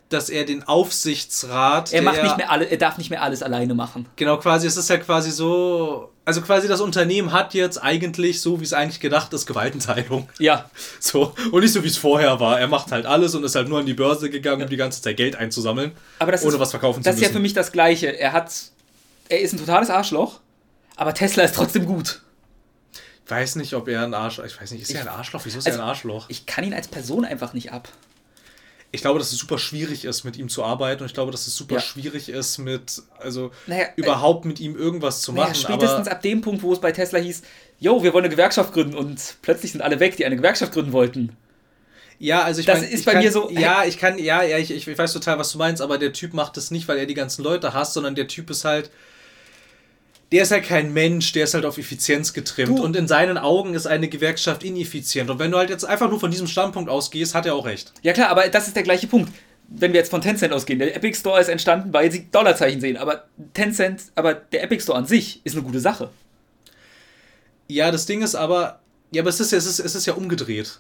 dass 0.10 0.30
er 0.30 0.44
den 0.44 0.64
Aufsichtsrat. 0.64 1.94
Er 1.94 2.02
macht 2.02 2.24
nicht 2.24 2.38
mehr 2.38 2.50
alle, 2.52 2.66
er 2.66 2.78
darf 2.78 2.98
nicht 2.98 3.10
mehr 3.10 3.22
alles 3.22 3.44
alleine 3.44 3.74
machen. 3.76 4.08
Genau, 4.16 4.38
quasi, 4.38 4.66
es 4.68 4.76
ist 4.78 4.90
ja 4.90 4.98
quasi 4.98 5.32
so. 5.32 6.12
Also 6.26 6.42
quasi 6.42 6.68
das 6.68 6.80
Unternehmen 6.82 7.32
hat 7.32 7.54
jetzt 7.56 7.78
eigentlich, 7.82 8.40
so 8.42 8.60
wie 8.60 8.64
es 8.64 8.74
eigentlich 8.74 9.00
gedacht 9.00 9.34
ist, 9.34 9.46
Gewaltenteilung. 9.48 10.30
Ja, 10.38 10.70
So. 11.00 11.34
Und 11.52 11.62
nicht 11.62 11.74
so 11.74 11.84
wie 11.84 11.88
es 11.88 11.98
vorher 11.98 12.40
war. 12.40 12.60
Er 12.60 12.68
macht 12.68 12.92
halt 12.92 13.06
alles 13.08 13.34
und 13.36 13.44
ist 13.44 13.56
halt 13.56 13.68
nur 13.70 13.80
an 13.80 13.86
die 13.88 13.94
Börse 13.96 14.30
gegangen, 14.30 14.64
um 14.64 14.70
die 14.70 14.78
ganze 14.78 15.02
Zeit 15.02 15.18
Geld 15.18 15.36
einzusammeln. 15.36 15.92
aber 16.20 16.32
das 16.32 16.44
ohne 16.44 16.54
ist, 16.54 16.60
was 16.60 16.72
verkaufen 16.72 17.02
das 17.04 17.16
zu 17.16 17.18
ist 17.18 17.22
ja 17.22 17.28
müssen. 17.30 17.34
für 17.38 17.42
mich 17.42 17.54
das 17.54 17.72
Gleiche. 17.72 18.08
Er 18.08 18.34
hat, 18.34 18.52
er 19.28 19.40
ist 19.42 19.54
ein 19.54 19.58
totales 19.60 19.90
Arschloch, 19.90 20.40
aber 20.96 21.14
Tesla 21.14 21.44
ist 21.44 21.56
trotzdem 21.56 21.86
gut. 21.86 22.22
Ich 23.26 23.32
weiß 23.32 23.56
nicht, 23.58 23.74
ob 23.76 23.88
er 23.88 24.04
ein 24.04 24.14
Arschloch. 24.16 24.46
Ich 24.46 24.60
weiß 24.60 24.72
nicht, 24.72 24.82
ist 24.82 24.92
er 24.92 25.02
ein 25.02 25.08
Arschloch? 25.08 25.42
Wieso 25.46 25.60
ist 25.60 25.68
Also- 25.68 25.78
er 25.80 25.84
ein 25.84 25.90
Arschloch? 25.90 26.26
Ich 26.30 26.46
kann 26.48 26.64
ihn 26.64 26.74
als 26.74 26.88
Person 26.88 27.26
einfach 27.26 27.54
nicht 27.54 27.72
ab. 27.72 27.88
Ich 28.92 29.02
glaube, 29.02 29.20
dass 29.20 29.32
es 29.32 29.38
super 29.38 29.60
schwierig 29.60 30.04
ist, 30.06 30.24
mit 30.24 30.36
ihm 30.38 30.50
zu 30.50 30.64
arbeiten 30.64 31.02
und 31.04 31.08
ich 31.08 31.14
glaube, 31.14 31.32
dass 31.32 31.46
es 31.46 31.56
super 31.56 31.76
Ja. 31.76 31.82
schwierig 31.82 32.28
ist, 32.30 32.58
mit, 32.58 33.04
also 33.20 33.52
Naja, 33.68 33.84
äh, 33.84 33.90
überhaupt 33.98 34.46
mit 34.46 34.60
ihm 34.60 34.76
irgendwas 34.76 35.22
zu 35.22 35.32
Naja, 35.32 35.50
machen. 35.50 35.56
spätestens 35.56 36.08
ab 36.08 36.22
dem 36.24 36.42
Punkt, 36.42 36.64
wo 36.64 36.74
es 36.74 36.80
bei 36.82 36.92
Tesla 36.92 37.20
hieß, 37.20 37.44
yo, 37.80 38.02
wir 38.02 38.14
wollen 38.14 38.26
eine 38.26 38.34
Gewerkschaft 38.34 38.74
gründen 38.74 38.96
und 38.96 39.36
plötzlich 39.44 39.72
sind 39.74 39.82
alle 39.82 40.00
weg, 40.00 40.18
die 40.18 40.26
eine 40.26 40.36
Gewerkschaft 40.38 40.74
gründen 40.74 40.92
wollten. 40.92 41.36
ja, 42.18 42.42
also 42.42 42.60
ich 42.62 42.66
das 42.66 42.82
mein, 42.82 42.90
ist 42.90 43.00
ich 43.02 43.06
bei 43.06 43.14
kann, 43.14 43.24
mir 43.24 43.32
so- 43.32 43.50
Ja, 43.52 43.86
ich 43.86 43.98
kann, 44.00 44.18
ja, 44.18 44.42
ja, 44.44 44.58
ich, 44.58 44.72
ich 44.72 44.98
weiß 44.98 45.14
total, 45.14 45.38
was 45.38 45.52
du 45.52 45.58
meinst, 45.60 45.82
aber 45.84 45.98
der 46.00 46.12
Typ 46.12 46.34
macht 46.34 46.58
das 46.58 46.72
nicht, 46.72 46.88
weil 46.88 46.98
er 46.98 47.06
die 47.06 47.14
ganzen 47.14 47.44
Leute 47.44 47.74
hasst, 47.74 47.94
sondern 47.94 48.16
der 48.16 48.28
Typ 48.28 48.50
ist 48.50 48.66
halt. 48.66 48.90
Der 50.32 50.44
ist 50.44 50.52
halt 50.52 50.64
kein 50.66 50.94
Mensch, 50.94 51.32
der 51.32 51.46
ist 51.46 51.56
halt 51.56 51.66
auf 51.66 51.78
Effizienz 51.80 52.34
getrimmt. 52.34 52.78
Du- 52.78 52.84
Und 52.84 52.96
in 52.96 53.08
seinen 53.08 53.38
Augen 53.38 53.74
ist 53.74 53.88
eine 53.88 54.08
Gewerkschaft 54.10 54.64
ineffizient. 54.64 55.30
Und 55.30 55.40
wenn 55.40 55.50
du 55.50 55.58
halt 55.58 55.70
jetzt 55.72 55.86
einfach 55.86 56.10
nur 56.10 56.20
von 56.20 56.30
diesem 56.30 56.46
Standpunkt 56.48 56.90
ausgehst, 56.90 57.34
hat 57.34 57.46
er 57.48 57.56
auch 57.56 57.66
recht. 57.66 57.94
Ja 58.04 58.14
klar, 58.14 58.30
aber 58.30 58.48
das 58.50 58.68
ist 58.68 58.76
der 58.76 58.84
gleiche 58.84 59.08
Punkt. 59.08 59.32
Wenn 59.70 59.94
wir 59.94 60.00
jetzt 60.00 60.10
von 60.10 60.22
Tencent 60.22 60.52
ausgehen, 60.54 60.80
der 60.80 60.96
Epic 60.96 61.18
Store 61.18 61.40
ist 61.40 61.48
entstanden, 61.48 61.94
weil 61.94 62.12
sie 62.12 62.28
Dollarzeichen 62.32 62.82
sehen, 62.82 62.98
aber 62.98 63.26
Tencent, 63.54 64.02
aber 64.16 64.34
der 64.34 64.64
Epic 64.64 64.82
Store 64.84 64.98
an 64.98 65.06
sich 65.06 65.42
ist 65.44 65.54
eine 65.56 65.64
gute 65.64 65.80
Sache. 65.80 66.10
Ja, 67.68 67.92
das 67.92 68.06
Ding 68.06 68.22
ist 68.24 68.36
aber, 68.36 68.80
ja, 69.12 69.22
aber 69.22 69.30
es 69.30 69.40
ist 69.40 69.52
ja, 69.52 69.58
es 69.58 69.66
ist, 69.66 69.80
es 69.80 69.96
ist 69.96 70.06
ja 70.06 70.14
umgedreht. 70.14 70.80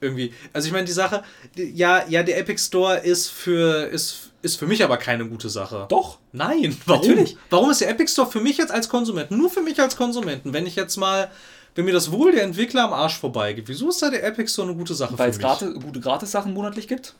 Irgendwie. 0.00 0.32
Also 0.52 0.66
ich 0.66 0.72
meine, 0.72 0.86
die 0.86 0.92
Sache, 0.92 1.22
ja, 1.56 2.04
ja, 2.08 2.22
der 2.22 2.38
Epic 2.38 2.60
Store 2.62 2.98
ist 2.98 3.28
für, 3.28 3.84
ist, 3.86 4.29
ist 4.42 4.56
für 4.56 4.66
mich 4.66 4.82
aber 4.82 4.96
keine 4.96 5.28
gute 5.28 5.48
Sache. 5.50 5.86
Doch. 5.88 6.18
Nein, 6.32 6.76
warum? 6.86 7.02
Natürlich. 7.02 7.36
Warum 7.50 7.70
ist 7.70 7.80
der 7.80 7.90
Epic 7.90 8.10
Store 8.12 8.30
für 8.30 8.40
mich 8.40 8.56
jetzt 8.58 8.70
als 8.72 8.88
Konsumenten, 8.88 9.36
nur 9.36 9.50
für 9.50 9.60
mich 9.62 9.80
als 9.80 9.96
Konsumenten, 9.96 10.52
wenn 10.52 10.66
ich 10.66 10.76
jetzt 10.76 10.96
mal, 10.96 11.30
wenn 11.74 11.84
mir 11.84 11.92
das 11.92 12.10
Wohl 12.10 12.32
der 12.32 12.44
Entwickler 12.44 12.84
am 12.84 12.92
Arsch 12.92 13.18
vorbeigeht, 13.18 13.68
wieso 13.68 13.88
ist 13.90 14.02
da 14.02 14.10
der 14.10 14.24
Epic 14.24 14.50
Store 14.50 14.68
eine 14.68 14.76
gute 14.76 14.94
Sache 14.94 15.18
Weil 15.18 15.26
für 15.26 15.30
es 15.30 15.36
mich? 15.38 15.46
gratis, 15.46 15.74
gute 15.74 16.00
Gratis-Sachen 16.00 16.54
monatlich 16.54 16.88
gibt. 16.88 17.14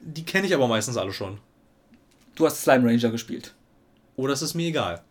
Die 0.00 0.24
kenne 0.24 0.46
ich 0.46 0.54
aber 0.54 0.68
meistens 0.68 0.96
alle 0.96 1.12
schon. 1.12 1.38
Du 2.34 2.46
hast 2.46 2.62
Slime 2.62 2.88
Ranger 2.88 3.10
gespielt. 3.10 3.54
Oder 4.16 4.32
es 4.34 4.42
ist 4.42 4.54
mir 4.54 4.68
egal. 4.68 5.02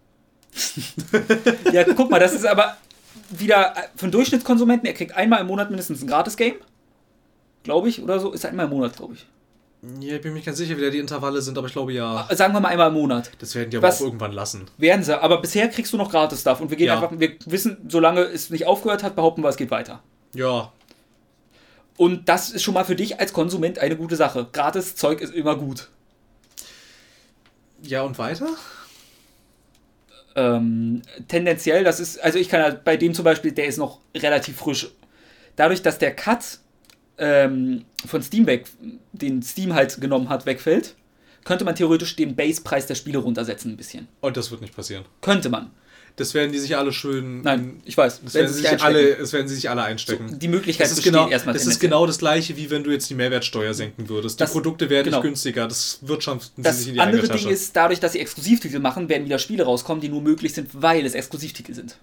Ja, 1.73 1.83
guck 1.83 2.09
mal, 2.09 2.19
das 2.19 2.33
ist 2.33 2.45
aber 2.45 2.77
wieder 3.29 3.73
für 3.95 4.03
einen 4.03 4.11
Durchschnittskonsumenten, 4.11 4.87
er 4.87 4.93
kriegt 4.93 5.15
einmal 5.15 5.41
im 5.41 5.47
Monat 5.47 5.69
mindestens 5.69 6.01
ein 6.01 6.07
Gratis-Game. 6.07 6.55
Glaube 7.63 7.89
ich, 7.89 8.01
oder 8.01 8.19
so. 8.19 8.31
Ist 8.31 8.45
einmal 8.45 8.65
im 8.65 8.71
Monat, 8.71 8.95
glaube 8.95 9.15
ich. 9.15 9.25
Ja, 9.99 10.15
ich 10.15 10.21
bin 10.21 10.31
mir 10.31 10.37
nicht 10.37 10.45
ganz 10.45 10.57
sicher, 10.57 10.75
wie 10.75 10.81
da 10.81 10.89
die 10.89 10.97
Intervalle 10.97 11.41
sind, 11.41 11.57
aber 11.57 11.67
ich 11.67 11.73
glaube 11.73 11.93
ja. 11.93 12.27
Sagen 12.31 12.51
wir 12.53 12.59
mal 12.59 12.69
einmal 12.69 12.87
im 12.87 12.95
Monat. 12.95 13.29
Das 13.39 13.53
werden 13.55 13.69
die 13.69 13.77
aber 13.77 13.87
Was- 13.87 14.01
auch 14.01 14.05
irgendwann 14.05 14.31
lassen. 14.33 14.65
Werden 14.77 15.03
sie, 15.03 15.21
aber 15.21 15.39
bisher 15.39 15.67
kriegst 15.69 15.93
du 15.93 15.97
noch 15.97 16.09
Gratis-Stuff. 16.11 16.59
Und 16.61 16.69
wir 16.71 16.77
gehen 16.77 16.87
Ja. 16.87 16.95
einfach, 16.95 17.11
wir 17.17 17.33
wissen, 17.45 17.77
solange 17.87 18.21
es 18.21 18.49
nicht 18.49 18.65
aufgehört 18.65 19.03
hat, 19.03 19.15
behaupten 19.15 19.43
wir, 19.43 19.49
es 19.49 19.57
geht 19.57 19.69
weiter. 19.71 20.01
Ja, 20.33 20.71
Und 21.95 22.27
das 22.29 22.51
ist 22.51 22.61
schon 22.63 22.73
mal 22.75 22.83
für 22.85 22.95
dich 22.95 23.19
als 23.19 23.33
Konsument 23.33 23.79
eine 23.79 23.95
gute 23.95 24.15
Sache. 24.15 24.47
Gratis 24.51 24.95
Zeug 24.95 25.19
ist 25.21 25.33
immer 25.33 25.55
gut. 25.55 25.87
Ja, 27.81 28.01
und 28.03 28.17
weiter? 28.19 28.49
Ähm, 30.35 31.01
tendenziell, 31.27 31.83
das 31.83 31.99
ist, 31.99 32.19
also 32.23 32.37
ich 32.37 32.49
kann 32.49 32.59
ja 32.61 32.69
bei 32.69 32.97
dem 32.97 33.13
zum 33.15 33.25
Beispiel, 33.25 33.51
der 33.51 33.65
ist 33.65 33.77
noch 33.77 33.99
relativ 34.15 34.57
frisch. 34.57 34.89
Dadurch, 35.55 35.81
dass 35.81 35.97
der 35.97 36.15
Cut 36.15 36.59
ähm, 37.17 37.85
von 38.05 38.21
Steam 38.21 38.45
weg, 38.45 38.65
den 39.13 39.41
Steam 39.41 39.73
halt 39.73 39.99
genommen 40.01 40.29
hat, 40.29 40.45
wegfällt, 40.45 40.95
könnte 41.43 41.65
man 41.65 41.75
theoretisch 41.75 42.15
den 42.15 42.35
Basepreis 42.35 42.85
der 42.87 42.95
Spiele 42.95 43.19
runtersetzen 43.19 43.71
ein 43.71 43.77
bisschen. 43.77 44.07
Und 44.21 44.37
das 44.37 44.51
wird 44.51 44.61
nicht 44.61 44.75
passieren. 44.75 45.05
Könnte 45.21 45.49
man. 45.49 45.71
Das 46.17 46.33
werden 46.33 46.51
die 46.51 46.57
sich 46.57 46.75
alle 46.75 46.91
schön. 46.91 47.41
Nein, 47.43 47.79
ich 47.85 47.95
weiß. 47.95 48.21
Das 48.23 48.33
werden, 48.33 48.47
sie 48.47 48.53
sie 48.55 48.59
sich 48.61 48.69
einstecken. 48.71 48.83
alle, 48.95 49.15
das 49.17 49.33
werden 49.33 49.47
sie 49.47 49.53
sich 49.53 49.69
alle 49.69 49.83
einstecken. 49.83 50.39
Die 50.39 50.47
Möglichkeit 50.47 50.87
Das 50.89 50.97
ist, 50.97 51.03
genau, 51.03 51.29
erstmal 51.29 51.53
das 51.53 51.67
ist 51.67 51.79
genau 51.79 52.07
das 52.07 52.17
gleiche, 52.17 52.57
wie 52.57 52.71
wenn 52.71 52.83
du 52.83 52.89
jetzt 52.89 53.07
die 53.11 53.13
Mehrwertsteuer 53.13 53.75
senken 53.75 54.09
würdest. 54.09 54.39
Die 54.39 54.43
Das- 54.43 54.51
Produkte 54.51 54.89
werden 54.89 55.05
genau. 55.05 55.17
nicht 55.17 55.25
günstiger. 55.25 55.67
Das 55.67 55.99
wirtschaften 56.01 56.53
sie 56.55 56.61
Das 56.63 56.79
sich 56.79 56.87
in 56.87 56.93
die 56.95 56.99
andere 57.01 57.27
Ding 57.27 57.47
ist, 57.47 57.75
dadurch, 57.75 57.99
dass 57.99 58.13
sie 58.13 58.19
Exklusivtitel 58.19 58.79
machen, 58.79 59.09
werden 59.09 59.25
wieder 59.25 59.37
Spiele 59.37 59.63
rauskommen, 59.63 60.01
die 60.01 60.09
nur 60.09 60.21
möglich 60.21 60.55
sind, 60.55 60.69
weil 60.73 61.05
es 61.05 61.13
Exklusivtitel 61.13 61.75
sind. 61.75 61.97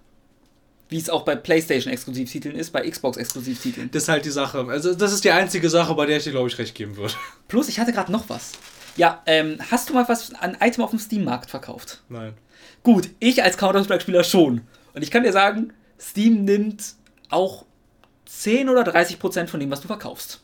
Wie 0.89 0.99
es 0.99 1.09
auch 1.09 1.25
bei 1.25 1.35
PlayStation-Exklusivtiteln 1.35 2.55
ist, 2.57 2.71
bei 2.71 2.89
Xbox-Exklusivtiteln. 2.89 3.91
das 3.91 4.05
ist 4.05 4.09
halt 4.09 4.25
die 4.25 4.31
Sache. 4.31 4.67
Also, 4.69 4.95
das 4.95 5.13
ist 5.13 5.25
die 5.25 5.31
einzige 5.31 5.71
Sache, 5.71 5.95
bei 5.95 6.07
der 6.07 6.19
ich 6.19 6.25
dir, 6.25 6.33
glaube 6.33 6.49
ich, 6.49 6.59
recht 6.59 6.75
geben 6.75 6.97
würde. 6.97 7.15
Plus, 7.49 7.69
ich 7.69 7.79
hatte 7.79 7.93
gerade 7.93 8.13
noch 8.13 8.29
was. 8.29 8.53
Ja, 8.97 9.23
ähm, 9.27 9.59
hast 9.71 9.89
du 9.89 9.95
mal 9.95 10.09
was 10.09 10.35
an 10.35 10.57
Item 10.61 10.85
auf 10.85 10.91
dem 10.91 10.99
Steam-Markt 10.99 11.51
verkauft? 11.51 12.03
Nein. 12.09 12.35
Gut, 12.83 13.09
ich 13.19 13.43
als 13.43 13.57
Counter-Strike-Spieler 13.57 14.25
schon. 14.25 14.61
Und 14.93 15.03
ich 15.03 15.11
kann 15.11 15.25
dir 15.25 15.33
sagen, 15.33 15.73
Steam 15.99 16.45
nimmt 16.45 16.95
auch 17.31 17.65
10 18.27 18.69
oder 18.69 18.85
30 18.85 19.19
Prozent 19.19 19.51
von 19.51 19.61
dem, 19.61 19.71
was 19.71 19.81
du 19.81 19.89
verkaufst. 19.89 20.43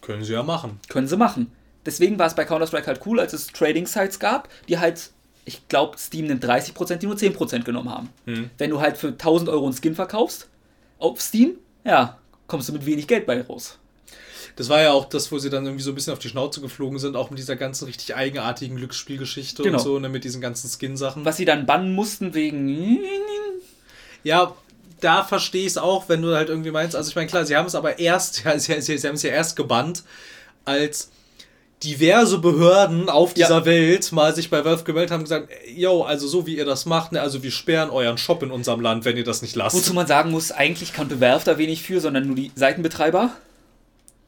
Können 0.00 0.24
sie 0.24 0.32
ja 0.32 0.42
machen. 0.42 0.80
Können 0.88 1.06
sie 1.06 1.16
machen. 1.16 1.52
Deswegen 1.86 2.18
war 2.18 2.26
es 2.26 2.34
bei 2.34 2.44
Counter-Strike 2.44 2.86
halt 2.86 3.00
cool, 3.06 3.20
als 3.20 3.32
es 3.32 3.48
Trading-Sites 3.48 4.18
gab, 4.18 4.48
die 4.68 4.78
halt, 4.78 5.10
ich 5.44 5.66
glaube, 5.68 5.98
Steam 5.98 6.26
nimmt 6.26 6.44
30 6.44 6.74
Prozent, 6.74 7.02
die 7.02 7.06
nur 7.06 7.16
10 7.16 7.32
Prozent 7.32 7.64
genommen 7.64 7.90
haben. 7.90 8.08
Hm. 8.26 8.50
Wenn 8.58 8.70
du 8.70 8.80
halt 8.80 8.96
für 8.96 9.08
1000 9.08 9.48
Euro 9.50 9.64
einen 9.66 9.74
Skin 9.74 9.94
verkaufst, 9.94 10.48
auf 10.98 11.20
Steam, 11.20 11.56
ja, 11.84 12.18
kommst 12.46 12.68
du 12.68 12.72
mit 12.72 12.86
wenig 12.86 13.06
Geld 13.06 13.26
bei 13.26 13.40
raus. 13.42 13.78
Das 14.56 14.68
war 14.68 14.82
ja 14.82 14.92
auch 14.92 15.06
das, 15.06 15.32
wo 15.32 15.38
sie 15.38 15.50
dann 15.50 15.64
irgendwie 15.64 15.82
so 15.82 15.90
ein 15.90 15.94
bisschen 15.94 16.12
auf 16.12 16.18
die 16.18 16.28
Schnauze 16.28 16.60
geflogen 16.60 16.98
sind, 16.98 17.16
auch 17.16 17.30
mit 17.30 17.38
dieser 17.38 17.56
ganzen 17.56 17.86
richtig 17.86 18.14
eigenartigen 18.14 18.76
Glücksspielgeschichte 18.76 19.62
Genau. 19.62 19.78
und 19.78 19.84
so, 19.84 19.98
ne, 19.98 20.08
mit 20.08 20.24
diesen 20.24 20.40
ganzen 20.40 20.68
Skin-Sachen. 20.68 21.24
Was 21.24 21.38
sie 21.38 21.44
dann 21.46 21.64
bannen 21.66 21.94
mussten 21.94 22.34
wegen. 22.34 22.98
Ja, 24.22 24.54
da 25.00 25.24
verstehe 25.24 25.62
ich 25.62 25.68
es 25.68 25.78
auch, 25.78 26.08
wenn 26.08 26.22
du 26.22 26.34
halt 26.34 26.48
irgendwie 26.48 26.70
meinst, 26.70 26.94
also 26.94 27.08
ich 27.08 27.16
meine, 27.16 27.28
klar, 27.28 27.44
sie 27.44 27.56
haben 27.56 27.66
es 27.66 27.74
aber 27.74 27.98
erst, 27.98 28.44
ja, 28.44 28.58
sie, 28.58 28.80
sie, 28.80 28.98
sie 28.98 29.08
haben 29.08 29.14
es 29.16 29.22
ja 29.22 29.30
erst 29.30 29.56
gebannt, 29.56 30.04
als 30.64 31.10
diverse 31.82 32.38
Behörden 32.38 33.08
auf 33.08 33.30
Ja. 33.36 33.46
dieser 33.46 33.64
Welt 33.64 34.12
mal 34.12 34.34
sich 34.34 34.50
bei 34.50 34.64
Valve 34.64 34.84
gemeldet 34.84 35.10
haben 35.10 35.20
und 35.20 35.24
gesagt, 35.24 35.48
yo, 35.74 36.02
also 36.02 36.26
so 36.28 36.46
wie 36.46 36.56
ihr 36.56 36.64
das 36.64 36.86
macht, 36.86 37.12
ne, 37.12 37.20
also 37.20 37.42
wir 37.42 37.50
sperren 37.50 37.90
euren 37.90 38.18
Shop 38.18 38.42
in 38.42 38.50
unserem 38.50 38.80
Land, 38.80 39.04
wenn 39.04 39.16
ihr 39.16 39.24
das 39.24 39.42
nicht 39.42 39.56
lasst. 39.56 39.76
Wozu 39.76 39.94
man 39.94 40.06
sagen 40.06 40.30
muss, 40.30 40.52
eigentlich 40.52 40.94
konnte 40.94 41.20
Valve 41.20 41.44
da 41.44 41.58
wenig 41.58 41.82
für, 41.82 42.00
sondern 42.00 42.26
nur 42.26 42.36
die 42.36 42.52
Seitenbetreiber. 42.54 43.30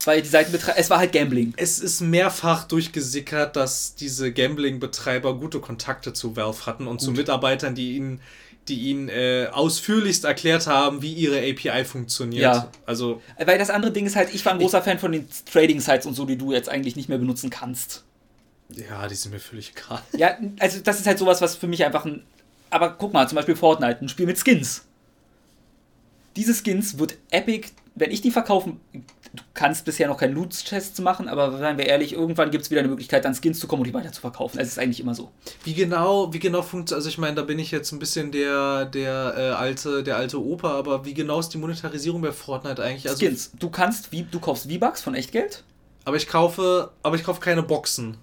Weil 0.04 0.20
die 0.20 0.28
Seitenbetreiber. 0.28 0.78
Es 0.78 0.90
war 0.90 0.98
halt 0.98 1.12
Gambling. 1.12 1.54
Es 1.56 1.78
ist 1.78 2.00
mehrfach 2.02 2.64
durchgesickert, 2.64 3.56
dass 3.56 3.94
diese 3.94 4.32
Gambling-Betreiber 4.32 5.34
gute 5.34 5.60
Kontakte 5.60 6.12
zu 6.12 6.36
Valve 6.36 6.66
hatten 6.66 6.86
und 6.86 7.00
zu 7.00 7.12
Mitarbeitern, 7.12 7.74
die 7.74 7.96
ihnen, 7.96 8.20
die 8.68 8.90
ihnen 8.90 9.08
äh, 9.08 9.48
ausführlichst 9.52 10.24
erklärt 10.24 10.66
haben, 10.66 11.02
wie 11.02 11.12
ihre 11.12 11.38
API 11.38 11.84
funktioniert. 11.84 12.42
Ja. 12.42 12.70
Also, 12.86 13.22
Weil 13.44 13.58
das 13.58 13.70
andere 13.70 13.92
Ding 13.92 14.06
ist 14.06 14.16
halt, 14.16 14.34
ich 14.34 14.44
war 14.44 14.52
ein 14.52 14.58
großer 14.58 14.82
Fan 14.82 14.98
von 14.98 15.12
den 15.12 15.28
Trading-Sites 15.52 16.06
und 16.06 16.14
so, 16.14 16.24
die 16.24 16.36
du 16.38 16.52
jetzt 16.52 16.68
eigentlich 16.68 16.96
nicht 16.96 17.08
mehr 17.08 17.18
benutzen 17.18 17.50
kannst. 17.50 18.04
ja, 18.70 19.06
die 19.06 19.14
sind 19.14 19.32
mir 19.32 19.40
völlig 19.40 19.72
egal. 19.76 20.00
Ja, 20.16 20.36
also 20.58 20.80
das 20.80 21.00
ist 21.00 21.06
halt 21.06 21.18
sowas, 21.18 21.40
was 21.42 21.56
für 21.56 21.66
mich 21.66 21.84
einfach 21.84 22.04
ein. 22.04 22.22
Aber 22.70 22.90
guck 22.90 23.12
mal, 23.12 23.28
zum 23.28 23.36
Beispiel 23.36 23.56
Fortnite, 23.56 24.00
ein 24.00 24.08
Spiel 24.08 24.26
mit 24.26 24.38
Skins. 24.38 24.84
Diese 26.36 26.54
Skins 26.54 26.98
wird 26.98 27.16
Epic, 27.30 27.68
wenn 27.94 28.10
ich 28.10 28.20
die 28.20 28.30
verkaufen, 28.32 28.80
du 29.34 29.42
kannst 29.54 29.84
bisher 29.84 30.08
noch 30.08 30.16
keinen 30.18 30.34
Loot-Test 30.34 31.00
machen, 31.00 31.28
aber 31.28 31.58
seien 31.58 31.76
wir 31.78 31.86
ehrlich, 31.86 32.12
irgendwann 32.12 32.50
gibt 32.50 32.64
es 32.64 32.70
wieder 32.70 32.80
eine 32.80 32.88
Möglichkeit, 32.88 33.24
dann 33.24 33.34
Skins 33.34 33.58
zu 33.60 33.66
kommen 33.66 33.82
und 33.82 33.88
die 33.88 33.94
weiter 33.94 34.12
zu 34.12 34.20
verkaufen. 34.20 34.58
Es 34.58 34.68
ist 34.68 34.78
eigentlich 34.78 35.00
immer 35.00 35.14
so. 35.14 35.30
Wie 35.64 35.74
genau, 35.74 36.32
wie 36.32 36.38
genau 36.38 36.62
funktioniert, 36.62 36.96
also 36.98 37.08
ich 37.08 37.18
meine, 37.18 37.34
da 37.36 37.42
bin 37.42 37.58
ich 37.58 37.70
jetzt 37.70 37.92
ein 37.92 37.98
bisschen 37.98 38.30
der, 38.32 38.84
der, 38.86 39.34
äh, 39.36 39.40
alte, 39.50 40.02
der 40.02 40.16
alte 40.16 40.42
Opa, 40.42 40.72
aber 40.78 41.04
wie 41.04 41.14
genau 41.14 41.40
ist 41.40 41.50
die 41.50 41.58
Monetarisierung 41.58 42.20
bei 42.22 42.32
Fortnite 42.32 42.82
eigentlich? 42.82 43.08
Also, 43.08 43.18
Skins. 43.24 43.50
Du 43.58 43.70
kannst, 43.70 44.12
wie, 44.12 44.22
du 44.22 44.38
kaufst 44.40 44.70
V-Bucks 44.70 45.02
von 45.02 45.14
Echtgeld. 45.14 45.64
Aber 46.04 46.16
ich 46.16 46.26
kaufe, 46.28 46.90
aber 47.02 47.16
ich 47.16 47.24
kaufe 47.24 47.40
keine 47.40 47.62
Boxen. 47.62 48.16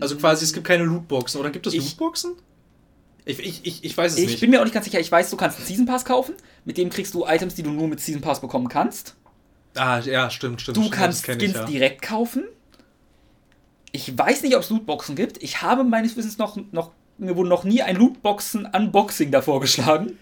Also 0.00 0.16
quasi, 0.16 0.44
es 0.44 0.52
gibt 0.52 0.66
keine 0.66 0.84
Lootboxen. 0.84 1.40
Oder 1.40 1.50
gibt 1.50 1.66
es 1.66 1.74
Ich- 1.74 1.82
Lootboxen? 1.82 2.32
Ich, 3.24 3.38
ich, 3.38 3.60
ich, 3.64 3.84
ich 3.84 3.96
weiß 3.96 4.12
es 4.14 4.18
Ich 4.18 4.26
nicht. 4.26 4.40
bin 4.40 4.50
mir 4.50 4.58
auch 4.60 4.64
nicht 4.64 4.74
ganz 4.74 4.84
sicher. 4.84 4.98
Ich 4.98 5.12
weiß, 5.12 5.30
du 5.30 5.36
kannst 5.36 5.58
einen 5.58 5.66
Season 5.66 5.86
Pass 5.86 6.04
kaufen. 6.04 6.34
Mit 6.64 6.76
dem 6.76 6.90
kriegst 6.90 7.14
du 7.14 7.24
Items, 7.24 7.54
die 7.54 7.62
du 7.62 7.70
nur 7.70 7.86
mit 7.86 8.00
Season 8.00 8.20
Pass 8.20 8.40
bekommen 8.40 8.68
kannst. 8.68 9.14
Ah, 9.74 10.00
ja, 10.00 10.30
stimmt, 10.30 10.60
stimmt. 10.60 10.76
Du 10.76 10.82
stimmt, 10.82 10.94
kannst 10.94 11.26
Skins 11.26 11.42
ich, 11.42 11.52
ja. 11.52 11.64
direkt 11.64 12.02
kaufen. 12.02 12.44
Ich 13.92 14.16
weiß 14.16 14.42
nicht, 14.42 14.56
ob 14.56 14.62
es 14.62 14.70
Lootboxen 14.70 15.16
gibt. 15.16 15.42
Ich 15.42 15.62
habe 15.62 15.84
meines 15.84 16.16
Wissens 16.16 16.38
noch, 16.38 16.56
noch, 16.72 16.92
mir 17.18 17.36
wurde 17.36 17.48
noch 17.48 17.64
nie 17.64 17.82
ein 17.82 17.96
Lootboxen-Unboxing 17.96 19.30
davor 19.30 19.60
geschlagen. 19.60 20.18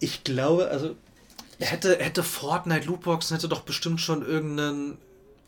Ich 0.00 0.24
glaube, 0.24 0.68
also 0.68 0.96
hätte, 1.58 1.98
hätte 1.98 2.22
Fortnite 2.22 2.86
Lootboxen, 2.86 3.36
hätte 3.36 3.48
doch 3.48 3.62
bestimmt 3.62 4.00
schon 4.00 4.24
irgendeinen, 4.24 4.98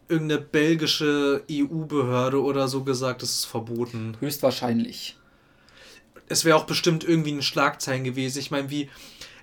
irgendeine 0.09 0.41
belgische 0.41 1.45
EU-Behörde 1.51 2.43
oder 2.43 2.69
so 2.69 2.85
gesagt, 2.85 3.23
das 3.23 3.31
ist 3.31 3.45
verboten. 3.45 4.17
Höchstwahrscheinlich. 4.21 5.17
es 6.31 6.45
wäre 6.45 6.57
auch 6.57 6.65
bestimmt 6.65 7.05
irgendwie 7.05 7.33
ein 7.33 7.43
Schlagzeilen 7.43 8.05
gewesen. 8.05 8.39
Ich 8.39 8.51
meine, 8.51 8.71
wie 8.71 8.89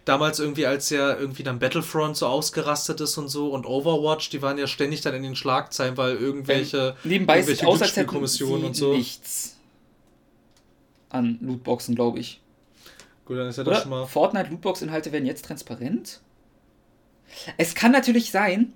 damals 0.06 0.39
irgendwie, 0.39 0.66
als 0.66 0.89
ja 0.91 1.16
irgendwie 1.18 1.43
dann 1.43 1.60
Battlefront 1.60 2.16
so 2.16 2.28
ausgerastet 2.28 3.01
ist 3.01 3.18
und 3.18 3.28
so 3.28 3.49
und 3.49 3.66
Overwatch, 3.66 4.30
die 4.30 4.41
waren 4.41 4.58
ja 4.58 4.68
ständig 4.68 5.01
dann 5.01 5.16
in 5.16 5.24
den 5.24 5.36
Schlagzeilen, 5.36 5.97
weil 5.97 6.16
irgendwelche, 6.16 6.95
Nebenbei 7.03 7.41
sieht 7.41 7.62
irgendwelche 7.62 7.78
Glücksspielkommissionen 7.78 8.66
und 8.66 8.76
so. 8.76 8.93
nichts 8.93 9.58
an 11.10 11.39
Lootboxen, 11.41 11.95
glaube 11.95 12.20
ich. 12.20 12.41
Gut, 13.26 13.38
dann 13.38 13.47
ist 13.47 13.58
ja 13.58 13.64
das 13.64 13.82
schon 13.82 13.91
Oder? 13.91 14.01
mal. 14.01 14.08
Fortnite 14.08 14.49
Lootbox-Inhalte 14.49 15.12
werden 15.12 15.26
jetzt 15.26 15.45
transparent? 15.45 16.22
Es 17.58 17.74
kann 17.74 17.91
natürlich 17.91 18.32
sein, 18.32 18.74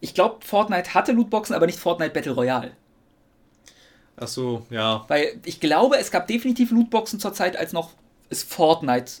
ich 0.00 0.14
glaube, 0.14 0.44
Fortnite 0.44 0.94
hatte 0.94 1.12
Lootboxen, 1.12 1.54
aber 1.54 1.66
nicht 1.66 1.78
Fortnite 1.78 2.12
Battle 2.12 2.32
Royale. 2.32 2.72
Ach 4.16 4.28
so, 4.28 4.66
ja. 4.70 5.04
Weil 5.08 5.40
ich 5.44 5.60
glaube, 5.60 5.96
es 5.98 6.10
gab 6.10 6.26
definitiv 6.26 6.72
Lootboxen 6.72 7.20
zur 7.20 7.32
Zeit, 7.32 7.56
als 7.56 7.72
noch 7.72 7.92
es 8.28 8.42
Fortnite 8.42 9.12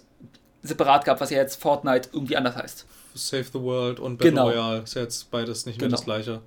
separat 0.62 1.04
gab, 1.04 1.20
was 1.20 1.30
ja 1.30 1.38
jetzt 1.38 1.60
Fortnite 1.60 2.10
irgendwie 2.12 2.36
anders 2.36 2.56
heißt. 2.56 2.86
Save 3.14 3.44
the 3.52 3.60
World 3.60 4.00
und 4.00 4.16
Battle 4.18 4.30
Genau. 4.30 4.48
Royale 4.48 4.82
ist 4.82 4.94
jetzt 4.94 5.30
beides 5.30 5.66
nicht 5.66 5.78
mehr 5.80 5.88
Genau. 5.88 5.96
das 5.96 6.04
gleiche. 6.04 6.40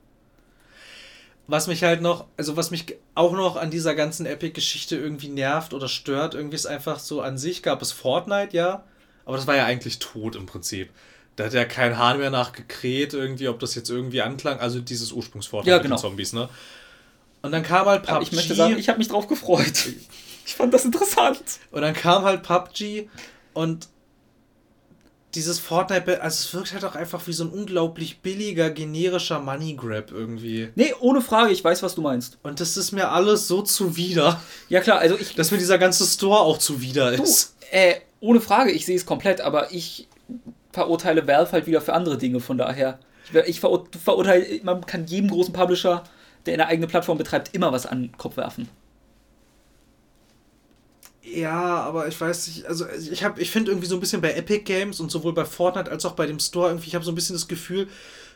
Was 1.48 1.68
mich 1.68 1.84
halt 1.84 2.02
noch, 2.02 2.26
also 2.38 2.58
was 2.58 2.72
mich 2.72 2.96
auch 3.14 3.34
noch 3.34 3.56
an 3.56 3.70
dieser 3.70 3.94
ganzen 3.94 4.26
Epic-Geschichte 4.26 4.96
irgendwie 4.96 5.28
nervt 5.28 5.74
oder 5.76 5.88
stört, 5.88 6.34
irgendwie 6.34 6.56
ist 6.56 6.66
einfach 6.66 6.98
so 6.98 7.22
an 7.22 7.38
sich 7.38 7.62
gab 7.62 7.84
es 7.84 7.92
Fortnite, 7.92 8.56
ja, 8.58 8.84
aber 9.26 9.38
das 9.38 9.46
war 9.46 9.56
ja 9.56 9.66
eigentlich 9.66 10.00
tot 10.00 10.36
im 10.36 10.46
Prinzip. 10.48 10.90
Da 11.36 11.46
hat 11.46 11.54
ja 11.54 11.66
kein 11.66 11.98
Hahn 12.00 12.18
mehr 12.20 12.30
nachgekräht, 12.32 13.14
irgendwie, 13.14 13.48
ob 13.48 13.60
das 13.60 13.76
jetzt 13.76 13.90
irgendwie 13.90 14.22
anklang, 14.22 14.60
also 14.60 14.80
dieses 14.80 15.12
Ursprungsfortnite 15.12 15.70
Ja, 15.70 15.78
mit 15.78 15.84
genau. 15.84 15.98
den 15.98 16.02
Zombies, 16.02 16.34
ne? 16.34 16.50
Und 17.44 17.52
dann 17.52 17.62
kam 17.62 17.86
halt 17.86 18.08
Aber 18.08 18.20
PUBG. 18.20 18.24
ich 18.24 18.32
möchte 18.36 18.56
sagen, 18.56 18.78
ich 18.78 18.88
habe 18.90 18.98
mich 18.98 19.08
drauf 19.10 19.28
gefreut. 19.28 19.90
Ich 20.48 20.54
fand 20.56 20.74
das 20.74 20.86
interessant. 20.86 21.42
Und 21.72 21.82
dann 21.82 21.94
kam 21.94 22.24
halt 22.24 22.42
PUBG 22.44 23.08
und 23.54 23.88
dieses 25.36 25.60
Fortnite, 25.60 26.22
also 26.22 26.36
es 26.36 26.54
wirkt 26.54 26.74
halt 26.74 26.84
auch 26.86 26.96
einfach 26.96 27.26
wie 27.28 27.34
so 27.34 27.44
ein 27.44 27.50
unglaublich 27.50 28.20
billiger, 28.20 28.70
generischer 28.70 29.40
Money 29.40 29.76
Grab 29.76 30.12
irgendwie. 30.12 30.70
Nee, 30.76 30.94
ohne 31.00 31.22
Frage, 31.22 31.52
ich 31.52 31.64
weiß, 31.64 31.84
was 31.84 31.96
du 31.96 32.02
meinst. 32.02 32.38
Und 32.44 32.60
das 32.60 32.78
ist 32.78 32.92
mir 32.92 33.10
alles 33.12 33.48
so 33.48 33.62
zuwider, 33.62 34.42
Ja 34.70 34.82
klar, 34.82 35.00
also 35.00 35.18
ich. 35.18 35.36
dass 35.36 35.52
mir 35.52 35.58
dieser 35.58 35.78
ganze 35.78 36.06
Store 36.06 36.40
auch 36.40 36.58
zuwider 36.58 37.16
Du, 37.16 37.24
ist. 37.24 37.56
äh, 37.72 37.96
ohne 38.20 38.42
Frage, 38.42 38.72
ich 38.72 38.86
sehe 38.86 38.96
es 38.96 39.06
komplett, 39.06 39.42
aber 39.42 39.72
ich 39.72 40.08
verurteile 40.72 41.28
Valve 41.28 41.52
halt 41.52 41.68
wieder 41.68 41.82
für 41.82 41.94
andere 41.94 42.18
Dinge, 42.18 42.40
von 42.40 42.58
daher. 42.58 43.00
Ich, 43.34 43.40
ich 43.48 43.60
verur 43.60 43.88
verurteile, 44.04 44.46
man 44.64 44.86
kann 44.86 45.06
jedem 45.08 45.30
großen 45.30 45.54
Publisher, 45.54 46.04
der 46.46 46.54
eine 46.56 46.68
eigene 46.68 46.88
Plattform 46.88 47.18
betreibt, 47.18 47.54
immer 47.54 47.72
was 47.72 47.86
an 47.86 48.04
den 48.04 48.18
Kopf 48.18 48.38
werfen. 48.38 48.68
Ja, 51.34 51.82
aber 51.82 52.08
ich 52.08 52.20
weiß 52.22 52.48
nicht, 52.48 52.66
also 52.68 52.86
ich 52.90 53.24
habe, 53.24 53.42
ich 53.42 53.50
finde 53.52 53.72
irgendwie 53.72 53.88
so 53.88 53.96
ein 53.96 54.00
bisschen 54.00 54.22
bei 54.22 54.34
Epic 54.34 54.64
Games 54.64 55.00
und 55.00 55.12
sowohl 55.12 55.34
bei 55.34 55.46
Fortnite 55.46 55.90
als 55.92 56.06
auch 56.06 56.14
bei 56.14 56.28
dem 56.28 56.40
Store 56.40 56.70
irgendwie, 56.70 56.88
ich 56.88 56.96
habe 56.96 57.04
so 57.04 57.12
ein 57.12 57.16
bisschen 57.16 57.36
das 57.36 57.48
Gefühl, 57.48 57.88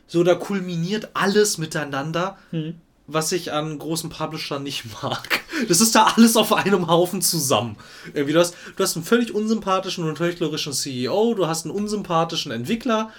so 0.07 0.23
da 0.23 0.33
kulminiert 0.35 1.09
alles 1.13 1.57
miteinander, 1.59 2.37
Hm. 2.49 2.75
was 3.05 3.31
ich 3.31 3.51
an 3.53 3.77
großen 3.77 4.09
Publishern 4.09 4.63
nicht 4.63 4.85
mag. 5.03 5.41
Das 5.67 5.81
ist 5.81 5.93
da 5.93 6.05
alles 6.15 6.35
auf 6.37 6.51
einem 6.53 6.87
Haufen 6.87 7.21
zusammen. 7.21 7.75
Irgendwie, 8.13 8.33
du, 8.33 8.39
hast, 8.39 8.55
du 8.75 8.83
hast 8.83 8.95
einen 8.95 9.05
völlig 9.05 9.35
unsympathischen 9.35 10.03
und 10.07 10.19
heuchlerischen 10.19 10.73
CEO, 10.73 11.35
du 11.35 11.47
hast 11.47 11.65
einen 11.65 11.75
unsympathischen 11.75 12.51
Entwickler, 12.51 13.11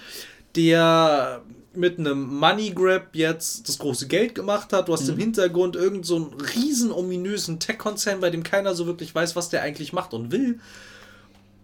der 0.55 1.41
mit 1.73 1.99
einem 1.99 2.27
Money 2.37 2.71
Grab 2.71 3.15
jetzt 3.15 3.67
das 3.69 3.77
große 3.77 4.07
Geld 4.07 4.35
gemacht 4.35 4.73
hat. 4.73 4.89
Du 4.89 4.93
hast 4.93 5.07
im 5.07 5.17
Hintergrund 5.17 5.75
irgend 5.75 6.05
so 6.05 6.15
einen 6.17 6.33
riesen 6.33 6.91
ominösen 6.91 7.59
Tech-Konzern, 7.59 8.19
bei 8.19 8.29
dem 8.29 8.43
keiner 8.43 8.75
so 8.75 8.85
wirklich 8.85 9.13
weiß, 9.15 9.35
was 9.35 9.49
der 9.49 9.61
eigentlich 9.61 9.93
macht 9.93 10.13
und 10.13 10.31
will. 10.31 10.59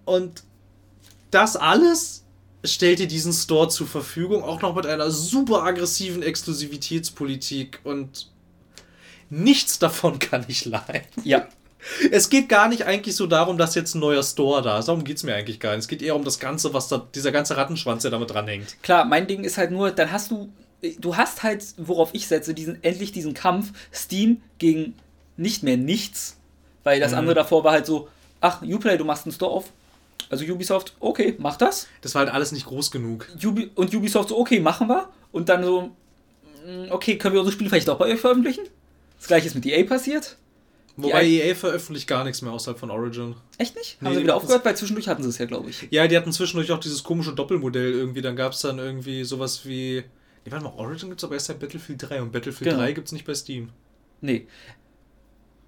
Und 0.06 0.44
das 1.32 1.58
alles 1.58 2.24
stellt 2.64 3.00
dir 3.00 3.08
diesen 3.08 3.34
Store 3.34 3.70
zur 3.70 3.88
Verfügung, 3.88 4.44
auch 4.44 4.62
noch 4.62 4.76
mit 4.76 4.86
einer 4.86 5.12
super 5.12 5.64
aggressiven 5.64 6.24
Exklusivitätspolitik 6.24 7.82
und 7.84 8.32
nichts 9.30 9.80
davon 9.80 10.20
kann 10.20 10.46
ich 10.48 10.66
leiden. 10.66 11.24
Ja, 11.24 11.48
Es 12.12 12.30
geht 12.30 12.50
gar 12.50 12.68
nicht 12.68 12.84
eigentlich 12.86 13.16
so 13.16 13.28
darum, 13.28 13.58
dass 13.58 13.76
jetzt 13.76 13.96
ein 13.96 14.00
neuer 14.00 14.24
Store 14.24 14.62
da 14.62 14.80
ist. 14.80 14.88
Darum 14.88 15.04
geht 15.04 15.18
es 15.18 15.24
mir 15.24 15.36
eigentlich 15.36 15.60
gar 15.60 15.72
nicht. 15.72 15.80
Es 15.80 15.88
geht 15.88 16.02
eher 16.02 16.16
um 16.16 16.24
das 16.24 16.40
Ganze, 16.40 16.74
was 16.74 16.88
da, 16.88 17.08
dieser 17.16 17.32
ganze 17.32 17.58
Rattenschwanz, 17.58 18.02
der 18.02 18.12
damit 18.12 18.30
dranhängt. 18.32 18.78
klar, 18.84 19.06
mein 19.06 19.28
Ding 19.28 19.44
ist 19.44 19.58
halt 19.58 19.72
nur, 19.72 19.92
dann 19.92 20.12
hast 20.12 20.32
du, 20.32 20.50
du 21.00 21.16
hast 21.18 21.44
halt, 21.44 21.64
worauf 21.78 22.10
ich 22.14 22.28
setze, 22.28 22.54
diesen, 22.54 22.84
endlich 22.84 23.12
diesen 23.12 23.34
Kampf 23.34 23.72
Steam 23.94 24.42
gegen 24.58 24.96
nicht 25.38 25.64
mehr 25.64 25.78
nichts, 25.78 26.38
weil 26.84 27.00
das 27.00 27.12
Mhm. 27.12 27.20
andere 27.20 27.36
davor 27.36 27.64
war 27.64 27.72
halt 27.74 27.86
so, 27.86 28.08
ach, 28.42 28.62
Uplay, 28.62 28.98
du 28.98 29.06
machst 29.06 29.26
einen 29.26 29.34
Store 29.34 29.52
auf, 29.52 29.66
also 30.30 30.44
Ubisoft, 30.46 30.94
okay, 31.00 31.36
mach 31.38 31.56
das. 31.58 31.88
Das 32.02 32.14
war 32.16 32.26
halt 32.26 32.34
alles 32.34 32.52
nicht 32.52 32.66
groß 32.66 32.92
genug. 32.92 33.28
Ubi 33.44 33.72
und 33.76 33.94
Ubisoft 33.96 34.30
so, 34.30 34.38
okay, 34.38 34.60
machen 34.60 34.88
wir. 34.90 35.08
Und 35.32 35.48
dann 35.48 35.64
so, 35.64 35.92
mm, 36.66 36.92
okay, 36.92 37.18
können 37.18 37.34
wir 37.34 37.40
unsere 37.40 37.54
Spiele 37.54 37.70
vielleicht 37.70 37.88
doch 37.88 37.98
bei 37.98 38.06
euch 38.06 38.20
veröffentlichen? 38.20 38.66
Das 39.20 39.28
gleiche 39.28 39.48
ist 39.48 39.56
mit 39.56 39.66
EA 39.66 39.84
passiert. 39.86 40.36
Wobei 41.00 41.24
Die 41.24 41.40
EA 41.42 41.54
veröffentlicht 41.54 42.08
gar 42.08 42.24
nichts 42.24 42.42
mehr 42.42 42.52
außerhalb 42.52 42.80
von 42.80 42.90
Origin. 42.90 43.36
Echt 43.60 43.76
nicht? 43.76 43.98
Nee, 44.02 44.08
Haben 44.08 44.16
sie 44.16 44.24
wieder 44.24 44.36
aufgehört? 44.36 44.66
Weil 44.66 44.76
zwischendurch 44.76 45.08
hatten 45.08 45.22
sie 45.22 45.30
es 45.30 45.38
ja, 45.38 45.46
glaube 45.46 45.70
ich. 45.70 45.88
Ja, 45.92 46.08
die 46.08 46.18
hatten 46.18 46.32
zwischendurch 46.32 46.72
auch 46.72 46.80
dieses 46.80 47.04
komische 47.04 47.34
Doppelmodell 47.34 47.94
irgendwie. 47.94 48.22
Dann 48.22 48.36
gab 48.36 48.54
es 48.54 48.62
dann 48.62 48.80
irgendwie 48.80 49.24
sowas 49.24 49.66
wie. 49.66 50.04
Nee, 50.44 50.52
warte 50.52 50.64
mal, 50.66 50.74
Origin 50.76 51.10
gibt 51.10 51.20
es 51.22 51.24
aber 51.24 51.36
erst 51.36 51.46
seit 51.48 51.60
Battlefield 51.60 52.02
3 52.10 52.22
und 52.24 52.32
Battlefield 52.32 52.72
Genau. 52.72 52.82
3 52.82 52.92
gibt 52.94 53.08
es 53.08 53.12
nicht 53.14 53.26
bei 53.26 53.36
Steam. 53.36 53.70
Nee. 54.22 54.48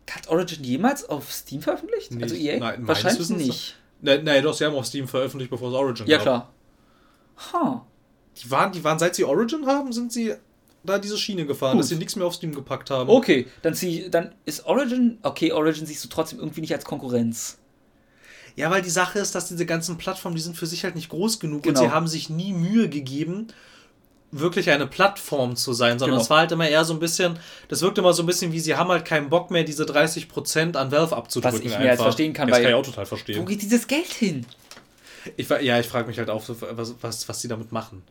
Hat 0.10 0.28
Origin 0.30 0.64
jemals 0.64 1.08
auf 1.08 1.32
Steam 1.32 1.62
veröffentlicht? 1.62 2.12
Nicht. 2.12 2.24
Also 2.24 2.36
EA? 2.36 2.58
Nein, 2.60 2.88
Wahrscheinlich 2.88 3.30
nicht. 3.30 3.76
Nein, 4.02 4.24
nein, 4.24 4.42
doch, 4.44 4.54
sie 4.56 4.66
haben 4.66 4.74
auf 4.76 4.86
Steam 4.88 5.08
veröffentlicht, 5.08 5.52
bevor 5.52 5.70
es 5.70 5.76
Origin 5.76 6.08
Ja, 6.08 6.18
gab. 6.18 6.24
klar. 6.24 6.54
Ha. 7.54 7.86
Die 8.38 8.50
waren, 8.50 8.72
die 8.72 8.84
waren, 8.84 8.98
seit 8.98 9.14
sie 9.16 9.26
Origin 9.26 9.68
haben, 9.68 9.92
sind 9.94 10.12
sie 10.12 10.34
da 10.84 10.98
diese 10.98 11.18
Schiene 11.18 11.46
gefahren, 11.46 11.74
Gut. 11.74 11.82
dass 11.82 11.90
sie 11.90 11.96
nichts 11.96 12.16
mehr 12.16 12.26
auf 12.26 12.36
Steam 12.36 12.54
gepackt 12.56 12.90
haben. 12.90 13.10
Okay, 13.10 13.48
dann, 13.62 13.74
zieh, 13.74 14.10
dann 14.10 14.34
ist 14.46 14.66
Origin. 14.66 15.18
Okay, 15.24 15.52
Origin 15.52 15.86
siehst 15.86 16.04
du 16.04 16.08
trotzdem 16.10 16.40
irgendwie 16.40 16.62
nicht 16.62 16.74
als 16.74 16.86
Konkurrenz. 16.86 17.58
Ja, 18.56 18.70
weil 18.72 18.82
die 18.82 18.90
Sache 18.90 19.20
ist, 19.20 19.36
dass 19.36 19.48
diese 19.48 19.66
ganzen 19.66 19.98
Plattformen, 19.98 20.36
die 20.36 20.42
sind 20.42 20.58
für 20.58 20.66
sich 20.66 20.84
halt 20.84 20.96
nicht 20.96 21.10
groß 21.10 21.40
genug 21.40 21.64
Genau. 21.64 21.80
und 21.80 21.86
sie 21.86 21.92
haben 21.94 22.08
sich 22.08 22.30
nie 22.30 22.52
Mühe 22.54 22.90
gegeben, 22.90 23.48
wirklich 24.32 24.70
eine 24.70 24.86
Plattform 24.86 25.56
zu 25.56 25.74
sein, 25.74 25.98
sondern 25.98 26.16
Genau. 26.18 26.24
es 26.24 26.30
war 26.30 26.40
halt 26.40 26.52
immer 26.52 26.68
eher 26.68 26.86
so 26.86 26.94
ein 26.94 27.00
bisschen, 27.00 27.40
das 27.68 27.82
wirkt 27.82 27.98
immer 27.98 28.14
so 28.14 28.22
ein 28.24 28.26
bisschen 28.26 28.52
wie, 28.52 28.60
sie 28.60 28.76
haben 28.76 28.90
halt 28.90 29.06
keinen 29.06 29.30
Bock 29.30 29.50
mehr, 29.50 29.64
diese 29.64 29.86
30% 29.86 30.76
an 30.78 30.92
Valve 30.92 31.16
abzudrücken. 31.16 31.60
Was 31.60 31.66
ich 31.74 31.80
mehr 31.80 31.92
als 31.92 32.02
verstehen 32.02 32.34
kann, 32.34 32.48
ja, 32.48 32.56
das 32.56 32.58
weil- 32.60 32.72
kann 32.72 32.80
ich 32.80 32.88
auch 32.88 32.90
total 32.90 33.06
Wo 33.06 33.10
verstehen. 33.10 33.46
geht 33.46 33.62
dieses 33.62 33.88
Geld 33.88 34.08
hin? 34.14 34.46
Ich, 35.36 35.50
ja, 35.50 35.80
ich 35.80 35.88
frage 35.88 36.08
mich 36.08 36.18
halt 36.18 36.30
auch, 36.30 36.44
so, 36.44 36.56
was, 36.62 36.96
was, 37.02 37.28
was 37.28 37.40
die 37.42 37.48
damit 37.48 37.72
machen. 37.72 38.04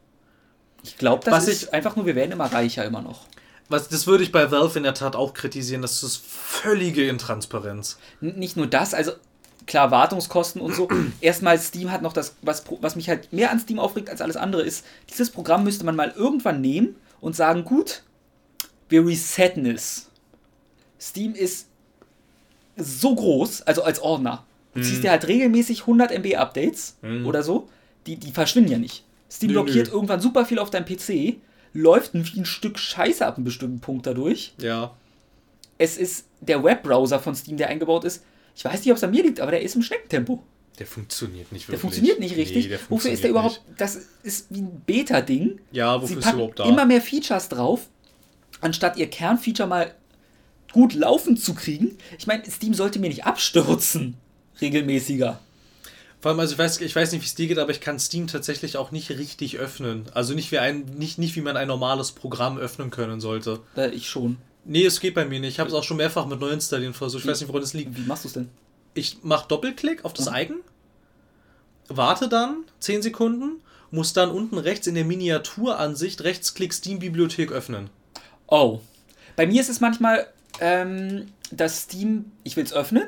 Ich 0.83 0.97
glaube, 0.97 1.24
das 1.24 1.35
Was 1.35 1.49
ist 1.49 1.62
ich- 1.64 1.74
einfach 1.74 1.97
nur, 1.97 2.07
wir 2.07 2.14
werden 2.14 2.33
immer 2.33 2.47
reicher 2.53 2.85
immer 2.85 3.03
noch. 3.03 3.26
Was, 3.68 3.89
das 3.89 4.07
würde 4.07 4.24
ich 4.24 4.33
bei 4.33 4.51
Valve 4.51 4.79
in 4.79 4.85
der 4.85 4.95
Tat 4.95 5.14
auch 5.14 5.35
kritisieren, 5.35 5.83
das 5.83 6.03
ist 6.03 6.16
völlige 6.24 7.07
Intransparenz. 7.07 7.99
N- 8.22 8.39
Nicht 8.39 8.57
nur 8.57 8.66
das, 8.66 8.95
also 8.95 9.12
klar, 9.66 9.91
Wartungskosten 9.91 10.62
und 10.62 10.74
so. 10.74 10.89
Erstmal, 11.20 11.59
Steam 11.59 11.91
hat 11.93 12.01
noch 12.01 12.14
das, 12.14 12.35
was, 12.41 12.64
was 12.81 12.97
mich 12.97 13.09
halt 13.11 13.31
mehr 13.33 13.51
an 13.51 13.61
Steam 13.61 13.79
aufregt 13.79 14.09
als 14.09 14.22
alles 14.22 14.37
andere 14.37 14.62
ist, 14.62 14.87
dieses 15.11 15.31
Programm 15.31 15.64
müsste 15.64 15.85
man 15.85 15.97
mal 15.97 16.12
irgendwann 16.16 16.61
nehmen 16.62 16.97
und 17.20 17.37
sagen, 17.37 17.64
gut, 17.64 18.03
wir 18.89 19.05
resetten 19.07 19.66
es. 19.66 20.07
Steam 20.99 21.35
ist 21.35 21.66
so 22.76 23.14
groß, 23.14 23.62
also 23.62 23.83
als 23.83 24.01
Ordner. 24.01 24.45
Du 24.74 24.81
ziehst 24.83 25.03
dir 25.03 25.11
halt 25.11 25.26
regelmäßig 25.26 25.81
100 25.83 26.12
MB 26.12 26.37
Updates 26.37 26.97
Mhm. 27.03 27.26
oder 27.26 27.43
so, 27.43 27.68
die, 28.07 28.16
die 28.16 28.31
verschwinden 28.31 28.70
ja 28.72 28.79
nicht. 28.79 29.05
Steam 29.31 29.53
blockiert 29.53 29.89
nö. 29.89 29.93
irgendwann 29.95 30.20
super 30.20 30.45
viel 30.47 30.59
auf 30.59 30.70
deinem 30.70 30.85
PC, 30.87 31.37
läuft 31.74 32.14
ein, 32.14 32.26
wie 32.26 32.41
ein 32.41 32.45
Stück 32.47 32.79
Scheiße 32.79 33.26
ab 33.26 33.37
einem 33.37 33.45
bestimmten 33.45 33.81
Punkt 33.81 34.07
dadurch 34.07 34.55
Ja. 34.59 34.97
es 35.76 35.97
ist 35.99 36.26
der 36.41 36.62
Webbrowser 36.64 37.18
von 37.20 37.35
Steam, 37.35 37.57
der 37.57 37.68
eingebaut 37.68 38.05
ist. 38.05 38.24
Ich 38.57 38.64
weiß 38.64 38.81
nicht, 38.81 38.91
ob 38.91 38.97
es 38.97 39.05
an 39.05 39.11
mir 39.11 39.22
liegt, 39.22 39.41
aber 39.41 39.51
der 39.53 39.62
ist 39.62 39.74
im 39.76 39.83
Schneckentempo. 39.83 40.43
Der 40.79 40.87
funktioniert 40.87 41.51
nicht 41.53 41.64
Der 41.66 41.72
wirklich. 41.72 41.81
funktioniert 41.81 42.20
nicht 42.20 42.37
richtig. 42.37 42.64
Nee, 42.64 42.68
der 42.70 42.79
Wofür 42.79 42.83
ist 42.83 42.89
funktioniert 42.89 43.22
der 43.24 43.31
überhaupt? 43.31 43.62
nicht. 43.69 43.81
Das 43.81 43.98
ist 44.23 44.47
wie 44.51 44.61
ein 44.62 44.82
Beta-Ding. 44.86 45.61
Ja, 45.73 46.01
wofür 46.01 46.19
ist 46.19 46.27
er 46.27 46.35
überhaupt 46.35 46.59
da? 46.61 46.69
immer 46.69 46.86
mehr 46.86 47.01
Features 47.02 47.48
drauf, 47.48 47.89
anstatt 48.61 48.97
ihr 48.97 49.09
Kernfeature 49.11 49.69
mal 49.69 49.94
gut 50.73 50.94
laufen 50.94 51.36
zu 51.36 51.55
kriegen. 51.55 51.98
Ich 52.19 52.27
meine, 52.27 52.48
Steam 52.51 52.74
sollte 52.74 52.98
mir 53.01 53.09
nicht 53.09 53.24
abstürzen. 53.27 54.15
Regelmäßiger. 54.61 55.40
Vor 56.20 56.31
allem, 56.31 56.40
also 56.40 56.53
ich 56.55 56.59
weiß, 56.59 56.81
ich 56.81 56.97
weiß 56.97 57.12
nicht, 57.12 57.23
wie 57.23 57.27
es 57.27 57.35
dir 57.36 57.47
geht, 57.47 57.59
aber 57.59 57.70
ich 57.70 57.81
kann 57.81 57.99
Steam 58.01 58.27
tatsächlich 58.27 58.77
auch 58.77 58.90
nicht 58.90 59.11
richtig 59.11 59.59
öffnen. 59.59 60.07
Also 60.15 60.35
nicht 60.35 60.51
wie 60.51 60.59
ein, 60.59 60.85
nicht, 60.97 61.19
nicht 61.19 61.36
wie 61.36 61.40
man 61.40 61.57
ein 61.57 61.69
normales 61.69 62.11
Programm 62.12 62.59
öffnen 62.59 62.90
können 62.90 63.20
sollte. 63.20 63.61
Äh, 63.77 63.90
ich 63.90 64.09
schon. 64.09 64.39
Nee, 64.65 64.85
es 64.85 64.99
geht 65.01 65.15
bei 65.15 65.24
mir 65.24 65.39
nicht. 65.39 65.55
Ich 65.55 65.61
habe 65.61 65.69
es 65.69 65.74
auch 65.74 65.85
schon 65.85 65.97
mehrfach 65.97 66.27
mit 66.27 66.40
Neuinstallieren 66.40 66.93
versucht. 66.95 67.24
Ich 67.24 67.31
weiß 67.31 67.40
nicht, 67.40 67.49
woran 67.49 67.62
es 67.62 67.73
liegt. 67.73 67.97
Wie 67.97 68.03
machst 68.03 68.24
du 68.24 68.28
es 68.28 68.35
denn? 68.35 68.49
Ich 68.95 69.19
mache 69.23 69.47
Doppelklick 69.49 70.05
auf 70.05 70.12
das 70.12 70.28
Mhm. 70.28 70.36
Icon, 70.36 70.57
warte 71.89 72.28
dann 72.28 72.65
10 72.81 73.03
Sekunden, 73.03 73.61
muss 73.90 74.12
dann 74.12 74.31
unten 74.31 74.59
rechts 74.59 74.86
in 74.86 74.95
der 74.97 75.05
Miniaturansicht 75.05 76.23
Rechtsklick 76.23 76.74
Steam-Bibliothek 76.74 77.53
öffnen. 77.53 77.90
Oh. 78.49 78.81
Bei 79.36 79.47
mir 79.47 79.61
ist 79.61 79.69
es 79.70 79.81
manchmal, 79.81 80.27
ähm, 80.61 81.28
dass 81.53 81.82
Steam, 81.82 82.32
ich 82.43 82.57
will 82.57 82.65
es 82.65 82.73
öffnen, 82.73 83.07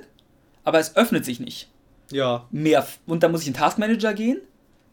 aber 0.65 0.78
es 0.78 0.97
öffnet 0.97 1.24
sich 1.24 1.41
nicht. 1.41 1.69
Ja. 2.11 2.47
mehr 2.51 2.87
und 3.07 3.23
dann 3.23 3.32
muss 3.32 3.43
ich 3.43 3.49
in 3.49 3.55
Taskmanager 3.55 4.15
gehen. 4.15 4.39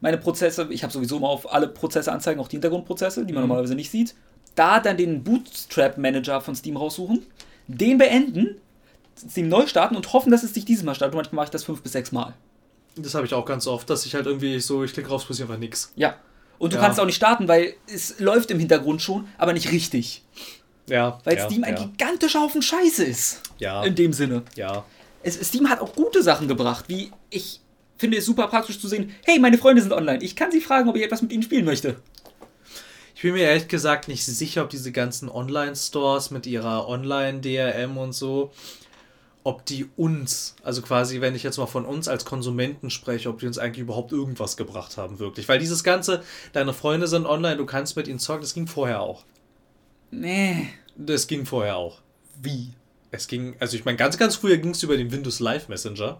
Meine 0.02 0.18
Prozesse, 0.18 0.68
ich 0.69 0.84
habe 0.84 0.94
sowieso 0.94 1.18
immer 1.18 1.30
auf 1.30 1.52
alle 1.52 1.68
Prozesse 1.68 2.11
anzeigen, 2.11 2.39
auch 2.39 2.48
die 2.48 2.57
Hintergrundprozesse, 2.57 3.26
die 3.26 3.34
man 3.34 3.44
Mhm. 3.44 3.48
normalerweise 3.49 3.76
nicht 3.76 3.89
sieht. 3.89 4.15
Da 4.56 4.80
dann 4.80 4.98
den 4.98 5.23
Bootstrap 5.23 5.98
Manager 5.98 6.39
von 6.41 6.56
Steam 6.56 6.77
raussuchen, 6.77 7.26
den 7.68 7.98
beenden, 7.98 8.57
Steam 9.18 9.48
neu 9.49 9.65
starten 9.65 9.95
und 9.95 10.14
hoffen, 10.14 10.31
dass 10.31 10.44
es 10.44 10.53
sich 10.53 10.65
dieses 10.65 10.84
Mal 10.84 10.94
startet. 10.95 11.14
Und 11.15 11.18
manchmal 11.18 11.38
mache 11.38 11.45
ich 11.45 11.52
das 11.52 11.64
fünf 11.64 11.81
bis 11.81 11.91
sechs 11.94 12.11
Mal. 12.11 12.34
Das 12.95 13.14
habe 13.15 13.26
ich 13.26 13.34
auch 13.34 13.45
ganz 13.45 13.65
oft, 13.68 13.89
dass 13.89 14.06
ich 14.06 14.14
halt 14.15 14.26
irgendwie 14.27 14.60
so, 14.60 14.84
ich 14.84 14.94
klicke 14.94 15.10
raus, 15.10 15.26
passiert 15.26 15.49
einfach 15.49 15.60
nix. 15.60 15.91
Ja. 15.95 16.15
Und 16.60 16.73
du 16.73 16.77
Ja. 16.77 16.84
kannst 16.84 16.99
auch 16.99 17.06
nicht 17.06 17.15
starten, 17.15 17.48
weil 17.48 17.73
es 17.91 18.19
läuft 18.19 18.49
im 18.52 18.60
Hintergrund 18.60 19.02
schon, 19.02 19.27
aber 19.38 19.53
nicht 19.53 19.72
richtig. 19.72 20.23
Ja. 20.89 21.19
Weil 21.23 21.38
ja, 21.38 21.45
Steam 21.45 21.64
ein 21.64 21.76
ja. 21.76 21.84
gigantischer 21.84 22.41
Haufen 22.41 22.61
Scheiße 22.61 23.03
ist. 23.03 23.41
Ja. 23.60 23.84
In 23.84 23.94
dem 23.95 24.14
Sinne. 24.14 24.44
Ja. 24.56 24.85
Es, 25.27 25.35
Steam 25.47 25.69
hat 25.69 25.81
auch 25.81 25.93
gute 25.93 26.23
Sachen 26.23 26.47
gebracht, 26.47 26.85
wie 26.87 27.11
ich 27.29 27.59
finde 27.97 28.17
es 28.17 28.25
super 28.25 28.47
praktisch 28.47 28.79
zu 28.79 28.87
sehen, 28.87 29.13
hey, 29.25 29.39
meine 29.39 29.57
Freunde 29.57 29.81
sind 29.81 29.91
online, 29.91 30.23
ich 30.23 30.35
kann 30.35 30.51
sie 30.51 30.61
fragen, 30.61 30.87
ob 30.87 30.95
ich 30.95 31.03
etwas 31.03 31.21
mit 31.21 31.31
ihnen 31.33 31.43
spielen 31.43 31.65
möchte. 31.65 31.97
Ich 33.15 33.23
bin 33.23 33.33
mir 33.33 33.43
ehrlich 33.43 33.67
gesagt 33.67 34.07
nicht 34.07 34.23
sicher, 34.23 34.63
ob 34.63 34.69
diese 34.69 34.91
ganzen 34.91 35.27
Online-Stores 35.27 36.29
mit 36.29 36.45
ihrer 36.45 36.87
Online-DRM 36.87 37.97
und 37.97 38.13
so, 38.13 38.51
ob 39.43 39.65
die 39.65 39.89
uns, 39.97 40.55
also 40.61 40.81
quasi, 40.81 41.19
wenn 41.19 41.33
ich 41.33 41.41
jetzt 41.41 41.57
mal 41.57 41.65
von 41.65 41.85
uns 41.85 42.07
als 42.07 42.25
Konsumenten 42.25 42.91
spreche, 42.91 43.27
ob 43.29 43.39
die 43.39 43.47
uns 43.47 43.57
eigentlich 43.57 43.81
überhaupt 43.81 44.11
irgendwas 44.11 44.55
gebracht 44.55 44.97
haben, 44.97 45.19
wirklich. 45.19 45.49
Weil 45.49 45.57
dieses 45.57 45.83
Ganze, 45.83 46.23
deine 46.53 46.73
Freunde 46.73 47.07
sind 47.07 47.25
online, 47.25 47.57
du 47.57 47.65
kannst 47.65 47.95
mit 47.97 48.07
ihnen 48.07 48.19
zocken, 48.19 48.41
das 48.41 48.53
ging 48.53 48.67
vorher 48.67 49.01
auch. 49.01 49.25
Nee. 50.11 50.69
Das 50.95 51.27
ging 51.27 51.45
vorher 51.45 51.75
auch. 51.77 52.01
Wie? 52.39 52.73
Es 53.11 53.27
ging, 53.27 53.55
also 53.59 53.77
ich 53.77 53.85
meine, 53.85 53.97
ganz, 53.97 54.17
ganz 54.17 54.35
früher 54.35 54.57
ging 54.57 54.71
es 54.71 54.84
über 54.84 54.97
den 54.97 55.11
Windows 55.11 55.39
Live 55.39 55.69
Messenger. 55.69 56.19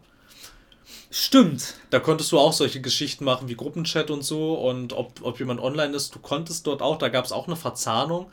Stimmt. 1.10 1.76
Da 1.90 2.00
konntest 2.00 2.32
du 2.32 2.40
auch 2.40 2.54
solche 2.54 2.82
Geschichten 2.82 3.24
machen 3.24 3.48
wie 3.48 3.56
Gruppenchat 3.56 4.12
und 4.12 4.24
so 4.24 4.56
und 4.56 4.94
ob, 4.94 5.22
ob 5.22 5.40
jemand 5.40 5.62
online 5.62 5.96
ist, 5.96 6.14
du 6.16 6.20
konntest 6.20 6.68
dort 6.68 6.82
auch, 6.82 6.98
da 6.98 7.10
gab 7.10 7.26
es 7.26 7.32
auch 7.32 7.48
eine 7.48 7.56
Verzahnung 7.56 8.30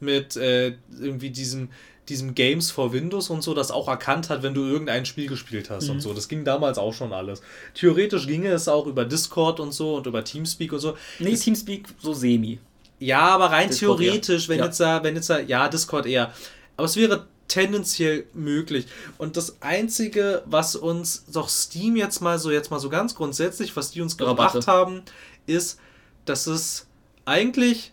mit 0.00 0.36
äh, 0.36 0.74
irgendwie 1.00 1.30
diesem, 1.30 1.70
diesem 2.08 2.34
Games 2.34 2.70
for 2.70 2.92
Windows 2.92 3.30
und 3.30 3.42
so, 3.42 3.54
das 3.54 3.70
auch 3.70 3.88
erkannt 3.88 4.30
hat, 4.30 4.42
wenn 4.42 4.54
du 4.54 4.62
irgendein 4.64 5.06
Spiel 5.06 5.26
gespielt 5.26 5.70
hast 5.70 5.88
und 5.88 6.00
so. 6.00 6.14
Das 6.14 6.28
ging 6.28 6.44
damals 6.44 6.78
auch 6.78 6.92
schon 6.94 7.12
alles. 7.12 7.42
Theoretisch 7.74 8.26
ginge 8.26 8.50
es 8.50 8.68
auch 8.68 8.86
über 8.86 9.04
Discord 9.04 9.58
und 9.60 9.72
so 9.72 9.96
und 9.96 10.06
über 10.06 10.22
Teamspeak 10.22 10.72
und 10.72 10.80
so. 10.80 10.96
Nee, 11.18 11.34
Teamspeak 11.34 11.86
so 11.98 12.12
semi. 12.14 12.58
Ja, 13.00 13.20
aber 13.20 13.46
rein 13.46 13.68
Discord 13.68 14.00
theoretisch, 14.00 14.44
eher. 14.44 14.48
wenn 14.50 14.58
Ja. 14.58 14.64
jetzt 14.66 14.80
da, 14.80 15.02
wenn 15.02 15.14
jetzt 15.16 15.30
da, 15.30 15.38
ja, 15.40 15.68
Discord 15.68 16.06
eher. 16.06 16.32
Aber 16.76 16.86
es 16.86 16.96
wäre 16.96 17.26
tendenziell 17.48 18.26
möglich. 18.34 18.86
Und 19.16 19.36
das 19.36 19.60
Einzige, 19.62 20.42
was 20.46 20.76
uns 20.76 21.24
doch 21.32 21.48
Steam 21.48 21.96
jetzt 21.96 22.20
mal 22.20 22.38
so, 22.38 22.50
jetzt 22.50 22.70
mal 22.70 22.78
so 22.78 22.90
ganz 22.90 23.14
grundsätzlich, 23.14 23.74
was 23.76 23.90
die 23.90 24.02
uns 24.02 24.16
gebracht 24.16 24.54
Rabatte. 24.54 24.66
haben, 24.66 25.02
ist, 25.46 25.80
dass 26.24 26.46
es 26.46 26.86
eigentlich, 27.24 27.92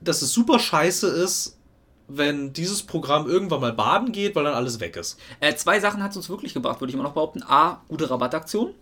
dass 0.00 0.22
es 0.22 0.32
super 0.32 0.58
scheiße 0.58 1.06
ist, 1.06 1.56
wenn 2.06 2.52
dieses 2.52 2.82
Programm 2.82 3.26
irgendwann 3.28 3.60
mal 3.60 3.72
baden 3.72 4.12
geht, 4.12 4.34
weil 4.36 4.44
dann 4.44 4.54
alles 4.54 4.78
weg 4.80 4.96
ist. 4.96 5.18
Äh, 5.40 5.54
zwei 5.54 5.80
Sachen 5.80 6.02
hat 6.02 6.10
es 6.10 6.16
uns 6.18 6.28
wirklich 6.28 6.52
gebracht, 6.52 6.80
würde 6.80 6.90
ich 6.90 6.94
immer 6.94 7.04
noch 7.04 7.14
behaupten. 7.14 7.42
A, 7.42 7.80
gute 7.88 8.10
Rabattaktion. 8.10 8.74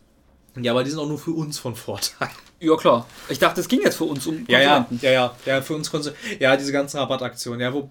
Ja, 0.60 0.73
aber 0.73 0.85
die 0.85 0.90
sind 0.90 0.98
auch 0.98 1.06
nur 1.09 1.19
für 1.19 1.31
uns 1.31 1.59
von 1.59 1.74
Vorteil. 1.77 2.28
Ja, 2.60 2.77
klar. 2.77 3.06
Ich 3.28 3.39
dachte, 3.39 3.60
es 3.60 3.69
ging 3.69 3.81
jetzt 3.82 3.97
für 3.97 4.05
uns 4.05 4.27
um 4.27 4.44
Ja, 4.48 4.60
ja, 4.60 4.74
Konsumenten. 4.77 5.06
ja, 5.06 5.12
ja, 5.12 5.35
ja, 5.47 5.62
für 5.62 5.74
uns 5.74 5.90
Konsum 5.90 6.12
ja, 6.39 6.56
diese 6.56 6.73
ganzen 6.73 6.98
Rabattaktionen, 6.98 7.60
ja, 7.60 7.73
wo, 7.73 7.90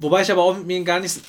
wobei 0.00 0.22
ich 0.22 0.32
aber 0.32 0.42
auch 0.42 0.58
mir 0.58 0.82
gar 0.82 0.98
nicht 1.00 1.20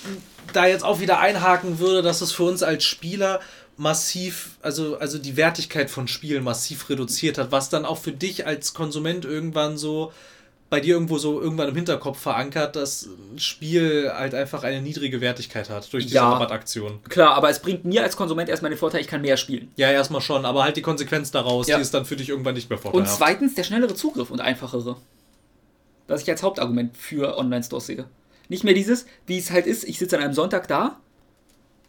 da 0.53 0.65
jetzt 0.65 0.83
auch 0.83 0.99
wieder 0.99 1.19
einhaken 1.19 1.77
würde, 1.79 2.01
dass 2.01 2.21
es 2.21 2.31
für 2.31 2.43
uns 2.43 2.63
als 2.63 2.83
Spieler 2.83 3.39
massiv, 3.77 4.51
also, 4.61 4.97
also 4.97 5.17
die 5.17 5.37
Wertigkeit 5.37 5.89
von 5.89 6.07
Spielen 6.07 6.43
massiv 6.43 6.89
reduziert 6.89 7.37
hat, 7.37 7.51
was 7.51 7.69
dann 7.69 7.85
auch 7.85 7.97
für 7.97 8.11
dich 8.11 8.45
als 8.45 8.73
Konsument 8.73 9.23
irgendwann 9.25 9.77
so 9.77 10.11
bei 10.69 10.79
dir 10.79 10.93
irgendwo 10.93 11.17
so 11.17 11.41
irgendwann 11.41 11.67
im 11.67 11.75
Hinterkopf 11.75 12.17
verankert, 12.19 12.77
dass 12.77 13.03
ein 13.33 13.39
Spiel 13.39 14.09
halt 14.13 14.33
einfach 14.33 14.63
eine 14.63 14.81
niedrige 14.81 15.19
Wertigkeit 15.19 15.69
hat 15.69 15.91
durch 15.91 16.05
diese 16.05 16.15
Ja. 16.15 16.31
Rabattaktion. 16.31 16.99
Klar, 17.09 17.33
aber 17.35 17.49
es 17.49 17.59
bringt 17.59 17.83
mir 17.83 18.03
als 18.03 18.15
Konsument 18.15 18.47
erstmal 18.47 18.71
den 18.71 18.77
Vorteil, 18.77 19.01
ich 19.01 19.07
kann 19.07 19.19
mehr 19.21 19.35
spielen. 19.35 19.69
Ja, 19.75 19.91
erstmal 19.91 20.21
schon, 20.21 20.45
aber 20.45 20.63
halt 20.63 20.77
die 20.77 20.81
Konsequenz 20.81 21.29
daraus, 21.31 21.67
Ja. 21.67 21.75
die 21.75 21.81
ist 21.81 21.93
dann 21.93 22.05
für 22.05 22.15
dich 22.15 22.29
irgendwann 22.29 22.53
nicht 22.55 22.69
mehr 22.69 22.77
Und 22.77 22.83
vorteilhaft. 22.83 23.17
zweitens 23.17 23.55
der 23.55 23.63
schnellere 23.65 23.95
Zugriff 23.95 24.31
und 24.31 24.39
einfachere. 24.39 24.95
Was 26.07 26.21
ich 26.21 26.29
als 26.29 26.41
Hauptargument 26.41 26.95
für 26.95 27.37
Online-Stores 27.37 27.87
sehe. 27.87 28.05
Nicht 28.51 28.65
mehr 28.65 28.73
dieses, 28.73 29.05
wie 29.27 29.37
es 29.37 29.49
halt 29.49 29.65
ist, 29.65 29.85
ich 29.85 29.97
sitze 29.97 30.17
an 30.17 30.23
einem 30.25 30.33
Sonntag 30.33 30.67
da 30.67 30.99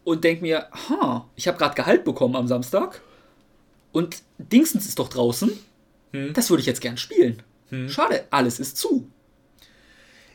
und 0.05 0.23
denke 0.23 0.43
mir, 0.43 0.69
ha, 0.89 1.29
ich 1.35 1.49
habe 1.49 1.59
gerade 1.59 1.75
Gehalt 1.75 2.05
bekommen 2.05 2.37
am 2.37 2.47
Samstag 2.47 3.03
und 3.91 4.23
Dingsens 4.39 4.87
ist 4.87 5.01
doch 5.01 5.09
draußen. 5.09 5.51
Hm. 6.13 6.33
Das 6.35 6.51
würde 6.51 6.61
ich 6.61 6.69
jetzt 6.69 6.81
gern 6.81 6.97
spielen. 6.97 7.43
Schade, 7.89 8.27
alles 8.31 8.61
ist 8.61 8.77
zu. 8.77 9.09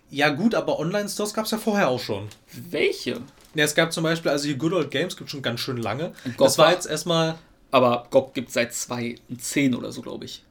Ja, 0.09 0.27
gut, 0.27 0.53
aber 0.53 0.79
Online-Stores 0.79 1.33
gab 1.33 1.45
es 1.45 1.51
ja 1.51 1.59
vorher 1.59 1.87
auch 1.87 2.01
schon. 2.01 2.27
Welche? 2.51 3.21
Ja, 3.55 3.63
es 3.63 3.73
gab 3.73 3.93
zum 3.93 4.03
Beispiel, 4.03 4.29
also 4.29 4.47
hier 4.47 4.57
Good 4.57 4.73
Old 4.73 4.91
Games 4.91 5.15
gibt 5.15 5.29
schon 5.29 5.41
ganz 5.41 5.61
schön 5.61 5.77
lange. 5.77 6.11
Das 6.37 6.57
war 6.57 6.73
jetzt 6.73 6.87
erstmal, 6.87 7.37
Aber 7.71 8.07
GOG 8.09 8.33
gibt 8.33 8.47
es 8.49 8.53
seit 8.53 8.73
2010 8.73 9.75
oder 9.75 9.91
so, 9.91 10.01
glaube 10.01 10.25
ich. 10.25 10.43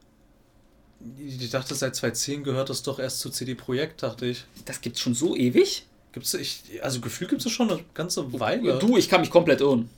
Ich 1.18 1.50
dachte, 1.50 1.74
seit 1.74 1.94
2010 1.94 2.42
gehört 2.44 2.70
das 2.70 2.82
doch 2.82 2.98
erst 2.98 3.20
zu 3.20 3.30
CD 3.30 3.54
Projekt, 3.54 4.02
dachte 4.02 4.26
ich. 4.26 4.44
Das 4.64 4.80
gibt's 4.80 5.00
schon 5.00 5.14
so 5.14 5.36
ewig? 5.36 5.86
Gibt's, 6.12 6.32
ich, 6.34 6.62
also 6.82 7.00
Gefühl 7.00 7.28
gibt 7.28 7.44
es 7.44 7.52
schon 7.52 7.70
eine 7.70 7.80
ganze 7.94 8.38
Weile. 8.40 8.78
Du, 8.78 8.96
ich 8.96 9.08
kann 9.08 9.20
mich 9.20 9.30
komplett 9.30 9.60
irren. 9.60 9.90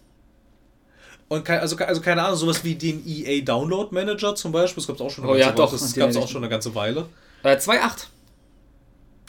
Und 1.28 1.44
kein, 1.44 1.60
also, 1.60 1.76
also 1.76 2.00
keine 2.00 2.22
Ahnung, 2.24 2.36
sowas 2.36 2.64
wie 2.64 2.74
den 2.74 3.06
EA 3.06 3.42
Download 3.44 3.94
Manager 3.94 4.34
zum 4.34 4.50
Beispiel, 4.50 4.80
das 4.82 4.86
gab 4.88 4.96
es 4.96 5.02
auch 5.02 5.10
schon 5.10 5.24
eine 5.24 5.32
Oh 5.32 5.36
ganze 5.36 5.48
ja, 5.50 5.56
Weile. 5.56 5.66
doch, 5.66 5.72
Das 5.72 5.94
gab 5.94 6.10
es 6.10 6.16
auch 6.16 6.28
schon 6.28 6.42
eine 6.42 6.48
ganze 6.50 6.74
Weile. 6.74 7.06
Äh, 7.42 7.56
2.8. 7.56 8.06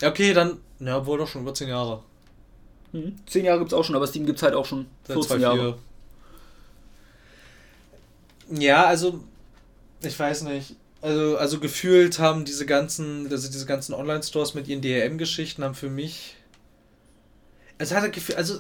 Ja, 0.02 0.10
okay, 0.10 0.34
dann, 0.34 0.58
ja, 0.80 1.06
wohl 1.06 1.18
doch 1.18 1.28
schon 1.28 1.42
über 1.42 1.54
10 1.54 1.68
Jahre. 1.70 2.02
Mhm. 2.94 3.18
10 3.28 3.46
Jahre 3.46 3.60
gibt's 3.60 3.74
auch 3.74 3.84
schon, 3.84 3.96
aber 3.96 4.08
Steam 4.08 4.26
gibt's 4.26 4.42
halt 4.42 4.56
auch 4.56 4.66
schon 4.66 4.88
Seit 5.06 5.16
14 5.16 5.30
2, 5.38 5.38
Jahre. 5.42 5.78
4. 8.50 8.62
Ja, 8.62 8.86
also, 8.86 9.20
ich 10.02 10.18
weiß 10.18 10.44
nicht. 10.44 10.76
Also, 11.02 11.38
also 11.38 11.60
gefühlt 11.60 12.20
haben 12.20 12.44
diese 12.46 12.66
ganzen, 12.66 13.32
also 13.32 13.50
diese 13.50 13.66
ganzen 13.66 13.94
Online-Stores 13.94 14.54
mit 14.54 14.68
ihren 14.68 14.82
DRM-Geschichten 14.82 15.64
haben 15.64 15.76
für 15.76 15.90
mich. 15.90 16.36
Es 17.78 17.94
hat 17.94 18.12
Gefühl, 18.12 18.36
also 18.36 18.60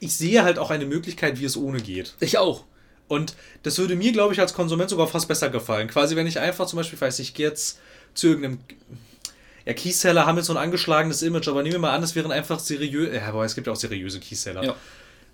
ich 0.00 0.14
sehe 0.14 0.44
halt 0.44 0.58
auch 0.58 0.70
eine 0.70 0.84
Möglichkeit, 0.84 1.40
wie 1.40 1.44
es 1.44 1.56
ohne 1.56 1.80
geht. 1.80 2.14
Ich 2.20 2.38
auch. 2.38 2.64
Und 3.08 3.34
das 3.62 3.78
würde 3.78 3.96
mir, 3.96 4.12
glaube 4.12 4.34
ich, 4.34 4.40
als 4.40 4.52
Konsument 4.52 4.90
sogar 4.90 5.06
fast 5.06 5.28
besser 5.28 5.48
gefallen. 5.48 5.88
Quasi, 5.88 6.14
wenn 6.14 6.26
ich 6.26 6.38
einfach 6.38 6.66
zum 6.66 6.76
Beispiel, 6.76 7.00
weiß 7.00 7.18
ich, 7.20 7.32
gehe 7.32 7.48
jetzt 7.48 7.80
zu 8.14 8.28
irgendeinem. 8.28 8.58
Ja, 9.64 9.72
Keyseller 9.72 10.26
haben 10.26 10.36
jetzt 10.36 10.46
so 10.46 10.52
ein 10.52 10.58
angeschlagenes 10.58 11.22
Image, 11.22 11.48
aber 11.48 11.62
nehmen 11.62 11.74
wir 11.74 11.80
mal 11.80 11.94
an, 11.94 12.02
es 12.02 12.14
wären 12.14 12.32
einfach 12.32 12.58
seriös. 12.58 13.14
Ja, 13.14 13.28
aber 13.28 13.44
es 13.44 13.54
gibt 13.54 13.66
ja 13.66 13.72
auch 13.72 13.76
seriöse 13.76 14.20
Keyseller. 14.20 14.62
Ja. 14.62 14.76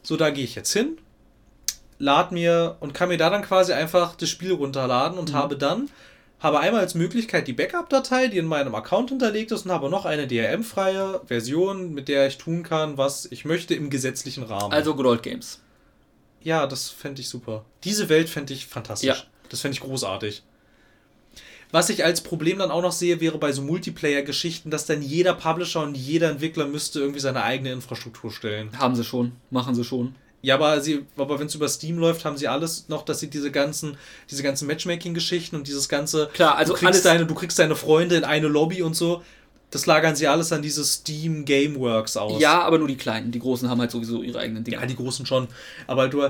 So, 0.02 0.16
da 0.16 0.30
gehe 0.30 0.44
ich 0.44 0.54
jetzt 0.54 0.72
hin, 0.72 0.98
lad 1.98 2.32
mir 2.32 2.76
und 2.80 2.94
kann 2.94 3.08
mir 3.08 3.18
da 3.18 3.30
dann 3.30 3.42
quasi 3.42 3.72
einfach 3.72 4.16
das 4.16 4.28
Spiel 4.28 4.52
runterladen 4.52 5.18
und 5.18 5.32
habe 5.32 5.56
dann, 5.56 5.88
habe 6.40 6.60
einmal 6.60 6.80
als 6.80 6.94
Möglichkeit 6.94 7.48
die 7.48 7.52
Backup-Datei, 7.52 8.28
die 8.28 8.38
in 8.38 8.46
meinem 8.46 8.74
Account 8.74 9.10
hinterlegt 9.10 9.52
ist 9.52 9.64
und 9.64 9.72
habe 9.72 9.88
noch 9.88 10.04
eine 10.04 10.26
DRM-freie 10.26 11.22
Version, 11.26 11.94
mit 11.94 12.08
der 12.08 12.26
ich 12.26 12.38
tun 12.38 12.62
kann, 12.62 12.98
was 12.98 13.26
ich 13.26 13.44
möchte 13.44 13.74
im 13.74 13.90
gesetzlichen 13.90 14.44
Rahmen. 14.44 14.72
Also 14.72 14.94
Good 14.94 15.06
Old 15.06 15.22
Games. 15.22 15.60
Ja, 16.42 16.66
das 16.66 16.90
fände 16.90 17.22
ich 17.22 17.28
super. 17.28 17.64
Diese 17.84 18.08
Welt 18.08 18.28
fände 18.28 18.52
ich 18.52 18.66
fantastisch. 18.66 19.08
Ja. 19.08 19.16
Das 19.48 19.60
fände 19.62 19.76
ich 19.76 19.80
großartig. 19.80 20.42
Was 21.70 21.88
ich 21.88 22.04
als 22.04 22.20
Problem 22.20 22.58
dann 22.58 22.70
auch 22.70 22.82
noch 22.82 22.92
sehe, 22.92 23.20
wäre 23.20 23.38
bei 23.38 23.50
so 23.50 23.62
Multiplayer-Geschichten, 23.62 24.70
dass 24.70 24.86
dann 24.86 25.02
jeder 25.02 25.34
Publisher 25.34 25.82
und 25.82 25.96
jeder 25.96 26.30
Entwickler 26.30 26.66
müsste 26.66 27.00
irgendwie 27.00 27.18
seine 27.18 27.42
eigene 27.42 27.72
Infrastruktur 27.72 28.30
stellen. 28.30 28.78
Haben 28.78 28.94
sie 28.94 29.02
schon. 29.02 29.32
Machen 29.50 29.74
sie 29.74 29.82
schon. 29.82 30.14
Ja, 30.44 30.56
aber, 30.56 30.80
sie, 30.80 31.04
aber 31.16 31.38
wenn 31.38 31.46
es 31.46 31.54
über 31.54 31.68
Steam 31.68 31.98
läuft, 31.98 32.24
haben 32.24 32.36
sie 32.36 32.48
alles 32.48 32.88
noch, 32.88 33.02
dass 33.04 33.20
sie 33.20 33.28
diese 33.30 33.50
ganzen, 33.50 33.96
diese 34.30 34.42
ganzen 34.42 34.66
Matchmaking-Geschichten 34.66 35.56
und 35.56 35.66
dieses 35.66 35.88
ganze. 35.88 36.28
Klar, 36.34 36.56
also 36.56 36.72
du 36.72 36.78
kriegst, 36.78 36.86
alles- 36.92 37.02
deine, 37.02 37.26
du 37.26 37.34
kriegst 37.34 37.58
deine 37.58 37.76
Freunde 37.76 38.16
in 38.16 38.24
eine 38.24 38.48
Lobby 38.48 38.82
und 38.82 38.94
so. 38.94 39.22
Das 39.70 39.86
lagern 39.86 40.14
sie 40.14 40.28
alles 40.28 40.52
an 40.52 40.62
dieses 40.62 40.94
Steam 40.94 41.44
Gameworks 41.44 42.16
aus. 42.16 42.40
Ja, 42.40 42.60
aber 42.62 42.78
nur 42.78 42.86
die 42.86 42.96
Kleinen. 42.96 43.32
Die 43.32 43.40
Großen 43.40 43.68
haben 43.68 43.80
halt 43.80 43.90
sowieso 43.90 44.22
ihre 44.22 44.38
eigenen 44.38 44.62
Dinge. 44.62 44.76
Ja, 44.76 44.86
die 44.86 44.94
Großen 44.94 45.26
schon. 45.26 45.48
Aber 45.88 46.06
du, 46.08 46.28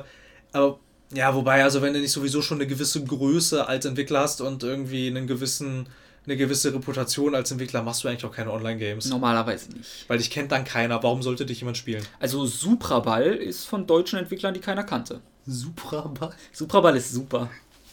aber, 0.53 0.79
ja, 1.13 1.35
wobei, 1.35 1.63
also 1.63 1.83
wenn 1.83 1.93
du 1.93 2.01
nicht 2.01 2.13
sowieso 2.13 2.41
schon 2.41 2.59
eine 2.59 2.67
gewisse 2.67 3.05
Größe 3.05 3.69
als 3.69 3.85
Entwickler 3.85 4.21
hast 4.21 4.41
und 4.41 4.63
irgendwie 4.63 5.09
einen 5.09 5.27
gewissen, 5.27 5.89
eine 6.27 6.37
gewisse 6.37 6.73
Reputation 6.73 7.35
als 7.35 7.51
Entwickler, 7.51 7.83
machst 7.83 8.03
du 8.03 8.09
eigentlich 8.09 8.25
auch 8.25 8.33
keine 8.33 8.51
Online-Games. 8.53 9.07
Normalerweise 9.11 9.71
nicht. 9.73 10.09
Weil 10.09 10.19
dich 10.19 10.31
kennt 10.31 10.53
dann 10.53 10.65
keiner. 10.65 11.03
Warum 11.03 11.23
sollte 11.23 11.45
dich 11.45 11.61
jemand 11.61 11.77
spielen? 11.77 12.03
Also 12.19 12.47
Supraball 12.47 13.25
ist 13.35 13.65
von 13.67 13.87
deutschen 13.87 14.19
Entwicklern, 14.19 14.55
die 14.55 14.61
keiner 14.61 14.85
kannte. 14.85 15.21
Supraball? 15.47 16.35
Supraball 16.53 16.97
ist 16.97 17.13
super. 17.13 17.51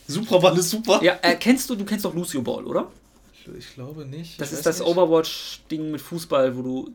Supraball 0.07 0.57
ist 0.57 0.69
super? 0.69 1.01
Ja, 1.03 1.19
äh, 1.21 1.35
kennst 1.35 1.69
du, 1.69 1.75
du 1.75 1.83
kennst 1.85 2.05
doch 2.05 2.13
Lucio 2.13 2.41
Ball, 2.41 2.65
oder? 2.65 2.89
Ich, 3.33 3.47
ich 3.57 3.73
glaube 3.75 4.05
nicht. 4.05 4.39
Das 4.39 4.51
Ich 4.51 4.57
ist 4.59 4.65
das. 4.65 4.81
Overwatch-Ding 4.81 5.91
mit 5.91 5.99
Fußball, 6.01 6.55
wo 6.55 6.61
du 6.61 6.93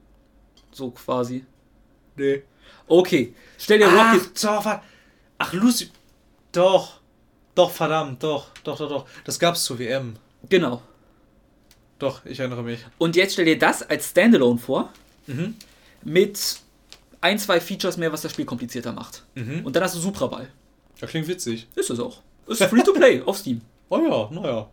so 0.72 0.90
quasi. 0.90 1.44
Nee. 2.16 2.42
Okay, 2.88 3.34
stell 3.58 3.78
dir 3.78 3.88
Ach, 3.90 4.14
Rocket. 4.14 4.44
doch, 4.44 4.64
wa- 4.64 4.82
ach, 5.38 5.52
Lucy. 5.52 5.90
Doch. 6.52 7.00
Doch, 7.54 7.70
verdammt, 7.70 8.22
doch, 8.22 8.48
doch, 8.64 8.76
doch, 8.78 8.88
doch. 8.88 9.06
Das 9.24 9.38
gab's 9.38 9.64
zur 9.64 9.78
WM. 9.78 10.16
Genau. 10.48 10.82
Doch, 11.98 12.24
ich 12.26 12.38
erinnere 12.40 12.62
mich. 12.62 12.80
Und 12.98 13.16
jetzt 13.16 13.32
stell 13.34 13.44
dir 13.46 13.58
das 13.58 13.82
als 13.82 14.10
Standalone 14.10 14.58
vor, 14.58 14.92
Mhm. 15.26 15.54
mit 16.04 16.38
ein, 17.20 17.38
zwei 17.38 17.60
Features 17.60 17.96
mehr, 17.96 18.12
was 18.12 18.22
das 18.22 18.32
Spiel 18.32 18.44
komplizierter 18.44 18.92
macht. 18.92 19.24
Mhm. 19.34 19.64
Und 19.64 19.74
dann 19.74 19.82
hast 19.82 19.94
du 19.96 19.98
Supraball. 20.00 20.48
Das 21.00 21.10
klingt 21.10 21.26
witzig. 21.28 21.66
Ist 21.74 21.90
es 21.90 21.98
auch. 21.98 22.20
Ist 22.46 22.62
free 22.64 22.82
to 22.82 22.92
play 22.92 23.20
auf 23.26 23.38
Steam. 23.38 23.60
Oh 23.88 23.98
ja, 23.98 24.30
naja. 24.40 24.68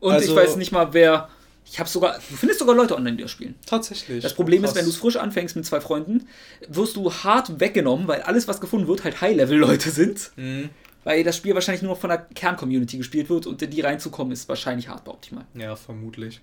Und 0.00 0.12
Also- 0.12 0.30
ich 0.30 0.36
weiß 0.36 0.56
nicht 0.56 0.72
mal, 0.72 0.92
wer. 0.92 1.28
Ich 1.66 1.78
habe 1.80 1.88
sogar. 1.88 2.18
Du 2.28 2.36
findest 2.36 2.60
sogar 2.60 2.74
Leute 2.76 2.94
online, 2.94 3.16
die 3.16 3.22
das 3.22 3.30
spielen. 3.32 3.54
Tatsächlich. 3.66 4.22
Das 4.22 4.34
Problem 4.34 4.62
ist, 4.62 4.68
Krass. 4.70 4.76
wenn 4.76 4.84
du 4.84 4.90
es 4.90 4.96
frisch 4.96 5.16
anfängst 5.16 5.56
mit 5.56 5.64
zwei 5.64 5.80
Freunden, 5.80 6.28
wirst 6.68 6.94
du 6.96 7.10
hart 7.12 7.58
weggenommen, 7.58 8.06
weil 8.06 8.20
alles, 8.22 8.46
was 8.46 8.60
gefunden 8.60 8.86
wird, 8.86 9.02
halt 9.02 9.20
High-Level-Leute 9.22 9.90
sind. 9.90 10.30
Mhm. 10.36 10.68
Weil 11.04 11.22
das 11.22 11.36
Spiel 11.36 11.54
wahrscheinlich 11.54 11.82
nur 11.82 11.96
von 11.96 12.10
der 12.10 12.18
Kern-Community 12.18 12.98
gespielt 12.98 13.28
wird 13.28 13.46
und 13.46 13.60
in 13.62 13.70
die 13.70 13.82
reinzukommen 13.82 14.32
ist 14.32 14.48
wahrscheinlich 14.48 14.88
hart 14.88 15.06
optimal. 15.06 15.44
Ja, 15.54 15.76
vermutlich. 15.76 16.40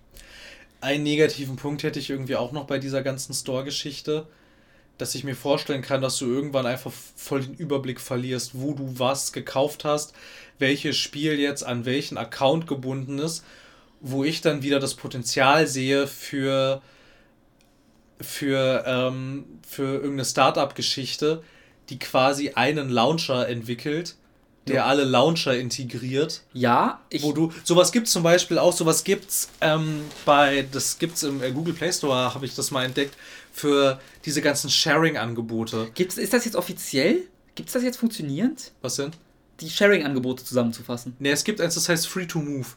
Einen 0.79 1.03
negativen 1.03 1.57
Punkt 1.57 1.83
hätte 1.83 1.99
ich 1.99 2.09
irgendwie 2.09 2.35
auch 2.35 2.51
noch 2.51 2.65
bei 2.65 2.79
dieser 2.79 3.03
ganzen 3.03 3.33
Store-Geschichte, 3.33 4.27
dass 4.97 5.15
ich 5.15 5.23
mir 5.23 5.35
vorstellen 5.35 5.81
kann, 5.81 6.01
dass 6.01 6.17
du 6.17 6.27
irgendwann 6.27 6.65
einfach 6.65 6.91
voll 7.15 7.41
den 7.41 7.55
Überblick 7.55 7.99
verlierst, 7.99 8.51
wo 8.53 8.73
du 8.73 8.99
was 8.99 9.33
gekauft 9.33 9.83
hast, 9.83 10.13
welches 10.59 10.95
Spiel 10.97 11.39
jetzt 11.39 11.63
an 11.63 11.85
welchen 11.85 12.17
Account 12.17 12.67
gebunden 12.67 13.17
ist, 13.19 13.43
wo 13.99 14.23
ich 14.23 14.41
dann 14.41 14.63
wieder 14.63 14.79
das 14.79 14.95
Potenzial 14.95 15.67
sehe 15.67 16.07
für, 16.07 16.81
für, 18.19 18.83
ähm, 18.85 19.45
für 19.67 19.95
irgendeine 19.95 20.25
Startup-Geschichte, 20.25 21.43
die 21.89 21.99
quasi 21.99 22.51
einen 22.51 22.89
Launcher 22.89 23.47
entwickelt, 23.47 24.15
der 24.67 24.75
Ja. 24.75 24.85
alle 24.85 25.03
Launcher 25.03 25.57
integriert 25.57 26.41
Ja, 26.53 27.01
ich. 27.09 27.23
wo 27.23 27.31
du 27.33 27.51
sowas 27.63 27.91
gibt's 27.91 28.11
zum 28.11 28.21
Beispiel 28.23 28.59
auch 28.59 28.73
sowas 28.73 29.03
gibt's 29.03 29.49
ähm, 29.59 30.01
bei 30.25 30.67
das 30.71 30.99
gibt's 30.99 31.23
im 31.23 31.41
äh, 31.41 31.51
Google 31.51 31.73
Play 31.73 31.91
Store 31.91 32.33
habe 32.33 32.45
ich 32.45 32.53
das 32.55 32.69
mal 32.71 32.85
entdeckt 32.85 33.15
für 33.51 33.99
diese 34.23 34.41
ganzen 34.41 34.69
Sharing-Angebote. 34.69 35.89
Gibt's, 35.93 36.17
ist 36.17 36.33
das 36.33 36.45
jetzt 36.45 36.55
offiziell? 36.55 37.23
Gibt 37.55 37.69
es 37.69 37.73
das 37.73 37.83
jetzt 37.83 37.97
funktionierend? 37.97 38.71
Was 38.81 38.95
denn? 38.95 39.11
Die 39.59 39.69
Sharing-Angebote 39.69 40.43
zusammenzufassen. 40.45 41.15
Ne, 41.19 41.31
es 41.31 41.43
gibt 41.43 41.59
eins, 41.59 41.75
das 41.75 41.89
heißt 41.89 42.07
Free 42.07 42.25
to 42.25 42.39
Move. 42.39 42.67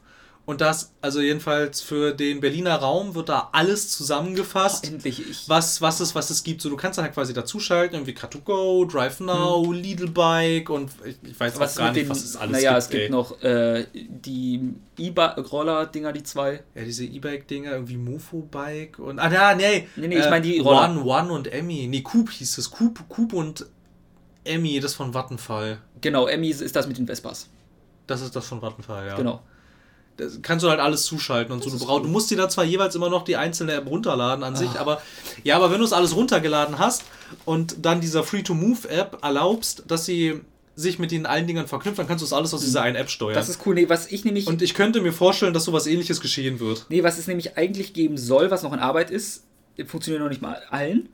Und 0.46 0.60
das, 0.60 0.92
also 1.00 1.22
jedenfalls 1.22 1.80
für 1.80 2.12
den 2.12 2.40
Berliner 2.40 2.76
Raum 2.76 3.14
wird 3.14 3.30
da 3.30 3.48
alles 3.52 3.88
zusammengefasst. 3.88 4.86
Endlich, 4.86 5.30
ich. 5.30 5.48
was, 5.48 5.80
was, 5.80 6.00
es, 6.00 6.14
was 6.14 6.28
es 6.28 6.44
gibt. 6.44 6.60
So, 6.60 6.68
du 6.68 6.76
kannst 6.76 6.98
dann 6.98 7.06
halt 7.06 7.14
quasi 7.14 7.32
dazuschalten, 7.32 7.96
irgendwie 7.96 8.12
Car2Go, 8.12 8.86
Drive 8.90 9.20
Now, 9.20 9.72
Lidl 9.72 10.10
Bike 10.10 10.68
und 10.68 10.90
ich, 11.04 11.16
ich 11.22 11.40
weiß 11.40 11.54
Hm. 11.54 11.60
Was 11.60 11.78
auch 11.78 11.84
gar 11.84 11.92
nicht, 11.92 12.02
den, 12.02 12.10
was 12.10 12.22
es 12.22 12.36
alles 12.36 12.52
naja, 12.52 12.72
gibt. 12.72 12.82
es 12.82 12.90
gibt 12.90 13.02
ey. 13.04 13.10
noch 13.10 13.42
äh, 13.42 13.86
die 13.94 14.74
E-Roller-Dinger, 14.98 16.12
die 16.12 16.22
zwei. 16.22 16.62
Ja, 16.74 16.84
diese 16.84 17.04
E-Bike-Dinger, 17.06 17.72
irgendwie 17.72 17.96
Mofo-Bike 17.96 18.98
und. 18.98 19.18
Ah, 19.18 19.32
ja, 19.32 19.54
nee. 19.54 19.88
Nee, 19.96 20.08
nee, 20.08 20.18
ich 20.18 20.28
meine 20.28 20.42
die 20.42 20.58
Roller. 20.58 20.90
One, 20.90 21.04
One 21.04 21.32
und 21.32 21.50
Emmy. 21.50 21.86
Nee, 21.88 22.02
Coop 22.02 22.30
hieß 22.30 22.58
es. 22.58 22.70
Coop, 22.70 23.08
Coop 23.08 23.32
und 23.32 23.64
Emmy, 24.44 24.78
das 24.78 24.92
von 24.92 25.14
Vattenfall. 25.14 25.78
Genau, 26.02 26.26
Emmy 26.26 26.50
ist 26.50 26.76
das 26.76 26.86
mit 26.86 26.98
den 26.98 27.06
Vespas. 27.06 27.48
Das 28.06 28.20
ist 28.20 28.36
das 28.36 28.46
von 28.46 28.60
Vattenfall, 28.60 29.06
ja. 29.06 29.16
Genau. 29.16 29.40
Das 30.16 30.38
kannst 30.42 30.64
du 30.64 30.70
halt 30.70 30.78
alles 30.80 31.04
zuschalten 31.04 31.52
und 31.52 31.62
so. 31.64 31.70
Du, 31.70 31.78
brauch, 31.84 32.00
du 32.00 32.08
musst 32.08 32.30
dir 32.30 32.36
da 32.36 32.48
zwar 32.48 32.64
jeweils 32.64 32.94
immer 32.94 33.10
noch 33.10 33.24
die 33.24 33.36
einzelne 33.36 33.72
App 33.72 33.86
runterladen 33.90 34.44
an 34.44 34.54
sich, 34.54 34.70
Ah. 34.76 34.80
aber 34.80 35.02
ja, 35.42 35.56
aber 35.56 35.70
wenn 35.72 35.78
du 35.78 35.84
es 35.84 35.92
alles 35.92 36.14
runtergeladen 36.14 36.78
hast 36.78 37.02
und 37.44 37.76
dann 37.84 38.00
dieser 38.00 38.22
Free-to-Move-App 38.22 39.18
erlaubst, 39.22 39.84
dass 39.88 40.04
sie 40.06 40.40
sich 40.76 40.98
mit 40.98 41.10
den 41.10 41.26
allen 41.26 41.46
Dingern 41.46 41.66
verknüpft, 41.68 41.98
dann 41.98 42.06
kannst 42.08 42.22
du 42.22 42.26
es 42.26 42.32
alles 42.32 42.52
aus 42.54 42.60
dieser 42.60 42.82
einen 42.82 42.96
App 42.96 43.10
steuern. 43.10 43.34
Das 43.34 43.48
ist 43.48 43.60
cool. 43.66 43.74
Nee, 43.74 43.88
was 43.88 44.10
ich 44.10 44.24
nämlich. 44.24 44.46
und 44.46 44.60
ich 44.62 44.74
könnte 44.74 45.00
mir 45.00 45.12
vorstellen, 45.12 45.54
dass 45.54 45.64
sowas 45.64 45.86
ähnliches 45.86 46.20
geschehen 46.20 46.58
wird. 46.60 46.86
Nee, 46.88 47.02
was 47.02 47.18
es 47.18 47.26
nämlich 47.26 47.56
eigentlich 47.56 47.92
geben 47.92 48.16
soll, 48.16 48.50
was 48.50 48.62
noch 48.62 48.72
in 48.72 48.80
Arbeit 48.80 49.10
ist, 49.10 49.44
funktioniert 49.86 50.22
noch 50.22 50.28
nicht 50.30 50.42
mal 50.42 50.60
allen. 50.70 51.08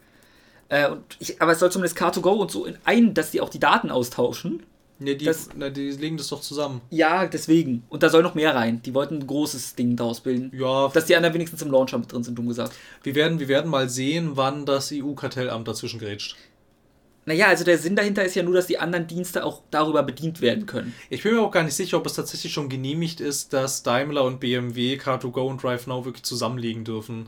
Äh, 0.69 0.89
und 0.91 1.03
ich, 1.19 1.41
aber 1.43 1.53
es 1.53 1.59
soll 1.59 1.71
zumindest 1.73 1.99
Car2Go 1.99 2.37
und 2.39 2.51
so 2.51 2.65
in 2.65 2.77
ein, 2.85 3.13
dass 3.15 3.31
die 3.33 3.41
auch 3.41 3.49
die 3.49 3.59
Daten 3.61 3.91
austauschen. 3.91 4.63
Nee, 5.03 5.15
die, 5.15 5.25
Das- 5.25 5.49
na, 5.57 5.71
die 5.71 5.91
legen 5.91 6.17
das 6.19 6.29
doch 6.29 6.41
zusammen. 6.43 6.83
Ja, 6.91 7.27
deswegen. 7.27 7.83
Und 7.89 8.03
da 8.03 8.11
soll 8.11 8.23
noch 8.23 8.35
mehr 8.35 8.55
rein. 8.55 8.83
Die 8.83 8.93
wollten 8.95 9.17
ein 9.17 9.27
großes 9.27 9.75
Ding 9.75 9.97
daraus 9.97 10.21
bilden. 10.21 10.53
Ja, 10.55 10.89
Dass 10.89 11.07
die 11.07 11.17
anderen 11.17 11.35
wenigstens 11.35 11.63
im 11.63 11.71
Launcher 11.71 11.99
mit 11.99 12.13
drin 12.13 12.23
sind, 12.23 12.39
dumm 12.39 12.49
gesagt. 12.49 12.75
Wir 13.03 13.15
werden, 13.15 13.41
wir 13.41 13.49
werden 13.49 13.71
mal 13.71 13.89
sehen, 13.89 14.33
wann 14.35 14.67
das 14.67 14.93
EU-Kartellamt 14.93 15.67
dazwischen 15.67 15.99
grätscht. 15.99 16.37
Naja, 17.27 17.47
also 17.49 17.65
der 17.65 17.79
Sinn 17.79 17.97
dahinter 17.97 18.25
ist 18.25 18.35
ja 18.35 18.43
nur, 18.43 18.55
dass 18.55 18.67
die 18.67 18.79
anderen 18.79 19.07
Dienste 19.07 19.45
auch 19.45 19.63
darüber 19.71 20.03
bedient 20.03 20.41
werden 20.41 20.67
können. 20.67 20.95
Ich 21.11 21.23
bin 21.23 21.35
mir 21.35 21.41
auch 21.43 21.51
gar 21.51 21.63
nicht 21.63 21.75
sicher, 21.75 21.99
ob 21.99 22.07
es 22.07 22.15
tatsächlich 22.15 22.53
schon 22.53 22.69
genehmigt 22.69 23.21
ist, 23.21 23.53
dass 23.53 23.83
Daimler 23.83 24.25
und 24.25 24.41
BMW 24.41 24.97
Car2Go 24.97 25.47
und 25.49 25.63
DriveNow 25.63 26.05
wirklich 26.05 26.25
zusammenlegen 26.25 26.83
dürfen. 26.85 27.27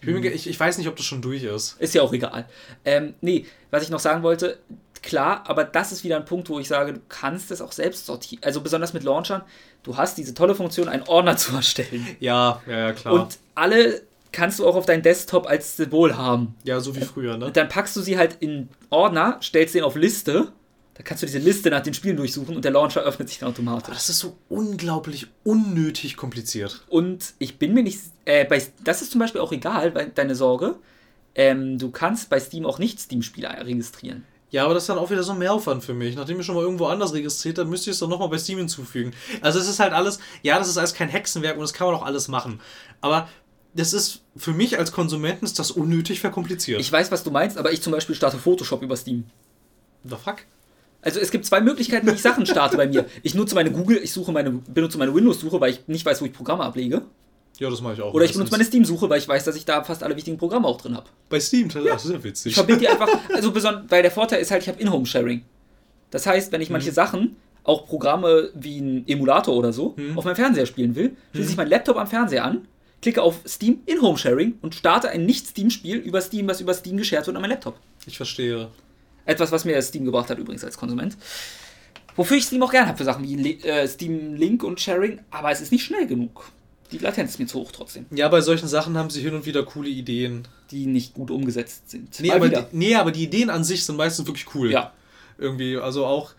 Ich, 0.00 0.06
bin 0.06 0.14
mir, 0.14 0.20
ge- 0.20 0.32
ich, 0.32 0.46
ich 0.46 0.60
weiß 0.60 0.78
nicht, 0.78 0.86
ob 0.86 0.96
das 0.96 1.06
schon 1.06 1.22
durch 1.22 1.42
ist. 1.42 1.76
Ist 1.80 1.94
ja 1.94 2.02
auch 2.02 2.12
egal. 2.12 2.46
Ähm, 2.84 3.14
nee, 3.20 3.46
was 3.70 3.82
ich 3.82 3.90
noch 3.90 3.98
sagen 4.00 4.22
wollte, 4.22 4.58
klar, 5.02 5.44
aber 5.46 5.64
das 5.64 5.92
ist 5.92 6.04
wieder 6.04 6.16
ein 6.16 6.24
Punkt, 6.24 6.48
wo 6.48 6.58
ich 6.58 6.68
sage, 6.68 6.94
du 6.94 7.00
kannst 7.08 7.50
es 7.50 7.60
auch 7.60 7.72
selbst 7.72 8.06
sortieren. 8.06 8.42
Also 8.44 8.60
besonders 8.60 8.92
mit 8.92 9.02
Launchern, 9.02 9.42
du 9.82 9.96
hast 9.96 10.16
diese 10.18 10.34
tolle 10.34 10.54
Funktion, 10.54 10.88
einen 10.88 11.02
Ordner 11.04 11.36
zu 11.36 11.54
erstellen. 11.54 12.06
Ja, 12.20 12.62
ja, 12.66 12.78
ja, 12.78 12.92
klar. 12.92 13.14
Und 13.14 13.38
alle 13.54 14.02
kannst 14.32 14.58
du 14.58 14.66
auch 14.66 14.76
auf 14.76 14.86
deinen 14.86 15.02
Desktop 15.02 15.46
als 15.46 15.76
Symbol 15.76 16.16
haben. 16.16 16.54
ja, 16.64 16.80
so 16.80 16.96
wie 16.96 17.02
früher, 17.02 17.36
ne? 17.36 17.46
Und 17.46 17.56
dann 17.56 17.68
packst 17.68 17.94
du 17.96 18.00
sie 18.00 18.16
halt 18.16 18.38
in 18.40 18.68
Ordner, 18.88 19.38
stellst 19.42 19.74
den 19.74 19.84
auf 19.84 19.94
Liste, 19.94 20.52
da 20.94 21.02
kannst 21.02 21.22
du 21.22 21.26
diese 21.26 21.38
Liste 21.38 21.70
nach 21.70 21.82
den 21.82 21.94
Spielen 21.94 22.16
durchsuchen 22.16 22.54
und 22.54 22.64
der 22.64 22.72
Launcher 22.72 23.00
öffnet 23.02 23.28
sich 23.28 23.38
dann 23.38 23.50
automatisch. 23.50 23.94
Das 23.94 24.08
ist 24.08 24.18
so 24.18 24.36
unglaublich 24.48 25.26
unnötig 25.44 26.16
kompliziert. 26.16 26.84
Und 26.88 27.34
ich 27.38 27.58
bin 27.58 27.74
mir 27.74 27.82
nicht. 27.82 28.00
Äh, 28.24 28.44
bei, 28.44 28.62
das 28.84 29.02
ist 29.02 29.12
zum 29.12 29.18
Beispiel 29.18 29.40
auch 29.40 29.52
egal, 29.52 29.94
weil 29.94 30.10
deine 30.10 30.34
Sorge. 30.34 30.76
Ähm, 31.34 31.78
du 31.78 31.90
kannst 31.90 32.28
bei 32.28 32.38
Steam 32.38 32.66
auch 32.66 32.78
nicht 32.78 33.00
Steam-Spiele 33.00 33.48
registrieren. 33.48 34.24
Ja, 34.52 34.66
aber 34.66 34.74
das 34.74 34.82
ist 34.82 34.90
dann 34.90 34.98
auch 34.98 35.10
wieder 35.10 35.22
so 35.22 35.32
ein 35.32 35.38
Mehraufwand 35.38 35.82
für 35.82 35.94
mich. 35.94 36.14
Nachdem 36.14 36.38
ich 36.38 36.44
schon 36.44 36.54
mal 36.54 36.60
irgendwo 36.60 36.84
anders 36.84 37.14
registriert 37.14 37.58
habe, 37.58 37.70
müsste 37.70 37.88
ich 37.88 37.94
es 37.94 38.00
doch 38.00 38.08
nochmal 38.08 38.28
bei 38.28 38.36
Steam 38.36 38.58
hinzufügen. 38.58 39.14
Also 39.40 39.58
es 39.58 39.66
ist 39.66 39.80
halt 39.80 39.94
alles, 39.94 40.18
ja, 40.42 40.58
das 40.58 40.68
ist 40.68 40.76
alles 40.76 40.92
kein 40.92 41.08
Hexenwerk 41.08 41.56
und 41.56 41.62
das 41.62 41.72
kann 41.72 41.86
man 41.86 41.96
auch 41.96 42.04
alles 42.04 42.28
machen. 42.28 42.60
Aber 43.00 43.28
das 43.72 43.94
ist, 43.94 44.20
für 44.36 44.52
mich 44.52 44.78
als 44.78 44.92
Konsumenten 44.92 45.46
ist 45.46 45.58
das 45.58 45.70
unnötig 45.70 46.20
verkompliziert. 46.20 46.78
Ich 46.80 46.92
weiß, 46.92 47.10
was 47.10 47.24
du 47.24 47.30
meinst, 47.30 47.56
aber 47.56 47.72
ich 47.72 47.80
zum 47.80 47.92
Beispiel 47.92 48.14
starte 48.14 48.36
Photoshop 48.36 48.82
über 48.82 48.94
Steam. 48.94 49.24
The 50.04 50.16
fuck? 50.22 50.36
Also 51.00 51.18
es 51.18 51.30
gibt 51.30 51.46
zwei 51.46 51.62
Möglichkeiten, 51.62 52.06
wie 52.06 52.12
ich 52.12 52.22
Sachen 52.22 52.44
starte 52.44 52.76
bei 52.76 52.86
mir. 52.86 53.06
Ich 53.22 53.34
nutze 53.34 53.54
meine 53.54 53.72
Google, 53.72 54.00
ich 54.02 54.12
suche 54.12 54.32
meine, 54.32 54.50
benutze 54.50 54.98
meine 54.98 55.14
Windows-Suche, 55.14 55.62
weil 55.62 55.70
ich 55.72 55.88
nicht 55.88 56.04
weiß, 56.04 56.20
wo 56.20 56.26
ich 56.26 56.32
Programme 56.34 56.62
ablege. 56.62 57.06
Ja, 57.58 57.70
das 57.70 57.80
mache 57.80 57.94
ich 57.94 58.00
auch. 58.00 58.12
Oder 58.14 58.24
ich 58.24 58.32
benutze 58.32 58.50
meine. 58.50 58.64
Steam-Suche, 58.64 59.08
weil 59.10 59.18
ich 59.18 59.28
weiß, 59.28 59.44
dass 59.44 59.56
ich 59.56 59.64
da 59.64 59.84
fast 59.84 60.02
alle 60.02 60.16
wichtigen 60.16 60.38
Programme 60.38 60.66
auch 60.66 60.80
drin 60.80 60.96
habe. 60.96 61.06
Bei 61.28 61.38
Steam, 61.38 61.68
das 61.68 62.04
ist 62.04 62.10
ja 62.12 62.24
witzig. 62.24 62.50
Ich 62.50 62.54
verbinde 62.54 62.80
die 62.80 62.88
einfach, 62.88 63.08
also 63.34 63.52
besonders, 63.52 63.84
weil 63.90 64.02
der 64.02 64.10
Vorteil 64.10 64.40
ist 64.40 64.50
halt, 64.50 64.62
ich 64.62 64.68
habe 64.68 64.80
In-Home-Sharing. 64.80 65.42
Das 66.10 66.26
heißt, 66.26 66.50
wenn 66.52 66.60
ich 66.60 66.70
manche 66.70 66.92
Sachen, 66.92 67.36
auch 67.64 67.86
Programme 67.86 68.50
wie 68.54 68.80
ein 68.80 69.06
Emulator 69.06 69.54
oder 69.54 69.72
so, 69.72 69.94
Mhm. 69.96 70.18
auf 70.18 70.24
meinem 70.24 70.36
Fernseher 70.36 70.66
spielen 70.66 70.94
will, 70.96 71.16
schließe 71.34 71.50
ich 71.50 71.56
meinen 71.56 71.68
Laptop 71.70 71.96
am 71.96 72.06
Fernseher 72.08 72.44
an, 72.44 72.66
klicke 73.00 73.22
auf 73.22 73.36
Steam 73.46 73.80
In-Home-Sharing 73.86 74.58
und 74.62 74.74
starte 74.74 75.10
ein 75.10 75.24
Nicht-Steam-Spiel 75.26 75.98
über 75.98 76.20
Steam, 76.20 76.48
was 76.48 76.60
über 76.60 76.74
Steam 76.74 76.96
geshared 76.96 77.26
wird 77.26 77.36
an 77.36 77.42
meinem 77.42 77.50
Laptop. 77.52 77.78
Ich 78.06 78.16
verstehe. 78.16 78.68
Etwas, 79.26 79.52
was 79.52 79.64
mir 79.64 79.80
Steam 79.82 80.04
gebracht 80.04 80.28
hat 80.30 80.38
übrigens 80.38 80.64
als 80.64 80.76
Konsument. 80.76 81.16
Wofür 82.16 82.36
ich 82.36 82.44
Steam 82.44 82.62
auch 82.62 82.72
gern 82.72 82.88
habe 82.88 82.98
für 82.98 83.04
Sachen 83.04 83.24
wie 83.26 83.60
äh, 83.62 83.86
Steam 83.86 84.34
Link 84.34 84.64
und 84.64 84.80
Sharing, 84.80 85.20
aber 85.30 85.50
es 85.52 85.60
ist 85.60 85.70
nicht 85.72 85.84
schnell 85.84 86.06
genug. 86.06 86.44
Die 86.92 86.98
Latenz 86.98 87.30
ist 87.32 87.38
mir 87.38 87.46
zu 87.46 87.58
hoch 87.58 87.72
trotzdem, 87.72 88.06
Ja, 88.10 88.28
bei 88.28 88.40
solchen 88.42 88.68
Sachen 88.68 88.96
haben 88.96 89.10
sie 89.10 89.22
hin 89.22 89.34
und 89.34 89.46
wieder 89.46 89.62
coole 89.64 89.88
Ideen. 89.88 90.46
die 90.70 90.86
nicht 90.86 91.14
gut 91.14 91.30
umgesetzt 91.30 91.90
sind. 91.90 92.18
Nee, 92.20 92.28
Mal 92.28 92.36
aber 92.36 92.46
wieder. 92.46 92.62
die, 92.70 92.76
nee, 92.76 92.94
aber 92.94 93.10
die 93.12 93.24
Ideen 93.24 93.50
an 93.50 93.64
sich 93.64 93.84
sind 93.84 93.96
meistens 93.96 94.26
wirklich 94.26 94.54
cool. 94.54 94.70
ja. 94.70 94.92
Irgendwie, 95.38 95.76
also 95.76 96.06
auch. 96.06 96.32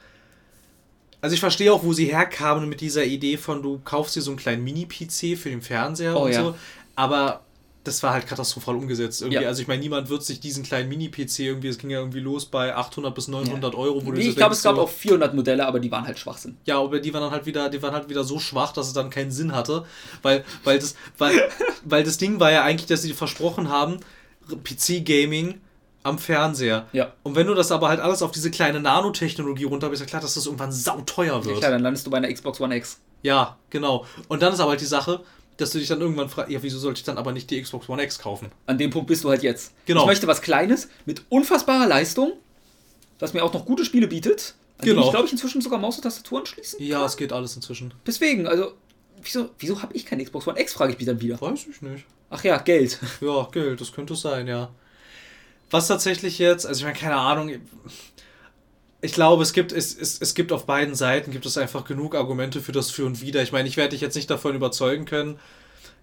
Also 1.22 1.34
ich 1.36 1.40
verstehe 1.40 1.72
auch, 1.74 1.84
wo 1.84 1.94
sie 1.94 2.06
herkamen 2.06 2.68
mit 2.68 2.82
dieser 2.82 3.04
Idee 3.06 3.38
von, 3.38 3.62
du 3.64 3.80
kaufst 3.84 4.16
dir 4.16 4.22
so 4.22 4.32
einen 4.32 4.38
kleinen 4.38 4.64
Mini-PC 4.64 5.38
für 5.38 5.50
den 5.50 5.62
Fernseher 5.62 6.16
Oh, 6.18 6.24
und 6.26 6.32
ja. 6.34 6.42
so. 6.44 6.56
Aber 6.96 7.43
das 7.84 8.02
war 8.02 8.14
halt 8.14 8.28
katastrophal 8.28 8.76
umgesetzt. 8.76 9.22
Irgendwie. 9.22 9.42
Ja. 9.42 9.48
Also 9.50 9.62
ich 9.62 9.68
meine, 9.68 9.82
niemand 9.82 10.10
wird 10.10 10.24
sich 10.24 10.40
diesen 10.40 10.64
kleinen 10.64 10.88
Mini-PC 10.90 11.40
irgendwie, 11.40 11.68
es 11.68 11.78
ging 11.78 11.90
ja 11.90 12.00
irgendwie 12.00 12.22
los 12.22 12.46
bei 12.46 12.76
800 12.76 13.14
bis 13.14 13.28
900 13.28 13.76
Euro. 13.76 14.06
Wo 14.06 14.12
du 14.12 14.18
Nee, 14.18 14.24
so 14.24 14.30
ich 14.30 14.36
glaube, 14.36 14.54
es 14.54 14.64
gab 14.64 14.76
so, 14.76 14.84
auch 14.84 14.90
400 14.90 15.34
Modelle, 15.34 15.66
aber 15.68 15.80
die 15.80 15.92
waren 15.92 16.06
halt 16.06 16.18
Schwachsinn. 16.18 16.58
Ja, 16.66 16.80
aber 16.80 17.00
die 17.00 17.14
waren 17.14 17.22
dann 17.22 17.32
halt 17.32 17.46
wieder, 17.46 17.70
die 17.70 17.82
waren 17.82 17.94
halt 17.94 18.08
wieder 18.10 18.24
so 18.24 18.40
schwach, 18.40 18.72
dass 18.72 18.88
es 18.88 18.94
dann 18.94 19.10
keinen 19.10 19.32
Sinn 19.32 19.54
hatte. 19.54 19.86
Weil, 20.22 20.46
weil, 20.64 20.80
das, 20.80 20.96
weil, 21.18 21.34
weil 21.84 22.04
das 22.04 22.18
Ding 22.18 22.40
war 22.40 22.52
ja 22.52 22.64
eigentlich, 22.64 22.88
dass 22.88 23.02
sie 23.02 23.14
versprochen 23.14 23.70
haben, 23.70 24.00
PC-Gaming 24.64 25.62
am 26.04 26.20
Fernseher. 26.20 26.88
Ja. 26.92 27.14
Und 27.24 27.36
wenn 27.36 27.48
du 27.48 27.54
das 27.54 27.72
aber 27.72 27.88
halt 27.90 28.00
alles 28.00 28.22
auf 28.22 28.32
diese 28.32 28.52
kleine 28.52 28.80
Nanotechnologie 28.80 29.64
runter 29.66 29.90
bist, 29.90 30.02
ja 30.02 30.06
klar, 30.06 30.22
dass 30.22 30.34
das 30.34 30.46
irgendwann 30.46 30.72
sauteuer 30.72 31.36
Ja, 31.40 31.46
wird. 31.46 31.60
klar, 31.60 31.72
dann 31.72 31.82
landest 31.82 32.06
du 32.06 32.12
bei 32.12 32.18
einer 32.18 32.32
Xbox 32.32 32.60
One 32.60 32.76
X. 32.76 33.00
Ja, 33.22 33.58
genau. 33.70 34.06
Und 34.28 34.42
dann 34.42 34.54
ist 34.54 34.60
aber 34.60 34.72
halt 34.72 34.82
die 34.82 34.86
Sache, 34.86 35.22
dass 35.58 35.72
du 35.72 35.80
dich 35.80 35.88
dann 35.88 36.02
irgendwann 36.02 36.30
fragst, 36.30 36.52
ja, 36.52 36.62
wieso 36.64 36.80
sollte 36.80 37.00
ich 37.00 37.04
dann 37.04 37.18
aber 37.18 37.32
nicht 37.32 37.50
die 37.50 37.62
Xbox 37.62 37.88
One 37.90 38.04
X 38.04 38.20
kaufen? 38.20 38.52
An 38.66 38.78
dem 38.78 38.90
Punkt 38.90 39.08
bist 39.08 39.24
du 39.24 39.30
halt 39.30 39.44
jetzt. 39.44 39.72
Genau. 39.86 40.02
Ich 40.02 40.08
möchte 40.08 40.28
was 40.28 40.42
Kleines 40.42 40.90
mit 41.06 41.22
unfassbarer 41.30 41.88
Leistung, 41.88 42.34
das 43.20 43.34
mir 43.34 43.44
auch 43.44 43.54
noch 43.54 43.66
gute 43.66 43.86
Spiele 43.86 44.08
bietet. 44.08 44.56
An 44.80 44.86
Genau. 44.86 45.06
Ich 45.06 45.12
glaube 45.12 45.26
ich 45.26 45.32
inzwischen 45.32 45.62
sogar 45.62 45.80
Maus 45.80 45.98
und 45.98 46.04
Tastatur 46.04 46.40
anschließen. 46.40 46.84
Ja, 46.84 47.06
es 47.06 47.18
geht 47.18 47.32
alles 47.32 47.56
inzwischen. 47.56 47.94
Deswegen, 48.06 48.48
also, 48.48 48.74
wieso, 49.22 49.50
wieso 49.60 49.82
habe 49.82 49.94
ich 49.94 50.06
keine 50.06 50.24
Xbox 50.24 50.48
One 50.48 50.60
X, 50.60 50.74
frage 50.74 50.94
ich 50.94 50.98
mich 50.98 51.06
dann 51.06 51.22
wieder. 51.22 51.40
Weiß 51.40 51.68
ich 51.70 51.82
nicht. 51.82 52.06
Ach 52.30 52.44
ja, 52.44 52.58
Geld. 52.58 53.00
Ja, 53.22 53.48
Geld, 53.52 53.80
das 53.80 53.92
könnte 53.92 54.14
es 54.14 54.22
sein, 54.22 54.48
ja. 54.48 54.72
Was 55.70 55.88
tatsächlich 55.88 56.40
jetzt, 56.40 56.66
also 56.66 56.80
ich 56.80 56.86
meine, 56.86 56.98
keine 56.98 57.16
Ahnung, 57.16 57.52
Ich 59.04 59.12
glaube, 59.12 59.44
es 59.44 59.52
gibt, 59.52 59.74
es, 59.74 59.94
es, 59.94 60.22
es 60.22 60.34
gibt 60.34 60.54
auf 60.54 60.66
beiden 60.66 60.96
Seiten 60.96 61.32
gibt 61.32 61.46
es 61.46 61.58
einfach 61.58 61.84
genug 61.84 62.16
Argumente 62.16 62.62
für 62.62 62.72
das 62.72 62.90
Für 62.90 63.06
und 63.06 63.20
Wider. 63.20 63.44
Ich 63.44 63.52
meine, 63.52 63.68
ich 63.68 63.76
werde 63.76 63.90
dich 63.90 64.00
jetzt 64.00 64.16
nicht 64.16 64.30
davon 64.30 64.56
überzeugen 64.56 65.04
können, 65.04 65.40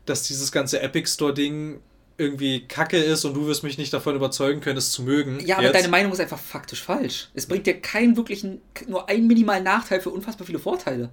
dass 0.04 0.24
dieses 0.24 0.52
ganze 0.52 0.82
Epic 0.82 1.08
Store-Ding 1.08 1.80
irgendwie 2.18 2.66
kacke 2.66 2.98
ist 2.98 3.24
und 3.24 3.32
du 3.32 3.46
wirst 3.46 3.62
mich 3.62 3.78
nicht 3.78 3.90
davon 3.94 4.16
überzeugen 4.16 4.60
können, 4.60 4.76
es 4.76 4.92
zu 4.92 5.02
mögen. 5.02 5.40
Ja, 5.46 5.56
aber 5.56 5.64
jetzt. 5.64 5.76
deine 5.76 5.88
Meinung 5.88 6.12
ist 6.12 6.20
einfach 6.20 6.38
faktisch 6.38 6.82
falsch. 6.82 7.30
Es 7.32 7.46
bringt 7.46 7.66
dir 7.66 7.80
keinen 7.80 8.18
wirklichen, 8.18 8.60
nur 8.86 9.08
einen 9.08 9.26
minimalen 9.26 9.64
Nachteil 9.64 10.02
für 10.02 10.10
unfassbar 10.10 10.46
viele 10.46 10.58
Vorteile. 10.58 11.08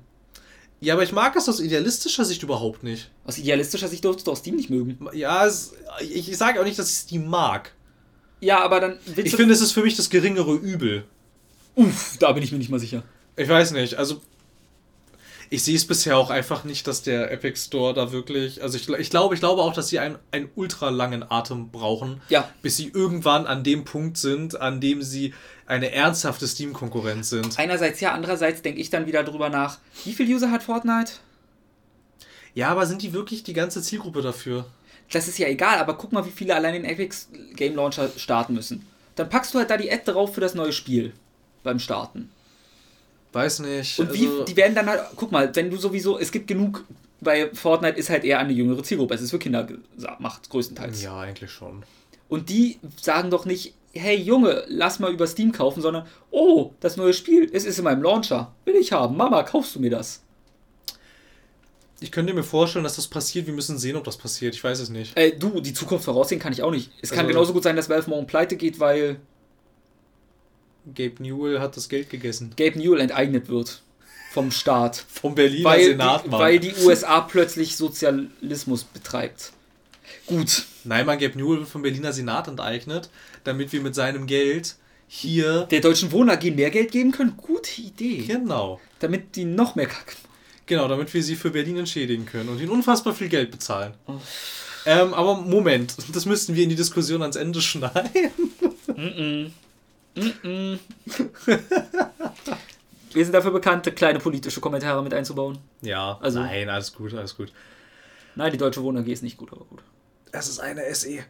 Ja, 0.81 0.93
aber 0.93 1.03
ich 1.03 1.13
mag 1.13 1.37
es 1.37 1.47
aus 1.47 1.61
idealistischer 1.61 2.25
Sicht 2.25 2.43
überhaupt 2.43 2.83
nicht. 2.83 3.09
Aus 3.23 3.37
idealistischer 3.37 3.87
Sicht 3.87 4.03
durftest 4.03 4.27
du 4.27 4.31
auch 4.33 4.37
Steam 4.37 4.57
nicht 4.57 4.69
mögen. 4.69 4.99
Ja, 5.13 5.45
es, 5.45 5.73
ich, 6.01 6.29
ich 6.29 6.37
sage 6.37 6.59
auch 6.59 6.65
nicht, 6.65 6.77
dass 6.77 6.89
ich 6.91 6.97
Steam 6.97 7.29
mag. 7.29 7.71
Ja, 8.41 8.59
aber 8.59 8.81
dann. 8.81 8.99
Ich 9.15 9.35
finde, 9.37 9.53
es 9.53 9.61
ist 9.61 9.71
für 9.71 9.83
mich 9.83 9.95
das 9.95 10.09
geringere 10.09 10.53
Übel. 10.53 11.05
Uff, 11.77 12.17
da 12.19 12.31
bin 12.31 12.41
ich 12.41 12.51
mir 12.51 12.57
nicht 12.57 12.71
mal 12.71 12.79
sicher. 12.79 13.03
Ich 13.35 13.47
weiß 13.47 13.71
nicht, 13.71 13.95
also 13.95 14.19
ich 15.51 15.63
sehe 15.63 15.75
es 15.75 15.85
bisher 15.85 16.17
auch 16.17 16.31
einfach 16.31 16.63
nicht, 16.63 16.87
dass 16.87 17.03
der 17.03 17.31
Epic 17.31 17.57
Store 17.59 17.93
da 17.93 18.11
wirklich. 18.11 18.63
Also 18.63 18.77
ich, 18.77 18.89
ich 18.89 19.09
glaube, 19.11 19.35
ich 19.35 19.39
glaube 19.39 19.61
auch, 19.61 19.73
dass 19.73 19.87
sie 19.87 19.99
einen, 19.99 20.17
einen 20.31 20.49
ultra 20.55 20.89
langen 20.89 21.23
Atem 21.29 21.69
brauchen, 21.69 22.19
ja. 22.29 22.49
bis 22.63 22.77
sie 22.77 22.89
irgendwann 22.89 23.45
an 23.45 23.63
dem 23.63 23.85
Punkt 23.85 24.17
sind, 24.17 24.59
an 24.59 24.81
dem 24.81 25.03
sie 25.03 25.35
eine 25.67 25.91
ernsthafte 25.91 26.47
Steam-Konkurrenz 26.47 27.29
sind. 27.29 27.59
Einerseits 27.59 28.01
ja, 28.01 28.11
andererseits 28.11 28.63
denke 28.63 28.81
ich 28.81 28.89
dann 28.89 29.05
wieder 29.05 29.23
drüber 29.23 29.49
nach, 29.49 29.77
wie 30.03 30.13
viele 30.13 30.33
User 30.33 30.49
hat 30.49 30.63
Fortnite? 30.63 31.13
Ja, 32.55 32.69
aber 32.69 32.87
sind 32.87 33.03
die 33.03 33.13
wirklich 33.13 33.43
die 33.43 33.53
ganze 33.53 33.83
Zielgruppe 33.83 34.23
dafür? 34.23 34.65
Das 35.11 35.27
ist 35.27 35.37
ja 35.37 35.47
egal, 35.47 35.77
aber 35.77 35.93
guck 35.93 36.11
mal, 36.11 36.25
wie 36.25 36.31
viele 36.31 36.55
allein 36.55 36.73
den 36.73 36.85
Epic 36.85 37.15
Game 37.55 37.75
Launcher 37.75 38.09
starten 38.17 38.55
müssen. 38.55 38.87
Dann 39.15 39.29
packst 39.29 39.53
du 39.53 39.59
halt 39.59 39.69
da 39.69 39.77
die 39.77 39.91
Ad 39.91 40.11
drauf 40.11 40.33
für 40.33 40.41
das 40.41 40.55
neue 40.55 40.73
Spiel 40.73 41.13
beim 41.67 41.79
Starten. 41.79 42.31
Weiß 43.33 43.59
nicht. 43.59 43.99
Und 43.99 44.09
also 44.09 44.19
wie, 44.19 44.45
die 44.45 44.55
werden 44.55 44.73
dann 44.73 44.87
halt, 44.87 45.01
guck 45.15 45.31
mal, 45.31 45.55
wenn 45.55 45.69
du 45.69 45.77
sowieso, 45.77 46.17
es 46.17 46.31
gibt 46.31 46.47
genug, 46.47 46.83
weil 47.19 47.53
Fortnite 47.53 47.97
ist 47.97 48.09
halt 48.09 48.23
eher 48.23 48.39
eine 48.39 48.53
jüngere 48.53 48.81
Zielgruppe, 48.81 49.13
es 49.13 49.21
ist 49.21 49.31
für 49.31 49.37
Kinder 49.39 49.63
gemacht, 49.65 50.49
größtenteils. 50.49 51.03
Ja, 51.03 51.19
eigentlich 51.19 51.51
schon. 51.51 51.83
Und 52.29 52.49
die 52.49 52.79
sagen 52.99 53.29
doch 53.29 53.45
nicht, 53.45 53.73
hey 53.93 54.15
Junge, 54.15 54.63
lass 54.67 54.99
mal 54.99 55.11
über 55.11 55.27
Steam 55.27 55.51
kaufen, 55.51 55.81
sondern, 55.81 56.07
oh, 56.31 56.71
das 56.79 56.97
neue 56.97 57.13
Spiel, 57.13 57.49
es 57.51 57.65
ist 57.65 57.77
in 57.77 57.83
meinem 57.83 58.01
Launcher, 58.01 58.53
will 58.65 58.75
ich 58.75 58.91
haben, 58.91 59.17
Mama, 59.17 59.43
kaufst 59.43 59.75
du 59.75 59.79
mir 59.79 59.91
das? 59.91 60.21
Ich 61.99 62.11
könnte 62.11 62.33
mir 62.33 62.43
vorstellen, 62.43 62.83
dass 62.83 62.95
das 62.95 63.07
passiert. 63.07 63.47
Wir 63.47 63.55
müssen 63.55 63.79
sehen, 63.79 63.95
ob 63.95 64.03
das 64.03 64.17
passiert. 64.17 64.53
Ich 64.53 64.63
weiß 64.63 64.79
es 64.79 64.89
nicht. 64.89 65.17
Äh, 65.17 65.35
du, 65.35 65.61
die 65.61 65.73
Zukunft 65.73 66.05
voraussehen 66.05 66.39
kann 66.39 66.53
ich 66.53 66.61
auch 66.61 66.69
nicht. 66.69 66.91
Es 67.01 67.09
also, 67.09 67.15
kann 67.15 67.27
genauso 67.27 67.53
gut 67.53 67.63
sein, 67.63 67.75
dass 67.75 67.89
Valve 67.89 68.07
morgen 68.09 68.27
pleite 68.27 68.55
geht, 68.55 68.79
weil 68.79 69.19
Gabe 70.95 71.21
Newell 71.21 71.59
hat 71.59 71.77
das 71.77 71.89
Geld 71.89 72.09
gegessen. 72.09 72.53
Gabe 72.55 72.79
Newell 72.79 73.01
enteignet 73.01 73.49
wird 73.49 73.81
vom 74.31 74.51
Staat. 74.51 74.97
vom 75.07 75.35
Berliner 75.35 75.69
weil 75.69 75.85
Senat, 75.85 76.25
die, 76.25 76.31
Weil 76.31 76.59
die 76.59 76.73
USA 76.83 77.21
plötzlich 77.21 77.75
Sozialismus 77.75 78.83
betreibt. 78.83 79.51
Gut. 80.25 80.65
Nein, 80.83 81.05
man, 81.05 81.19
Gabe 81.19 81.37
Newell 81.37 81.59
wird 81.59 81.69
vom 81.69 81.81
Berliner 81.81 82.13
Senat 82.13 82.47
enteignet, 82.47 83.09
damit 83.43 83.71
wir 83.73 83.81
mit 83.81 83.95
seinem 83.95 84.27
Geld 84.27 84.75
hier... 85.07 85.67
Der 85.71 85.81
Deutschen 85.81 86.11
Wohn 86.11 86.29
AG 86.29 86.43
mehr 86.51 86.69
Geld 86.69 86.91
geben 86.91 87.11
können? 87.11 87.35
Gute 87.37 87.81
Idee. 87.81 88.23
Genau. 88.27 88.79
Damit 88.99 89.35
die 89.35 89.45
noch 89.45 89.75
mehr 89.75 89.87
kacken. 89.87 90.17
Genau, 90.65 90.87
damit 90.87 91.13
wir 91.13 91.23
sie 91.23 91.35
für 91.35 91.49
Berlin 91.49 91.77
entschädigen 91.77 92.25
können 92.25 92.49
und 92.49 92.59
ihnen 92.59 92.69
unfassbar 92.69 93.13
viel 93.13 93.29
Geld 93.29 93.51
bezahlen. 93.51 93.93
Oh. 94.05 94.15
Ähm, 94.85 95.13
aber 95.13 95.35
Moment, 95.35 95.95
das 96.13 96.25
müssten 96.25 96.55
wir 96.55 96.63
in 96.63 96.69
die 96.69 96.75
Diskussion 96.75 97.21
ans 97.21 97.37
Ende 97.37 97.61
schneiden. 97.61 98.31
mm 98.87 99.01
-mm. 99.01 99.51
Wir 103.13 103.23
sind 103.25 103.33
dafür 103.33 103.51
bekannt, 103.51 103.95
kleine 103.95 104.19
politische 104.19 104.59
Kommentare 104.59 105.03
mit 105.03 105.13
einzubauen. 105.13 105.59
Ja, 105.81 106.17
also, 106.21 106.39
nein, 106.39 106.69
alles 106.69 106.93
gut, 106.93 107.13
alles 107.13 107.37
gut. 107.37 107.51
Nein, 108.35 108.51
die 108.51 108.57
Deutsche 108.57 108.83
Wohn 108.83 108.97
AG 108.97 109.07
ist 109.07 109.23
nicht 109.23 109.37
gut, 109.37 109.51
aber 109.51 109.65
gut. 109.65 109.81
Es 110.31 110.47
ist 110.47 110.59
eine 110.59 110.83
SE. 110.93 111.23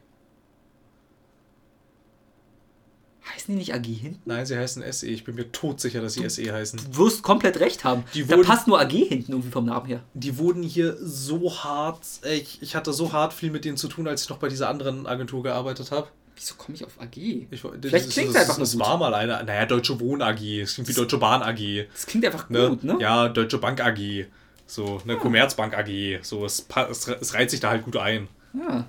Heißen 3.33 3.53
die 3.53 3.55
nicht 3.55 3.73
AG 3.73 3.85
hinten? 3.85 4.21
Nein, 4.25 4.45
sie 4.45 4.57
heißen 4.57 4.83
SE. 4.91 5.07
Ich 5.07 5.23
bin 5.23 5.35
mir 5.35 5.51
todsicher, 5.51 6.01
dass 6.01 6.13
sie 6.13 6.23
du, 6.23 6.29
SE 6.29 6.51
heißen. 6.51 6.79
Du 6.91 6.97
wirst 6.97 7.23
komplett 7.23 7.59
recht 7.59 7.83
haben. 7.83 8.03
Die 8.13 8.25
da 8.25 8.37
passt 8.37 8.67
nur 8.67 8.79
AG 8.79 8.91
hinten 8.91 9.33
irgendwie 9.33 9.51
vom 9.51 9.65
Namen 9.65 9.85
her. 9.85 10.03
Die 10.13 10.37
wurden 10.37 10.63
hier 10.63 10.97
so 10.99 11.53
hart. 11.63 12.01
Ich, 12.23 12.61
ich 12.61 12.75
hatte 12.75 12.93
so 12.93 13.11
hart 13.11 13.33
viel 13.33 13.51
mit 13.51 13.65
denen 13.65 13.77
zu 13.77 13.87
tun, 13.87 14.07
als 14.07 14.23
ich 14.23 14.29
noch 14.29 14.37
bei 14.37 14.47
dieser 14.47 14.69
anderen 14.69 15.07
Agentur 15.07 15.43
gearbeitet 15.43 15.91
habe. 15.91 16.07
Wieso 16.37 16.53
komme 16.53 16.75
ich 16.75 16.85
auf 16.85 17.01
AG? 17.01 17.17
Ich, 17.17 17.61
Vielleicht 17.61 18.11
klingt 18.11 18.29
es 18.29 18.35
einfach 18.35 18.59
Das 18.59 18.77
war 18.77 18.97
mal 18.97 19.13
eine, 19.15 19.43
naja, 19.43 19.65
Deutsche 19.65 19.99
Wohn 19.99 20.21
AG. 20.21 20.39
Es 20.61 20.75
klingt 20.75 20.87
wie 20.87 20.93
Deutsche 20.93 21.17
Bahn 21.17 21.41
AG. 21.41 21.87
Das 21.91 22.05
klingt 22.05 22.25
einfach 22.25 22.47
ne? 22.49 22.69
gut, 22.69 22.83
ne? 22.83 22.97
Ja, 22.99 23.27
Deutsche 23.27 23.57
Bank 23.57 23.81
AG. 23.81 24.27
So, 24.67 25.01
eine 25.03 25.13
ja. 25.13 25.19
Commerzbank 25.19 25.75
AG. 25.75 26.19
So, 26.21 26.45
es, 26.45 26.67
es, 26.91 27.07
es, 27.07 27.33
reiht 27.33 27.49
sich 27.49 27.59
da 27.59 27.71
halt 27.71 27.83
gut 27.83 27.97
ein. 27.97 28.27
Ja. 28.53 28.85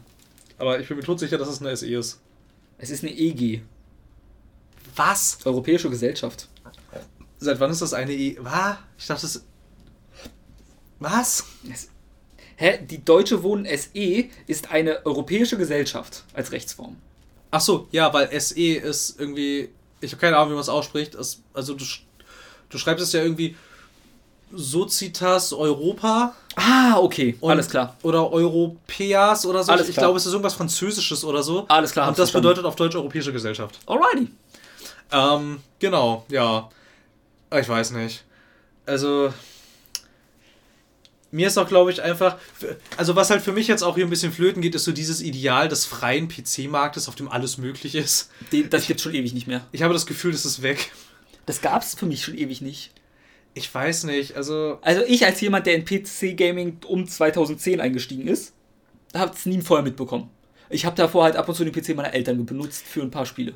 Aber 0.59 0.79
ich 0.79 0.89
bin 0.89 0.99
mir 0.99 1.03
tot 1.03 1.21
sicher, 1.21 1.39
dass 1.39 1.49
es 1.49 1.63
eine 1.63 1.75
SE 1.75 1.87
ist. 1.87 2.21
Es 2.77 2.91
ist 2.91 3.03
eine 3.03 3.17
EG. 3.17 3.63
Was? 4.95 5.39
Europäische 5.45 5.89
Gesellschaft. 5.89 6.49
Seit 7.39 7.61
wann 7.61 7.71
ist 7.71 7.81
das 7.81 7.95
eine 7.95 8.13
E? 8.13 8.37
Was? 8.41 8.77
Ich 8.99 9.07
dachte, 9.07 9.25
es. 9.25 9.45
Was? 10.99 11.45
Es 11.73 11.89
Hä? 12.57 12.81
Die 12.85 13.05
Deutsche 13.05 13.45
Wohnen 13.45 13.67
SE 13.67 14.25
ist 14.49 14.73
eine 14.73 15.07
europäische 15.07 15.57
Gesellschaft 15.57 16.25
als 16.35 16.51
Rechtsform. 16.51 16.97
Ach 17.51 17.61
so, 17.61 17.89
ja, 17.91 18.13
weil 18.13 18.29
SE 18.41 18.61
ist 18.61 19.19
irgendwie, 19.19 19.71
ich 20.01 20.13
habe 20.13 20.21
keine 20.21 20.37
Ahnung, 20.37 20.51
wie 20.51 20.55
man 20.55 20.63
es 20.63 20.69
ausspricht. 20.69 21.15
Es, 21.15 21.43
also 21.55 21.75
du, 21.75 21.85
du 22.69 22.79
schreibst 22.79 23.03
es 23.03 23.13
ja 23.13 23.23
irgendwie 23.23 23.57
Societas 24.53 25.53
Europa. 25.53 26.35
Ah, 26.57 26.99
okay, 26.99 27.37
und, 27.41 27.51
alles 27.51 27.69
klar. 27.69 27.97
Oder 28.03 28.31
Europäas 28.31 29.47
oder 29.47 29.63
so. 29.63 29.73
Alles 29.73 29.89
ich 29.89 29.97
glaube, 29.97 30.17
es 30.19 30.27
ist 30.27 30.33
irgendwas 30.33 30.55
Französisches 30.55 31.25
oder 31.25 31.43
so. 31.43 31.67
Alles 31.69 31.93
klar. 31.93 32.09
Und 32.09 32.19
das 32.19 32.31
verstanden. 32.31 32.49
bedeutet 32.49 32.65
auf 32.65 32.77
Deutsch 32.77 32.97
Europäische 32.97 33.33
Gesellschaft. 33.33 33.79
Alrighty. 33.87 34.29
Ähm, 35.13 35.61
genau, 35.79 36.25
ja. 36.29 36.69
Ich 37.57 37.69
weiß 37.69 37.93
nicht. 37.93 38.25
Also, 38.87 39.33
mir 41.31 41.49
ist 41.49 41.59
auch, 41.59 41.69
glaube 41.69 41.91
ich, 41.91 42.03
einfach, 42.03 42.39
also 42.97 43.17
was 43.17 43.31
halt 43.31 43.43
für 43.43 43.53
mich 43.53 43.69
jetzt 43.69 43.83
auch 43.83 43.97
hier 43.97 44.07
ein 44.07 44.11
bisschen 44.11 44.33
flöten 44.33 44.63
geht, 44.63 44.75
ist 44.75 44.85
so 44.85 44.93
dieses 44.93 45.21
Ideal 45.21 45.69
des 45.69 45.85
freien 45.85 46.29
PC-Marktes, 46.29 47.09
auf 47.09 47.15
dem 47.15 47.29
alles 47.29 47.59
möglich 47.59 47.95
ist. 47.95 48.31
das 48.71 48.87
gibt 48.87 49.01
schon 49.01 49.15
ewig 49.15 49.35
nicht 49.35 49.47
mehr. 49.47 49.67
Ich 49.73 49.83
habe 49.83 49.93
das 49.93 50.07
Gefühl, 50.07 50.33
das 50.33 50.47
ist 50.47 50.63
weg. 50.63 50.91
Das 51.47 51.61
gab 51.61 51.83
es 51.83 51.95
für 51.95 52.07
mich 52.07 52.25
schon 52.25 52.37
ewig 52.37 52.61
nicht. 52.61 52.93
Ich 53.55 53.73
weiß 53.75 54.05
nicht, 54.05 54.37
also. 54.37 54.79
Also 54.83 55.03
ich 55.07 55.25
als 55.25 55.41
jemand, 55.41 55.67
der 55.67 55.75
in 55.75 55.85
PC-Gaming 55.85 56.79
um 56.87 57.09
2010 57.09 57.81
eingestiegen 57.81 58.29
ist, 58.29 58.53
habe 59.15 59.35
es 59.35 59.47
nie 59.47 59.61
vorher 59.61 59.85
mitbekommen. 59.85 60.31
Ich 60.71 60.85
habe 60.85 60.97
davor 60.97 61.25
halt 61.25 61.37
ab 61.37 61.49
und 61.49 61.55
zu 61.55 61.65
den 61.65 61.73
PC 61.73 61.97
meiner 61.97 62.13
Eltern 62.13 62.45
benutzt 62.45 62.85
für 62.87 63.01
ein 63.01 63.11
paar 63.11 63.27
Spiele 63.27 63.55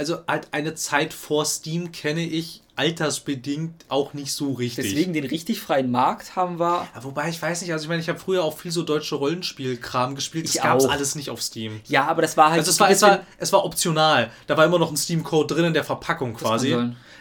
also 0.00 0.20
halt 0.26 0.48
eine 0.52 0.74
Zeit 0.74 1.12
vor 1.12 1.44
Steam 1.44 1.92
kenne 1.92 2.22
ich 2.22 2.62
altersbedingt 2.74 3.84
auch 3.90 4.14
nicht 4.14 4.32
so 4.32 4.54
richtig. 4.54 4.86
Deswegen 4.86 5.12
den 5.12 5.26
richtig 5.26 5.60
freien 5.60 5.90
Markt 5.90 6.36
haben 6.36 6.58
wir. 6.58 6.88
Ja, 6.94 7.04
wobei 7.04 7.28
ich 7.28 7.40
weiß 7.40 7.60
nicht, 7.60 7.70
also 7.70 7.82
ich 7.82 7.88
meine, 7.90 8.00
ich 8.00 8.08
habe 8.08 8.18
früher 8.18 8.42
auch 8.42 8.56
viel 8.56 8.70
so 8.70 8.82
deutsche 8.82 9.16
Rollenspielkram 9.16 10.14
gespielt. 10.14 10.48
Das 10.48 10.62
gab 10.62 10.78
es 10.78 10.86
alles 10.86 11.16
nicht 11.16 11.28
auf 11.28 11.42
Steam. 11.42 11.82
Ja, 11.86 12.06
aber 12.06 12.22
das 12.22 12.38
war 12.38 12.48
halt. 12.48 12.60
Also 12.60 12.70
es 12.70 12.80
war, 12.80 12.90
es 12.90 13.02
war, 13.02 13.20
es 13.36 13.52
war 13.52 13.62
optional. 13.62 14.30
Da 14.46 14.56
war 14.56 14.64
immer 14.64 14.78
noch 14.78 14.90
ein 14.90 14.96
Steam-Code 14.96 15.54
drin 15.54 15.66
in 15.66 15.74
der 15.74 15.84
Verpackung 15.84 16.32
quasi. 16.32 16.74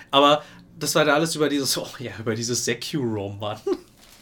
Aber 0.09 0.41
das 0.79 0.95
war 0.95 1.03
da 1.03 1.15
alles 1.15 1.35
über 1.35 1.49
dieses, 1.49 1.77
oh 1.77 1.85
ja, 1.99 2.13
über 2.17 2.33
dieses 2.33 2.63
Securom, 2.63 3.39
Mann. 3.39 3.59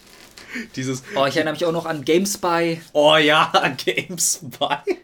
dieses. 0.76 1.04
Oh, 1.16 1.28
ich 1.28 1.36
erinnere 1.36 1.54
mich 1.54 1.64
auch 1.64 1.72
noch 1.72 1.86
an 1.86 2.04
GameSpy. 2.04 2.82
Oh 2.94 3.18
ja, 3.18 3.52
an 3.52 3.78
GameSpy. 3.86 4.98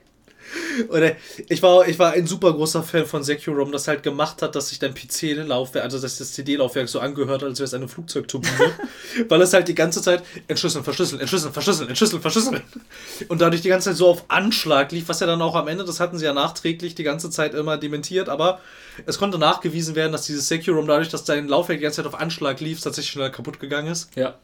Oder 0.90 1.14
ich 1.50 1.62
war, 1.62 1.88
ich 1.88 2.00
war 2.00 2.14
ein 2.14 2.28
super 2.28 2.54
großer 2.54 2.84
Fan 2.84 3.06
von 3.06 3.24
Securom, 3.24 3.72
das 3.72 3.88
halt 3.88 4.04
gemacht 4.04 4.42
hat, 4.42 4.56
dass 4.56 4.70
sich 4.70 4.80
dein 4.80 4.94
PC-Laufwerk, 4.94 5.84
also 5.84 6.00
dass 6.00 6.18
das 6.18 6.34
CD-Laufwerk 6.34 6.90
so 6.90 7.00
angehört 7.00 7.42
hat, 7.42 7.50
als 7.50 7.60
wäre 7.60 7.66
es 7.66 7.74
eine 7.74 7.88
Flugzeugturbine. 7.88 8.72
weil 9.30 9.42
es 9.42 9.54
halt 9.54 9.68
die 9.68 9.76
ganze 9.76 10.02
Zeit 10.02 10.24
entschlüsseln, 10.48 10.84
verschlüsseln, 10.84 11.22
entschlüsseln, 11.22 11.54
verschlüsseln, 11.54 11.90
entschlüsseln, 11.90 12.22
verschlüsseln. 12.22 12.62
Und 13.28 13.42
dadurch 13.42 13.62
die 13.62 13.70
ganze 13.70 13.90
Zeit 13.90 13.98
so 13.98 14.08
auf 14.08 14.26
Anschlag 14.30 14.92
lief, 14.92 15.10
was 15.10 15.20
ja 15.20 15.28
dann 15.28 15.42
auch 15.42 15.56
am 15.56 15.68
Ende, 15.68 15.84
das 15.84 16.00
hatten 16.00 16.18
sie 16.18 16.26
ja 16.26 16.34
nachträglich 16.34 16.96
die 16.96 17.04
ganze 17.04 17.30
Zeit 17.30 17.54
immer 17.54 17.78
dementiert, 17.78 18.30
aber 18.30 18.60
es 19.06 19.18
konnte 19.18 19.38
nachgewiesen 19.38 19.96
werden, 19.96 20.12
dass 20.12 20.26
dieses 20.26 20.48
Securom 20.48 20.88
dadurch, 20.88 21.10
dass 21.10 21.24
dein 21.24 21.48
Laufwerk 21.48 21.80
die 21.80 21.84
ganze 21.84 21.98
Zeit 21.98 22.08
auf 22.08 22.20
Anschlag 22.20 22.60
lief, 22.60 22.82
tatsächlich 22.82 23.12
schneller 23.12 23.30
kaputt 23.30 23.60
gegangen 23.60 23.92
ist. 23.92 24.10
Ja. 24.16 24.36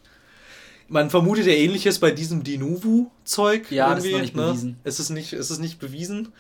Man 0.90 1.10
vermutet 1.10 1.46
ja 1.46 1.54
ähnliches 1.54 2.00
bei 2.00 2.12
diesem 2.12 2.44
Dinuvu-Zeug. 2.44 3.72
Ja, 3.72 3.94
das 3.94 4.06
ist 4.06 4.12
noch 4.12 4.22
nicht 4.22 4.36
ne? 4.36 4.48
bewiesen. 4.48 4.80
Es 4.84 5.00
ist 5.00 5.10
nicht, 5.12 5.34
es 5.34 5.52
ist 5.52 5.60
nicht 5.60 5.80
bewiesen. 5.80 6.34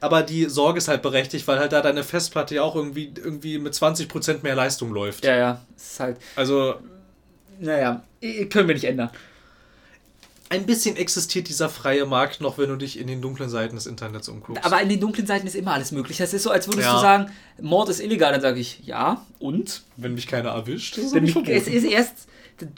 Aber 0.00 0.22
die 0.22 0.44
Sorge 0.44 0.78
ist 0.78 0.88
halt 0.88 1.02
berechtigt, 1.02 1.48
weil 1.48 1.58
halt 1.58 1.72
da 1.72 1.80
deine 1.80 2.04
Festplatte 2.04 2.54
ja 2.56 2.62
auch 2.62 2.76
irgendwie, 2.76 3.12
irgendwie 3.16 3.58
mit 3.58 3.74
20% 3.74 4.42
mehr 4.42 4.54
Leistung 4.54 4.92
läuft. 4.92 5.24
Ja, 5.24 5.36
ja. 5.36 5.60
Es 5.76 5.92
ist 5.92 6.00
halt. 6.00 6.16
Also. 6.36 6.76
Naja, 7.58 8.02
können 8.50 8.68
wir 8.68 8.74
nicht 8.74 8.84
ändern. 8.84 9.10
ein 10.50 10.66
bisschen 10.66 10.96
existiert 10.96 11.48
dieser 11.48 11.68
freie 11.70 12.04
Markt 12.06 12.40
noch, 12.40 12.58
wenn 12.58 12.68
du 12.68 12.76
dich 12.76 12.98
in 13.00 13.06
den 13.06 13.20
dunklen 13.22 13.48
Seiten 13.48 13.74
des 13.74 13.86
Internets 13.86 14.28
umguckst. 14.28 14.64
Aber 14.64 14.80
in 14.80 14.88
den 14.90 15.00
dunklen 15.00 15.26
Seiten 15.26 15.46
ist 15.46 15.56
immer 15.56 15.72
alles 15.72 15.90
möglich. 15.90 16.18
Das 16.18 16.34
ist 16.34 16.42
so, 16.42 16.50
als 16.50 16.68
würdest 16.68 16.86
Ja. 16.86 16.94
du 16.94 17.00
sagen, 17.00 17.32
Mord 17.60 17.88
ist 17.88 18.00
illegal. 18.00 18.32
Dann 18.32 18.42
sage 18.42 18.60
ich, 18.60 18.80
ja, 18.84 19.24
und? 19.38 19.82
wenn 19.96 20.14
mich 20.14 20.26
keiner 20.28 20.50
erwischt, 20.50 20.98
ist 20.98 21.06
es 21.06 21.14
Wenn 21.14 21.24
mich, 21.24 21.34
es 21.48 21.66
ist 21.66 21.84
erst, 21.84 22.28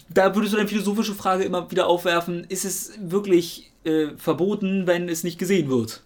da 0.09 0.35
würdest 0.35 0.55
du 0.55 0.59
eine 0.59 0.69
philosophische 0.69 1.15
Frage 1.15 1.45
immer 1.45 1.71
wieder 1.71 1.87
aufwerfen, 1.87 2.45
ist 2.49 2.65
es 2.65 2.93
wirklich 3.01 3.71
äh, 3.85 4.09
verboten, 4.17 4.87
wenn 4.87 5.09
es 5.09 5.25
nicht 5.25 5.39
gesehen 5.39 5.69
wird? 5.69 6.03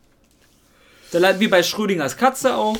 Da 1.10 1.18
landen 1.18 1.40
wir 1.40 1.50
bei 1.50 1.62
Schrödingers 1.62 2.16
Katze 2.16 2.54
auch. 2.56 2.78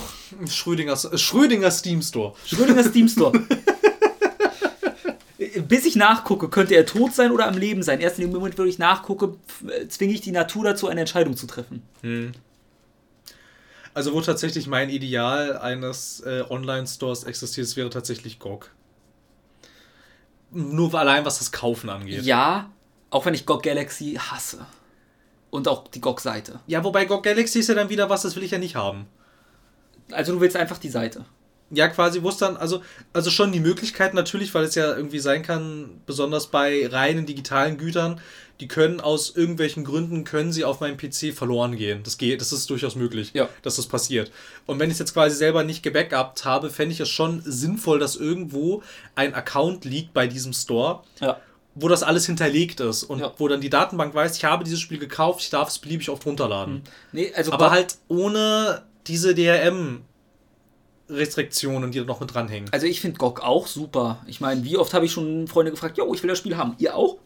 Schrödingers, 0.48 1.04
äh, 1.04 1.18
Schrödingers 1.18 1.78
Steam 1.80 2.00
Store. 2.02 2.34
Schrödingers 2.46 2.86
Steam 2.86 3.08
Store. 3.08 3.32
Bis 5.68 5.84
ich 5.84 5.96
nachgucke, 5.96 6.48
könnte 6.48 6.74
er 6.74 6.86
tot 6.86 7.12
sein 7.14 7.32
oder 7.32 7.48
am 7.48 7.58
Leben 7.58 7.82
sein. 7.82 8.00
Erst 8.00 8.18
in 8.18 8.26
dem 8.26 8.32
Moment, 8.32 8.56
wo 8.58 8.62
ich 8.62 8.78
nachgucke, 8.78 9.34
f- 9.48 9.88
zwinge 9.88 10.14
ich 10.14 10.20
die 10.20 10.30
Natur 10.30 10.64
dazu, 10.64 10.88
eine 10.88 11.00
Entscheidung 11.00 11.36
zu 11.36 11.46
treffen. 11.46 11.82
Also 13.92 14.12
wo 14.14 14.20
tatsächlich 14.20 14.66
mein 14.68 14.88
Ideal 14.88 15.58
eines 15.58 16.20
äh, 16.20 16.44
Online-Stores 16.48 17.24
existiert, 17.24 17.66
es 17.66 17.76
wäre 17.76 17.90
tatsächlich 17.90 18.38
GOG. 18.38 18.70
Nur 20.52 20.94
allein 20.94 21.24
was 21.24 21.38
das 21.38 21.50
Kaufen 21.50 21.88
angeht. 21.88 22.22
Ja, 22.22 22.70
auch 23.10 23.26
wenn 23.26 23.34
ich 23.34 23.46
GOG 23.46 23.62
Galaxy 23.62 24.18
hasse. 24.18 24.66
Und 25.50 25.68
auch 25.68 25.88
die 25.88 26.00
GOG-Seite. 26.00 26.60
Ja, 26.66 26.82
wobei 26.82 27.04
GOG 27.04 27.22
Galaxy 27.22 27.58
ist 27.58 27.68
ja 27.68 27.74
dann 27.74 27.90
wieder 27.90 28.08
was, 28.08 28.22
das 28.22 28.36
will 28.36 28.42
ich 28.42 28.52
ja 28.52 28.58
nicht 28.58 28.76
haben. 28.76 29.06
Also 30.10 30.32
du 30.32 30.40
willst 30.40 30.56
einfach 30.56 30.78
die 30.78 30.88
Seite. 30.88 31.24
Ja, 31.74 31.88
quasi, 31.88 32.22
wo 32.22 32.28
es 32.28 32.36
dann, 32.36 32.56
also, 32.58 32.82
also 33.14 33.30
schon 33.30 33.50
die 33.50 33.60
Möglichkeit 33.60 34.12
natürlich, 34.12 34.52
weil 34.54 34.64
es 34.64 34.74
ja 34.74 34.94
irgendwie 34.94 35.20
sein 35.20 35.42
kann, 35.42 36.02
besonders 36.04 36.48
bei 36.48 36.86
reinen 36.86 37.24
digitalen 37.24 37.78
Gütern, 37.78 38.20
die 38.60 38.68
können 38.68 39.00
aus 39.00 39.34
irgendwelchen 39.34 39.82
Gründen, 39.82 40.24
können 40.24 40.52
sie 40.52 40.64
auf 40.66 40.80
meinem 40.80 40.98
PC 40.98 41.32
verloren 41.34 41.74
gehen. 41.76 42.02
Das 42.04 42.18
geht, 42.18 42.42
das 42.42 42.52
ist 42.52 42.68
durchaus 42.68 42.94
möglich, 42.94 43.30
Ja. 43.32 43.48
dass 43.62 43.76
das 43.76 43.86
passiert. 43.86 44.30
Und 44.66 44.78
wenn 44.80 44.88
ich 44.90 44.94
es 44.94 44.98
jetzt 44.98 45.14
quasi 45.14 45.34
selber 45.34 45.64
nicht 45.64 45.82
gebackupt 45.82 46.44
habe, 46.44 46.68
fände 46.68 46.92
ich 46.92 47.00
es 47.00 47.08
schon 47.08 47.40
sinnvoll, 47.44 47.98
dass 47.98 48.16
irgendwo 48.16 48.82
ein 49.14 49.34
Account 49.34 49.86
liegt 49.86 50.12
bei 50.12 50.26
diesem 50.26 50.52
Store, 50.52 51.02
Ja. 51.20 51.40
wo 51.74 51.88
das 51.88 52.02
alles 52.02 52.26
hinterlegt 52.26 52.80
ist 52.80 53.04
und 53.04 53.20
Ja. 53.20 53.32
wo 53.38 53.48
dann 53.48 53.62
die 53.62 53.70
Datenbank 53.70 54.14
weiß, 54.14 54.36
ich 54.36 54.44
habe 54.44 54.62
dieses 54.62 54.80
Spiel 54.80 54.98
gekauft, 54.98 55.40
ich 55.40 55.48
darf 55.48 55.70
es 55.70 55.78
beliebig 55.78 56.10
oft 56.10 56.26
runterladen. 56.26 56.82
Nee, 57.12 57.32
also 57.34 57.50
Aber 57.50 57.70
halt 57.70 57.96
ohne 58.08 58.82
diese 59.06 59.34
DRM-Restriktionen, 61.12 61.92
die 61.92 61.98
da 61.98 62.04
noch 62.04 62.20
mit 62.20 62.34
dranhängen. 62.34 62.68
Also 62.72 62.86
ich 62.86 63.00
finde 63.00 63.18
GOG 63.18 63.40
auch 63.40 63.66
super. 63.66 64.20
Ich 64.26 64.40
meine, 64.40 64.64
wie 64.64 64.76
oft 64.76 64.94
habe 64.94 65.04
ich 65.04 65.12
schon 65.12 65.46
Freunde 65.48 65.70
gefragt, 65.70 65.98
yo, 65.98 66.12
ich 66.14 66.22
will 66.22 66.30
das 66.30 66.38
Spiel 66.38 66.56
haben. 66.56 66.74
Ihr 66.78 66.96
auch? 66.96 67.18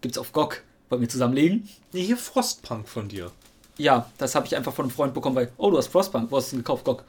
Gibt's 0.00 0.18
auf 0.18 0.32
GOG. 0.32 0.62
Wollen 0.88 1.02
wir 1.02 1.08
zusammenlegen? 1.08 1.68
Nee, 1.92 2.02
hier 2.02 2.16
Frostpunk 2.16 2.88
von 2.88 3.08
dir. 3.08 3.30
Ja, 3.76 4.10
das 4.18 4.34
habe 4.34 4.46
ich 4.46 4.56
einfach 4.56 4.72
von 4.72 4.86
einem 4.86 4.92
Freund 4.92 5.14
bekommen, 5.14 5.36
weil, 5.36 5.52
oh, 5.56 5.70
du 5.70 5.78
hast 5.78 5.88
Frostpunk, 5.88 6.30
wo 6.30 6.36
hast 6.36 6.52
du 6.52 6.56
denn 6.56 6.64
gekauft, 6.64 6.84
GOG? 6.84 7.04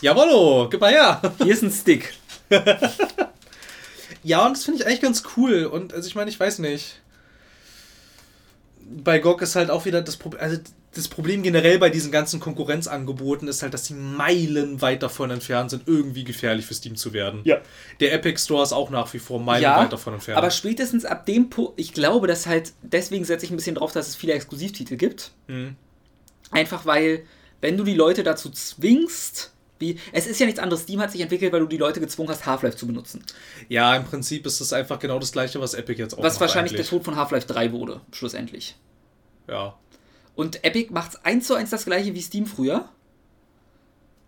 Jawollo, 0.00 0.68
gib 0.68 0.80
mal 0.80 0.90
her. 0.92 1.20
Hier 1.42 1.52
ist 1.52 1.62
ein 1.62 1.70
Stick. 1.70 2.14
Ja, 4.22 4.44
und 4.44 4.56
das 4.56 4.64
finde 4.64 4.80
ich 4.80 4.86
eigentlich 4.86 5.02
ganz 5.02 5.22
cool. 5.36 5.66
Und 5.66 5.94
also 5.94 6.08
ich 6.08 6.16
meine, 6.16 6.28
ich 6.28 6.40
weiß 6.40 6.58
nicht. 6.58 7.00
Bei 8.80 9.20
GOG 9.20 9.42
ist 9.42 9.54
halt 9.54 9.70
auch 9.70 9.84
wieder 9.84 10.02
das 10.02 10.16
Problem. 10.16 10.42
Also 10.42 10.58
das 10.96 11.08
Problem 11.08 11.42
generell 11.42 11.78
bei 11.78 11.90
diesen 11.90 12.10
ganzen 12.10 12.40
Konkurrenzangeboten 12.40 13.48
ist 13.48 13.62
halt, 13.62 13.74
dass 13.74 13.84
sie 13.86 13.94
meilenweit 13.94 15.02
davon 15.02 15.30
entfernt 15.30 15.70
sind, 15.70 15.82
irgendwie 15.86 16.24
gefährlich 16.24 16.66
für 16.66 16.74
Steam 16.74 16.96
zu 16.96 17.12
werden. 17.12 17.40
Ja. 17.44 17.58
Der 18.00 18.12
Epic 18.12 18.38
Store 18.42 18.62
ist 18.62 18.72
auch 18.72 18.90
nach 18.90 19.12
wie 19.14 19.18
vor 19.18 19.38
Ja, 19.38 19.44
meilenweit 19.44 19.92
davon 19.92 20.14
entfernt. 20.14 20.38
aber 20.38 20.50
spätestens 20.50 21.04
ab 21.04 21.26
dem 21.26 21.50
Punkt, 21.50 21.74
ich 21.78 21.92
glaube, 21.92 22.26
dass 22.26 22.46
halt, 22.46 22.72
deswegen 22.82 23.24
setze 23.24 23.44
ich 23.44 23.50
ein 23.52 23.56
bisschen 23.56 23.74
drauf, 23.76 23.92
dass 23.92 24.08
es 24.08 24.16
viele 24.16 24.32
Exklusivtitel 24.32 24.96
gibt. 24.96 25.32
Mhm. 25.48 25.76
Einfach 26.50 26.86
weil, 26.86 27.24
wenn 27.60 27.76
du 27.76 27.84
die 27.84 27.94
Leute 27.94 28.22
dazu 28.22 28.50
zwingst, 28.50 29.52
wie, 29.78 29.98
es 30.12 30.26
ist 30.26 30.40
ja 30.40 30.46
nichts 30.46 30.60
anderes, 30.60 30.84
Steam 30.84 31.00
hat 31.00 31.12
sich 31.12 31.20
entwickelt, 31.20 31.52
weil 31.52 31.60
du 31.60 31.66
die 31.66 31.76
Leute 31.76 32.00
gezwungen 32.00 32.30
hast, 32.30 32.46
Half-Life 32.46 32.76
zu 32.78 32.86
benutzen. 32.86 33.22
ja, 33.68 33.94
im 33.94 34.04
Prinzip 34.04 34.46
ist 34.46 34.60
es 34.60 34.72
einfach 34.72 34.98
genau 34.98 35.18
das 35.18 35.32
gleiche, 35.32 35.60
was 35.60 35.74
Epic 35.74 36.00
jetzt 36.00 36.14
auch 36.14 36.22
Was 36.22 36.34
macht 36.34 36.40
wahrscheinlich 36.42 36.72
eigentlich. 36.72 36.88
der 36.88 36.98
Tod 36.98 37.04
von 37.04 37.16
Half-Life 37.16 37.46
3 37.46 37.72
wurde, 37.72 38.00
schlussendlich. 38.12 38.76
Ja. 39.48 39.78
Und 40.36 40.62
Epic 40.64 40.92
macht 40.92 41.24
eins 41.26 41.46
zu 41.48 41.54
eins 41.54 41.70
das 41.70 41.84
gleiche 41.84 42.14
wie 42.14 42.20
Steam 42.22 42.46
früher. 42.46 42.88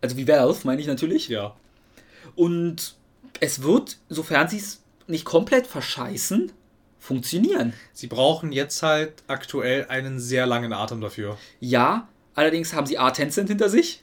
Also 0.01 0.17
wie 0.17 0.27
Valve, 0.27 0.59
meine 0.65 0.81
ich 0.81 0.87
natürlich. 0.87 1.29
Ja. 1.29 1.55
Und 2.35 2.97
es 3.41 3.63
wird, 3.63 3.99
sofern 4.09 4.49
sie 4.49 4.59
es 4.59 4.83
nicht 5.07 5.25
komplett 5.25 5.67
verscheißen, 5.67 6.53
funktionieren. 6.99 7.73
Sie 7.93 8.07
brauchen 8.07 8.53
jetzt 8.53 8.83
halt 8.83 9.23
aktuell 9.27 9.87
einen 9.89 10.19
sehr 10.21 10.47
langen 10.47 10.73
Atem 10.73 11.01
dafür. 11.01 11.39
Ja, 11.61 12.09
allerdings 12.35 12.73
haben 12.75 12.87
sie 12.87 12.99
A 12.99 13.11
Tencent 13.11 13.49
hinter 13.49 13.69
sich 13.69 14.03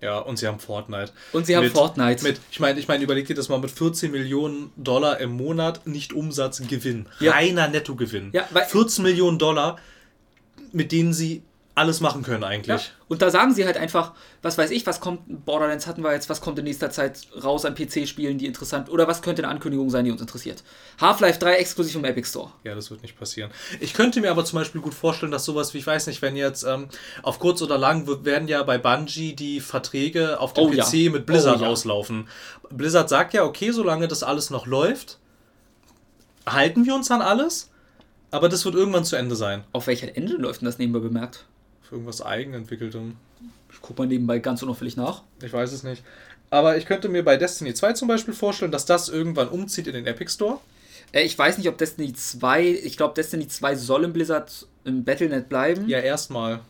Ja, 0.00 0.18
und 0.18 0.38
sie 0.38 0.46
haben 0.46 0.60
Fortnite. 0.60 1.12
und 1.32 1.46
sie 1.46 1.56
haben 1.56 1.64
Mit- 1.64 1.72
Fortnite. 1.72 2.22
Mit, 2.22 2.40
ich 2.50 2.60
meine, 2.60 2.78
ich 2.78 2.88
meine, 2.88 3.02
überleg 3.04 3.26
dir 3.26 3.34
das 3.34 3.48
mal 3.48 3.58
mit 3.58 3.70
14 3.70 4.10
Millionen 4.10 4.72
Dollar 4.76 5.18
im 5.20 5.30
Monat, 5.32 5.86
nicht 5.86 6.12
Umsatz, 6.12 6.62
Gewinn. 6.68 7.06
Ja. 7.20 7.32
Reiner 7.32 7.68
Nettogewinn. 7.68 8.30
Ja, 8.32 8.46
weil- 8.50 8.64
14 8.66 9.02
Millionen 9.04 9.38
Dollar, 9.38 9.78
mit 10.72 10.92
denen 10.92 11.12
sie 11.12 11.42
alles 11.76 12.00
machen 12.00 12.22
können 12.22 12.44
eigentlich. 12.44 12.82
Ja. 12.82 12.88
Und 13.08 13.22
da 13.22 13.30
sagen 13.30 13.54
sie 13.54 13.64
halt 13.64 13.76
einfach, 13.78 14.12
was 14.42 14.58
weiß 14.58 14.70
ich, 14.70 14.86
was 14.86 15.00
kommt, 15.00 15.46
Borderlands 15.46 15.86
hatten 15.86 16.02
wir 16.02 16.12
jetzt, 16.12 16.28
was 16.28 16.40
kommt 16.42 16.58
in 16.58 16.64
nächster 16.64 16.90
Zeit 16.90 17.28
raus 17.42 17.64
an 17.64 17.74
PC-Spielen, 17.74 18.36
die 18.38 18.46
interessant, 18.46 18.90
oder 18.90 19.06
was 19.08 19.22
könnte 19.22 19.42
eine 19.42 19.50
Ankündigung 19.52 19.88
sein, 19.88 20.04
die 20.04 20.10
uns 20.10 20.20
interessiert. 20.20 20.62
Half-Life 21.00 21.38
3 21.38 21.54
exklusiv 21.54 21.94
im 21.94 22.04
Epic 22.04 22.28
Store. 22.28 22.50
Ja, 22.64 22.74
das 22.74 22.90
wird 22.90 23.00
nicht 23.02 23.16
passieren. 23.18 23.50
Ich 23.78 23.94
könnte 23.94 24.20
mir 24.20 24.30
aber 24.30 24.44
zum 24.44 24.58
Beispiel 24.58 24.80
gut 24.82 24.92
vorstellen, 24.92 25.32
dass 25.32 25.44
sowas 25.46 25.72
wie, 25.72 25.78
ich 25.78 25.86
weiß 25.86 26.08
nicht, 26.08 26.20
wenn 26.22 26.36
jetzt 26.36 26.64
ähm, 26.64 26.88
auf 27.22 27.38
kurz 27.38 27.62
oder 27.62 27.78
lang 27.78 28.06
wird- 28.06 28.24
werden 28.26 28.48
ja 28.48 28.62
bei 28.64 28.76
Bungie 28.76 29.34
die 29.34 29.60
Verträge 29.60 30.38
auf 30.40 30.52
dem 30.52 30.64
Oh 30.64 30.72
ja. 30.72 30.84
PC 30.84 31.10
mit 31.10 31.24
Blizzard 31.24 31.60
Oh 31.60 31.64
ja. 31.64 31.68
auslaufen. 31.70 32.28
Blizzard 32.68 33.08
sagt 33.08 33.32
ja, 33.32 33.44
okay, 33.44 33.70
solange 33.70 34.06
das 34.08 34.22
alles 34.22 34.50
noch 34.50 34.66
läuft, 34.66 35.18
halten 36.46 36.84
wir 36.84 36.94
uns 36.94 37.10
an 37.10 37.22
alles, 37.22 37.69
aber 38.30 38.48
das 38.48 38.64
wird 38.64 38.74
irgendwann 38.74 39.04
zu 39.04 39.16
Ende 39.16 39.36
sein. 39.36 39.64
Auf 39.72 39.86
welcher 39.86 40.16
Engine 40.16 40.38
läuft 40.38 40.60
denn 40.60 40.66
das 40.66 40.78
nebenbei 40.78 41.00
bemerkt? 41.00 41.46
Für 41.82 41.96
irgendwas 41.96 42.22
Eigenentwickeltem. 42.22 43.16
Ich 43.72 43.80
guck 43.80 43.98
mal 43.98 44.06
nebenbei 44.06 44.38
ganz 44.38 44.62
unauffällig 44.62 44.96
nach. 44.96 45.22
Ich 45.42 45.52
weiß 45.52 45.72
es 45.72 45.82
nicht. 45.82 46.02
Aber 46.50 46.76
ich 46.76 46.86
könnte 46.86 47.08
mir 47.08 47.24
bei 47.24 47.36
Destiny 47.36 47.74
2 47.74 47.92
zum 47.92 48.08
Beispiel 48.08 48.34
vorstellen, 48.34 48.72
dass 48.72 48.84
das 48.84 49.08
irgendwann 49.08 49.48
umzieht 49.48 49.86
in 49.86 49.94
den 49.94 50.06
Epic 50.06 50.32
Store. 50.32 50.58
Äh, 51.12 51.22
ich 51.22 51.38
weiß 51.38 51.58
nicht, 51.58 51.68
ob 51.68 51.78
Destiny 51.78 52.12
2, 52.12 52.66
ich 52.66 52.96
glaube, 52.96 53.14
Destiny 53.14 53.46
2 53.48 53.76
soll 53.76 54.04
im 54.04 54.12
Blizzard 54.12 54.66
im 54.84 55.04
Battlenet 55.04 55.48
bleiben. 55.48 55.88
Ja, 55.88 55.98
erstmal. 55.98 56.60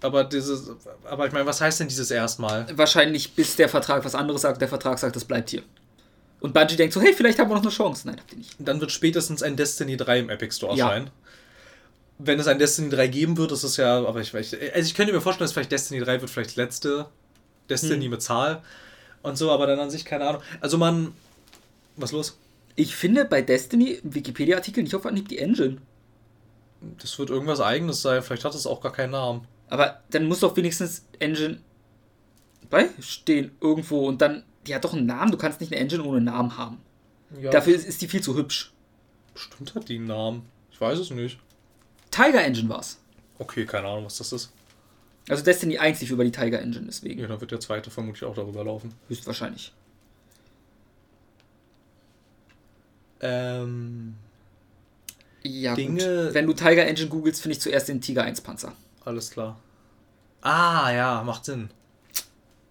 Aber 0.00 0.24
dieses, 0.24 0.70
aber 1.04 1.26
ich 1.26 1.32
meine, 1.32 1.46
was 1.46 1.60
heißt 1.60 1.80
denn 1.80 1.88
dieses 1.88 2.10
erstmal? 2.10 2.66
Wahrscheinlich 2.76 3.34
bis 3.34 3.56
der 3.56 3.68
Vertrag 3.68 4.04
was 4.04 4.14
anderes 4.14 4.42
sagt, 4.42 4.60
der 4.60 4.68
Vertrag 4.68 4.98
sagt, 4.98 5.16
das 5.16 5.24
bleibt 5.24 5.50
hier. 5.50 5.62
Und 6.40 6.54
Bungie 6.54 6.76
denkt 6.76 6.94
so, 6.94 7.00
hey, 7.00 7.12
vielleicht 7.14 7.38
haben 7.38 7.50
wir 7.50 7.54
noch 7.56 7.62
eine 7.62 7.70
Chance. 7.70 8.06
Nein, 8.06 8.18
habt 8.18 8.30
ihr 8.32 8.38
nicht. 8.38 8.54
Dann 8.58 8.80
wird 8.80 8.92
spätestens 8.92 9.42
ein 9.42 9.56
Destiny 9.56 9.96
3 9.96 10.18
im 10.20 10.30
Epic 10.30 10.54
Store 10.54 10.76
Ja. 10.76 10.86
erscheinen. 10.86 11.10
Wenn 12.18 12.38
es 12.40 12.46
ein 12.46 12.58
Destiny 12.58 12.90
3 12.90 13.06
geben 13.08 13.36
wird, 13.36 13.52
ist 13.52 13.62
es 13.64 13.76
ja, 13.76 13.98
aber 14.04 14.20
ich 14.20 14.32
weiß, 14.34 14.54
also 14.74 14.86
ich 14.86 14.94
könnte 14.94 15.12
mir 15.12 15.20
vorstellen, 15.20 15.44
dass 15.46 15.52
vielleicht 15.52 15.72
Destiny 15.72 16.00
3 16.00 16.20
wird 16.20 16.30
vielleicht 16.30 16.56
letzte 16.56 17.06
Destiny 17.70 18.04
Hm. 18.04 18.10
mit 18.10 18.22
Zahl 18.22 18.62
und 19.22 19.36
so, 19.36 19.50
aber 19.50 19.66
dann 19.66 19.78
an 19.80 19.90
sich 19.90 20.04
keine 20.04 20.26
Ahnung. 20.26 20.42
Also 20.60 20.78
man, 20.78 21.12
was 21.96 22.12
los? 22.12 22.38
Ich 22.76 22.94
finde 22.96 23.24
bei 23.24 23.42
Destiny 23.42 24.00
im 24.02 24.14
Wikipedia-Artikel 24.14 24.82
nicht 24.84 24.94
auf 24.94 25.06
Anhieb 25.06 25.28
die 25.28 25.38
Engine. 25.38 25.78
Das 27.00 27.18
wird 27.18 27.30
irgendwas 27.30 27.60
eigenes 27.60 28.00
sein, 28.02 28.22
vielleicht 28.22 28.44
hat 28.44 28.54
es 28.54 28.66
auch 28.66 28.80
gar 28.80 28.92
keinen 28.92 29.10
Namen. 29.10 29.46
Aber 29.68 30.00
dann 30.10 30.26
muss 30.26 30.40
doch 30.40 30.56
wenigstens 30.56 31.04
Engine 31.18 31.58
beistehen 32.70 33.50
irgendwo 33.60 34.06
und 34.06 34.20
dann, 34.20 34.44
die 34.68 34.74
hat 34.74 34.84
doch 34.84 34.94
einen 34.94 35.06
Namen. 35.06 35.32
Du 35.32 35.38
kannst 35.38 35.60
nicht 35.60 35.72
eine 35.72 35.80
Engine 35.80 36.04
ohne 36.04 36.20
Namen 36.20 36.56
haben. 36.56 36.78
Ja, 37.40 37.50
Dafür 37.50 37.74
ist, 37.74 37.86
ist 37.86 38.00
die 38.02 38.08
viel 38.08 38.22
zu 38.22 38.36
hübsch. 38.36 38.72
bestimmt 39.34 39.74
hat 39.74 39.88
die 39.88 39.96
einen 39.96 40.06
Namen. 40.06 40.42
Ich 40.70 40.80
weiß 40.80 40.98
es 40.98 41.10
nicht. 41.10 41.38
Tiger 42.10 42.42
Engine 42.44 42.68
war's. 42.68 42.98
Okay, 43.38 43.64
keine 43.66 43.88
Ahnung, 43.88 44.04
was 44.04 44.18
das 44.18 44.32
ist. 44.32 44.52
Also 45.28 45.44
Destiny 45.44 45.78
1 45.78 46.00
lief 46.00 46.10
über 46.10 46.24
die 46.24 46.32
Tiger 46.32 46.60
Engine, 46.60 46.86
deswegen. 46.86 47.20
Ja, 47.20 47.26
dann 47.26 47.40
wird 47.40 47.50
der 47.50 47.60
zweite 47.60 47.90
vermutlich 47.90 48.24
auch 48.24 48.34
darüber 48.34 48.64
laufen. 48.64 48.94
Höchstwahrscheinlich. 49.08 49.72
Ähm, 53.20 54.14
Ja, 55.42 55.74
Dinge- 55.74 56.24
gut. 56.26 56.34
Wenn 56.34 56.46
du 56.46 56.52
Tiger 56.52 56.86
Engine 56.86 57.08
googelst, 57.08 57.42
finde 57.42 57.54
ich 57.56 57.60
zuerst 57.60 57.88
den 57.88 58.00
Tiger 58.00 58.22
1 58.24 58.40
Panzer. 58.40 58.72
alles 59.04 59.30
klar. 59.30 59.58
Ah, 60.40 60.90
ja, 60.92 61.22
macht 61.24 61.44
Sinn. 61.44 61.70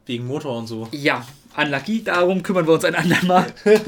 Wegen 0.07 0.25
Motor 0.25 0.57
und 0.57 0.67
so. 0.67 0.87
Ja, 0.91 1.25
unlucky. 1.55 2.03
Darum 2.03 2.41
kümmern 2.41 2.65
wir 2.65 2.73
uns 2.73 2.85
ein 2.85 2.95
andermal. 2.95 3.53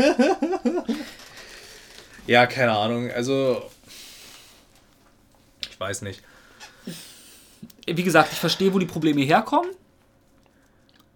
Ja, 2.29 2.45
keine 2.45 2.73
Ahnung. 2.73 3.09
Also. 3.09 3.63
Ich 5.67 5.79
weiß 5.79 6.03
nicht. 6.03 6.21
Wie 7.87 8.03
gesagt, 8.03 8.31
ich 8.31 8.37
verstehe, 8.37 8.71
wo 8.71 8.77
die 8.77 8.85
Probleme 8.85 9.21
herkommen. 9.21 9.71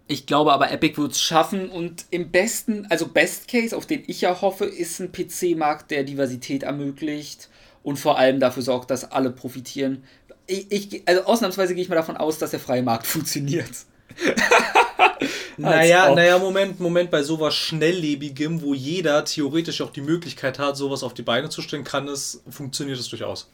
Ich 0.08 0.26
glaube 0.26 0.52
aber, 0.52 0.72
Epic 0.72 0.96
wird 1.00 1.12
es 1.12 1.20
schaffen 1.22 1.70
und 1.70 2.06
im 2.10 2.32
besten, 2.32 2.86
also 2.90 3.06
Best 3.06 3.46
Case, 3.46 3.76
auf 3.76 3.86
den 3.86 4.02
ich 4.08 4.22
ja 4.22 4.40
hoffe, 4.40 4.64
ist 4.64 4.98
ein 4.98 5.12
PC-Markt, 5.12 5.92
der 5.92 6.02
Diversität 6.02 6.64
ermöglicht 6.64 7.48
und 7.84 7.96
vor 7.96 8.18
allem 8.18 8.40
dafür 8.40 8.64
sorgt, 8.64 8.90
dass 8.90 9.12
alle 9.12 9.30
profitieren. 9.30 10.02
Ich, 10.48 10.72
ich, 10.72 11.08
also 11.08 11.22
ausnahmsweise 11.26 11.74
gehe 11.74 11.82
ich 11.84 11.88
mal 11.88 11.94
davon 11.94 12.16
aus, 12.16 12.38
dass 12.38 12.50
der 12.50 12.60
freie 12.60 12.82
Markt 12.82 13.06
funktioniert. 13.06 13.70
naja, 15.56 16.14
naja, 16.14 16.38
Moment, 16.38 16.80
Moment, 16.80 17.10
bei 17.10 17.22
sowas 17.22 17.54
Schnelllebigem, 17.54 18.62
wo 18.62 18.74
jeder 18.74 19.24
theoretisch 19.24 19.80
auch 19.80 19.90
die 19.90 20.00
Möglichkeit 20.00 20.58
hat, 20.58 20.76
sowas 20.76 21.02
auf 21.02 21.14
die 21.14 21.22
Beine 21.22 21.48
zu 21.48 21.62
stellen, 21.62 21.84
kann 21.84 22.08
es, 22.08 22.42
funktioniert 22.48 22.98
es 22.98 23.08
durchaus. 23.08 23.48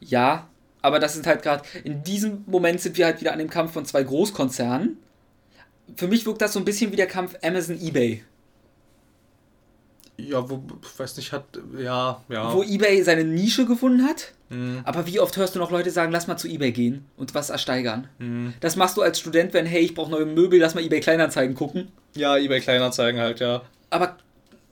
Ja, 0.00 0.48
aber 0.82 1.00
das 1.00 1.14
sind 1.14 1.26
halt 1.26 1.42
gerade, 1.42 1.64
in 1.84 2.02
diesem 2.02 2.44
Moment 2.46 2.80
sind 2.80 2.96
wir 2.96 3.06
halt 3.06 3.20
wieder 3.20 3.32
an 3.32 3.38
dem 3.38 3.50
Kampf 3.50 3.72
von 3.72 3.84
zwei 3.84 4.02
Großkonzernen. 4.02 4.96
Für 5.96 6.06
mich 6.06 6.26
wirkt 6.26 6.42
das 6.42 6.52
so 6.52 6.58
ein 6.58 6.64
bisschen 6.64 6.92
wie 6.92 6.96
der 6.96 7.06
Kampf 7.06 7.34
Amazon-EBay. 7.42 8.22
Ja, 10.20 10.50
wo, 10.50 10.62
weiß 10.96 11.16
nicht, 11.16 11.32
hat, 11.32 11.44
ja, 11.78 12.20
ja. 12.28 12.52
Wo 12.52 12.62
eBay 12.62 13.02
seine 13.02 13.24
Nische 13.24 13.66
gefunden 13.66 14.04
hat. 14.04 14.32
Mhm. 14.48 14.80
Aber 14.84 15.06
wie 15.06 15.20
oft 15.20 15.36
hörst 15.36 15.54
du 15.54 15.60
noch 15.60 15.70
Leute 15.70 15.90
sagen, 15.90 16.10
lass 16.10 16.26
mal 16.26 16.36
zu 16.36 16.48
eBay 16.48 16.72
gehen 16.72 17.04
und 17.16 17.34
was 17.34 17.50
ersteigern? 17.50 18.08
Mhm. 18.18 18.54
Das 18.60 18.76
machst 18.76 18.96
du 18.96 19.02
als 19.02 19.20
Student, 19.20 19.54
wenn, 19.54 19.64
hey, 19.64 19.80
ich 19.80 19.94
brauche 19.94 20.10
neue 20.10 20.26
Möbel, 20.26 20.58
lass 20.58 20.74
mal 20.74 20.82
eBay 20.82 21.00
Kleinanzeigen 21.00 21.54
gucken. 21.54 21.92
Ja, 22.16 22.36
eBay 22.36 22.60
Kleinanzeigen 22.60 23.20
halt, 23.20 23.38
ja. 23.38 23.62
Aber 23.90 24.16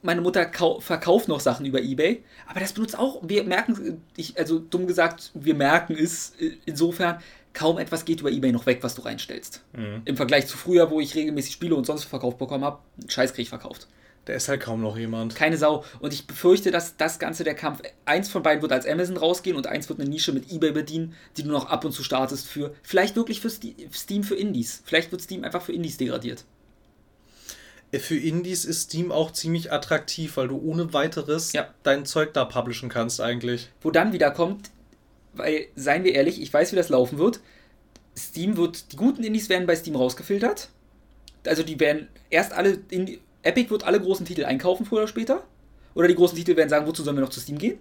meine 0.01 0.21
Mutter 0.21 0.49
verkauft 0.79 1.27
noch 1.27 1.39
Sachen 1.39 1.65
über 1.65 1.81
eBay, 1.81 2.23
aber 2.47 2.59
das 2.59 2.73
benutzt 2.73 2.97
auch, 2.97 3.21
wir 3.23 3.43
merken, 3.43 4.01
ich, 4.15 4.37
also 4.37 4.59
dumm 4.59 4.85
gesagt, 4.85 5.31
wir 5.33 5.55
merken 5.55 5.95
es 5.97 6.33
äh, 6.39 6.51
insofern, 6.65 7.19
kaum 7.53 7.77
etwas 7.79 8.05
geht 8.05 8.19
über 8.19 8.31
eBay 8.31 8.51
noch 8.51 8.65
weg, 8.65 8.79
was 8.81 8.95
du 8.95 9.01
reinstellst. 9.01 9.63
Mhm. 9.73 10.01
Im 10.05 10.17
Vergleich 10.17 10.47
zu 10.47 10.57
früher, 10.57 10.91
wo 10.91 10.99
ich 10.99 11.15
regelmäßig 11.15 11.53
Spiele 11.53 11.75
und 11.75 11.85
sonst 11.85 12.03
verkauft 12.03 12.37
bekommen 12.37 12.63
habe, 12.63 12.79
Scheiß 13.07 13.33
krieg 13.33 13.43
ich 13.43 13.49
verkauft. 13.49 13.87
Da 14.27 14.33
ist 14.33 14.49
halt 14.49 14.59
kaum 14.59 14.81
noch 14.81 14.97
jemand. 14.97 15.35
Keine 15.35 15.55
Sau. 15.55 15.85
Und 16.01 16.11
ich 16.11 16.27
befürchte, 16.27 16.69
dass 16.69 16.97
das 16.97 17.17
Ganze 17.17 17.45
der 17.45 17.55
Kampf, 17.55 17.81
eins 18.03 18.27
von 18.27 18.43
beiden 18.43 18.61
wird 18.61 18.73
als 18.73 18.85
Amazon 18.85 19.15
rausgehen 19.15 19.55
und 19.55 19.67
eins 19.67 19.87
wird 19.87 20.01
eine 20.01 20.09
Nische 20.09 20.33
mit 20.33 20.51
eBay 20.51 20.71
bedienen, 20.73 21.15
die 21.37 21.43
du 21.43 21.49
noch 21.49 21.69
ab 21.69 21.85
und 21.85 21.93
zu 21.93 22.03
startest 22.03 22.45
für, 22.45 22.75
vielleicht 22.83 23.15
wirklich 23.15 23.39
für 23.39 23.49
Steam 23.49 24.23
für 24.25 24.35
Indies. 24.35 24.81
Vielleicht 24.83 25.13
wird 25.13 25.21
Steam 25.21 25.45
einfach 25.45 25.61
für 25.61 25.71
Indies 25.71 25.95
degradiert. 25.95 26.43
Äh, 27.93 27.99
für 27.99 28.17
Indies 28.17 28.65
ist 28.65 28.89
Steam 28.89 29.13
auch 29.13 29.31
ziemlich 29.31 29.71
attraktiv, 29.71 30.35
weil 30.35 30.49
du 30.49 30.57
ohne 30.57 30.91
weiteres 30.91 31.53
ja. 31.53 31.73
dein 31.83 32.05
Zeug 32.05 32.33
da 32.33 32.43
publishen 32.43 32.89
kannst 32.89 33.21
eigentlich. 33.21 33.69
Wo 33.79 33.91
dann 33.91 34.11
wieder 34.11 34.31
kommt, 34.31 34.71
weil, 35.31 35.67
seien 35.77 36.03
wir 36.03 36.13
ehrlich, 36.13 36.41
ich 36.41 36.53
weiß, 36.53 36.73
wie 36.73 36.75
das 36.75 36.89
laufen 36.89 37.17
wird. 37.17 37.39
Steam 38.17 38.57
wird, 38.57 38.91
die 38.91 38.97
guten 38.97 39.23
Indies 39.23 39.47
werden 39.47 39.67
bei 39.67 39.75
Steam 39.77 39.95
rausgefiltert. 39.95 40.67
Also 41.45 41.63
die 41.63 41.79
werden 41.79 42.09
erst 42.29 42.51
alle 42.51 42.79
in, 42.89 43.19
Epic 43.47 43.69
wird 43.69 43.83
alle 43.83 43.99
großen 43.99 44.25
Titel 44.25 44.45
einkaufen, 44.45 44.85
früher 44.85 44.99
oder 44.99 45.07
später. 45.07 45.43
Oder 45.93 46.07
die 46.07 46.15
großen 46.15 46.37
Titel 46.37 46.55
werden 46.55 46.69
sagen, 46.69 46.85
wozu 46.85 47.03
sollen 47.03 47.17
wir 47.17 47.21
noch 47.21 47.29
zu 47.29 47.39
Steam 47.39 47.57
gehen? 47.57 47.79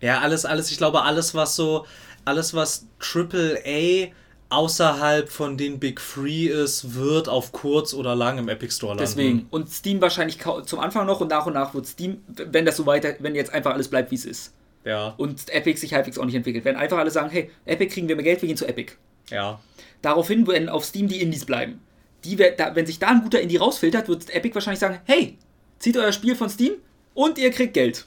Ja, 0.00 0.20
alles, 0.20 0.44
alles, 0.44 0.70
ich 0.70 0.78
glaube, 0.78 1.02
alles, 1.02 1.34
was 1.34 1.54
so, 1.56 1.86
alles, 2.24 2.54
was 2.54 2.86
AAA 3.00 4.08
außerhalb 4.48 5.28
von 5.28 5.56
den 5.56 5.78
Big 5.78 6.00
Three 6.00 6.46
ist, 6.46 6.94
wird 6.94 7.28
auf 7.28 7.52
kurz 7.52 7.94
oder 7.94 8.14
lang 8.14 8.38
im 8.38 8.48
Epic 8.48 8.74
Store 8.74 8.92
landen. 8.92 9.04
Deswegen. 9.04 9.46
Und 9.50 9.70
Steam 9.70 10.00
wahrscheinlich 10.00 10.38
zum 10.66 10.80
Anfang 10.80 11.06
noch 11.06 11.20
und 11.20 11.28
nach 11.28 11.46
und 11.46 11.54
nach 11.54 11.74
wird 11.74 11.86
Steam, 11.86 12.22
wenn 12.26 12.64
das 12.64 12.76
so 12.76 12.86
weiter, 12.86 13.14
wenn 13.20 13.34
jetzt 13.34 13.52
einfach 13.52 13.72
alles 13.72 13.88
bleibt, 13.88 14.10
wie 14.10 14.16
es 14.16 14.24
ist. 14.24 14.52
Ja. 14.84 15.14
Und 15.16 15.48
Epic 15.50 15.80
sich 15.80 15.94
halbwegs 15.94 16.18
auch 16.18 16.24
nicht 16.24 16.36
entwickelt. 16.36 16.64
Wenn 16.64 16.76
einfach 16.76 16.98
alle 16.98 17.10
sagen, 17.10 17.30
hey, 17.30 17.50
Epic 17.64 17.92
kriegen 17.92 18.08
wir 18.08 18.16
mehr 18.16 18.24
Geld, 18.24 18.42
wir 18.42 18.46
gehen 18.46 18.56
zu 18.56 18.66
Epic. 18.66 18.92
Ja. 19.30 19.60
Daraufhin 20.02 20.46
werden 20.46 20.68
auf 20.68 20.84
Steam 20.84 21.08
die 21.08 21.20
Indies 21.20 21.44
bleiben 21.44 21.80
die, 22.26 22.36
da, 22.56 22.74
wenn 22.74 22.86
sich 22.86 22.98
da 22.98 23.08
ein 23.08 23.22
guter 23.22 23.40
Indie 23.40 23.56
rausfiltert, 23.56 24.08
wird 24.08 24.30
Epic 24.30 24.54
wahrscheinlich 24.54 24.80
sagen, 24.80 25.00
hey, 25.04 25.38
zieht 25.78 25.96
euer 25.96 26.12
Spiel 26.12 26.36
von 26.36 26.50
Steam 26.50 26.74
und 27.14 27.38
ihr 27.38 27.50
kriegt 27.50 27.74
Geld. 27.74 28.06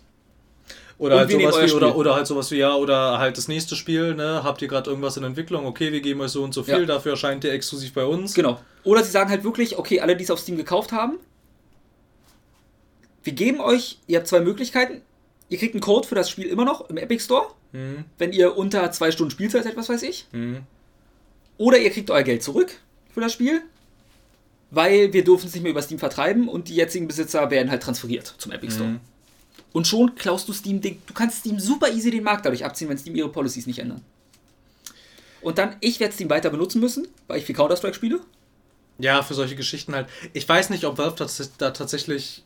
Oder 0.98 1.20
halt, 1.20 1.32
sowas 1.32 1.62
wie, 1.62 1.72
oder, 1.72 1.96
oder 1.96 2.16
halt 2.16 2.28
sowas 2.28 2.52
wie, 2.52 2.58
ja, 2.58 2.76
oder 2.76 3.20
halt 3.20 3.38
das 3.38 3.48
nächste 3.48 3.78
Spiel, 3.78 4.16
ne, 4.16 4.41
habt 4.44 4.62
ihr 4.62 4.68
gerade 4.68 4.90
irgendwas 4.90 5.16
in 5.16 5.24
Entwicklung, 5.24 5.66
okay, 5.66 5.94
wir 5.94 6.02
geben 6.02 6.20
euch 6.20 6.32
so 6.32 6.44
und 6.44 6.54
so 6.54 6.62
viel, 6.62 6.82
ja. 6.82 6.86
dafür 6.86 7.14
erscheint 7.14 7.46
ihr 7.46 7.54
exklusiv 7.54 7.94
bei 7.94 8.04
uns. 8.04 8.34
Genau. 8.34 8.60
Oder 8.84 9.02
sie 9.04 9.12
sagen 9.12 9.30
halt 9.30 9.46
wirklich, 9.46 9.78
okay, 9.78 10.02
alle, 10.02 10.18
die 10.18 10.26
es 10.26 10.32
auf 10.32 10.40
Steam 10.40 10.58
gekauft 10.58 10.91
haben, 10.91 11.18
wir 13.24 13.32
geben 13.32 13.62
euch, 13.62 14.00
ihr 14.08 14.18
habt 14.18 14.28
zwei 14.28 14.41
Möglichkeiten, 14.41 15.02
ihr 15.48 15.58
kriegt 15.58 15.74
einen 15.74 15.82
Code 15.82 16.06
für 16.06 16.16
das 16.16 16.30
Spiel 16.30 16.48
immer 16.48 16.66
noch 16.66 16.90
im 16.90 16.98
Epic 16.98 17.24
Store, 17.24 17.48
mhm. 17.72 18.04
wenn 18.18 18.34
ihr 18.34 18.58
unter 18.58 18.91
zwei 18.91 19.12
Stunden 19.12 19.32
Spielzeit 19.32 19.64
seid, 19.64 19.78
was 19.78 19.88
weiß 19.88 20.04
ich. 20.04 20.28
Mhm. 20.34 20.64
Oder 21.58 21.78
ihr 21.78 21.91
kriegt 21.91 22.12
euer 22.12 22.24
Geld 22.24 22.44
zurück 22.44 22.74
für 23.14 23.22
das 23.22 23.32
Spiel 23.32 23.62
weil 24.72 25.14
wir 25.14 25.24
dürfen 25.24 25.48
es 25.48 25.54
nicht 25.54 25.64
mehr 25.64 25.72
über 25.72 25.82
Steam 25.82 26.00
vertreiben 26.00 26.48
und 26.48 26.68
die 26.68 26.76
jetzigen 26.76 27.08
Besitzer 27.08 27.50
werden 27.50 27.70
halt 27.70 27.84
transferiert 27.84 28.34
zum 28.38 28.52
Epic 28.52 28.74
Store. 28.74 28.90
Mhm. 28.90 29.00
Und 29.72 29.88
schon 29.88 30.16
klaust 30.16 30.48
du 30.48 30.54
Steam, 30.54 30.82
du 30.82 31.14
kannst 31.14 31.40
Steam 31.40 31.60
super 31.60 31.91
easy 31.91 32.12
den 32.12 32.24
Markt 32.24 32.46
dadurch 32.46 32.66
abziehen, 32.66 32.90
wenn 32.90 32.98
Steam 32.98 33.16
ihre 33.16 33.30
Policies 33.30 33.68
nicht 33.68 33.80
ändern. 33.80 34.02
Und 35.41 35.58
dann, 35.58 35.76
ich 35.80 36.00
werde 36.00 36.14
Steam 36.14 36.30
weiter 36.30 36.50
benutzen 36.50 36.82
müssen, 36.82 37.08
weil 37.28 37.40
ich 37.40 37.46
viel 37.46 37.56
Counter-Strike 37.56 37.96
spiele. 37.96 38.20
Ja, 38.98 39.24
für 39.24 39.34
solche 39.34 39.56
Geschichten 39.56 39.96
halt. 39.96 40.08
Ich 40.34 40.48
weiß 40.48 40.70
nicht, 40.70 40.84
ob 40.86 40.98
Valve 40.98 41.26
da 41.58 41.72
tatsächlich. 41.72 42.44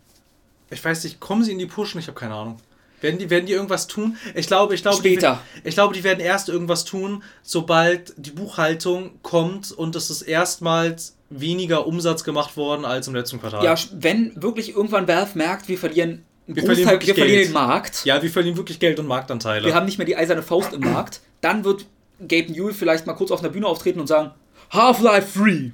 Ich 0.69 0.83
weiß 0.83 1.03
nicht, 1.03 1.19
kommen 1.19 1.43
sie 1.43 1.51
in 1.51 1.59
die 1.59 1.65
Pushen? 1.65 1.99
Ich 1.99 2.07
habe 2.07 2.19
keine 2.19 2.35
Ahnung. 2.35 2.59
Werden 3.01 3.19
die, 3.19 3.29
werden 3.29 3.47
die 3.47 3.53
irgendwas 3.53 3.87
tun? 3.87 4.17
Ich 4.33 4.47
glaube, 4.47 4.75
ich 4.75 4.81
glaube, 4.81 4.97
Später. 4.97 5.41
Die, 5.57 5.69
ich 5.69 5.73
glaube, 5.73 5.93
die 5.93 6.03
werden 6.03 6.19
erst 6.19 6.47
irgendwas 6.47 6.85
tun, 6.85 7.23
sobald 7.41 8.13
die 8.17 8.31
Buchhaltung 8.31 9.19
kommt 9.23 9.71
und 9.71 9.95
es 9.95 10.09
ist 10.09 10.21
erstmals 10.21 11.15
weniger 11.39 11.87
Umsatz 11.87 12.23
gemacht 12.23 12.57
worden 12.57 12.85
als 12.85 13.07
im 13.07 13.15
letzten 13.15 13.39
Quartal. 13.39 13.63
Ja, 13.63 13.75
wenn 13.93 14.31
wirklich 14.41 14.75
irgendwann 14.75 15.07
Valve 15.07 15.37
merkt, 15.37 15.67
wir 15.67 15.77
verlieren 15.77 16.25
wir 16.45 16.63
verlieren, 16.63 16.99
wir 17.01 17.15
verlieren 17.15 17.43
den 17.43 17.53
Markt. 17.53 18.03
Ja, 18.05 18.21
wir 18.21 18.29
verlieren 18.29 18.57
wirklich 18.57 18.79
Geld 18.79 18.99
und 18.99 19.07
Marktanteile. 19.07 19.65
Wir 19.65 19.75
haben 19.75 19.85
nicht 19.85 19.97
mehr 19.97 20.05
die 20.05 20.17
eiserne 20.17 20.41
Faust 20.41 20.73
im 20.73 20.81
Markt. 20.81 21.21
Dann 21.39 21.63
wird 21.63 21.85
Gabe 22.19 22.51
Newell 22.51 22.73
vielleicht 22.73 23.07
mal 23.07 23.13
kurz 23.13 23.31
auf 23.31 23.39
einer 23.39 23.49
Bühne 23.49 23.67
auftreten 23.67 23.99
und 23.99 24.07
sagen, 24.07 24.31
Half-Life 24.69 25.39
3. 25.39 25.71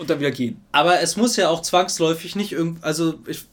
Und 0.00 0.10
dann 0.10 0.20
wieder 0.20 0.30
gehen. 0.30 0.60
Aber 0.72 1.00
es 1.00 1.16
muss 1.16 1.36
ja 1.36 1.48
auch 1.48 1.62
zwangsläufig 1.62 2.36
nicht 2.36 2.52
irgendwie, 2.52 2.82
also 2.82 3.14
ich, 3.26 3.44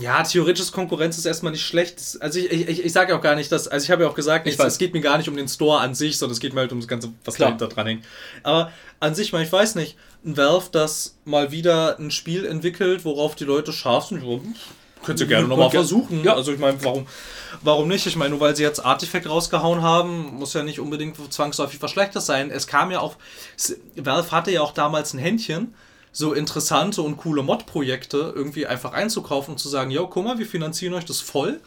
ja, 0.00 0.22
theoretisches 0.22 0.72
Konkurrenz 0.72 1.18
ist 1.18 1.24
erstmal 1.24 1.52
nicht 1.52 1.64
schlecht. 1.64 2.18
Also 2.20 2.40
ich, 2.40 2.50
ich, 2.50 2.84
ich 2.84 2.92
sage 2.92 3.12
ja 3.12 3.18
auch 3.18 3.22
gar 3.22 3.36
nicht, 3.36 3.52
dass, 3.52 3.68
also 3.68 3.84
ich 3.84 3.90
habe 3.90 4.02
ja 4.02 4.08
auch 4.08 4.14
gesagt, 4.14 4.46
ich, 4.46 4.58
es 4.58 4.78
geht 4.78 4.92
mir 4.92 5.00
gar 5.00 5.18
nicht 5.18 5.28
um 5.28 5.36
den 5.36 5.48
Store 5.48 5.80
an 5.80 5.94
sich, 5.94 6.18
sondern 6.18 6.32
es 6.32 6.40
geht 6.40 6.52
mir 6.52 6.60
halt 6.60 6.72
um 6.72 6.80
das 6.80 6.88
Ganze, 6.88 7.12
was 7.24 7.36
Klar. 7.36 7.50
dahinter 7.50 7.68
dran 7.68 7.86
hängt. 7.86 8.04
Aber 8.42 8.72
an 8.98 9.14
sich, 9.14 9.32
ich 9.32 9.52
weiß 9.52 9.76
nicht, 9.76 9.96
ein 10.24 10.36
Valve, 10.36 10.68
das 10.72 11.16
mal 11.24 11.52
wieder 11.52 11.98
ein 11.98 12.10
Spiel 12.10 12.44
entwickelt, 12.44 13.04
worauf 13.04 13.36
die 13.36 13.44
Leute 13.44 13.72
scharf 13.72 14.06
sind, 14.06 14.22
könnt 15.04 15.20
ihr 15.20 15.26
gerne 15.26 15.46
nochmal 15.46 15.70
versuchen. 15.70 16.24
Ja. 16.24 16.34
Also 16.34 16.52
ich 16.52 16.58
meine, 16.58 16.82
warum, 16.82 17.06
warum 17.62 17.86
nicht? 17.86 18.06
Ich 18.06 18.16
meine, 18.16 18.30
nur 18.30 18.40
weil 18.40 18.56
sie 18.56 18.62
jetzt 18.62 18.84
Artifact 18.84 19.28
rausgehauen 19.28 19.82
haben, 19.82 20.34
muss 20.34 20.54
ja 20.54 20.64
nicht 20.64 20.80
unbedingt 20.80 21.16
zwangsläufig 21.32 21.80
was 21.82 21.90
Schlechtes 21.90 22.26
sein. 22.26 22.50
Es 22.50 22.66
kam 22.66 22.90
ja 22.90 23.00
auch, 23.00 23.16
Valve 23.96 24.32
hatte 24.32 24.50
ja 24.50 24.62
auch 24.62 24.72
damals 24.72 25.14
ein 25.14 25.18
Händchen, 25.18 25.74
so 26.14 26.32
interessante 26.32 27.02
und 27.02 27.16
coole 27.16 27.42
Mod-Projekte 27.42 28.32
irgendwie 28.34 28.66
einfach 28.66 28.92
einzukaufen 28.92 29.52
und 29.52 29.58
zu 29.58 29.68
sagen, 29.68 29.90
jo, 29.90 30.06
guck 30.06 30.24
mal, 30.24 30.38
wir 30.38 30.46
finanzieren 30.46 30.94
euch 30.94 31.04
das 31.04 31.20
voll. 31.20 31.60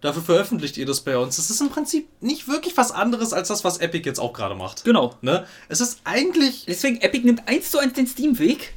Dafür 0.00 0.22
veröffentlicht 0.22 0.76
ihr 0.76 0.86
das 0.86 1.00
bei 1.00 1.16
uns. 1.16 1.36
Das 1.36 1.50
ist 1.50 1.60
im 1.60 1.70
Prinzip 1.70 2.08
nicht 2.20 2.48
wirklich 2.48 2.76
was 2.76 2.90
anderes 2.90 3.32
als 3.32 3.48
das, 3.48 3.64
was 3.64 3.78
Epic 3.78 4.06
jetzt 4.06 4.18
auch 4.18 4.32
gerade 4.32 4.56
macht. 4.56 4.84
Genau. 4.84 5.14
Ne? 5.22 5.46
Es 5.68 5.80
ist 5.80 6.00
eigentlich. 6.04 6.64
Deswegen, 6.66 7.00
Epic 7.00 7.24
nimmt 7.24 7.48
eins 7.48 7.70
zu 7.70 7.78
eins 7.78 7.94
den 7.94 8.06
Steam-Weg. 8.06 8.74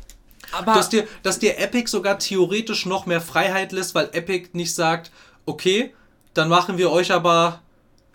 Aber. 0.52 0.73
Dass 0.73 0.90
dir, 0.90 1.07
dass 1.23 1.40
dir 1.40 1.57
Epic 1.57 1.90
sogar 1.90 2.19
theoretisch 2.19 2.86
noch 2.86 3.07
mehr 3.07 3.19
Freiheit 3.19 3.72
lässt, 3.72 3.95
weil 3.95 4.10
Epic 4.14 4.49
nicht 4.53 4.73
sagt, 4.73 5.11
okay, 5.45 5.94
dann 6.36 6.49
machen 6.49 6.77
wir 6.77 6.91
euch 6.91 7.11
aber 7.11 7.61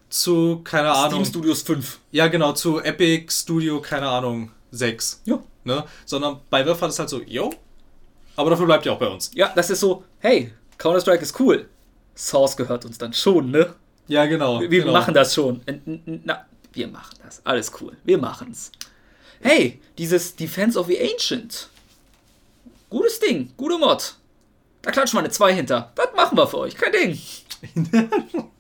zu, 0.09 0.61
keine 0.63 0.93
Ahnung. 0.93 1.25
Steam 1.25 1.43
Studios 1.43 1.63
5. 1.63 1.99
Ja, 2.13 2.29
genau, 2.29 2.53
zu 2.53 2.81
Epic 2.81 3.33
Studio, 3.33 3.81
keine 3.81 4.09
Ahnung, 4.09 4.53
6. 4.77 5.23
Ja. 5.25 5.43
Ne? 5.65 5.85
Sondern 6.05 6.41
bei 6.51 6.67
Valve 6.67 6.81
hat 6.81 6.91
es 6.91 6.99
halt 6.99 7.09
so, 7.09 7.23
yo, 7.23 7.53
aber 8.37 8.51
dafür 8.51 8.67
bleibt 8.67 8.85
ihr 8.87 8.93
auch 8.93 8.99
bei 8.99 9.09
uns. 9.09 9.31
Ja, 9.35 9.53
das 9.55 9.71
ist 9.71 9.81
so, 9.81 10.05
hey, 10.19 10.53
Counter-Strike 10.79 11.23
ist 11.23 11.39
cool. 11.41 11.69
Source 12.17 12.57
gehört 12.57 12.85
uns 12.85 12.99
dann 12.99 13.13
schon, 13.13 13.51
ne? 13.51 13.75
Ja, 14.07 14.27
genau. 14.27 14.61
Wir, 14.61 14.71
wir 14.71 14.81
genau. 14.81 14.93
machen 14.93 15.15
das 15.15 15.35
schon. 15.35 15.61
Na, 16.25 16.47
wir 16.73 16.89
machen 16.89 17.17
das. 17.25 17.41
Alles 17.45 17.73
cool. 17.81 17.97
Wir 18.05 18.19
machen's. 18.19 18.71
Hey, 19.41 19.81
dieses 19.99 20.37
Defense 20.37 20.79
of 20.79 20.87
the 20.87 20.99
Ancient. 21.01 21.69
Gutes 22.91 23.19
Ding. 23.19 23.53
Gute 23.57 23.79
Mod. 23.79 24.15
Da 24.83 24.91
klatschen 24.91 25.17
wir 25.17 25.21
eine 25.21 25.31
2 25.31 25.55
hinter. 25.55 25.93
Das 25.95 26.09
machen 26.15 26.37
wir 26.37 26.47
für 26.47 26.59
euch. 26.59 26.77
Kein 26.77 26.93
Ding. 26.93 27.19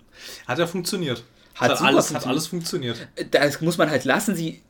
hat 0.46 0.58
ja 0.58 0.66
funktioniert. 0.66 1.22
Hat, 1.54 1.70
hat 1.70 1.82
alles, 1.82 2.08
funktioniert. 2.08 2.14
hat 2.14 2.26
alles 2.26 2.46
funktioniert. 2.46 3.08
Das 3.30 3.60
muss 3.60 3.78
man 3.78 3.90
halt 3.90 4.04
lassen. 4.04 4.34
Sie 4.34 4.62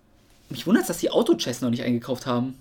mich 0.48 0.66
wundert 0.66 0.82
es, 0.82 0.88
dass 0.88 0.98
die 0.98 1.10
Auto-Chess 1.10 1.60
noch 1.60 1.70
nicht 1.70 1.82
eingekauft 1.82 2.26
haben. 2.26 2.58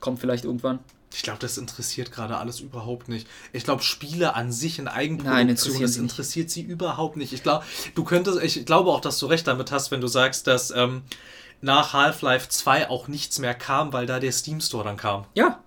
Kommt 0.00 0.20
vielleicht 0.20 0.44
irgendwann. 0.44 0.78
Ich 1.14 1.22
glaube, 1.22 1.38
das 1.38 1.56
interessiert 1.56 2.12
gerade 2.12 2.36
alles 2.36 2.60
überhaupt 2.60 3.08
nicht. 3.08 3.26
Ich 3.52 3.64
glaube, 3.64 3.82
Spiele 3.82 4.34
an 4.34 4.52
sich 4.52 4.78
in 4.78 4.88
Eigenproduktion, 4.88 5.34
Nein, 5.34 5.48
interessiert 5.48 5.82
das 5.84 5.96
interessiert 5.96 6.50
sie 6.50 6.62
überhaupt 6.62 7.16
nicht. 7.16 7.32
Ich 7.32 7.42
glaube, 7.42 7.64
du 7.94 8.04
könntest, 8.04 8.42
ich 8.42 8.66
glaube 8.66 8.90
auch, 8.90 9.00
dass 9.00 9.18
du 9.18 9.26
recht 9.26 9.46
damit 9.46 9.70
hast, 9.70 9.90
wenn 9.90 10.00
du 10.00 10.08
sagst, 10.08 10.46
dass 10.46 10.70
ähm, 10.72 11.02
nach 11.62 11.92
Half-Life 11.94 12.48
2 12.48 12.90
auch 12.90 13.08
nichts 13.08 13.38
mehr 13.38 13.54
kam, 13.54 13.92
weil 13.92 14.06
da 14.06 14.20
der 14.20 14.32
Steam 14.32 14.60
Store 14.60 14.84
dann 14.84 14.96
kam. 14.96 15.24
Ja. 15.34 15.60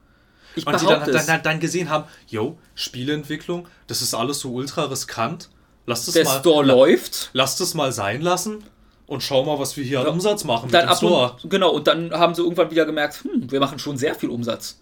Ich 0.56 0.68
und 0.68 0.80
die 0.82 0.86
dann, 0.86 1.12
dann, 1.12 1.26
dann, 1.26 1.42
dann 1.42 1.60
gesehen 1.60 1.90
haben, 1.90 2.04
yo, 2.28 2.58
Spieleentwicklung, 2.76 3.68
das 3.88 4.02
ist 4.02 4.14
alles 4.14 4.40
so 4.40 4.52
ultra 4.52 4.84
riskant 4.86 5.50
Lasst 5.90 6.08
es 6.08 6.14
Der 6.14 6.26
mal, 6.26 6.40
Store 6.40 6.64
läuft. 6.64 7.32
lasst 7.34 7.60
es 7.62 7.74
mal 7.74 7.92
sein 7.92 8.22
lassen 8.22 8.64
und 9.10 9.22
schau 9.22 9.44
mal, 9.44 9.60
was 9.60 9.76
wir 9.76 9.84
hier 9.84 10.00
an 10.00 10.06
Ja. 10.06 10.12
Umsatz 10.12 10.44
machen 10.44 10.70
Dann 10.72 10.82
mit 10.86 10.90
dem 10.90 10.92
ab 10.92 10.98
Store. 10.98 11.36
und, 11.44 11.50
genau, 11.50 11.72
und 11.72 11.88
dann 11.88 12.12
haben 12.12 12.34
sie 12.36 12.42
irgendwann 12.42 12.72
wieder 12.72 12.86
gemerkt, 12.86 13.24
hm, 13.24 13.52
wir 13.52 13.60
machen 13.60 13.80
schon 13.80 13.98
sehr 13.98 14.16
viel 14.16 14.30
Umsatz. 14.30 14.80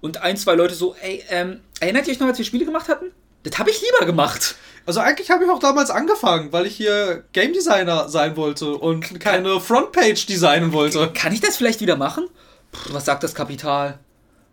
Und 0.00 0.22
ein, 0.22 0.36
zwei 0.36 0.54
Leute 0.54 0.74
so, 0.74 0.94
ey, 1.02 1.22
ähm, 1.30 1.60
erinnert 1.80 2.06
ihr 2.06 2.12
euch 2.12 2.20
noch, 2.20 2.26
als 2.28 2.38
wir 2.38 2.44
Spiele 2.44 2.64
gemacht 2.64 2.88
hatten? 2.88 3.06
Das 3.42 3.58
habe 3.58 3.70
ich 3.70 3.80
lieber 3.80 4.06
gemacht. 4.06 4.54
Also 4.86 5.00
eigentlich 5.00 5.30
habe 5.30 5.44
ich 5.44 5.50
auch 5.50 5.58
damals 5.58 5.90
angefangen, 5.90 6.52
weil 6.52 6.66
ich 6.66 6.76
hier 6.76 7.24
Game 7.32 7.52
Designer 7.52 8.08
sein 8.08 8.36
wollte 8.36 8.74
und 8.74 9.18
keine 9.20 9.60
Frontpage 9.60 10.26
designen 10.26 10.72
wollte. 10.72 11.10
Kann 11.14 11.32
ich 11.32 11.40
das 11.40 11.56
vielleicht 11.56 11.80
wieder 11.80 11.96
machen? 11.96 12.26
Puh, 12.72 12.92
was 12.94 13.04
sagt 13.06 13.22
das 13.22 13.34
Kapital? 13.34 13.98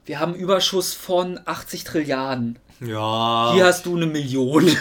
Wir 0.05 0.19
haben 0.19 0.33
einen 0.33 0.41
Überschuss 0.41 0.93
von 0.93 1.39
80 1.45 1.83
Trilliarden. 1.83 2.59
Ja. 2.79 3.51
Hier 3.53 3.65
hast 3.65 3.85
du 3.85 3.95
eine 3.95 4.05
Million. 4.05 4.65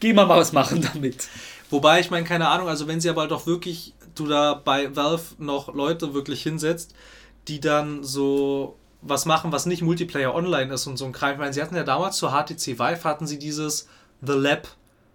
Geh 0.00 0.12
mal 0.12 0.26
mal 0.26 0.38
was 0.38 0.52
machen 0.52 0.86
damit. 0.92 1.28
Wobei, 1.72 2.00
ich 2.00 2.10
meine, 2.10 2.26
keine 2.26 2.48
Ahnung, 2.48 2.68
also 2.68 2.86
wenn 2.86 3.00
sie 3.00 3.08
aber 3.08 3.26
doch 3.26 3.46
wirklich, 3.46 3.94
du 4.14 4.26
da 4.26 4.52
bei 4.52 4.94
Valve 4.94 5.22
noch 5.38 5.74
Leute 5.74 6.12
wirklich 6.12 6.42
hinsetzt, 6.42 6.94
die 7.48 7.60
dann 7.60 8.04
so 8.04 8.76
was 9.00 9.24
machen, 9.24 9.52
was 9.52 9.64
nicht 9.64 9.80
Multiplayer 9.80 10.34
online 10.34 10.74
ist 10.74 10.86
und 10.86 10.98
so 10.98 11.06
ein 11.06 11.12
Kram. 11.12 11.32
Ich 11.32 11.38
meine, 11.38 11.52
sie 11.52 11.62
hatten 11.62 11.74
ja 11.74 11.82
damals 11.82 12.18
zur 12.18 12.30
HTC 12.30 12.78
Vive, 12.78 13.04
hatten 13.04 13.26
sie 13.26 13.38
dieses 13.38 13.88
The 14.20 14.34
Lab 14.34 14.68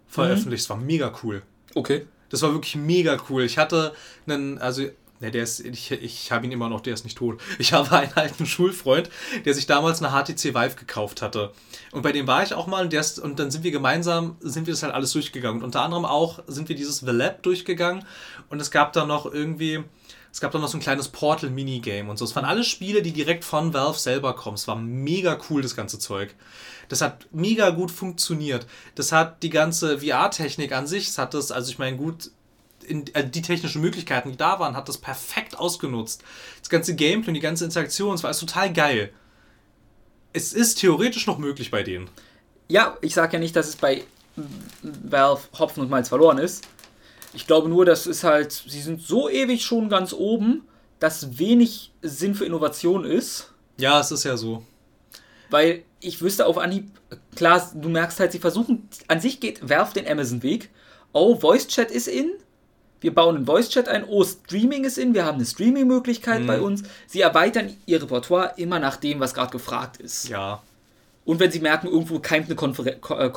veröffentlicht. 0.07 0.63
Das 0.63 0.69
war 0.71 0.77
mega 0.77 1.13
cool. 1.23 1.43
Okay. 1.75 2.07
Das 2.29 2.41
war 2.41 2.51
wirklich 2.51 2.75
mega 2.75 3.17
cool. 3.29 3.43
Ich 3.43 3.59
hatte 3.59 3.93
einen, 4.25 4.57
also, 4.57 4.87
ne, 5.19 5.31
der 5.31 5.43
ist, 5.43 5.59
ich, 5.59 5.91
ich 5.91 6.31
habe 6.31 6.45
ihn 6.45 6.51
immer 6.51 6.69
noch, 6.69 6.81
der 6.81 6.93
ist 6.93 7.03
nicht 7.03 7.17
tot. 7.17 7.41
Ich 7.59 7.73
habe 7.73 7.91
einen 7.91 8.13
alten 8.13 8.45
Schulfreund, 8.45 9.09
der 9.45 9.53
sich 9.53 9.65
damals 9.65 10.01
eine 10.01 10.11
HTC 10.11 10.53
Vive 10.53 10.75
gekauft 10.75 11.21
hatte. 11.21 11.51
Und 11.91 12.01
bei 12.01 12.11
dem 12.11 12.27
war 12.27 12.43
ich 12.43 12.53
auch 12.53 12.67
mal 12.67 12.83
und, 12.83 12.93
der 12.93 13.01
ist, 13.01 13.19
und 13.19 13.39
dann 13.39 13.51
sind 13.51 13.63
wir 13.63 13.71
gemeinsam, 13.71 14.37
sind 14.39 14.67
wir 14.67 14.73
das 14.73 14.83
halt 14.83 14.93
alles 14.93 15.11
durchgegangen. 15.11 15.59
Und 15.59 15.65
unter 15.65 15.81
anderem 15.81 16.05
auch 16.05 16.39
sind 16.47 16.69
wir 16.69 16.75
dieses 16.75 16.99
The 16.99 17.11
Lab 17.11 17.43
durchgegangen 17.43 18.05
und 18.49 18.61
es 18.61 18.71
gab 18.71 18.93
dann 18.93 19.07
noch 19.07 19.25
irgendwie, 19.25 19.83
es 20.31 20.39
gab 20.39 20.51
dann 20.51 20.61
noch 20.61 20.67
so 20.67 20.77
ein 20.77 20.81
kleines 20.81 21.09
Portal-Minigame 21.09 22.09
und 22.09 22.17
so. 22.17 22.25
Es 22.25 22.35
waren 22.35 22.45
alles 22.45 22.67
Spiele, 22.67 23.01
die 23.01 23.13
direkt 23.13 23.43
von 23.43 23.73
Valve 23.73 23.97
selber 23.97 24.35
kommen. 24.35 24.55
Es 24.55 24.67
war 24.67 24.75
mega 24.75 25.37
cool, 25.49 25.61
das 25.61 25.75
ganze 25.75 25.99
Zeug. 25.99 26.35
Das 26.89 27.01
hat 27.01 27.27
mega 27.31 27.69
gut 27.71 27.91
funktioniert. 27.91 28.65
Das 28.95 29.11
hat 29.11 29.43
die 29.43 29.49
ganze 29.49 29.99
VR-Technik 29.99 30.71
an 30.71 30.87
sich, 30.87 31.07
das 31.07 31.17
hat 31.17 31.33
das, 31.33 31.51
also 31.51 31.71
ich 31.71 31.79
meine, 31.79 31.97
gut, 31.97 32.31
in, 32.87 33.13
äh, 33.13 33.27
die 33.27 33.41
technischen 33.41 33.81
Möglichkeiten, 33.81 34.31
die 34.31 34.37
da 34.37 34.59
waren, 34.59 34.75
hat 34.75 34.89
das 34.89 34.97
perfekt 34.97 35.57
ausgenutzt. 35.57 36.23
Das 36.59 36.69
ganze 36.69 36.95
Gameplay 36.95 37.29
und 37.29 37.33
die 37.33 37.39
ganze 37.39 37.65
Interaktion, 37.65 38.15
es 38.15 38.23
war 38.23 38.29
alles 38.29 38.39
total 38.39 38.71
geil. 38.73 39.11
Es 40.33 40.53
ist 40.53 40.79
theoretisch 40.79 41.27
noch 41.27 41.37
möglich 41.37 41.71
bei 41.71 41.83
denen. 41.83 42.09
Ja, 42.67 42.97
ich 43.01 43.13
sage 43.13 43.33
ja 43.33 43.39
nicht, 43.39 43.55
dass 43.55 43.67
es 43.67 43.75
bei 43.75 44.03
Valve 44.81 45.41
Hopfen 45.57 45.81
und 45.81 45.89
Malz 45.89 46.09
verloren 46.09 46.37
ist. 46.37 46.67
Ich 47.33 47.47
glaube 47.47 47.69
nur, 47.69 47.85
dass 47.85 48.05
es 48.05 48.23
halt, 48.23 48.51
sie 48.51 48.81
sind 48.81 49.01
so 49.01 49.29
ewig 49.29 49.63
schon 49.63 49.89
ganz 49.89 50.13
oben, 50.13 50.63
dass 50.99 51.37
wenig 51.37 51.91
Sinn 52.01 52.35
für 52.35 52.45
Innovation 52.45 53.05
ist. 53.05 53.53
Ja, 53.77 53.99
es 53.99 54.11
ist 54.11 54.23
ja 54.23 54.37
so. 54.37 54.63
Weil 55.49 55.83
ich 55.99 56.21
wüsste 56.21 56.45
auf 56.45 56.57
Anhieb, 56.57 56.89
klar, 57.35 57.69
du 57.73 57.89
merkst 57.89 58.19
halt, 58.19 58.31
sie 58.31 58.39
versuchen, 58.39 58.89
an 59.07 59.21
sich 59.21 59.39
geht 59.39 59.67
Valve 59.67 59.93
den 59.93 60.07
Amazon-Weg. 60.07 60.69
Oh, 61.13 61.39
Voice 61.39 61.67
Chat 61.67 61.91
ist 61.91 62.07
in. 62.07 62.31
Wir 62.99 63.13
bauen 63.13 63.35
einen 63.35 63.45
Voice 63.45 63.69
Chat 63.69 63.87
ein. 63.87 64.03
Oh, 64.07 64.23
Streaming 64.23 64.83
ist 64.83 64.97
in. 64.97 65.13
Wir 65.13 65.25
haben 65.25 65.35
eine 65.35 65.45
Streaming-Möglichkeit 65.45 66.47
bei 66.47 66.59
uns. 66.59 66.83
Sie 67.05 67.21
erweitern 67.21 67.75
ihr 67.85 68.01
Repertoire 68.01 68.53
immer 68.57 68.79
nach 68.79 68.97
dem, 68.97 69.19
was 69.19 69.33
gerade 69.33 69.51
gefragt 69.51 69.97
ist. 69.97 70.29
Ja. 70.29 70.63
Und 71.25 71.39
wenn 71.39 71.51
sie 71.51 71.59
merken, 71.59 71.87
irgendwo 71.87 72.19
keimt 72.19 72.47
eine 72.47 72.55
Konferen 72.55 72.99
Ko 73.01 73.15
äh, 73.15 73.31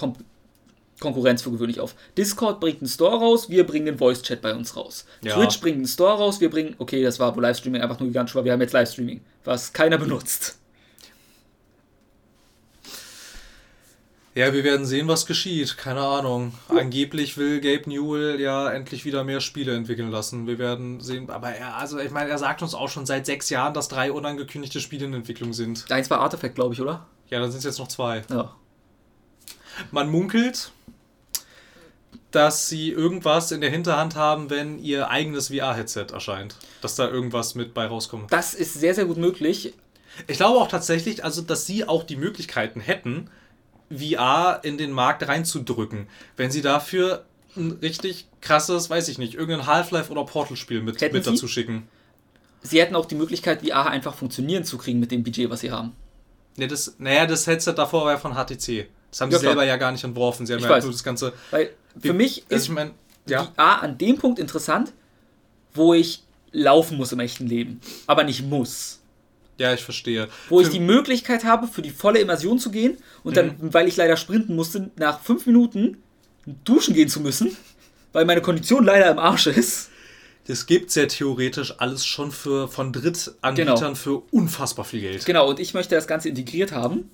Konkurrenz 1.01 1.43
für 1.43 1.51
gewöhnlich 1.51 1.81
auf. 1.81 1.95
Discord 2.16 2.61
bringt 2.61 2.81
einen 2.81 2.89
Store 2.89 3.19
raus, 3.19 3.49
wir 3.49 3.66
bringen 3.66 3.87
den 3.87 3.99
Voice 3.99 4.23
Chat 4.23 4.43
bei 4.43 4.55
uns 4.55 4.77
raus. 4.77 5.07
Ja. 5.23 5.35
Twitch 5.35 5.61
bringt 5.61 5.77
einen 5.77 5.87
Store 5.87 6.19
raus, 6.19 6.41
wir 6.41 6.51
bringen, 6.51 6.74
okay, 6.78 7.03
das 7.03 7.19
war, 7.19 7.35
wo 7.35 7.41
Livestreaming 7.41 7.81
einfach 7.81 7.99
nur 7.99 8.09
gigantisch 8.09 8.35
war, 8.35 8.45
wir 8.45 8.53
haben 8.53 8.61
jetzt 8.61 8.74
Livestreaming, 8.74 9.23
was 9.45 9.73
keiner 9.73 9.99
benutzt. 9.99 10.60
Ja, 14.35 14.52
wir 14.52 14.62
werden 14.62 14.86
sehen, 14.86 15.09
was 15.09 15.27
geschieht. 15.27 15.77
Keine 15.77 16.02
Ahnung. 16.02 16.55
Angeblich 16.69 17.36
will 17.36 17.61
Gabe 17.61 17.90
Newell 17.90 18.40
ja 18.40 18.70
endlich 18.70 19.05
wieder 19.05 19.24
mehr 19.24 19.40
Spiele 19.40 19.74
entwickeln 19.74 20.11
lassen. 20.11 20.47
Wir 20.47 20.59
werden 20.59 21.01
sehen. 21.01 21.28
Aber 21.31 21.51
er, 21.51 21.77
also 21.77 21.98
ich 21.98 22.12
meine, 22.12 22.31
er 22.31 22.39
sagt 22.39 22.62
uns 22.62 22.74
auch 22.74 22.89
schon 22.89 23.07
seit 23.07 23.27
sechs 23.27 23.51
Jahren, 23.51 23.74
dass 23.74 23.89
drei 23.89 24.12
unangekündigte 24.12 24.81
Spiele 24.81 25.07
in 25.07 25.15
Entwicklung 25.15 25.52
sind. 25.52 25.90
Eins 25.90 26.09
war 26.11 26.20
Artifact, 26.20 26.55
glaube 26.55 26.74
ich, 26.74 26.81
oder? 26.81 27.07
Ja, 27.28 27.40
dann 27.40 27.51
sind 27.51 27.59
es 27.59 27.65
jetzt 27.65 27.78
noch 27.81 27.89
zwei. 27.89 28.23
Ja. 28.31 28.55
Man 29.90 30.09
munkelt, 30.11 30.70
dass 32.31 32.69
sie 32.69 32.90
irgendwas 32.90 33.51
in 33.51 33.61
der 33.61 33.70
Hinterhand 33.70 34.15
haben, 34.15 34.48
wenn 34.48 34.78
ihr 34.78 35.11
eigenes 35.11 35.48
VR-Headset 35.48 36.07
erscheint. 36.12 36.55
Dass 36.82 36.94
da 36.94 37.09
irgendwas 37.09 37.57
mit 37.57 37.74
bei 37.74 37.86
rauskommt. 37.86 38.32
Das 38.32 38.55
ist 38.55 38.74
sehr, 38.74 38.94
sehr 38.94 39.07
gut 39.07 39.16
möglich. 39.16 39.74
Ich 40.28 40.36
glaube 40.36 40.61
auch 40.61 40.69
tatsächlich, 40.69 41.24
also 41.24 41.43
dass 41.43 41.66
sie 41.66 41.89
auch 41.89 42.05
die 42.05 42.16
Möglichkeiten 42.16 42.81
hätten, 42.81 43.28
VR 43.95 44.61
in 44.62 44.79
den 44.79 44.93
Markt 44.93 45.27
reinzudrücken, 45.27 46.07
wenn 46.37 46.51
sie 46.51 46.62
dafür 46.62 47.25
ein 47.57 47.73
richtig 47.83 48.27
krasses, 48.41 48.89
weiß 48.91 49.09
ich 49.09 49.19
nicht, 49.19 49.35
irgendein 49.35 49.67
Half-Life 49.67 50.11
oder 50.12 50.25
Portal-Spiel 50.25 50.83
mit, 50.83 51.01
Hätten 51.01 51.15
mit 51.17 51.25
sie? 51.25 51.31
dazu 51.33 51.49
schicken. 51.49 51.89
Sie 52.62 52.81
hätten 52.81 52.95
auch 52.95 53.07
die 53.07 53.15
Möglichkeit, 53.17 53.62
VR 53.67 53.87
einfach 53.89 54.15
funktionieren 54.15 54.65
zu 54.65 54.79
kriegen 54.79 55.01
mit 55.01 55.11
dem 55.11 55.25
Budget, 55.25 55.51
was 55.51 55.61
sie 55.61 55.71
haben. 55.73 55.93
Ne, 56.57 56.69
das, 56.69 56.95
naja, 56.99 57.27
das 57.27 57.47
Headset 57.47 57.73
davor 57.75 58.05
war 58.05 58.12
ja 58.12 58.19
von 58.19 58.35
HTC. 58.35 58.87
Das 59.11 59.21
haben 59.21 59.31
Ja, 59.31 59.39
sie 59.39 59.43
klar. 59.45 59.53
selber 59.55 59.65
ja 59.65 59.77
gar 59.77 59.91
nicht 59.93 60.05
entworfen. 60.05 60.47
Sie 60.47 60.53
haben 60.53 60.59
Ich 60.61 60.65
ja 60.67 60.71
weiß. 60.71 60.87
das 60.87 61.03
Ganze. 61.03 61.33
Weil 61.51 61.71
für 61.99 62.12
mich 62.12 62.45
also 62.45 62.57
ist 62.57 62.62
ich 62.65 62.71
meine, 62.71 62.93
ja. 63.27 63.45
VR 63.57 63.83
an 63.83 63.99
dem 63.99 64.17
Punkt 64.19 64.39
interessant, 64.39 64.93
wo 65.75 65.95
ich 65.95 66.23
laufen 66.53 66.97
muss 66.97 67.12
im 67.12 67.21
echten 67.21 67.47
Leben, 67.47 67.81
aber 68.07 68.25
nicht 68.25 68.45
muss. 68.45 69.00
Ja, 69.61 69.74
ich 69.74 69.82
verstehe. 69.85 70.28
Wo 70.49 70.61
ich 70.61 70.69
Für- 70.69 70.73
die 70.73 70.81
Möglichkeit 70.81 71.45
habe, 71.45 71.66
für 71.69 71.82
die 71.82 71.91
volle 71.91 72.19
Immersion 72.19 72.59
zu 72.59 72.70
gehen 72.70 72.97
und 73.23 73.37
dann, 73.37 73.49
Mhm. 73.61 73.74
weil 73.74 73.89
ich 73.89 73.97
leider 73.97 74.16
sprinten 74.16 74.57
musste, 74.57 74.91
nach 74.97 75.20
fünf 75.20 75.45
Minuten 75.45 75.99
duschen 76.65 76.95
gehen 76.95 77.11
zu 77.11 77.20
müssen, 77.20 77.55
weil 78.15 78.24
meine 78.24 78.41
Kondition 78.41 78.85
leider 78.85 79.11
im 79.11 79.19
Arsch 79.19 79.47
ist. 79.49 79.91
Das 80.47 80.65
gibt 80.65 80.95
ja 80.97 81.05
theoretisch 81.05 81.74
alles 81.78 82.07
schon 82.07 82.32
für, 82.32 82.69
von 82.69 82.91
Drittanbietern 82.95 83.77
Genau. 83.77 83.95
für 83.95 84.23
unfassbar 84.31 84.87
viel 84.87 85.03
Geld. 85.03 85.27
Genau, 85.27 85.49
und 85.51 85.61
ich 85.61 85.74
möchte 85.74 85.95
das 85.95 86.07
Ganze 86.07 86.31
integriert 86.31 86.73
haben, 86.73 87.11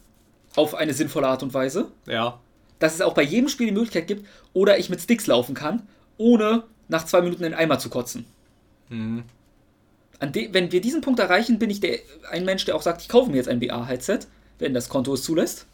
auf 0.54 0.76
eine 0.76 0.94
sinnvolle 0.94 1.26
Art 1.26 1.42
und 1.42 1.52
Weise, 1.52 1.88
Ja. 2.06 2.38
dass 2.78 2.94
es 2.94 3.00
auch 3.00 3.12
bei 3.14 3.22
jedem 3.22 3.48
Spiel 3.48 3.66
die 3.66 3.72
Möglichkeit 3.72 4.06
gibt, 4.06 4.24
oder 4.52 4.78
ich 4.78 4.88
mit 4.88 5.00
Sticks 5.00 5.26
laufen 5.26 5.56
kann, 5.56 5.82
ohne 6.16 6.62
nach 6.86 7.04
zwei 7.06 7.20
Minuten 7.22 7.42
in 7.42 7.50
den 7.50 7.58
Eimer 7.58 7.80
zu 7.80 7.90
kotzen. 7.90 8.24
Mhm. 8.88 9.24
De 10.20 10.48
wenn 10.52 10.72
wir 10.72 10.80
diesen 10.80 11.00
Punkt 11.02 11.20
erreichen, 11.20 11.58
bin 11.58 11.70
ich 11.70 11.80
der, 11.80 11.98
ein 12.30 12.44
Mensch, 12.44 12.64
der 12.64 12.76
auch 12.76 12.82
sagt, 12.82 13.02
ich 13.02 13.08
kaufe 13.08 13.30
mir 13.30 13.36
jetzt 13.36 13.48
ein 13.48 13.60
VR-Headset, 13.60 14.20
wenn 14.58 14.74
das 14.74 14.88
Konto 14.88 15.14
es 15.14 15.22
zulässt. 15.22 15.66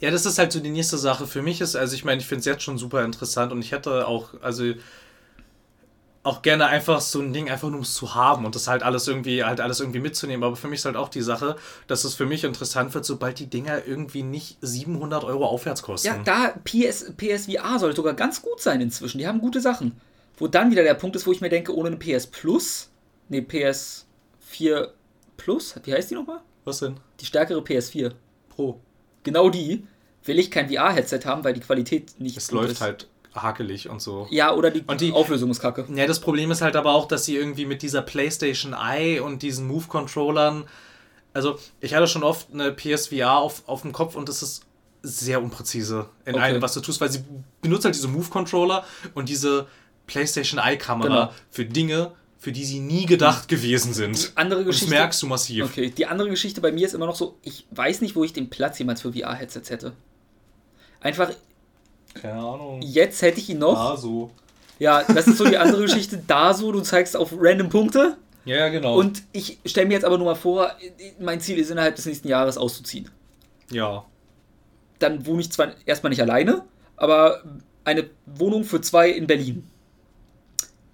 Ja, 0.00 0.10
das 0.10 0.26
ist 0.26 0.38
halt 0.38 0.52
so 0.52 0.60
die 0.60 0.70
nächste 0.70 0.98
Sache. 0.98 1.26
Für 1.26 1.42
mich 1.42 1.60
ist, 1.60 1.74
also 1.74 1.94
ich 1.94 2.04
meine, 2.04 2.20
ich 2.20 2.26
finde 2.26 2.40
es 2.40 2.46
jetzt 2.46 2.62
schon 2.62 2.78
super 2.78 3.04
interessant 3.04 3.52
und 3.52 3.60
ich 3.60 3.72
hätte 3.72 4.06
auch, 4.06 4.34
also 4.42 4.74
auch 6.26 6.42
gerne 6.42 6.66
einfach 6.66 7.00
so 7.00 7.20
ein 7.20 7.32
Ding 7.32 7.48
einfach 7.48 7.68
nur 7.68 7.78
um 7.78 7.82
es 7.82 7.94
zu 7.94 8.14
haben 8.14 8.44
und 8.44 8.54
das 8.54 8.66
halt 8.66 8.82
alles 8.82 9.06
irgendwie, 9.06 9.44
halt 9.44 9.60
alles 9.60 9.80
irgendwie 9.80 10.00
mitzunehmen. 10.00 10.42
Aber 10.42 10.56
für 10.56 10.66
mich 10.66 10.80
ist 10.80 10.84
halt 10.84 10.96
auch 10.96 11.08
die 11.08 11.22
Sache, 11.22 11.56
dass 11.86 12.04
es 12.04 12.14
für 12.14 12.26
mich 12.26 12.42
interessant 12.42 12.92
wird, 12.94 13.04
sobald 13.04 13.38
die 13.38 13.46
Dinger 13.46 13.86
irgendwie 13.86 14.24
nicht 14.24 14.58
700 14.60 15.22
Euro 15.22 15.46
aufwärts 15.46 15.82
kosten. 15.82 16.08
Ja, 16.08 16.18
da 16.24 16.54
PS, 16.64 17.12
PSVR 17.16 17.78
soll 17.78 17.94
sogar 17.94 18.14
ganz 18.14 18.42
gut 18.42 18.60
sein 18.60 18.80
inzwischen. 18.80 19.18
Die 19.18 19.26
haben 19.28 19.40
gute 19.40 19.60
Sachen. 19.60 19.92
Wo 20.36 20.48
dann 20.48 20.70
wieder 20.70 20.82
der 20.82 20.94
Punkt 20.94 21.16
ist, 21.16 21.26
wo 21.26 21.32
ich 21.32 21.40
mir 21.40 21.48
denke, 21.48 21.74
ohne 21.74 21.88
eine 21.88 21.96
PS 21.96 22.26
Plus, 22.26 22.90
nee, 23.28 23.40
PS4 23.40 24.88
Plus, 25.36 25.74
wie 25.84 25.92
heißt 25.92 26.10
die 26.10 26.14
nochmal? 26.14 26.40
Was 26.64 26.78
denn? 26.80 26.98
Die 27.20 27.26
stärkere 27.26 27.60
PS4. 27.60 28.12
Pro. 28.48 28.80
Genau 29.22 29.50
die 29.50 29.86
will 30.24 30.38
ich 30.38 30.50
kein 30.50 30.68
VR-Headset 30.68 31.20
haben, 31.26 31.44
weil 31.44 31.52
die 31.52 31.60
Qualität 31.60 32.18
nicht 32.18 32.36
Es 32.36 32.48
gut 32.48 32.60
läuft 32.60 32.72
ist. 32.72 32.80
halt 32.80 33.08
hakelig 33.34 33.88
und 33.90 34.00
so. 34.00 34.26
Ja, 34.30 34.54
oder 34.54 34.70
die, 34.70 34.82
Und 34.86 35.00
die- 35.00 35.12
Auflösung 35.12 35.50
ist 35.50 35.60
kacke. 35.60 35.86
Ja, 35.94 36.06
das 36.06 36.20
Problem 36.20 36.50
ist 36.50 36.62
halt 36.62 36.74
aber 36.74 36.92
auch, 36.94 37.06
dass 37.06 37.26
sie 37.26 37.36
irgendwie 37.36 37.66
mit 37.66 37.82
dieser 37.82 38.00
PlayStation 38.02 38.72
Eye 38.72 39.20
und 39.20 39.42
diesen 39.42 39.66
Move-Controllern. 39.68 40.64
Also, 41.34 41.58
ich 41.80 41.94
hatte 41.94 42.06
schon 42.08 42.22
oft 42.22 42.48
eine 42.54 42.72
PSVR 42.72 43.36
auf, 43.36 43.62
auf 43.68 43.82
dem 43.82 43.92
Kopf 43.92 44.16
und 44.16 44.28
das 44.30 44.42
ist 44.42 44.64
sehr 45.02 45.40
unpräzise 45.42 46.08
in 46.24 46.34
Okay. 46.34 46.42
allem, 46.44 46.62
was 46.62 46.72
du 46.72 46.80
tust, 46.80 47.00
weil 47.00 47.10
sie 47.12 47.22
benutzt 47.60 47.84
halt 47.84 47.94
diese 47.94 48.08
Move-Controller 48.08 48.84
und 49.14 49.28
diese 49.28 49.66
PlayStation 50.06 50.58
Eye-Kamera 50.58 51.26
Genau. 51.26 51.32
für 51.50 51.66
Dinge, 51.66 52.12
für 52.38 52.52
die 52.52 52.64
sie 52.64 52.80
nie 52.80 53.06
gedacht 53.06 53.48
gewesen 53.48 53.92
sind. 53.94 54.32
Andere 54.34 54.60
Und 54.60 54.66
das 54.66 54.74
Geschichte. 54.76 54.94
merkst 54.94 55.22
du 55.22 55.26
massiv. 55.26 55.64
Okay, 55.64 55.90
die 55.90 56.06
andere 56.06 56.28
Geschichte 56.28 56.60
bei 56.60 56.70
mir 56.72 56.86
ist 56.86 56.94
immer 56.94 57.06
noch 57.06 57.16
so, 57.16 57.38
ich 57.42 57.66
weiß 57.70 58.00
nicht, 58.02 58.14
wo 58.16 58.24
ich 58.24 58.32
den 58.32 58.50
Platz 58.50 58.78
jemals 58.78 59.00
für 59.02 59.12
VR-Headsets 59.12 59.70
hätte. 59.70 59.92
Einfach, 61.00 61.30
Keine 62.14 62.34
Ahnung. 62.34 62.82
jetzt 62.82 63.22
hätte 63.22 63.38
ich 63.40 63.48
ihn 63.50 63.58
noch. 63.58 63.78
Ah, 63.78 63.96
so. 63.96 64.30
Ja, 64.78 65.02
das 65.04 65.26
ist 65.26 65.38
so 65.38 65.44
die 65.44 65.56
andere 65.56 65.82
Geschichte. 65.82 66.22
Da 66.26 66.52
so, 66.52 66.70
du 66.72 66.80
zeigst 66.80 67.16
auf 67.16 67.32
random 67.38 67.68
Punkte. 67.70 68.16
Ja, 68.44 68.56
ja, 68.56 68.68
genau. 68.68 68.96
Und 68.98 69.22
ich 69.32 69.58
stelle 69.64 69.86
mir 69.88 69.94
jetzt 69.94 70.04
aber 70.04 70.18
nur 70.18 70.26
mal 70.26 70.34
vor, 70.34 70.70
mein 71.18 71.40
Ziel 71.40 71.58
ist 71.58 71.70
innerhalb 71.70 71.96
des 71.96 72.06
nächsten 72.06 72.28
Jahres 72.28 72.58
auszuziehen. 72.58 73.10
ja. 73.70 74.04
Dann 74.98 75.26
wohne 75.26 75.42
ich 75.42 75.52
zwar 75.52 75.74
erstmal 75.84 76.08
nicht 76.08 76.22
alleine, 76.22 76.64
aber 76.96 77.42
eine 77.84 78.08
Wohnung 78.24 78.64
für 78.64 78.80
zwei 78.80 79.10
in 79.10 79.26
Berlin. 79.26 79.68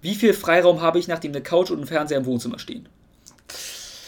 Wie 0.02 0.14
viel 0.14 0.34
Freiraum 0.34 0.80
habe 0.82 0.98
ich, 0.98 1.08
nachdem 1.08 1.32
eine 1.32 1.42
Couch 1.42 1.70
und 1.70 1.80
ein 1.80 1.86
Fernseher 1.86 2.18
im 2.18 2.26
Wohnzimmer 2.26 2.58
stehen? 2.58 2.88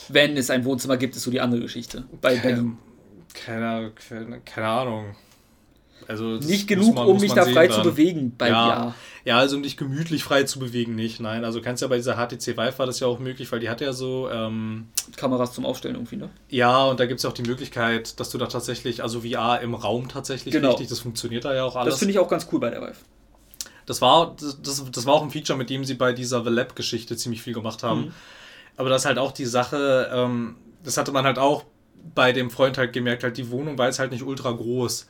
Wenn 0.09 0.37
es 0.37 0.51
ein 0.51 0.65
Wohnzimmer 0.65 0.97
gibt, 0.97 1.17
ist 1.17 1.23
so 1.23 1.31
die 1.31 1.41
andere 1.41 1.61
Geschichte. 1.63 2.05
Bei 2.21 2.37
Berlin. 2.37 2.77
Keine, 3.33 3.93
keine, 4.09 4.41
keine 4.41 4.67
Ahnung. 4.69 5.17
Also 6.07 6.25
Nicht 6.37 6.67
genug, 6.69 6.95
man- 6.97 7.07
um 7.07 7.19
mich 7.19 7.33
da 7.33 7.45
frei 7.47 7.67
dann. 7.69 7.77
zu 7.83 7.83
bewegen 7.91 8.35
bei 8.37 8.49
ja. 8.51 8.67
VR. 8.67 8.95
ja, 9.25 9.39
also 9.39 9.57
um 9.57 9.63
dich 9.63 9.77
gemütlich 9.79 10.23
frei 10.23 10.43
zu 10.43 10.59
bewegen, 10.59 10.95
nicht. 10.95 11.19
Nein, 11.21 11.45
also 11.45 11.63
kannst 11.63 11.81
ja 11.81 11.89
bei 11.89 11.97
dieser 11.97 12.17
HTC 12.17 12.49
Vive 12.59 12.79
war 12.79 12.85
das 12.87 13.01
ja 13.01 13.07
auch 13.07 13.19
möglich, 13.21 13.51
weil 13.53 13.61
die 13.61 13.71
hat 13.71 13.81
ja 13.81 13.95
so, 13.95 14.29
ähm, 14.31 14.89
Kameras 15.17 15.55
zum 15.55 15.65
Aufstellen 15.65 15.95
irgendwie, 15.95 16.17
ne? 16.17 16.29
ja, 16.51 16.85
und 16.85 17.01
da 17.01 17.07
gibt 17.07 17.19
es 17.21 17.23
ja 17.25 17.31
auch 17.31 17.35
die 17.35 17.43
Möglichkeit, 17.45 18.21
dass 18.21 18.29
du 18.29 18.37
da 18.37 18.47
tatsächlich, 18.47 19.03
also 19.03 19.23
VR 19.23 19.61
im 19.63 19.75
Raum 19.75 20.09
tatsächlich 20.09 20.53
Genau. 20.53 20.71
richtig, 20.71 20.89
das 20.89 20.99
funktioniert 20.99 21.47
da 21.47 21.55
ja 21.55 21.65
auch 21.65 21.77
alles. 21.77 21.95
Das 21.95 21.99
finde 22.01 22.13
ich 22.13 22.19
auch 22.19 22.29
ganz 22.29 22.49
cool 22.53 22.61
bei 22.61 22.69
der 22.71 22.83
Vive. 22.83 22.97
Das 23.87 24.01
war, 24.01 24.35
das, 24.41 24.85
das, 24.91 25.07
war 25.07 25.15
auch 25.15 25.23
ein 25.23 25.31
Feature, 25.31 25.59
mit 25.59 25.71
dem 25.71 25.85
sie 25.85 25.95
bei 25.95 26.13
dieser 26.13 26.43
The 26.43 26.51
Lab-Geschichte 26.51 27.17
ziemlich 27.17 27.43
viel 27.43 27.53
gemacht 27.53 27.83
haben. 27.83 28.07
Mhm. 28.07 28.13
Aber 28.77 28.89
das 28.89 29.03
ist 29.03 29.07
halt 29.07 29.19
auch 29.19 29.33
die 29.33 29.45
Sache, 29.45 30.11
ähm, 30.13 30.57
das 30.83 30.97
hatte 30.97 31.13
man 31.13 31.25
halt 31.25 31.39
auch 31.39 31.65
bei 32.15 32.33
dem 32.33 32.51
Freund 32.51 32.77
halt 32.77 32.93
gemerkt, 32.93 33.23
halt 33.23 33.37
die 33.37 33.51
Wohnung 33.51 33.79
war 33.79 33.87
jetzt 33.87 33.99
halt 33.99 34.13
nicht 34.13 34.25
ultra 34.25 34.51
groß. 34.51 35.07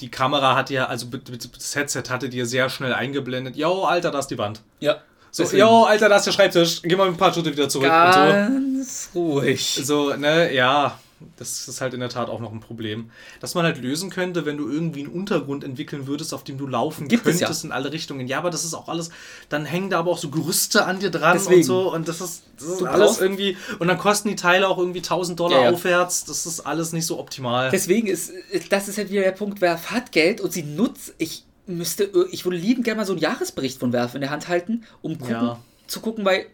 Die 0.00 0.10
Kamera 0.10 0.54
hat 0.54 0.70
ja, 0.70 0.86
also 0.86 1.06
das 1.06 1.76
Headset 1.76 2.04
hatte 2.08 2.28
dir 2.28 2.46
sehr 2.46 2.68
schnell 2.68 2.92
eingeblendet, 2.92 3.56
yo, 3.56 3.84
Alter, 3.84 4.10
da 4.10 4.18
ist 4.18 4.28
die 4.28 4.38
Wand. 4.38 4.60
Ja. 4.80 4.98
So, 5.30 5.44
yo, 5.56 5.84
Alter, 5.84 6.08
da 6.08 6.16
ist 6.16 6.26
der 6.26 6.32
Schreibtisch. 6.32 6.80
Geh 6.82 6.94
mal 6.94 7.08
ein 7.08 7.16
paar 7.16 7.32
Schritte 7.32 7.50
wieder 7.50 7.68
zurück 7.68 7.90
und 7.90 8.12
so. 8.12 8.20
Ganz 8.20 9.10
ruhig. 9.16 9.80
So, 9.82 10.14
ne, 10.14 10.54
ja, 10.54 10.96
das 11.36 11.68
ist 11.68 11.80
halt 11.80 11.94
in 11.94 12.00
der 12.00 12.08
Tat 12.08 12.28
auch 12.28 12.40
noch 12.40 12.52
ein 12.52 12.60
Problem. 12.60 13.10
Dass 13.40 13.54
man 13.54 13.64
halt 13.64 13.78
lösen 13.78 14.10
könnte, 14.10 14.46
wenn 14.46 14.56
du 14.56 14.68
irgendwie 14.68 15.00
einen 15.00 15.12
Untergrund 15.12 15.64
entwickeln 15.64 16.06
würdest, 16.06 16.34
auf 16.34 16.44
dem 16.44 16.58
du 16.58 16.66
laufen 16.66 17.08
Gibt 17.08 17.26
es 17.26 17.38
könntest 17.38 17.64
ja. 17.64 17.68
in 17.68 17.72
alle 17.72 17.92
Richtungen. 17.92 18.26
Ja, 18.26 18.38
aber 18.38 18.50
das 18.50 18.64
ist 18.64 18.74
auch 18.74 18.88
alles, 18.88 19.10
dann 19.48 19.64
hängen 19.64 19.90
da 19.90 19.98
aber 19.98 20.10
auch 20.10 20.18
so 20.18 20.30
Gerüste 20.30 20.84
an 20.84 21.00
dir 21.00 21.10
dran 21.10 21.36
Deswegen. 21.36 21.60
und 21.60 21.64
so 21.64 21.92
und 21.92 22.08
das 22.08 22.20
ist, 22.20 22.44
das 22.58 22.68
ist 22.68 22.82
alles 22.82 23.20
irgendwie 23.20 23.56
und 23.78 23.88
dann 23.88 23.98
kosten 23.98 24.28
die 24.28 24.36
Teile 24.36 24.68
auch 24.68 24.78
irgendwie 24.78 25.00
1000 25.00 25.38
Dollar 25.38 25.58
Ja, 25.58 25.64
ja. 25.64 25.70
aufwärts. 25.72 26.24
Das 26.24 26.46
ist 26.46 26.60
alles 26.60 26.92
nicht 26.92 27.06
so 27.06 27.18
optimal. 27.18 27.70
Deswegen 27.70 28.06
ist, 28.06 28.32
das 28.70 28.88
ist 28.88 28.98
halt 28.98 29.10
wieder 29.10 29.22
der 29.22 29.32
Punkt, 29.32 29.60
Valve 29.60 29.90
hat 29.90 30.12
Geld 30.12 30.40
und 30.40 30.52
sie 30.52 30.62
nutzt, 30.62 31.14
ich 31.18 31.44
müsste, 31.66 32.10
ich 32.30 32.44
würde 32.44 32.58
liebend 32.58 32.84
gerne 32.84 32.98
mal 32.98 33.06
so 33.06 33.12
einen 33.12 33.22
Jahresbericht 33.22 33.80
von 33.80 33.92
Valve 33.92 34.16
in 34.16 34.20
der 34.20 34.30
Hand 34.30 34.48
halten, 34.48 34.84
um 35.02 35.18
gucken, 35.18 35.56
zu 35.86 36.00
gucken, 36.00 36.24
weil 36.24 36.46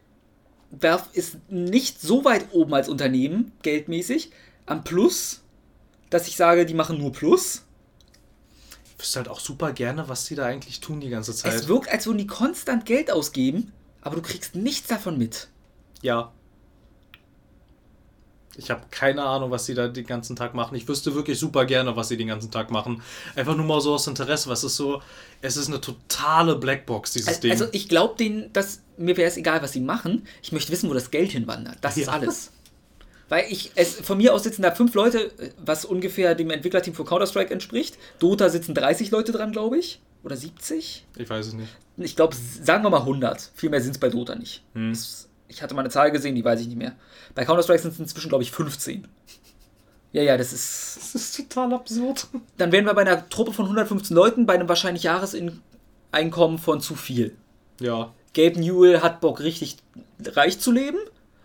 Valve 0.71 1.05
ist 1.13 1.39
nicht 1.51 2.01
so 2.01 2.25
weit 2.25 2.47
oben 2.53 2.75
als 2.75 2.89
Unternehmen, 2.89 3.53
geldmäßig, 3.63 4.31
am 4.71 4.85
Plus, 4.85 5.41
dass 6.11 6.29
ich 6.29 6.37
sage, 6.37 6.65
die 6.67 6.75
machen 6.75 6.99
nur 6.99 7.13
Plus. 7.13 7.65
Ich 8.85 9.01
wüsste 9.03 9.19
halt 9.21 9.29
auch 9.29 9.41
super 9.41 9.73
gerne, 9.73 10.09
was 10.09 10.25
die 10.27 10.35
da 10.35 10.45
eigentlich 10.47 10.81
tun 10.81 11.01
die 11.01 11.09
ganze 11.09 11.35
Zeit. 11.35 11.55
Es 11.55 11.69
wirkt, 11.69 11.89
als 11.91 12.07
würden 12.07 12.19
die 12.19 12.27
konstant 12.27 12.85
Geld 12.87 13.11
ausgeben, 13.11 13.73
aber 14.03 14.17
du 14.17 14.23
kriegst 14.23 14.55
nichts 14.55 14.89
davon 14.89 15.19
mit. 15.19 15.49
Ja. 16.03 16.33
Ich 18.57 18.71
habe 18.71 18.83
keine 18.91 19.23
Ahnung, 19.25 19.51
was 19.51 19.65
sie 19.65 19.75
da 19.75 19.89
den 19.89 20.05
ganzen 20.05 20.37
Tag 20.37 20.55
machen. 20.55 20.75
Ich 20.75 20.87
wüsste 20.87 21.15
wirklich 21.15 21.39
super 21.39 21.65
gerne, 21.65 21.97
was 21.97 22.09
sie 22.09 22.17
den 22.19 22.27
ganzen 22.27 22.51
Tag 22.51 22.71
machen. 22.71 23.01
Einfach 23.35 23.57
nur 23.57 23.65
mal 23.65 23.81
so 23.81 23.95
aus 23.95 24.07
Interesse. 24.07 24.51
Was 24.51 24.65
ist 24.65 24.77
so? 24.77 25.01
Es 25.41 25.57
ist 25.57 25.69
eine 25.69 25.81
totale 25.81 26.57
Blackbox, 26.57 27.13
dieses 27.13 27.29
Also, 27.29 27.41
Ding. 27.41 27.53
also 27.53 27.67
ich 27.73 27.89
glaube 27.89 28.17
denen, 28.19 28.53
dass 28.53 28.81
mir 28.99 29.17
wäre 29.17 29.29
es 29.31 29.37
egal, 29.39 29.63
was 29.63 29.73
sie 29.73 29.81
machen. 29.81 30.27
Ich 30.43 30.53
möchte 30.53 30.73
wissen, 30.73 30.91
wo 30.91 30.95
das 30.95 31.11
Geld 31.11 31.31
hinwandert. 31.33 31.79
Das 31.81 31.97
ist 31.97 32.07
Ja. 32.09 32.13
alles. 32.13 32.51
Weil 33.31 33.47
ich, 33.49 33.71
es, 33.77 33.95
von 33.95 34.19
mir 34.19 34.35
aus 34.35 34.43
sitzen 34.43 34.63
da 34.63 34.73
fünf 34.73 34.93
Leute, 34.95 35.31
was 35.57 35.85
ungefähr 35.85 36.35
dem 36.35 36.51
Entwicklerteam 36.51 36.95
für 36.95 37.05
Counter-Strike 37.05 37.53
entspricht. 37.53 37.97
Dota 38.19 38.51
sitzen 38.51 38.75
30 38.75 39.13
Leute 39.13 39.31
dran, 39.31 39.53
glaube 39.53 39.79
ich. 39.79 40.01
Oder 40.25 40.37
70? 40.37 41.07
ich 41.17 41.31
weiß 41.31 41.47
es 41.47 41.53
nicht. 41.55 41.71
Ich 41.97 42.17
glaube, 42.17 42.35
sagen 42.37 42.83
wir 42.83 42.91
mal 42.91 43.01
100. 43.01 43.53
Viel 43.55 43.71
mehr 43.71 43.81
sind 43.81 43.93
es 43.93 43.99
bei 43.99 44.09
Dota 44.09 44.35
nicht. 44.35 44.65
Hm. 44.75 44.91
Das, 44.91 45.29
ich 45.47 45.63
hatte 45.63 45.75
mal 45.75 45.83
eine 45.83 45.91
Zahl 45.91 46.11
gesehen, 46.11 46.35
die 46.35 46.45
weiß 46.45 46.61
ich 46.61 46.67
nicht 46.67 46.77
mehr. 46.77 46.97
Bei 47.37 47.45
Counter-Strike 47.45 47.81
sind 47.81 47.93
es 47.93 48.01
inzwischen, 48.01 48.29
glaube 48.31 48.43
ich, 48.43 48.51
15. 48.51 49.07
Ja, 50.13 50.23
ja, 50.23 50.37
das 50.37 50.53
ist. 50.53 50.97
Das 50.97 51.15
ist 51.15 51.37
total 51.37 51.73
absurd. 51.73 52.27
Dann 52.57 52.73
wären 52.73 52.85
wir 52.85 52.95
bei 52.95 53.03
einer 53.03 53.29
Truppe 53.29 53.53
von 53.53 53.67
115 53.67 54.15
Leuten 54.15 54.45
bei 54.45 54.55
einem 54.55 54.69
wahrscheinlich 54.69 55.05
Jahreseinkommen 55.05 56.59
von 56.59 56.81
zu 56.81 56.97
viel. 56.97 57.37
Ja. 57.81 58.13
Gabe 58.35 58.59
Newell 58.59 59.03
hat 59.03 59.21
Bock, 59.21 59.39
richtig 59.39 59.77
reich 60.25 60.59
zu 60.59 60.73
leben. 60.73 60.99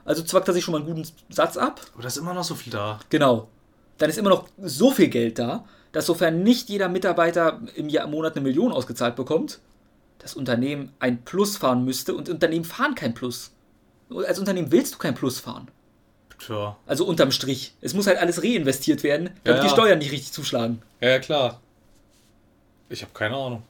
Also 0.06 0.24
zwackt 0.24 0.48
er 0.48 0.54
sich 0.54 0.64
schon 0.64 0.72
mal 0.72 0.78
einen 0.82 0.88
guten 0.88 1.08
Satz 1.34 1.58
ab. 1.58 1.82
Aber 1.94 2.04
da 2.04 2.08
ist 2.08 2.18
immer 2.18 2.34
noch 2.34 2.44
so 2.44 2.56
viel 2.56 2.72
da. 2.72 3.00
Genau. 3.10 3.50
Dann 3.98 4.10
ist 4.10 4.18
immer 4.18 4.30
noch 4.30 4.48
so 4.62 4.92
viel 4.92 5.08
Geld 5.08 5.40
da, 5.40 5.66
dass 5.92 6.06
sofern 6.06 6.44
nicht 6.44 6.70
jeder 6.70 6.90
Mitarbeiter 6.90 7.60
im, 7.76 7.90
Jahr, 7.90 8.06
im 8.06 8.12
Monat 8.12 8.36
eine 8.36 8.44
Million 8.44 8.72
ausgezahlt 8.72 9.16
bekommt, 9.16 9.60
das 10.20 10.36
Unternehmen 10.36 10.92
ein 11.00 11.24
Plus 11.24 11.58
fahren 11.58 11.84
müsste 11.86 12.14
und 12.14 12.30
Unternehmen 12.30 12.66
fahren 12.66 12.96
kein 12.96 13.14
Plus. 13.14 13.52
Als 14.10 14.38
Unternehmen 14.40 14.72
willst 14.72 14.94
du 14.94 14.98
kein 15.00 15.16
Plus 15.16 15.40
fahren. 15.40 15.70
Tja. 16.38 16.76
Also 16.86 17.06
unterm 17.06 17.32
Strich. 17.32 17.74
Es 17.82 17.94
muss 17.94 18.08
halt 18.08 18.18
alles 18.20 18.44
reinvestiert 18.44 19.04
werden, 19.04 19.32
damit 19.44 19.58
Ja, 19.60 19.64
die 19.64 19.68
ja. 19.70 19.74
Steuern 19.74 20.00
nicht 20.00 20.12
richtig 20.12 20.32
zuschlagen. 20.34 20.82
Ja, 21.00 21.10
ja, 21.10 21.20
klar. 21.20 21.62
Ich 22.90 23.02
habe 23.02 23.14
keine 23.14 23.36
Ahnung. 23.36 23.64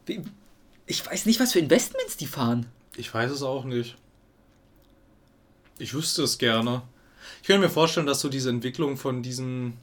Ich 0.85 1.05
weiß 1.05 1.25
nicht, 1.25 1.39
was 1.39 1.53
für 1.53 1.59
Investments 1.59 2.17
die 2.17 2.27
fahren. 2.27 2.65
Ich 2.97 3.13
weiß 3.13 3.31
es 3.31 3.43
auch 3.43 3.63
nicht. 3.63 3.95
Ich 5.77 5.93
wüsste 5.93 6.23
es 6.23 6.37
gerne. 6.37 6.81
Ich 7.41 7.47
könnte 7.47 7.61
mir 7.61 7.69
vorstellen, 7.69 8.05
dass 8.05 8.21
so 8.21 8.29
diese 8.29 8.49
Entwicklung 8.49 8.97
von 8.97 9.21
diesem, 9.21 9.73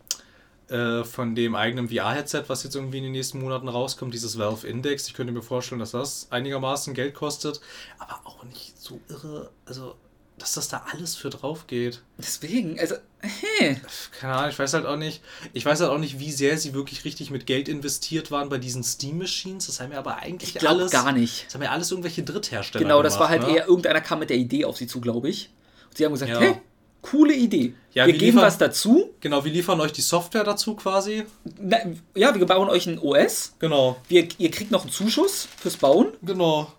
äh, 0.69 1.05
von 1.05 1.35
dem 1.35 1.55
eigenen 1.55 1.89
VR-Headset, 1.89 2.45
was 2.47 2.63
jetzt 2.63 2.75
irgendwie 2.75 2.99
in 2.99 3.05
den 3.05 3.13
nächsten 3.13 3.41
Monaten 3.41 3.69
rauskommt, 3.69 4.15
dieses 4.15 4.39
Valve 4.39 4.67
Index, 4.67 5.07
ich 5.07 5.15
könnte 5.15 5.33
mir 5.33 5.43
vorstellen, 5.43 5.79
dass 5.79 5.91
das 5.93 6.29
einigermaßen 6.31 6.95
Geld 6.95 7.15
kostet, 7.15 7.61
aber 7.99 8.21
auch 8.25 8.43
nicht 8.45 8.81
so 8.81 9.01
irre, 9.09 9.51
also, 9.67 9.95
dass 10.39 10.55
das 10.55 10.69
da 10.69 10.87
alles 10.93 11.15
für 11.15 11.31
drauf 11.31 11.67
geht. 11.67 12.03
Deswegen, 12.19 12.81
also, 12.81 12.97
hä? 13.21 13.81
Keine 14.19 14.35
Ahnung, 14.35 14.51
ich 14.51 14.59
weiß 14.59 14.73
halt 14.75 14.87
auch 14.87 14.97
nicht, 14.97 15.21
ich 15.53 15.65
weiß 15.65 15.81
halt 15.81 15.91
auch 15.91 15.99
nicht, 15.99 16.19
wie 16.19 16.33
sehr 16.33 16.57
sie 16.59 16.75
wirklich 16.75 17.05
richtig 17.05 17.31
mit 17.31 17.47
Geld 17.47 17.69
investiert 17.69 18.31
waren 18.31 18.49
bei 18.49 18.59
diesen 18.59 18.83
Steam-Machines. 18.83 19.67
Das 19.67 19.79
haben 19.79 19.93
ja 19.93 19.99
aber 19.99 20.17
eigentlich 20.17 20.57
Ich 20.57 20.69
alles, 20.69 20.91
gar 20.91 21.13
nicht. 21.13 21.47
das 21.47 21.55
haben 21.55 21.63
ja 21.63 21.71
alles 21.71 21.91
irgendwelche 21.91 22.23
Dritthersteller 22.23 22.83
Genau, 22.83 23.03
das 23.03 23.21
war 23.21 23.29
halt 23.29 23.43
ne? 23.43 23.57
eher 23.57 23.69
irgendeiner 23.69 24.01
kam 24.01 24.21
mit 24.21 24.31
der 24.31 24.39
Idee 24.39 24.65
auf 24.65 24.79
sie 24.79 24.87
zu, 24.87 25.01
glaube 25.01 25.29
ich. 25.29 25.51
Sie 25.95 26.05
haben 26.05 26.13
gesagt, 26.13 26.31
Ja. 26.33 26.41
hey, 26.41 26.57
coole 27.03 27.35
Idee. 27.35 27.75
Ja, 27.93 28.07
wir 28.07 28.13
wir 28.15 28.19
geben 28.21 28.37
liefern- 28.39 28.43
was 28.47 28.59
dazu. 28.59 29.11
Genau, 29.21 29.45
wir 29.45 29.53
liefern 29.53 29.81
euch 29.81 29.93
die 29.93 30.01
Software 30.01 30.45
dazu 30.45 30.75
quasi. 30.75 31.25
Na, 31.61 31.79
ja, 32.15 32.35
wir 32.35 32.47
bauen 32.47 32.69
euch 32.69 32.87
ein 32.87 32.99
OS. 32.99 33.55
Genau. 33.59 33.97
Wir, 34.09 34.29
ihr 34.39 34.51
kriegt 34.51 34.71
noch 34.71 34.83
einen 34.83 34.91
Zuschuss 34.93 35.49
fürs 35.59 35.77
Bauen. 35.77 36.09
Genau. 36.23 36.73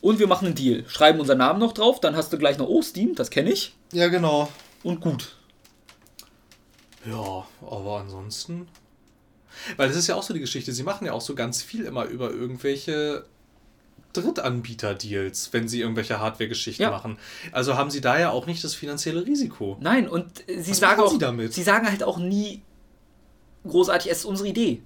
Und 0.00 0.18
wir 0.18 0.26
machen 0.26 0.46
einen 0.46 0.54
Deal. 0.54 0.84
Schreiben 0.88 1.20
unseren 1.20 1.38
Namen 1.38 1.58
noch 1.60 1.72
drauf. 1.72 2.00
Dann 2.00 2.16
hast 2.16 2.32
du 2.32 2.38
gleich 2.38 2.58
noch, 2.58 2.68
oh, 2.68 2.82
Steam, 2.82 3.14
das 3.14 3.30
kenne 3.30 3.50
ich. 3.52 3.74
Ja, 3.92 4.08
genau. 4.08 4.48
Und 4.82 5.00
gut. 5.00 5.36
Ja, 7.04 7.44
aber 7.68 7.98
ansonsten. 8.00 8.68
Weil 9.76 9.88
das 9.88 9.96
ist 9.96 10.06
ja 10.06 10.14
auch 10.16 10.22
so 10.22 10.32
die 10.34 10.40
Geschichte. 10.40 10.72
Sie 10.72 10.82
machen 10.82 11.06
ja 11.06 11.12
auch 11.12 11.20
so 11.20 11.34
ganz 11.34 11.62
viel 11.62 11.84
immer 11.84 12.04
über 12.06 12.30
irgendwelche 12.30 13.24
Drittanbieter-Deals, 14.12 15.52
wenn 15.52 15.68
sie 15.68 15.80
irgendwelche 15.80 16.20
Hardware-Geschichten 16.20 16.82
Ja. 16.82 16.90
machen. 16.90 17.18
Also 17.52 17.76
haben 17.76 17.90
sie 17.90 18.00
da 18.00 18.18
ja 18.18 18.30
auch 18.30 18.46
nicht 18.46 18.62
das 18.64 18.74
finanzielle 18.74 19.24
Risiko. 19.26 19.76
Nein, 19.80 20.08
und 20.08 20.48
äh, 20.48 20.60
sie 20.62 20.72
Was 20.72 20.78
sagen 20.78 21.00
auch, 21.02 21.10
sie 21.12 21.18
damit? 21.18 21.52
sie 21.52 21.62
sagen 21.62 21.88
halt 21.88 22.02
auch 22.02 22.18
nie 22.18 22.62
großartig, 23.66 24.10
es 24.10 24.18
ist 24.18 24.24
unsere 24.24 24.48
Idee. 24.48 24.82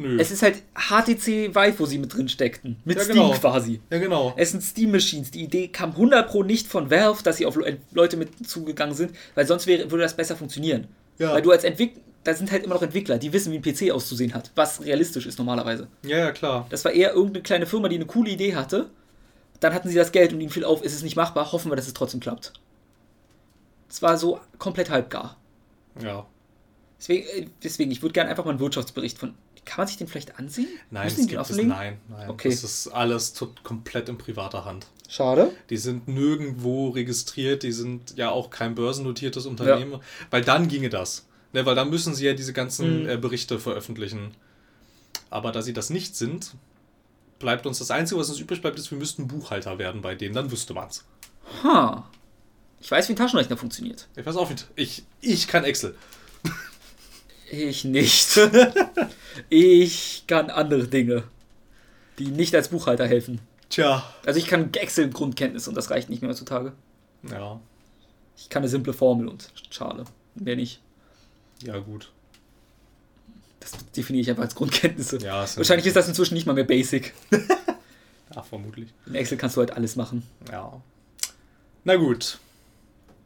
Nö. 0.00 0.16
Es 0.20 0.30
ist 0.30 0.42
halt 0.42 0.62
HTC 0.76 1.54
Vive, 1.56 1.74
wo 1.78 1.84
sie 1.86 1.98
mit 1.98 2.14
drin 2.14 2.28
steckten. 2.28 2.76
Mit 2.84 2.98
Ja, 2.98 3.02
Steam 3.04 3.16
genau. 3.16 3.30
quasi. 3.32 3.80
ja, 3.90 3.98
genau. 3.98 4.32
Es 4.36 4.52
sind 4.52 4.62
Steam 4.62 4.92
Machines. 4.92 5.32
Die 5.32 5.42
Idee 5.42 5.68
kam 5.68 5.90
100 5.90 6.28
pro 6.28 6.44
nicht 6.44 6.68
von 6.68 6.88
Valve, 6.90 7.22
dass 7.24 7.38
sie 7.38 7.46
auf 7.46 7.56
Le- 7.56 7.78
Leute 7.92 8.16
mit 8.16 8.48
zugegangen 8.48 8.94
sind, 8.94 9.12
weil 9.34 9.46
sonst 9.46 9.66
wäre, 9.66 9.90
würde 9.90 10.04
das 10.04 10.16
besser 10.16 10.36
funktionieren. 10.36 10.86
Ja. 11.18 11.32
Weil 11.32 11.42
du 11.42 11.50
als 11.50 11.64
Entwickler, 11.64 12.00
da 12.24 12.34
sind 12.34 12.50
halt 12.50 12.64
immer 12.64 12.74
noch 12.74 12.82
Entwickler, 12.82 13.18
die 13.18 13.32
wissen, 13.32 13.52
wie 13.52 13.56
ein 13.58 13.62
PC 13.62 13.90
auszusehen 13.92 14.34
hat, 14.34 14.50
was 14.54 14.82
realistisch 14.84 15.26
ist 15.26 15.38
normalerweise. 15.38 15.88
Ja, 16.02 16.18
ja, 16.18 16.32
klar. 16.32 16.66
Das 16.70 16.84
war 16.84 16.92
eher 16.92 17.12
irgendeine 17.14 17.42
kleine 17.42 17.66
Firma, 17.66 17.88
die 17.88 17.96
eine 17.96 18.06
coole 18.06 18.30
Idee 18.30 18.54
hatte. 18.54 18.90
Dann 19.60 19.74
hatten 19.74 19.88
sie 19.88 19.94
das 19.94 20.12
Geld 20.12 20.32
und 20.32 20.40
ihnen 20.40 20.50
fiel 20.50 20.64
auf, 20.64 20.82
ist 20.82 20.94
es 20.94 21.02
nicht 21.02 21.16
machbar, 21.16 21.50
hoffen 21.52 21.70
wir, 21.70 21.76
dass 21.76 21.86
es 21.86 21.94
trotzdem 21.94 22.20
klappt. 22.20 22.52
Es 23.88 24.02
war 24.02 24.18
so 24.18 24.40
komplett 24.58 24.90
halbgar. 24.90 25.36
Ja. 26.02 26.26
Deswegen, 26.98 27.26
äh, 27.28 27.46
deswegen 27.62 27.90
ich 27.90 28.02
würde 28.02 28.12
gerne 28.12 28.30
einfach 28.30 28.44
mal 28.44 28.50
einen 28.52 28.60
Wirtschaftsbericht 28.60 29.18
von. 29.18 29.34
Kann 29.64 29.78
man 29.82 29.86
sich 29.88 29.96
den 29.98 30.06
vielleicht 30.08 30.38
ansehen? 30.38 30.66
Nein, 30.90 31.08
es 31.08 31.16
gibt 31.16 31.32
es, 31.32 31.56
nein, 31.56 31.98
nein. 32.08 32.30
Okay. 32.30 32.48
Das 32.48 32.64
ist 32.64 32.88
alles 32.88 33.34
tot- 33.34 33.62
komplett 33.62 34.08
in 34.08 34.16
privater 34.16 34.64
Hand. 34.64 34.86
Schade. 35.08 35.50
Die 35.68 35.76
sind 35.76 36.08
nirgendwo 36.08 36.88
registriert, 36.90 37.62
die 37.62 37.72
sind 37.72 38.14
ja 38.16 38.30
auch 38.30 38.48
kein 38.50 38.74
börsennotiertes 38.74 39.44
Unternehmen, 39.46 40.00
weil 40.30 40.42
dann 40.42 40.68
ginge 40.68 40.88
das. 40.88 41.26
Ne, 41.52 41.64
weil 41.64 41.74
dann 41.74 41.88
müssen 41.90 42.14
sie 42.14 42.26
ja 42.26 42.34
diese 42.34 42.52
ganzen 42.52 43.04
Mhm. 43.04 43.08
äh, 43.08 43.16
Berichte 43.16 43.58
veröffentlichen. 43.58 44.32
Aber 45.30 45.50
da 45.52 45.62
sie 45.62 45.72
das 45.72 45.90
nicht 45.90 46.14
sind, 46.16 46.52
bleibt 47.38 47.66
uns 47.66 47.78
das 47.78 47.90
Einzige, 47.90 48.20
was 48.20 48.28
uns 48.30 48.38
übrig 48.40 48.60
bleibt, 48.60 48.78
ist, 48.78 48.90
wir 48.90 48.98
müssten 48.98 49.28
Buchhalter 49.28 49.78
werden 49.78 50.02
bei 50.02 50.14
denen, 50.14 50.34
dann 50.34 50.50
wüsste 50.50 50.74
man's. 50.74 51.04
Ha. 51.62 52.08
Ich 52.80 52.90
weiß, 52.90 53.08
wie 53.08 53.14
ein 53.14 53.16
Taschenrechner 53.16 53.56
funktioniert. 53.56 54.08
Ich 54.16 54.24
weiß 54.26 54.36
auch 54.36 54.48
nicht. 54.50 54.66
Ich, 54.76 55.04
ich 55.20 55.48
kann 55.48 55.64
Excel. 55.64 55.94
Ich 57.50 57.84
nicht. 57.84 58.38
ich 59.48 60.24
kann 60.26 60.50
andere 60.50 60.86
Dinge. 60.88 61.24
die 62.18 62.26
nicht 62.26 62.54
als 62.54 62.68
Buchhalter 62.68 63.06
helfen. 63.06 63.40
Tja. 63.70 64.02
Also 64.26 64.38
ich 64.38 64.46
kann 64.46 64.72
Excel-Grundkenntnis 64.74 65.68
und 65.68 65.76
das 65.76 65.90
reicht 65.90 66.10
nicht 66.10 66.20
mehr 66.20 66.30
heutzutage. 66.30 66.72
Ja. 67.30 67.60
Ich 68.36 68.48
kann 68.48 68.62
eine 68.62 68.68
simple 68.68 68.92
Formel 68.92 69.28
und 69.28 69.50
schade. 69.70 70.04
Mehr 70.34 70.56
nicht. 70.56 70.80
Ja, 71.62 71.78
gut. 71.78 72.10
Das 73.60 73.72
definiere 73.96 74.22
ich 74.22 74.30
einfach 74.30 74.44
als 74.44 74.54
Grundkenntnisse. 74.54 75.18
Ja, 75.18 75.40
Wahrscheinlich 75.56 75.86
ist 75.86 75.96
das 75.96 76.08
inzwischen 76.08 76.34
nicht 76.34 76.46
mal 76.46 76.54
mehr 76.54 76.64
Basic. 76.64 77.14
Ja, 78.34 78.42
vermutlich. 78.42 78.90
In 79.06 79.14
Excel 79.14 79.38
kannst 79.38 79.56
du 79.56 79.60
halt 79.60 79.72
alles 79.72 79.96
machen. 79.96 80.22
Ja. 80.52 80.82
Na 81.84 81.96
gut. 81.96 82.38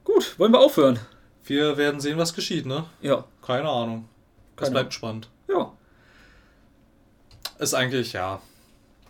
Gut, 0.05 0.39
wollen 0.39 0.53
wir 0.53 0.61
aufhören? 0.61 1.01
Wir 1.45 1.77
werden 1.77 2.01
sehen, 2.01 2.19
was 2.19 2.33
geschieht, 2.35 2.67
ne? 2.67 2.85
Ja. 3.01 3.25
Keine 3.45 3.69
Ahnung. 3.69 4.09
Das 4.55 4.69
Keine 4.69 4.75
bleibt 4.75 4.95
spannend. 4.95 5.29
Ja, 5.49 5.73
Ist 7.59 7.75
eigentlich, 7.75 8.13
ja. 8.13 8.41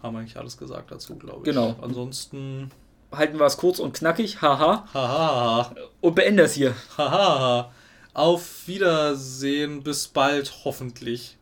Haben 0.02 0.16
eigentlich 0.16 0.38
alles 0.38 0.56
gesagt 0.56 0.90
dazu, 0.90 1.16
glaube 1.16 1.40
ich. 1.40 1.44
Genau. 1.44 1.76
Ansonsten. 1.82 2.70
halten 3.12 3.38
wir 3.38 3.44
es 3.46 3.58
kurz 3.58 3.78
und 3.78 3.92
knackig. 3.92 4.40
Haha. 4.40 4.88
Haha. 4.94 5.74
Und 6.00 6.14
beende 6.14 6.44
es 6.44 6.54
hier. 6.54 6.74
Haha. 6.96 7.70
Auf 8.14 8.66
Wiedersehen. 8.66 9.82
Bis 9.82 10.08
bald, 10.08 10.52
hoffentlich. 10.64 11.38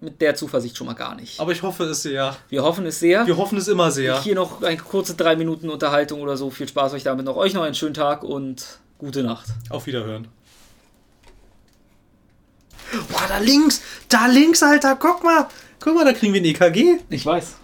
Mit 0.00 0.20
der 0.20 0.36
Zuversicht 0.36 0.76
schon 0.76 0.86
mal 0.86 0.94
gar 0.94 1.16
nicht. 1.16 1.40
Aber 1.40 1.50
ich 1.50 1.62
hoffe 1.62 1.84
es 1.84 2.02
sehr. 2.02 2.36
Wir 2.48 2.62
hoffen 2.62 2.86
es 2.86 3.00
sehr. 3.00 3.26
Wir 3.26 3.36
hoffen 3.36 3.58
es 3.58 3.66
immer 3.66 3.90
sehr. 3.90 4.22
Hier 4.22 4.36
noch 4.36 4.62
eine 4.62 4.76
kurze 4.76 5.14
drei 5.14 5.34
Minuten 5.34 5.68
Unterhaltung 5.70 6.20
oder 6.20 6.36
so. 6.36 6.50
Viel 6.50 6.68
Spaß 6.68 6.92
euch 6.92 7.02
damit 7.02 7.26
noch. 7.26 7.36
Euch 7.36 7.52
noch 7.54 7.62
einen 7.62 7.74
schönen 7.74 7.94
Tag 7.94 8.22
und 8.22 8.78
gute 8.98 9.24
Nacht. 9.24 9.48
Auf 9.70 9.86
Wiederhören. 9.86 10.28
Boah, 13.10 13.26
da 13.28 13.38
links, 13.38 13.82
da 14.08 14.26
links, 14.26 14.62
Alter, 14.62 14.96
guck 14.96 15.24
mal. 15.24 15.48
Guck 15.80 15.94
mal, 15.94 16.04
da 16.04 16.12
kriegen 16.12 16.32
wir 16.32 16.40
ein 16.40 16.44
EKG. 16.44 17.00
Ich 17.10 17.26
weiß. 17.26 17.56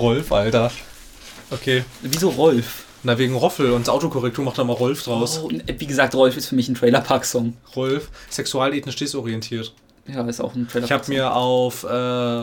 Rolf, 0.00 0.32
Alter. 0.32 0.70
Okay. 1.50 1.84
Wieso 2.02 2.30
Rolf? 2.30 2.84
Na, 3.02 3.16
wegen 3.18 3.34
Roffel 3.34 3.70
und 3.72 3.88
Autokorrektur 3.88 4.44
macht 4.44 4.58
da 4.58 4.64
mal 4.64 4.74
Rolf 4.74 5.02
draus. 5.04 5.40
Oh, 5.42 5.50
wie 5.50 5.86
gesagt, 5.86 6.14
Rolf 6.14 6.36
ist 6.36 6.48
für 6.48 6.54
mich 6.54 6.68
ein 6.68 6.74
Trailerpark-Song. 6.74 7.56
Rolf, 7.74 8.10
sexualethnisch 8.28 8.96
desorientiert. 8.96 9.72
Ja, 10.06 10.22
ist 10.26 10.40
auch 10.40 10.54
ein 10.54 10.66
Ich 10.68 10.74
habe 10.74 11.04
Trailerpark-Song. 11.04 11.14
mir 11.14 11.34
auf 11.34 11.84
äh, 11.84 12.42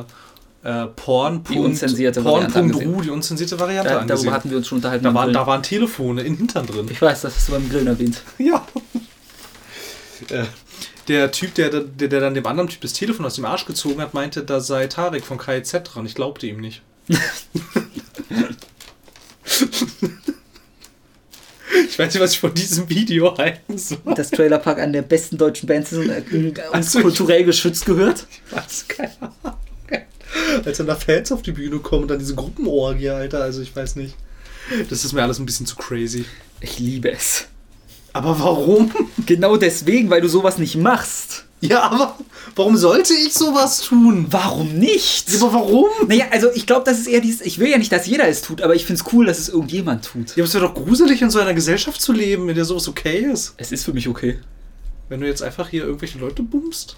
äh, 0.67 0.87
Porn. 0.95 1.43
Die 1.49 1.59
unzensierte 1.59 2.23
Variante 2.25 2.53
Porn.ru 2.53 2.77
angesehen. 2.79 3.01
die 3.03 3.09
unzensierte 3.11 3.59
Variante 3.59 3.89
da, 3.91 4.03
darüber 4.03 4.31
hatten 4.31 4.49
wir 4.49 4.57
uns 4.57 4.67
schon 4.67 4.77
unterhalten. 4.79 5.03
Da 5.03 5.11
Grillen. 5.11 5.33
da 5.33 5.45
waren 5.47 5.61
Telefone 5.63 6.21
in 6.23 6.37
Hintern 6.37 6.65
drin. 6.65 6.87
ich 6.89 7.01
weiß, 7.01 7.21
das 7.21 7.35
hast 7.35 7.47
du 7.49 7.51
beim 7.53 7.69
Grillen 7.69 7.87
erwähnt. 7.87 8.21
Ja. 8.39 8.65
Äh, 10.29 10.45
Der 11.07 11.31
Typ, 11.31 11.53
der, 11.53 11.69
der, 11.69 12.07
der 12.07 12.19
dann 12.19 12.33
dem 12.33 12.45
anderen 12.47 12.67
Typ 12.67 12.81
das 12.81 12.93
Telefon 12.93 13.25
aus 13.25 13.35
dem 13.35 13.45
Arsch 13.45 13.65
gezogen 13.65 14.01
hat, 14.01 14.13
meinte, 14.13 14.43
da 14.43 14.59
sei 14.59 14.87
Tarek 14.87 15.23
von 15.23 15.37
KIZ 15.37 15.71
dran. 15.83 16.05
Ich 16.05 16.15
glaubte 16.15 16.47
ihm 16.47 16.59
nicht. 16.59 16.81
Ich 21.87 21.97
weiß 21.99 22.13
nicht, 22.13 22.21
was 22.23 22.31
ich 22.33 22.39
von 22.39 22.53
diesem 22.53 22.89
Video 22.89 23.37
halten 23.37 23.77
soll. 23.77 23.99
Das 24.15 24.31
Trailerpark 24.31 24.79
an 24.79 24.93
der 24.93 25.01
besten 25.01 25.37
deutschen 25.37 25.67
Bands 25.67 25.91
ist 25.91 25.99
und 25.99 26.09
äh, 26.09 26.23
uns 26.73 26.93
ich- 26.95 27.01
kulturell 27.01 27.43
geschützt 27.43 27.85
gehört. 27.85 28.25
Was? 28.51 28.87
Keine 28.87 29.11
Ahnung. 29.43 29.57
Als 30.65 30.77
dann 30.77 30.87
da 30.87 30.95
Fans 30.95 31.31
auf 31.31 31.41
die 31.41 31.51
Bühne 31.51 31.79
kommen 31.79 32.03
und 32.03 32.07
dann 32.09 32.19
diese 32.19 32.35
Gruppenorgie, 32.35 33.09
Alter. 33.09 33.41
Also 33.41 33.61
ich 33.61 33.75
weiß 33.75 33.95
nicht. 33.97 34.15
Das 34.89 35.05
ist 35.05 35.13
mir 35.13 35.23
alles 35.23 35.39
ein 35.39 35.45
bisschen 35.45 35.65
zu 35.65 35.75
crazy. 35.75 36.25
Ich 36.61 36.79
liebe 36.79 37.11
es. 37.11 37.45
Aber 38.13 38.39
warum? 38.39 38.91
Genau 39.25 39.57
deswegen, 39.57 40.09
weil 40.09 40.21
du 40.21 40.27
sowas 40.27 40.57
nicht 40.57 40.75
machst. 40.75 41.45
Ja, 41.59 41.81
aber 41.81 42.15
warum 42.55 42.77
sollte 42.77 43.13
ich 43.13 43.33
sowas 43.33 43.81
tun? 43.81 44.27
Warum 44.29 44.77
nicht? 44.77 45.25
Aber 45.35 45.53
warum? 45.53 45.87
Naja, 46.07 46.25
also 46.29 46.49
ich 46.53 46.67
glaube, 46.67 46.83
das 46.85 46.99
ist 46.99 47.07
eher 47.07 47.19
dieses. 47.19 47.41
Ich 47.41 47.57
will 47.57 47.69
ja 47.69 47.79
nicht, 47.79 47.91
dass 47.91 48.05
jeder 48.05 48.27
es 48.27 48.43
tut, 48.43 48.61
aber 48.61 48.75
ich 48.75 48.85
finde 48.85 49.01
es 49.01 49.13
cool, 49.13 49.25
dass 49.25 49.39
es 49.39 49.49
irgendjemand 49.49 50.05
tut. 50.05 50.29
Ja, 50.29 50.35
aber 50.35 50.43
es 50.43 50.53
wäre 50.53 50.67
doch 50.67 50.75
gruselig, 50.75 51.21
in 51.21 51.31
so 51.31 51.39
einer 51.39 51.55
Gesellschaft 51.55 51.99
zu 51.99 52.13
leben, 52.13 52.47
in 52.49 52.55
der 52.55 52.65
sowas 52.65 52.87
okay 52.87 53.25
ist. 53.31 53.55
Es 53.57 53.71
ist 53.71 53.83
für 53.83 53.93
mich 53.93 54.07
okay. 54.07 54.39
Wenn 55.09 55.21
du 55.21 55.27
jetzt 55.27 55.41
einfach 55.41 55.69
hier 55.69 55.83
irgendwelche 55.83 56.19
Leute 56.19 56.43
bummst. 56.43 56.97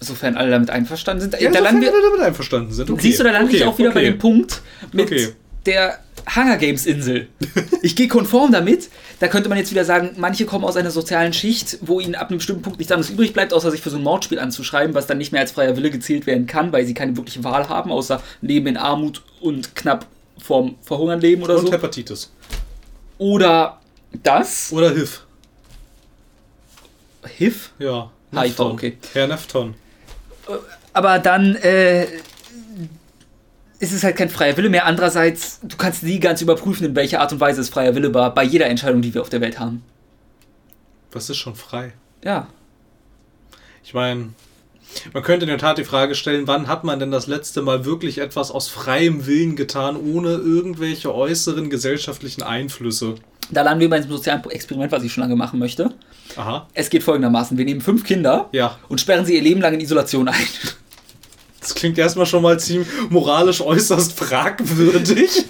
Sofern 0.00 0.36
alle 0.36 0.50
damit 0.50 0.68
einverstanden 0.68 1.22
sind. 1.22 1.40
Ja, 1.40 1.50
da 1.50 1.60
landen 1.60 1.80
wir, 1.80 1.90
wir 1.90 2.02
damit 2.02 2.20
einverstanden 2.20 2.72
sind. 2.72 2.90
Okay. 2.90 3.00
Siehst 3.00 3.20
du, 3.20 3.24
da 3.24 3.30
lande 3.30 3.48
okay. 3.48 3.56
ich 3.56 3.64
auch 3.64 3.78
wieder 3.78 3.90
okay. 3.90 3.98
bei 3.98 4.04
dem 4.04 4.18
Punkt 4.18 4.60
mit 4.92 5.06
Okay. 5.06 5.32
Der 5.66 5.98
Hunger 6.34 6.56
Games 6.56 6.86
Insel. 6.86 7.28
Ich 7.82 7.96
gehe 7.96 8.08
konform 8.08 8.50
damit. 8.52 8.88
Da 9.20 9.28
könnte 9.28 9.48
man 9.48 9.58
jetzt 9.58 9.70
wieder 9.70 9.84
sagen, 9.84 10.12
manche 10.16 10.46
kommen 10.46 10.64
aus 10.64 10.76
einer 10.76 10.90
sozialen 10.90 11.32
Schicht, 11.32 11.78
wo 11.82 12.00
ihnen 12.00 12.14
ab 12.14 12.28
einem 12.28 12.38
bestimmten 12.38 12.62
Punkt 12.62 12.78
nichts 12.78 12.92
anderes 12.92 13.10
übrig 13.12 13.32
bleibt, 13.32 13.52
außer 13.52 13.70
sich 13.70 13.80
für 13.82 13.90
so 13.90 13.96
ein 13.96 14.02
Mordspiel 14.02 14.38
anzuschreiben, 14.38 14.94
was 14.94 15.06
dann 15.06 15.18
nicht 15.18 15.32
mehr 15.32 15.42
als 15.42 15.52
freier 15.52 15.76
Wille 15.76 15.90
gezählt 15.90 16.26
werden 16.26 16.46
kann, 16.46 16.72
weil 16.72 16.86
sie 16.86 16.94
keine 16.94 17.16
wirkliche 17.16 17.44
Wahl 17.44 17.68
haben, 17.68 17.92
außer 17.92 18.22
Leben 18.40 18.66
in 18.68 18.76
Armut 18.76 19.22
und 19.40 19.74
knapp 19.76 20.06
vorm 20.38 20.76
Verhungern 20.82 21.20
leben 21.20 21.42
oder 21.42 21.58
Und 21.58 21.66
so. 21.66 21.72
Hepatitis. 21.72 22.32
Oder 23.18 23.80
das. 24.22 24.72
Oder 24.72 24.90
HIV. 24.94 25.20
HIV. 27.38 27.70
Ja. 27.78 28.10
HIV, 28.32 28.42
Nefton. 28.42 28.72
okay. 28.72 28.98
Herr 29.12 29.28
Nefton. 29.28 29.74
Aber 30.92 31.18
dann 31.18 31.54
äh, 31.56 32.06
ist 33.78 33.92
es 33.92 34.04
halt 34.04 34.16
kein 34.16 34.30
freier 34.30 34.56
Wille 34.56 34.70
mehr. 34.70 34.86
Andererseits, 34.86 35.60
du 35.62 35.76
kannst 35.76 36.02
nie 36.02 36.20
ganz 36.20 36.40
überprüfen, 36.40 36.86
in 36.86 36.94
welcher 36.96 37.20
Art 37.20 37.32
und 37.32 37.40
Weise 37.40 37.60
es 37.60 37.68
freier 37.68 37.94
Wille 37.94 38.14
war, 38.14 38.34
bei 38.34 38.44
jeder 38.44 38.66
Entscheidung, 38.66 39.02
die 39.02 39.12
wir 39.14 39.20
auf 39.20 39.28
der 39.30 39.40
Welt 39.40 39.58
haben. 39.58 39.82
Was 41.12 41.30
ist 41.30 41.36
schon 41.38 41.54
frei? 41.54 41.92
Ja. 42.24 42.48
Ich 43.84 43.94
meine, 43.94 44.30
man 45.12 45.22
könnte 45.22 45.44
in 45.44 45.48
der 45.50 45.58
Tat 45.58 45.78
die 45.78 45.84
Frage 45.84 46.14
stellen, 46.14 46.46
wann 46.46 46.68
hat 46.68 46.84
man 46.84 46.98
denn 46.98 47.10
das 47.10 47.26
letzte 47.26 47.62
Mal 47.62 47.84
wirklich 47.84 48.18
etwas 48.18 48.50
aus 48.50 48.68
freiem 48.68 49.26
Willen 49.26 49.56
getan, 49.56 49.96
ohne 49.96 50.30
irgendwelche 50.30 51.14
äußeren 51.14 51.70
gesellschaftlichen 51.70 52.42
Einflüsse? 52.42 53.16
Da 53.50 53.62
landen 53.62 53.80
wir 53.80 53.90
bei 53.90 53.96
einem 53.96 54.08
sozialen 54.10 54.42
Experiment, 54.50 54.90
was 54.90 55.02
ich 55.02 55.12
schon 55.12 55.22
lange 55.22 55.36
machen 55.36 55.58
möchte. 55.58 55.90
Aha. 56.36 56.66
Es 56.72 56.88
geht 56.88 57.02
folgendermaßen: 57.02 57.58
Wir 57.58 57.64
nehmen 57.66 57.82
fünf 57.82 58.04
Kinder 58.04 58.48
Ja. 58.52 58.78
und 58.88 59.00
sperren 59.00 59.26
sie 59.26 59.34
ihr 59.36 59.42
Leben 59.42 59.60
lang 59.60 59.74
in 59.74 59.80
Isolation 59.80 60.28
ein. 60.28 60.46
Das 61.64 61.74
klingt 61.74 61.96
erstmal 61.96 62.26
schon 62.26 62.42
mal 62.42 62.60
ziemlich 62.60 62.86
moralisch 63.08 63.62
äußerst 63.62 64.12
fragwürdig. 64.12 65.46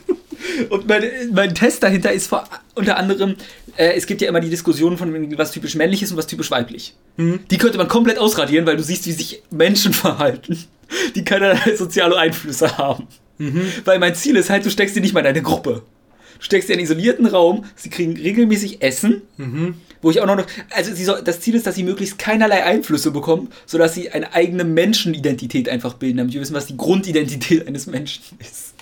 Und 0.71 0.87
mein, 0.87 1.03
mein 1.33 1.55
Test 1.57 1.83
dahinter 1.83 2.13
ist 2.13 2.29
vor, 2.29 2.45
unter 2.77 2.97
anderem, 2.99 3.35
äh, 3.77 3.95
es 3.97 4.07
gibt 4.07 4.21
ja 4.21 4.29
immer 4.29 4.39
die 4.39 4.49
Diskussion 4.49 4.97
von 4.97 5.37
was 5.37 5.51
typisch 5.51 5.75
männlich 5.75 6.05
ist 6.05 6.13
und 6.13 6.17
was 6.17 6.29
typisch 6.29 6.53
weiblich. 6.53 6.95
Die 7.51 7.59
könnte 7.59 7.79
man 7.79 7.89
komplett 7.89 8.19
ausradieren, 8.19 8.65
weil 8.65 8.77
du 8.77 8.85
siehst, 8.85 9.07
wie 9.07 9.13
sich 9.13 9.43
Menschen 9.51 9.93
verhalten, 10.05 10.57
die 11.17 11.25
keinerlei 11.25 11.75
soziale 11.75 12.17
Einflüsse 12.17 12.79
haben. 12.79 13.09
Weil 13.85 13.99
mein 13.99 14.15
Ziel 14.15 14.37
ist 14.37 14.51
halt, 14.51 14.65
du 14.65 14.71
steckst 14.71 14.95
sie 14.95 15.01
nicht 15.01 15.15
mal 15.15 15.21
in 15.21 15.27
eine 15.27 15.43
Gruppe. 15.43 15.83
Du 16.39 16.45
steckst 16.45 16.69
sie 16.69 16.75
in 16.75 16.79
einen 16.79 16.85
isolierten 16.85 17.27
Raum, 17.27 17.65
sie 17.75 17.91
kriegen 17.91 18.17
regelmäßig 18.17 18.83
Essen, 18.83 19.23
wo 20.05 20.11
ich 20.11 20.21
auch 20.21 20.27
noch, 20.27 20.45
also 20.71 20.95
soll, 20.95 21.23
das 21.25 21.41
Ziel 21.41 21.55
ist, 21.55 21.67
dass 21.67 21.75
sie 21.75 21.83
möglichst 21.83 22.19
keinerlei 22.19 22.63
Einflüsse 22.65 23.11
bekommen, 23.11 23.49
sodass 23.67 23.95
sie 23.95 24.11
eine 24.11 24.35
eigene 24.35 24.65
Menschenidentität 24.65 25.69
einfach 25.69 25.95
bilden, 25.95 26.19
damit 26.19 26.35
wir 26.35 26.41
wissen, 26.41 26.55
was 26.55 26.67
die 26.67 26.77
Grundidentität 26.77 27.67
eines 27.67 27.87
Menschen 27.87 28.23
ist. 28.39 28.75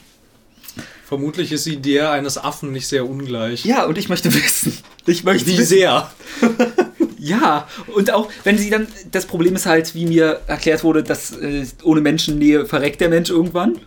Vermutlich 1.06 1.52
ist 1.52 1.64
sie 1.64 1.76
der 1.76 2.10
eines 2.10 2.38
Affen 2.38 2.72
nicht 2.72 2.86
sehr 2.86 3.08
ungleich. 3.08 3.64
Ja, 3.64 3.84
und 3.84 3.98
ich 3.98 4.08
möchte 4.08 4.32
wissen. 4.34 4.76
Ich 5.06 5.24
möchte 5.24 5.46
Wie 5.46 5.58
wissen. 5.58 5.66
sehr? 5.66 6.10
Ja, 7.18 7.68
und 7.94 8.10
auch 8.10 8.28
wenn 8.42 8.58
sie 8.58 8.68
dann, 8.68 8.88
das 9.12 9.26
Problem 9.26 9.54
ist 9.54 9.64
halt, 9.64 9.94
wie 9.94 10.06
mir 10.06 10.40
erklärt 10.48 10.82
wurde, 10.82 11.04
dass 11.04 11.30
äh, 11.30 11.64
ohne 11.84 12.00
Menschennähe 12.00 12.66
verreckt 12.66 13.00
der 13.00 13.10
Mensch 13.10 13.30
irgendwann. 13.30 13.78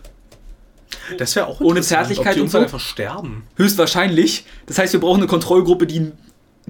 Das 1.18 1.36
wäre 1.36 1.46
auch 1.46 1.60
Ohne 1.60 1.82
Zärtlichkeit 1.82 2.28
ob 2.28 2.34
die 2.34 2.40
und 2.40 2.50
so? 2.50 2.58
einfach 2.58 2.80
sterben. 2.80 3.42
Höchstwahrscheinlich. 3.56 4.46
Das 4.64 4.78
heißt, 4.78 4.94
wir 4.94 5.00
brauchen 5.00 5.18
eine 5.18 5.26
Kontrollgruppe, 5.26 5.86
die 5.86 6.12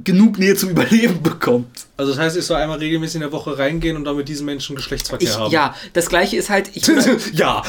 genug 0.05 0.39
Nähe 0.39 0.55
zum 0.55 0.71
Überleben 0.71 1.23
bekommt. 1.23 1.87
Also 1.97 2.13
das 2.13 2.21
heißt, 2.21 2.37
ich 2.37 2.45
soll 2.45 2.59
einmal 2.59 2.79
regelmäßig 2.79 3.17
in 3.17 3.21
der 3.23 3.33
Woche 3.33 3.59
reingehen 3.59 3.97
und 3.97 4.05
dann 4.05 4.17
mit 4.17 4.29
diesen 4.29 4.45
Menschen 4.45 4.77
Geschlechtsverkehr 4.77 5.29
Ich, 5.29 5.37
haben. 5.39 5.51
ja, 5.53 5.75
das 5.95 6.09
gleiche 6.09 6.37
ist 6.37 6.51
halt, 6.51 6.71
ich 6.75 6.87
ja. 7.33 7.63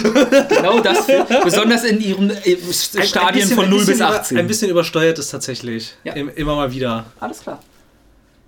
genau 0.50 0.82
das, 0.82 1.06
für, 1.06 1.26
besonders 1.44 1.84
in 1.86 2.02
ihren 2.02 2.30
äh, 2.32 2.58
Stadien 2.74 3.42
bisschen- 3.50 3.56
von 3.56 3.70
0 3.70 3.80
bisschen 3.80 3.86
bis 3.94 3.96
über- 3.98 4.10
18. 4.20 4.38
Ein 4.38 4.48
bisschen 4.48 4.70
übersteuert 4.70 5.18
ist 5.20 5.30
tatsächlich. 5.30 5.96
Ja. 6.04 6.14
Im, 6.14 6.30
immer 6.30 6.56
mal 6.56 6.72
wieder. 6.74 7.06
Alles 7.20 7.40
klar. 7.42 7.62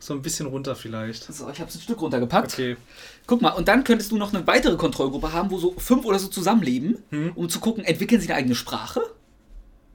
So 0.01 0.14
ein 0.14 0.22
bisschen 0.22 0.45
runter 0.47 0.76
vielleicht. 0.76 1.23
So, 1.34 1.49
ich 1.49 1.60
habe 1.60 1.69
ein 1.72 1.80
Stück 1.80 2.01
runtergepackt. 2.01 2.53
Okay. 2.53 2.77
Guck 3.27 3.41
mal, 3.41 3.49
und 3.51 3.68
dann 3.68 3.84
könntest 3.84 4.11
du 4.11 4.18
noch 4.18 4.34
eine 4.34 4.45
weitere 4.47 4.76
Kontrollgruppe 4.76 5.31
haben, 5.34 5.51
wo 5.51 5.57
so 5.57 5.73
fünf 5.77 6.03
oder 6.06 6.19
so 6.19 6.27
zusammenleben, 6.27 6.97
Hm. 7.11 7.31
um 7.35 7.47
zu 7.49 7.60
gucken, 7.60 7.84
entwickeln 7.84 8.19
sie 8.22 8.27
eine 8.30 8.35
eigene 8.38 8.56
Sprache? 8.56 9.01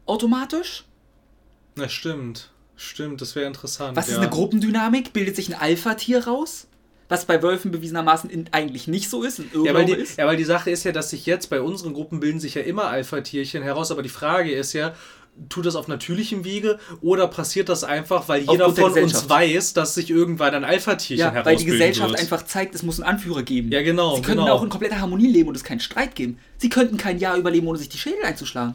Automatisch? 0.06 0.85
Na 1.77 1.89
stimmt. 1.89 2.51
Stimmt, 2.77 3.21
das 3.21 3.37
wäre 3.37 3.47
interessant. 3.47 3.97
Was 3.97 4.09
ja. 4.09 4.15
ist 4.15 4.19
eine 4.19 4.31
Gruppendynamik? 4.31 5.13
Bildet 5.13 5.37
sich 5.37 5.49
ein 5.49 5.61
Alpha-Tier 5.61 6.27
raus? 6.27 6.67
was 7.09 7.27
bei 7.27 7.43
Wölfen 7.43 7.71
bewiesenermaßen 7.71 8.31
in, 8.31 8.47
eigentlich 8.53 8.89
nicht 8.89 9.11
so 9.11 9.23
ist. 9.23 9.41
Ja 9.65 9.75
weil, 9.75 9.85
die, 9.85 9.93
ist. 9.93 10.19
ja, 10.19 10.27
weil 10.27 10.37
die 10.37 10.45
Sache 10.45 10.71
ist 10.71 10.85
ja, 10.85 10.93
dass 10.93 11.11
sich 11.11 11.27
jetzt 11.27 11.51
bei 11.51 11.61
unseren 11.61 11.93
Gruppen 11.93 12.21
bilden 12.21 12.41
sich 12.41 12.55
ja 12.55 12.63
immer 12.63 12.87
Alpha-Tierchen 12.87 13.63
heraus, 13.63 13.91
aber 13.91 14.03
die 14.03 14.09
Frage 14.09 14.53
ist 14.53 14.73
ja, 14.73 14.95
tut 15.49 15.67
das 15.67 15.77
auf 15.77 15.89
natürlichem 15.89 16.45
Wege 16.45 16.79
oder 17.03 17.27
passiert 17.27 17.69
das 17.69 17.85
einfach, 17.85 18.29
weil 18.29 18.43
jeder 18.43 18.73
von 18.75 18.93
uns 18.93 19.29
weiß, 19.29 19.75
dass 19.75 19.95
sich 19.95 20.11
irgendwann 20.11 20.55
ein 20.55 20.65
Alpha-Tierchen 20.65 21.27
Ja, 21.27 21.33
herausbilden 21.33 21.59
weil 21.59 21.65
die 21.65 21.71
Gesellschaft 21.71 22.11
wird. 22.11 22.21
einfach 22.21 22.45
zeigt, 22.45 22.75
es 22.75 22.83
muss 22.83 23.01
einen 23.01 23.09
Anführer 23.09 23.43
geben. 23.43 23.71
Ja, 23.71 23.83
genau, 23.83 24.17
Sie 24.17 24.23
könnten 24.23 24.45
genau. 24.45 24.55
auch 24.55 24.63
in 24.63 24.69
kompletter 24.69 25.01
Harmonie 25.01 25.31
leben 25.31 25.49
und 25.49 25.57
es 25.57 25.65
keinen 25.65 25.81
Streit 25.81 26.15
geben. 26.15 26.39
Sie 26.59 26.69
könnten 26.69 26.97
kein 26.97 27.19
Jahr 27.19 27.37
überleben, 27.37 27.67
ohne 27.67 27.79
sich 27.79 27.89
die 27.89 27.99
Schädel 27.99 28.25
einzuschlagen. 28.25 28.75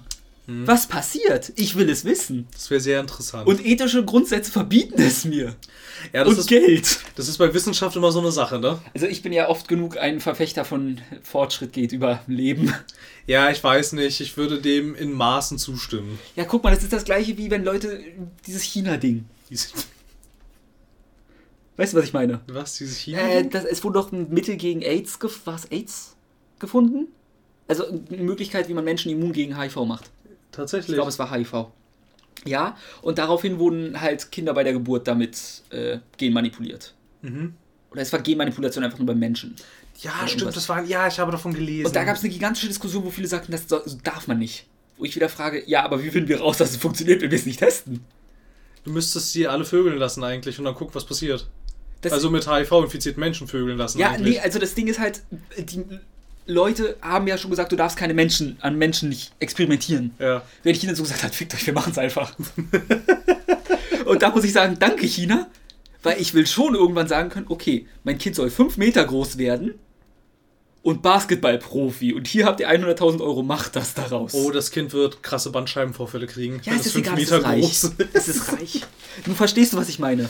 Hm. 0.50 0.68
Was 0.68 0.88
passiert? 0.88 1.54
Ich 1.58 1.76
will 1.76 1.88
es 1.92 2.06
wissen. 2.06 2.48
Das 2.54 2.72
wäre 2.72 2.82
sehr 2.82 3.00
interessant. 3.00 3.48
Und 3.48 3.64
ethische 3.64 4.04
Grundsätze 4.04 4.52
verbieten 4.52 5.00
es 5.00 5.24
mir. 5.24 5.56
ja, 6.12 6.24
das 6.24 6.34
und 6.34 6.40
ist, 6.40 6.48
Geld. 6.48 7.02
das 7.16 7.28
ist 7.28 7.38
bei 7.38 7.54
Wissenschaft 7.54 7.96
immer 7.96 8.12
so 8.12 8.20
eine 8.20 8.32
Sache, 8.32 8.58
ne? 8.58 8.82
Also 8.96 9.06
ich 9.06 9.22
bin 9.22 9.32
ja 9.32 9.48
oft 9.48 9.68
genug 9.68 9.98
ein 9.98 10.20
Verfechter 10.20 10.66
von 10.66 11.02
Fortschritt 11.22 11.72
geht 11.72 11.92
über 11.92 12.24
Leben. 12.26 12.74
Ja, 13.28 13.52
ich 13.52 13.64
weiß 13.64 13.94
nicht, 13.94 14.22
ich 14.22 14.38
würde 14.38 14.60
dem 14.60 14.96
in 14.96 15.12
Maßen 15.12 15.60
zustimmen. 15.60 16.18
Ja, 16.36 16.46
guck 16.46 16.64
mal, 16.64 16.74
das 16.74 16.82
ist 16.82 16.94
das 16.94 17.04
gleiche 17.04 17.38
wie 17.38 17.52
wenn 17.52 17.64
Leute 17.64 18.02
dieses 18.48 18.64
China-Ding. 18.64 19.26
Weißt 21.78 21.94
du, 21.94 21.98
was 21.98 22.06
ich 22.06 22.14
meine? 22.14 22.40
Was, 22.48 22.78
dieses 22.78 22.98
China? 22.98 23.20
Äh, 23.20 23.48
das, 23.48 23.66
es 23.66 23.84
wurde 23.84 24.00
doch 24.00 24.12
ein 24.12 24.32
Mittel 24.32 24.58
gegen 24.58 24.82
AIDS, 24.82 25.20
gef 25.20 25.42
was, 25.46 25.72
AIDS 25.72 26.16
gefunden? 26.58 27.10
Also 27.68 27.86
eine 27.86 28.24
Möglichkeit, 28.24 28.68
wie 28.68 28.74
man 28.74 28.84
Menschen 28.84 29.12
immun 29.12 29.32
gegen 29.32 29.56
HIV 29.56 29.86
macht. 29.86 30.10
Tatsächlich. 30.52 30.90
Ich 30.90 30.96
glaube, 30.96 31.10
es 31.10 31.20
war 31.20 31.32
HIV. 31.32 31.68
Ja, 32.46 32.78
und 33.02 33.18
daraufhin 33.18 33.60
wurden 33.60 34.00
halt 34.00 34.32
Kinder 34.32 34.54
bei 34.54 34.64
der 34.64 34.74
Geburt 34.74 35.08
damit 35.08 35.64
äh, 35.72 36.00
genmanipuliert. 36.18 36.94
mhm. 37.22 37.54
Oder 37.92 38.04
es 38.04 38.14
war 38.14 38.22
Genmanipulation 38.22 38.84
einfach 38.84 39.00
nur 39.00 39.08
beim 39.08 39.18
Menschen. 39.18 39.56
Ja, 40.02 40.12
Oder 40.12 40.28
stimmt, 40.28 40.42
irgendwas. 40.42 40.56
das 40.56 40.70
war, 40.70 40.84
ja, 40.84 41.08
ich 41.08 41.20
habe 41.20 41.32
davon 41.32 41.54
gelesen. 41.54 41.88
Und 41.88 41.96
da 41.96 42.04
gab 42.04 42.16
es 42.16 42.24
eine 42.24 42.32
gigantische 42.32 42.68
Diskussion, 42.68 43.04
wo 43.04 43.10
viele 43.10 43.28
sagten, 43.28 43.52
das 43.52 43.66
darf 44.04 44.28
man 44.28 44.38
nicht. 44.38 44.68
Wo 44.98 45.06
ich 45.06 45.16
wieder 45.16 45.28
frage, 45.28 45.64
ja, 45.66 45.84
aber 45.84 46.04
wie 46.04 46.12
finden 46.12 46.30
wir 46.30 46.40
raus, 46.40 46.58
dass 46.58 46.72
es 46.72 46.78
funktioniert, 46.78 47.22
wenn 47.22 47.32
wir 47.32 47.38
es 47.38 47.46
nicht 47.46 47.60
testen? 47.60 48.02
Du 48.84 48.92
müsstest 48.92 49.34
sie 49.34 49.48
alle 49.48 49.66
vögeln 49.66 49.98
lassen 49.98 50.24
eigentlich 50.24 50.60
und 50.60 50.66
dann 50.66 50.76
gucken, 50.76 50.94
was 50.96 51.06
passiert. 51.06 51.48
Das, 52.02 52.14
also 52.14 52.30
mit 52.30 52.50
HIV 52.50 52.72
infizierten 52.72 53.20
Menschen 53.20 53.48
vögeln 53.48 53.78
lassen 53.78 54.00
ja, 54.00 54.12
eigentlich. 54.12 54.36
nee, 54.36 54.40
also 54.40 54.60
das 54.60 54.74
Ding 54.74 54.88
ist 54.88 55.00
halt, 55.00 55.24
die 55.58 55.84
Leute 56.50 56.98
haben 57.02 57.28
ja 57.28 57.38
schon 57.38 57.52
gesagt, 57.52 57.72
du 57.72 57.76
darfst 57.76 57.96
keine 57.98 58.14
Menschen 58.14 58.58
an 58.62 58.78
Menschen 58.78 59.10
nicht 59.10 59.32
experimentieren. 59.40 60.14
Ja. 60.20 60.42
Wenn 60.64 60.76
China 60.76 60.96
so 60.96 61.04
gesagt 61.04 61.24
hat, 61.24 61.36
fickt 61.36 61.54
euch, 61.54 61.66
wir 61.66 61.74
machen 61.74 61.92
es 61.92 61.98
einfach. 61.98 62.34
und 64.06 64.22
da 64.22 64.30
muss 64.32 64.44
ich 64.44 64.52
sagen, 64.52 64.78
danke 64.80 65.06
China, 65.06 65.48
weil 66.02 66.20
ich 66.20 66.34
will 66.34 66.48
schon 66.48 66.74
irgendwann 66.76 67.08
sagen 67.08 67.30
können, 67.30 67.46
okay, 67.50 67.88
mein 68.04 68.18
Kind 68.18 68.36
soll 68.36 68.50
5 68.50 68.78
Meter 68.78 69.06
groß 69.06 69.38
werden 69.38 69.76
und 70.82 71.02
Basketballprofi 71.04 72.14
und 72.14 72.28
hier 72.28 72.46
habt 72.46 72.60
ihr 72.62 72.70
100.000 72.70 73.22
Euro, 73.22 73.44
macht 73.44 73.76
das 73.76 73.94
daraus. 73.94 74.34
Oh, 74.34 74.50
das 74.50 74.72
Kind 74.72 74.92
wird 74.94 75.22
krasse 75.22 75.52
Bandscheibenvorfälle 75.52 76.26
kriegen. 76.26 76.62
ja, 76.64 76.74
es 76.74 76.88
ist 76.88 76.94
fünf 76.94 77.08
egal, 77.08 77.20
es 77.20 77.32
ist 77.32 77.44
reich. 77.44 78.08
Es 78.14 78.28
ist 78.28 78.52
reich. 78.54 78.82
Du 79.26 79.34
verstehst 79.34 79.74
du, 79.74 79.78
was 79.78 79.90
ich 79.90 80.00
meine? 80.00 80.30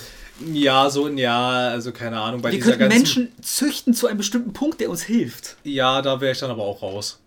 Ja, 0.53 0.89
so, 0.89 1.07
ja, 1.09 1.69
also 1.69 1.91
keine 1.91 2.19
Ahnung. 2.19 2.41
Bei 2.41 2.51
Wir 2.51 2.59
könnten 2.59 2.79
ganzen, 2.79 2.97
Menschen 2.97 3.31
züchten 3.41 3.93
zu 3.93 4.07
einem 4.07 4.17
bestimmten 4.17 4.53
Punkt, 4.53 4.79
der 4.79 4.89
uns 4.89 5.01
hilft. 5.03 5.57
Ja, 5.63 6.01
da 6.01 6.21
wäre 6.21 6.31
ich 6.31 6.39
dann 6.39 6.51
aber 6.51 6.63
auch 6.63 6.81
raus. 6.81 7.19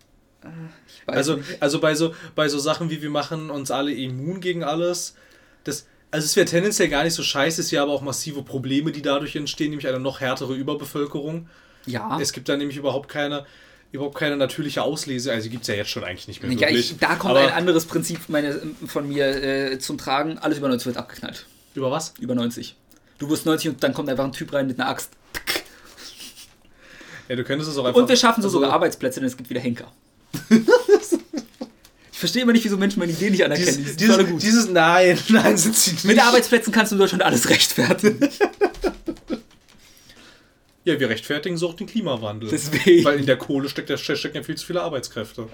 Weiß 1.05 1.17
Also, 1.17 1.35
nicht. 1.37 1.61
also 1.61 1.79
bei 1.79 1.95
so, 1.95 2.13
bei 2.35 2.47
so 2.49 2.59
Sachen 2.59 2.89
wie 2.89 3.01
wir 3.01 3.09
machen 3.09 3.49
uns 3.49 3.71
alle 3.71 3.93
immun 3.93 4.39
gegen 4.41 4.63
alles, 4.63 5.15
das, 5.63 5.85
also 6.11 6.25
es 6.25 6.35
wäre 6.35 6.45
tendenziell 6.45 6.89
gar 6.89 7.03
nicht 7.03 7.13
so 7.13 7.23
scheiße, 7.23 7.61
es 7.61 7.71
wäre 7.71 7.83
aber 7.83 7.93
auch 7.93 8.01
massive 8.01 8.41
Probleme, 8.43 8.91
die 8.91 9.01
dadurch 9.01 9.35
entstehen, 9.35 9.69
nämlich 9.69 9.87
eine 9.87 9.99
noch 9.99 10.19
härtere 10.19 10.53
Überbevölkerung. 10.53 11.47
ja. 11.85 12.19
Es 12.21 12.33
gibt 12.33 12.49
da 12.49 12.57
nämlich 12.57 12.77
überhaupt 12.77 13.09
keine, 13.09 13.45
überhaupt 13.91 14.15
keine 14.17 14.35
natürliche 14.37 14.81
Auslese, 14.81 15.31
also 15.31 15.49
gibt 15.49 15.63
es 15.63 15.67
ja 15.69 15.75
jetzt 15.75 15.89
schon 15.91 16.03
eigentlich 16.03 16.27
nicht 16.27 16.41
mehr 16.41 16.51
Ja, 16.51 16.61
wirklich. 16.61 16.91
ich, 16.91 16.97
da 16.99 17.15
kommt 17.15 17.31
aber 17.31 17.41
ein 17.41 17.53
anderes 17.53 17.85
Prinzip 17.85 18.27
meine, 18.27 18.59
von 18.87 19.07
mir 19.07 19.25
äh, 19.71 19.79
zum 19.79 19.97
Tragen. 19.97 20.37
Alles 20.39 20.57
über 20.57 20.67
90 20.67 20.87
wird 20.87 20.97
abgeknallt. 20.97 21.45
Über 21.75 21.89
was? 21.91 22.13
Über 22.19 22.35
90. 22.35 22.75
Du 23.17 23.29
wirst 23.29 23.45
90 23.45 23.69
und 23.69 23.83
dann 23.83 23.93
kommt 23.93 24.09
einfach 24.09 24.23
ein 24.25 24.31
Typ 24.33 24.51
rein 24.53 24.67
mit 24.67 24.79
einer 24.79 24.89
Axt. 24.89 25.11
Ja, 27.29 27.37
du 27.37 27.45
könntest 27.45 27.71
es 27.71 27.77
auch 27.77 27.85
einfach... 27.85 28.01
Und 28.01 28.09
wir 28.09 28.17
schaffen 28.17 28.41
so 28.41 28.47
also- 28.49 28.57
sogar 28.57 28.73
Arbeitsplätze, 28.73 29.21
denn 29.21 29.27
es 29.27 29.37
gibt 29.37 29.49
wieder 29.49 29.61
Henker. 29.61 29.89
ich 32.11 32.19
verstehe 32.19 32.41
immer 32.41 32.51
nicht, 32.51 32.65
wieso 32.65 32.77
Menschen 32.77 32.99
meine 32.99 33.13
Idee 33.13 33.29
nicht 33.29 33.45
anerkennen. 33.45 33.77
Dieses, 33.77 33.95
Die 33.95 34.05
dieses, 34.07 34.27
gut. 34.27 34.41
dieses, 34.43 34.69
nein, 34.69 35.17
nein, 35.29 35.57
sind 35.57 35.73
sie 35.73 35.91
nicht. 35.93 36.03
mit 36.03 36.21
Arbeitsplätzen 36.21 36.73
kannst 36.73 36.91
du 36.91 36.95
in 36.95 36.99
Deutschland 36.99 37.23
alles 37.23 37.49
rechtfertigen. 37.49 38.29
Ja, 40.83 40.99
wir 40.99 41.09
rechtfertigen 41.09 41.57
so 41.57 41.69
auch 41.69 41.75
den 41.75 41.87
Klimawandel. 41.87 42.49
Deswegen. 42.49 43.05
Weil 43.05 43.19
in 43.19 43.25
der 43.25 43.37
Kohle 43.37 43.69
steckt 43.69 43.89
ja, 43.89 43.97
stecken 43.97 44.35
ja 44.35 44.43
viel 44.43 44.55
zu 44.55 44.65
viele 44.65 44.81
Arbeitskräfte. 44.81 45.47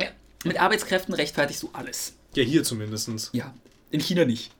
Ja, 0.00 0.08
mit 0.44 0.58
Arbeitskräften 0.58 1.12
rechtfertigst 1.12 1.62
du 1.62 1.68
alles. 1.74 2.14
Ja, 2.34 2.42
hier 2.42 2.64
zumindest. 2.64 3.10
Ja. 3.34 3.52
In 3.90 4.00
China 4.00 4.24
nicht. 4.24 4.50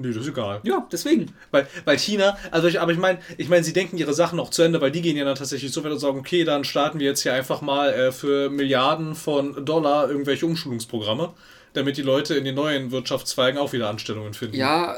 Nö, 0.00 0.12
das 0.12 0.22
ist 0.22 0.30
egal. 0.30 0.60
Ja, 0.64 0.86
deswegen. 0.90 1.32
Weil, 1.50 1.66
weil 1.84 1.98
China, 1.98 2.36
also 2.50 2.68
ich, 2.68 2.80
aber 2.80 2.92
ich 2.92 2.98
meine, 2.98 3.18
ich 3.36 3.48
meine, 3.48 3.62
sie 3.64 3.72
denken 3.72 3.98
ihre 3.98 4.14
Sachen 4.14 4.40
auch 4.40 4.50
zu 4.50 4.62
Ende, 4.62 4.80
weil 4.80 4.90
die 4.90 5.02
gehen 5.02 5.16
ja 5.16 5.24
dann 5.24 5.34
tatsächlich 5.34 5.72
so 5.72 5.84
weit 5.84 5.92
und 5.92 5.98
sagen, 5.98 6.18
okay, 6.18 6.44
dann 6.44 6.64
starten 6.64 6.98
wir 6.98 7.06
jetzt 7.06 7.22
hier 7.22 7.34
einfach 7.34 7.60
mal 7.60 7.92
äh, 7.92 8.12
für 8.12 8.50
Milliarden 8.50 9.14
von 9.14 9.64
Dollar 9.64 10.10
irgendwelche 10.10 10.46
Umschulungsprogramme, 10.46 11.34
damit 11.74 11.96
die 11.96 12.02
Leute 12.02 12.34
in 12.34 12.44
den 12.44 12.54
neuen 12.54 12.90
Wirtschaftszweigen 12.90 13.58
auch 13.58 13.72
wieder 13.72 13.88
Anstellungen 13.88 14.34
finden. 14.34 14.56
Ja, 14.56 14.96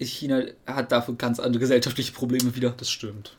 China 0.00 0.42
hat 0.66 0.90
dafür 0.90 1.14
ganz 1.14 1.38
andere 1.38 1.60
gesellschaftliche 1.60 2.12
Probleme 2.12 2.54
wieder. 2.56 2.74
Das 2.76 2.90
stimmt. 2.90 3.36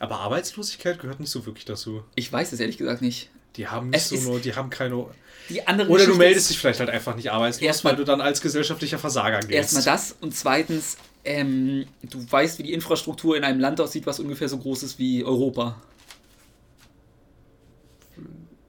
Aber 0.00 0.20
Arbeitslosigkeit 0.20 1.00
gehört 1.00 1.20
nicht 1.20 1.30
so 1.30 1.44
wirklich 1.46 1.64
dazu. 1.64 2.04
Ich 2.14 2.32
weiß 2.32 2.52
es 2.52 2.60
ehrlich 2.60 2.78
gesagt 2.78 3.02
nicht. 3.02 3.30
Die 3.56 3.66
haben 3.66 3.90
nicht 3.90 4.00
Es 4.00 4.08
so 4.10 4.30
nur, 4.30 4.40
die 4.40 4.54
haben 4.54 4.70
keine. 4.70 5.06
Die 5.48 5.66
andere 5.66 5.88
Oder 5.88 6.06
du 6.06 6.14
meldest 6.14 6.50
dich 6.50 6.58
vielleicht 6.58 6.80
halt 6.80 6.90
einfach 6.90 7.16
nicht 7.16 7.30
arbeitslos, 7.30 7.84
weil 7.84 7.96
du 7.96 8.04
dann 8.04 8.20
als 8.20 8.40
gesellschaftlicher 8.40 8.98
Versager 8.98 9.40
gehst. 9.40 9.52
Erstmal 9.52 9.84
das 9.84 10.14
und 10.20 10.34
zweitens, 10.34 10.96
ähm, 11.24 11.86
du 12.02 12.24
weißt, 12.30 12.58
wie 12.58 12.64
die 12.64 12.72
Infrastruktur 12.72 13.36
in 13.36 13.44
einem 13.44 13.60
Land 13.60 13.80
aussieht, 13.80 14.06
was 14.06 14.20
ungefähr 14.20 14.48
so 14.48 14.58
groß 14.58 14.82
ist 14.82 14.98
wie 14.98 15.24
Europa. 15.24 15.80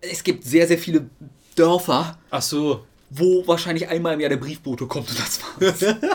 Es 0.02 0.24
gibt 0.24 0.46
sehr, 0.46 0.68
sehr 0.68 0.78
viele 0.78 1.10
Dörfer, 1.56 2.18
Ach 2.30 2.42
so. 2.42 2.86
wo 3.10 3.46
wahrscheinlich 3.46 3.90
einmal 3.90 4.14
im 4.14 4.22
Jahr 4.22 4.30
der 4.30 4.38
Briefbote 4.38 4.88
kommt 4.88 5.10
und 5.10 5.20
das 5.20 5.42
war's. 5.42 5.96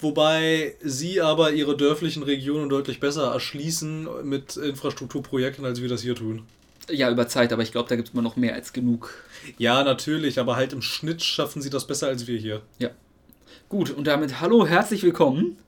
Wobei 0.00 0.76
sie 0.82 1.20
aber 1.20 1.52
ihre 1.52 1.76
dörflichen 1.76 2.22
Regionen 2.22 2.68
deutlich 2.68 3.00
besser 3.00 3.32
erschließen 3.32 4.08
mit 4.22 4.56
Infrastrukturprojekten, 4.56 5.64
als 5.64 5.82
wir 5.82 5.88
das 5.88 6.02
hier 6.02 6.14
tun. 6.14 6.46
Ja, 6.90 7.10
über 7.10 7.28
Zeit, 7.28 7.52
aber 7.52 7.62
ich 7.62 7.72
glaube, 7.72 7.88
da 7.88 7.96
gibt 7.96 8.08
es 8.08 8.14
immer 8.14 8.22
noch 8.22 8.36
mehr 8.36 8.54
als 8.54 8.72
genug. 8.72 9.14
Ja, 9.56 9.82
natürlich, 9.82 10.38
aber 10.38 10.56
halt 10.56 10.72
im 10.72 10.82
Schnitt 10.82 11.22
schaffen 11.22 11.62
sie 11.62 11.70
das 11.70 11.86
besser 11.86 12.08
als 12.08 12.26
wir 12.26 12.38
hier. 12.38 12.62
Ja. 12.78 12.90
Gut, 13.68 13.90
und 13.90 14.06
damit 14.06 14.40
hallo, 14.40 14.66
herzlich 14.66 15.02
willkommen 15.02 15.58